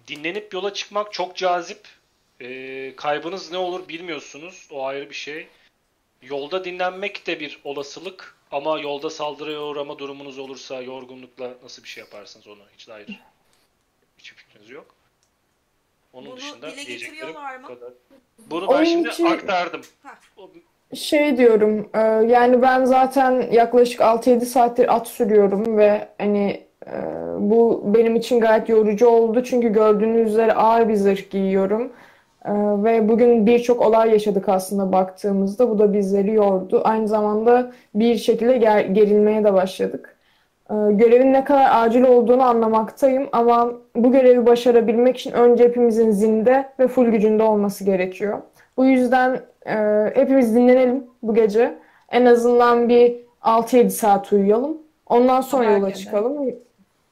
dinlenip 0.07 0.53
yola 0.53 0.73
çıkmak 0.73 1.13
çok 1.13 1.35
cazip. 1.35 1.87
E, 2.41 2.93
kaybınız 2.95 3.51
ne 3.51 3.57
olur 3.57 3.87
bilmiyorsunuz. 3.89 4.67
O 4.71 4.85
ayrı 4.85 5.09
bir 5.09 5.15
şey. 5.15 5.47
Yolda 6.21 6.65
dinlenmek 6.65 7.27
de 7.27 7.39
bir 7.39 7.59
olasılık 7.63 8.35
ama 8.51 8.79
yolda 8.79 9.09
saldırıya 9.09 9.61
uğrama 9.61 9.99
durumunuz 9.99 10.39
olursa 10.39 10.81
yorgunlukla 10.81 11.53
nasıl 11.63 11.83
bir 11.83 11.87
şey 11.87 12.03
yaparsınız 12.03 12.47
onu 12.47 12.59
hiç 12.77 12.87
dair 12.87 13.19
hiçbir 14.17 14.37
fikriniz 14.37 14.69
yok. 14.69 14.85
Onun 16.13 16.25
Bunu 16.27 16.37
dışında 16.37 16.71
dile 16.71 16.83
getiriyorlar 16.83 17.57
bu 17.57 17.61
mı? 17.61 17.67
kadar. 17.67 17.93
Bunu 18.51 18.61
ben 18.69 18.73
Oyun 18.73 18.85
şimdi 18.85 19.09
içi- 19.09 19.27
aktardım. 19.27 19.81
Heh. 20.03 20.15
Şey 20.95 21.37
diyorum, 21.37 21.89
e, 21.93 21.99
yani 22.33 22.61
ben 22.61 22.85
zaten 22.85 23.51
yaklaşık 23.51 24.01
6-7 24.01 24.45
saattir 24.45 24.95
at 24.95 25.07
sürüyorum 25.07 25.77
ve 25.77 26.09
hani 26.17 26.63
e, 26.87 26.91
bu 27.39 27.81
benim 27.85 28.15
için 28.15 28.39
gayet 28.39 28.69
yorucu 28.69 29.07
oldu 29.07 29.43
çünkü 29.43 29.73
gördüğünüz 29.73 30.29
üzere 30.31 30.53
ağır 30.53 30.89
bir 30.89 30.95
zırh 30.95 31.29
giyiyorum. 31.29 31.93
Ee, 32.47 32.51
ve 32.83 33.09
bugün 33.09 33.45
birçok 33.45 33.81
olay 33.81 34.11
yaşadık 34.11 34.49
aslında 34.49 34.91
baktığımızda. 34.91 35.69
Bu 35.69 35.79
da 35.79 35.93
bizleri 35.93 36.33
yordu. 36.33 36.81
Aynı 36.83 37.07
zamanda 37.07 37.71
bir 37.95 38.15
şekilde 38.15 38.57
ger- 38.57 38.93
gerilmeye 38.93 39.43
de 39.43 39.53
başladık. 39.53 40.17
Ee, 40.69 40.73
görevin 40.91 41.33
ne 41.33 41.43
kadar 41.43 41.69
acil 41.71 42.03
olduğunu 42.03 42.43
anlamaktayım 42.43 43.29
ama 43.31 43.71
bu 43.95 44.11
görevi 44.11 44.45
başarabilmek 44.45 45.17
için 45.17 45.31
önce 45.31 45.63
hepimizin 45.63 46.11
zinde 46.11 46.69
ve 46.79 46.87
full 46.87 47.05
gücünde 47.05 47.43
olması 47.43 47.83
gerekiyor. 47.83 48.37
Bu 48.77 48.85
yüzden 48.85 49.39
e, 49.65 49.75
hepimiz 50.15 50.55
dinlenelim 50.55 51.03
bu 51.23 51.33
gece. 51.33 51.73
En 52.11 52.25
azından 52.25 52.89
bir 52.89 53.15
6-7 53.41 53.89
saat 53.89 54.33
uyuyalım. 54.33 54.77
Ondan 55.07 55.41
sonra 55.41 55.71
yola 55.71 55.93
çıkalım. 55.93 56.49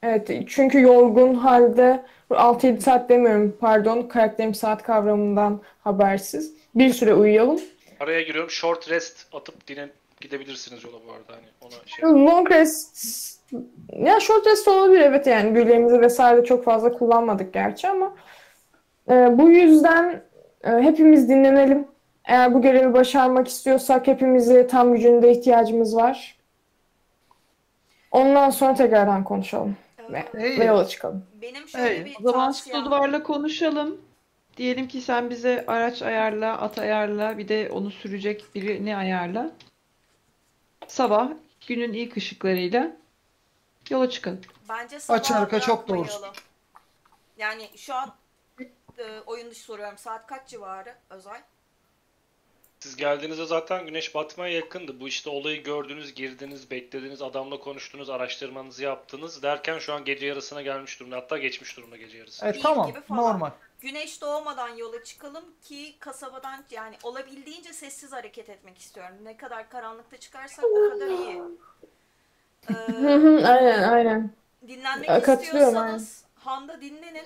Evet, 0.02 0.30
çünkü 0.46 0.80
yorgun 0.80 1.34
halde 1.34 2.00
6-7 2.30 2.80
saat 2.80 3.08
demiyorum 3.08 3.56
pardon 3.60 4.02
karakterim 4.02 4.54
saat 4.54 4.82
kavramından 4.82 5.60
habersiz. 5.84 6.54
Bir 6.74 6.92
süre 6.92 7.14
uyuyalım. 7.14 7.60
Araya 8.00 8.22
giriyorum. 8.22 8.50
Short 8.50 8.90
rest 8.90 9.34
atıp 9.34 9.66
dine 9.66 9.88
gidebilirsiniz 10.20 10.84
yola 10.84 10.96
bu 11.08 11.12
arada. 11.12 11.32
Hani 11.32 11.46
ona 11.60 11.86
şey. 11.86 12.04
Long 12.04 12.50
rest 12.50 13.36
ya 13.92 14.20
short 14.20 14.46
rest 14.46 14.68
olabilir 14.68 15.00
evet 15.00 15.26
yani 15.26 15.54
büyülerimizi 15.54 16.00
vesaire 16.00 16.44
çok 16.44 16.64
fazla 16.64 16.92
kullanmadık 16.92 17.54
gerçi 17.54 17.88
ama 17.88 18.16
e, 19.10 19.38
bu 19.38 19.50
yüzden 19.50 20.22
e, 20.64 20.70
hepimiz 20.70 21.28
dinlenelim. 21.28 21.88
Eğer 22.24 22.54
bu 22.54 22.62
görevi 22.62 22.92
başarmak 22.94 23.48
istiyorsak 23.48 24.06
hepimize 24.06 24.66
tam 24.66 24.92
gücünde 24.92 25.32
ihtiyacımız 25.32 25.96
var. 25.96 26.36
Ondan 28.10 28.50
sonra 28.50 28.74
tekrardan 28.74 29.24
konuşalım 29.24 29.76
ve, 30.12 30.58
ve 30.58 30.64
yola 30.64 30.88
çıkalım. 30.88 31.26
Benim 31.42 31.68
şöyle 31.68 31.86
Evet, 31.86 32.06
bir 32.06 32.16
O 32.20 32.22
zaman 32.22 32.52
tavsiyem 32.52 32.80
Studuvar'la 32.80 33.22
konuşalım. 33.22 34.00
Diyelim 34.56 34.88
ki 34.88 35.00
sen 35.00 35.30
bize 35.30 35.64
araç 35.66 36.02
ayarla, 36.02 36.58
at 36.60 36.78
ayarla, 36.78 37.38
bir 37.38 37.48
de 37.48 37.70
onu 37.70 37.90
sürecek 37.90 38.44
birini 38.54 38.96
ayarla. 38.96 39.50
Sabah 40.86 41.30
günün 41.66 41.92
ilk 41.92 42.16
ışıklarıyla 42.16 42.96
yola 43.90 44.10
çıkalım. 44.10 44.40
Bence 44.68 45.00
sabah 45.00 45.18
Aç 45.18 45.30
arka 45.30 45.60
çok 45.60 45.88
doğrusu. 45.88 46.26
Yani 47.38 47.70
şu 47.76 47.94
an 47.94 48.14
e, 48.98 49.20
oyun 49.26 49.50
dışı 49.50 49.62
soruyorum. 49.62 49.98
Saat 49.98 50.26
kaç 50.26 50.48
civarı 50.48 50.94
Özay? 51.10 51.40
Siz 52.80 52.96
geldiğinizde 52.96 53.46
zaten 53.46 53.86
güneş 53.86 54.14
batmaya 54.14 54.54
yakındı. 54.54 55.00
Bu 55.00 55.08
işte 55.08 55.30
olayı 55.30 55.62
gördünüz, 55.62 56.14
girdiniz, 56.14 56.70
beklediniz, 56.70 57.22
adamla 57.22 57.60
konuştunuz, 57.60 58.10
araştırmanızı 58.10 58.84
yaptınız 58.84 59.42
derken 59.42 59.78
şu 59.78 59.92
an 59.94 60.04
gece 60.04 60.26
yarısına 60.26 60.62
gelmiş 60.62 61.00
durumda. 61.00 61.16
Hatta 61.16 61.38
geçmiş 61.38 61.76
durumda 61.76 61.96
gece 61.96 62.18
yarısı. 62.18 62.46
Evet 62.46 62.62
tamam 62.62 62.86
gibi 62.86 63.00
falan. 63.00 63.22
normal. 63.22 63.50
Güneş 63.80 64.20
doğmadan 64.20 64.76
yola 64.76 65.04
çıkalım 65.04 65.44
ki 65.68 65.94
kasabadan 65.98 66.64
yani 66.70 66.96
olabildiğince 67.02 67.72
sessiz 67.72 68.12
hareket 68.12 68.48
etmek 68.50 68.78
istiyorum. 68.78 69.16
Ne 69.22 69.36
kadar 69.36 69.70
karanlıkta 69.70 70.16
çıkarsak 70.16 70.64
o 70.64 70.90
kadar 70.90 71.08
iyi. 71.08 71.36
Hı 71.36 71.56
Ee, 72.70 72.72
hı, 72.72 73.48
aynen 73.48 73.82
aynen. 73.82 74.30
dinlenmek 74.68 75.08
katılıyorum, 75.08 75.44
istiyorsanız 75.46 76.24
Han'da 76.34 76.80
dinlenin. 76.80 77.24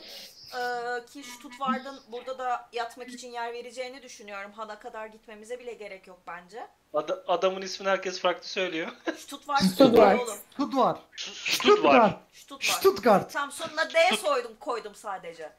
Ee, 0.55 1.07
ki 1.07 1.23
Stuttgart'ın 1.23 2.01
burada 2.13 2.39
da 2.39 2.69
yatmak 2.73 3.09
için 3.09 3.31
yer 3.33 3.53
vereceğini 3.53 4.03
düşünüyorum. 4.03 4.53
Han'a 4.53 4.79
kadar 4.79 5.07
gitmemize 5.07 5.59
bile 5.61 5.73
gerek 5.73 6.07
yok 6.07 6.19
bence. 6.27 6.67
Ada- 6.95 7.25
adamın 7.27 7.63
ismini 7.63 7.91
herkes 7.91 8.21
farklı 8.21 8.49
söylüyor. 8.49 8.89
Stuttgart, 9.17 9.63
Stuttgart. 9.63 10.21
oğlum. 10.21 10.37
Stuttgart. 10.57 11.01
Stuttgart. 11.17 12.19
Stuttgart. 12.61 13.33
Tam 13.33 13.53
sonuna 13.53 13.91
D 13.95 14.17
soydum 14.17 14.57
koydum 14.61 14.95
sadece. 14.95 15.53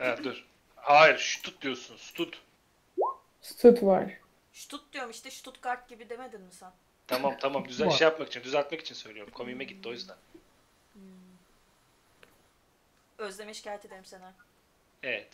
Evet 0.00 0.24
dur. 0.24 0.44
Hayır, 0.76 1.18
Stut 1.18 1.62
diyorsun. 1.62 1.96
Stut. 1.96 2.42
Stut 3.42 3.82
var. 3.82 4.12
Stutt 4.52 4.92
diyorum 4.92 5.10
işte 5.10 5.30
Stuttgart 5.30 5.88
gibi 5.88 6.08
demedin 6.08 6.40
mi 6.40 6.52
sen? 6.52 6.72
Tamam 7.06 7.36
tamam 7.40 7.68
düzel 7.68 7.90
şey 7.90 8.04
yapmak 8.08 8.28
için, 8.28 8.42
düzeltmek 8.42 8.80
için 8.80 8.94
söylüyorum. 8.94 9.32
Komiğime 9.32 9.64
gitti 9.64 9.88
o 9.88 9.92
yüzden. 9.92 10.16
Özleme 13.18 13.54
şikayet 13.54 13.84
ederim 13.84 14.04
sana. 14.04 14.32
Evet. 15.02 15.28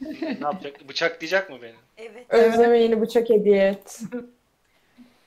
ne 0.20 0.38
yapacak? 0.40 0.88
Bıçaklayacak 0.88 1.50
mı 1.50 1.62
beni? 1.62 1.76
Evet. 1.96 2.26
Özleme 2.28 2.78
yeni 2.78 3.00
bıçak 3.00 3.30
hediye 3.30 3.68
et. 3.68 4.00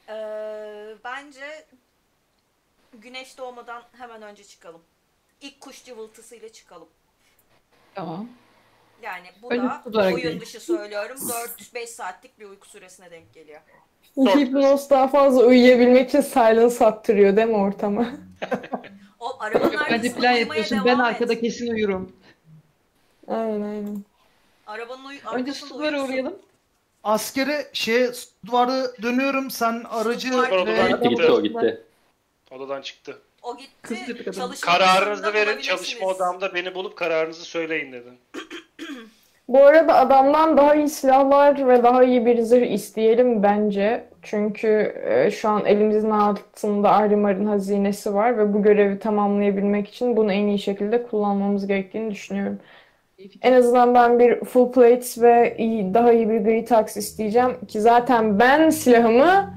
Ee, 0.10 0.96
bence 1.04 1.66
güneş 2.94 3.38
doğmadan 3.38 3.84
hemen 3.98 4.22
önce 4.22 4.44
çıkalım. 4.44 4.82
İlk 5.42 5.62
kuş 5.62 5.84
cıvıltısıyla 5.84 6.50
çıkalım. 6.50 6.88
Tamam. 7.96 8.30
Yani 9.02 9.28
bu 9.42 9.52
Önce 9.52 9.64
da 9.94 10.14
oyun 10.14 10.40
dışı 10.40 10.60
söylüyorum 10.60 11.18
4-5 11.18 11.88
saatlik 11.88 12.40
bir 12.40 12.46
uyku 12.46 12.68
süresine 12.68 13.12
denk 13.12 13.34
geliyor. 13.34 13.62
Hipnoz 14.18 14.90
daha 14.90 15.08
fazla 15.08 15.44
uyuyabilmek 15.44 16.10
için 16.10 16.22
silence 16.22 16.70
sattırıyor 16.70 17.36
değil 17.36 17.48
mi 17.48 17.58
ortama? 17.58 18.08
O 19.26 19.38
arabanın 19.40 19.72
Bence 19.74 19.78
arkasında 19.80 20.20
plan 20.20 20.34
uyumaya 20.36 20.40
yapıyorsun. 20.40 20.76
devam 20.78 20.86
Ben 20.86 20.94
et. 20.94 21.00
arkada 21.00 21.40
kesin 21.40 21.68
uyurum. 21.74 22.12
Aynen 23.28 23.62
aynen. 23.62 24.04
Arabanın 24.68 25.06
uy 25.06 25.16
Önce 25.16 25.28
arkasında 25.30 25.54
Studuvar'a 25.54 25.88
uyursun. 25.98 26.08
uğrayalım. 26.10 26.36
Askere 27.04 27.68
şey 27.74 28.08
duvarı 28.46 28.94
dönüyorum. 29.02 29.52
Sen 29.52 29.84
aracı 29.90 30.32
ve 30.32 30.36
Oradan 30.36 30.90
Gitti 30.92 31.10
gitti 31.10 31.32
o 31.32 31.42
gitti. 31.44 31.84
Odadan 32.52 32.82
çıktı. 32.82 33.22
O 33.42 33.58
gitti. 33.58 33.72
Kızdırdık 33.82 34.28
adamı. 34.28 34.36
Çalışma 34.56 34.72
Kararınızı 34.72 35.24
verin, 35.24 35.34
bulabilirsiniz. 35.48 35.66
çalışma 35.66 36.08
odamda 36.08 36.54
beni 36.54 36.76
bulup 36.76 36.96
kararınızı 36.98 37.46
söyleyin 37.46 37.92
dedim. 37.92 38.18
Bu 39.48 39.64
arada 39.66 39.96
adamdan 39.96 40.58
daha 40.58 40.76
iyi 40.76 40.90
silahlar 40.90 41.68
ve 41.68 41.84
daha 41.84 42.04
iyi 42.04 42.26
bir 42.26 42.40
zırh 42.42 42.72
isteyelim 42.72 43.44
bence. 43.44 44.10
Çünkü 44.22 44.94
e, 45.06 45.32
şu 45.32 45.50
an 45.50 45.66
elimizin 45.66 46.10
altında 46.10 46.92
Ahrimar'ın 46.92 47.46
hazinesi 47.46 48.14
var 48.14 48.38
ve 48.38 48.54
bu 48.54 48.62
görevi 48.64 49.00
tamamlayabilmek 49.00 49.88
için 49.88 50.18
bunu 50.18 50.34
en 50.34 50.48
iyi 50.48 50.60
şekilde 50.60 51.04
kullanmamız 51.04 51.68
gerektiğini 51.68 52.12
düşünüyorum. 52.12 52.60
En 53.42 53.54
azından 53.54 53.94
ben 53.96 54.20
bir 54.20 54.46
full 54.46 54.72
plate 54.72 55.22
ve 55.22 55.56
iyi, 55.58 55.94
daha 55.94 56.12
iyi 56.12 56.30
bir 56.30 56.40
gri 56.40 56.66
tax 56.66 56.98
isteyeceğim 56.98 57.66
ki 57.68 57.82
zaten 57.82 58.40
ben 58.40 58.70
silahımı 58.70 59.54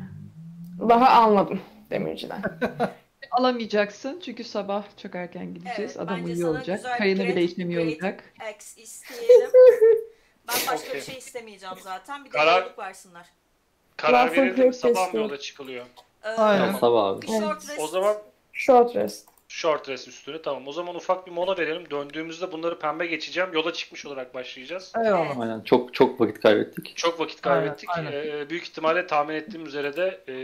daha 0.89 1.23
almadım 1.23 1.61
demirciden. 1.91 2.39
Alamayacaksın 3.31 4.21
çünkü 4.25 4.45
sabah 4.45 4.85
çok 5.03 5.15
erken 5.15 5.55
gideceğiz. 5.55 5.79
Evet, 5.97 6.01
Adam 6.01 6.25
uyuyor 6.25 6.51
olacak. 6.51 6.81
Kayını 6.99 7.25
bile 7.25 7.43
işlemiyor 7.43 7.85
olacak. 7.87 8.25
X 8.55 8.79
isteyelim. 8.79 9.51
Ben 10.49 10.57
başka 10.73 10.95
bir 10.95 11.01
şey 11.01 11.19
istemeyeceğim 11.19 11.75
zaten. 11.83 12.25
Bir 12.25 12.31
de 12.31 12.39
Karar- 12.39 12.63
yolluk 12.63 12.79
versinler. 12.79 13.27
Karar 13.97 14.27
Ben 14.29 14.35
full 14.35 14.43
verildi 14.43 14.65
mi? 14.65 14.75
Sabah 14.75 15.15
mı 15.15 15.21
yola 15.21 15.39
çıkılıyor? 15.39 15.87
Ee, 16.25 16.29
Aynen. 16.29 16.73
Sabah 16.73 17.05
abi. 17.05 17.23
Bir 17.23 17.27
short 17.27 17.69
rest. 17.69 17.81
O 17.81 17.87
zaman 17.87 18.17
Short 18.53 18.97
rest. 18.97 19.29
short 19.49 19.89
rest 19.89 20.09
üstüne 20.09 20.43
tamam. 20.43 20.69
O 20.69 20.73
zaman 20.73 20.95
ufak 20.95 21.27
bir 21.27 21.33
mola 21.33 21.59
verelim. 21.59 21.91
Döndüğümüzde 21.91 22.53
bunları 22.53 22.79
pembe 22.79 23.07
geçeceğim. 23.07 23.51
Yola 23.53 23.73
çıkmış 23.73 24.07
olarak 24.07 24.35
başlayacağız. 24.35 24.93
Eyvallah. 25.05 25.39
Aynen 25.41 25.61
çok 25.61 25.95
çok 25.95 26.21
vakit 26.21 26.41
kaybettik. 26.41 26.97
Çok 26.97 27.21
vakit 27.21 27.47
Aynen, 27.47 27.61
kaybettik. 27.61 27.89
aynen. 27.91 28.13
Ee, 28.13 28.51
büyük 28.51 28.63
ihtimalle 28.65 29.07
tahmin 29.07 29.35
ettiğim 29.35 29.67
üzere 29.67 29.97
de 29.97 30.21
e, 30.29 30.35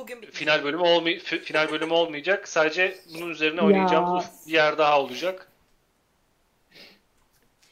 Bugün 0.00 0.22
bitmiş. 0.22 0.38
final 0.38 0.64
bölümü 0.64 0.82
olmay 0.82 1.12
fi- 1.12 1.38
final 1.40 1.70
bölümü 1.72 1.92
olmayacak. 1.92 2.48
Sadece 2.48 2.98
bunun 3.14 3.30
üzerine 3.30 3.60
oynayacağımız 3.62 4.24
Ya. 4.24 4.30
bir 4.46 4.52
yer 4.52 4.78
daha 4.78 5.00
olacak. 5.00 5.46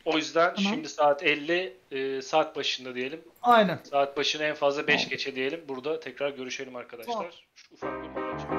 O 0.05 0.16
yüzden 0.16 0.55
Tamam. 0.55 0.73
şimdi 0.73 0.89
saat 0.89 1.23
50 1.23 1.76
e, 1.90 2.23
saat 2.23 2.57
başında 2.57 2.94
diyelim. 2.94 3.20
Aynen. 3.42 3.81
Saat 3.90 4.16
başına 4.16 4.44
en 4.44 4.55
fazla 4.55 4.86
5 4.86 5.08
geçe 5.08 5.34
diyelim. 5.34 5.65
Burada 5.68 6.00
tekrar 6.00 6.31
görüşelim 6.31 6.76
arkadaşlar. 6.76 7.12
Tamam. 7.12 7.31
Şu 7.55 7.74
ufak 7.74 8.02
bir 8.02 8.08
mola 8.08 8.58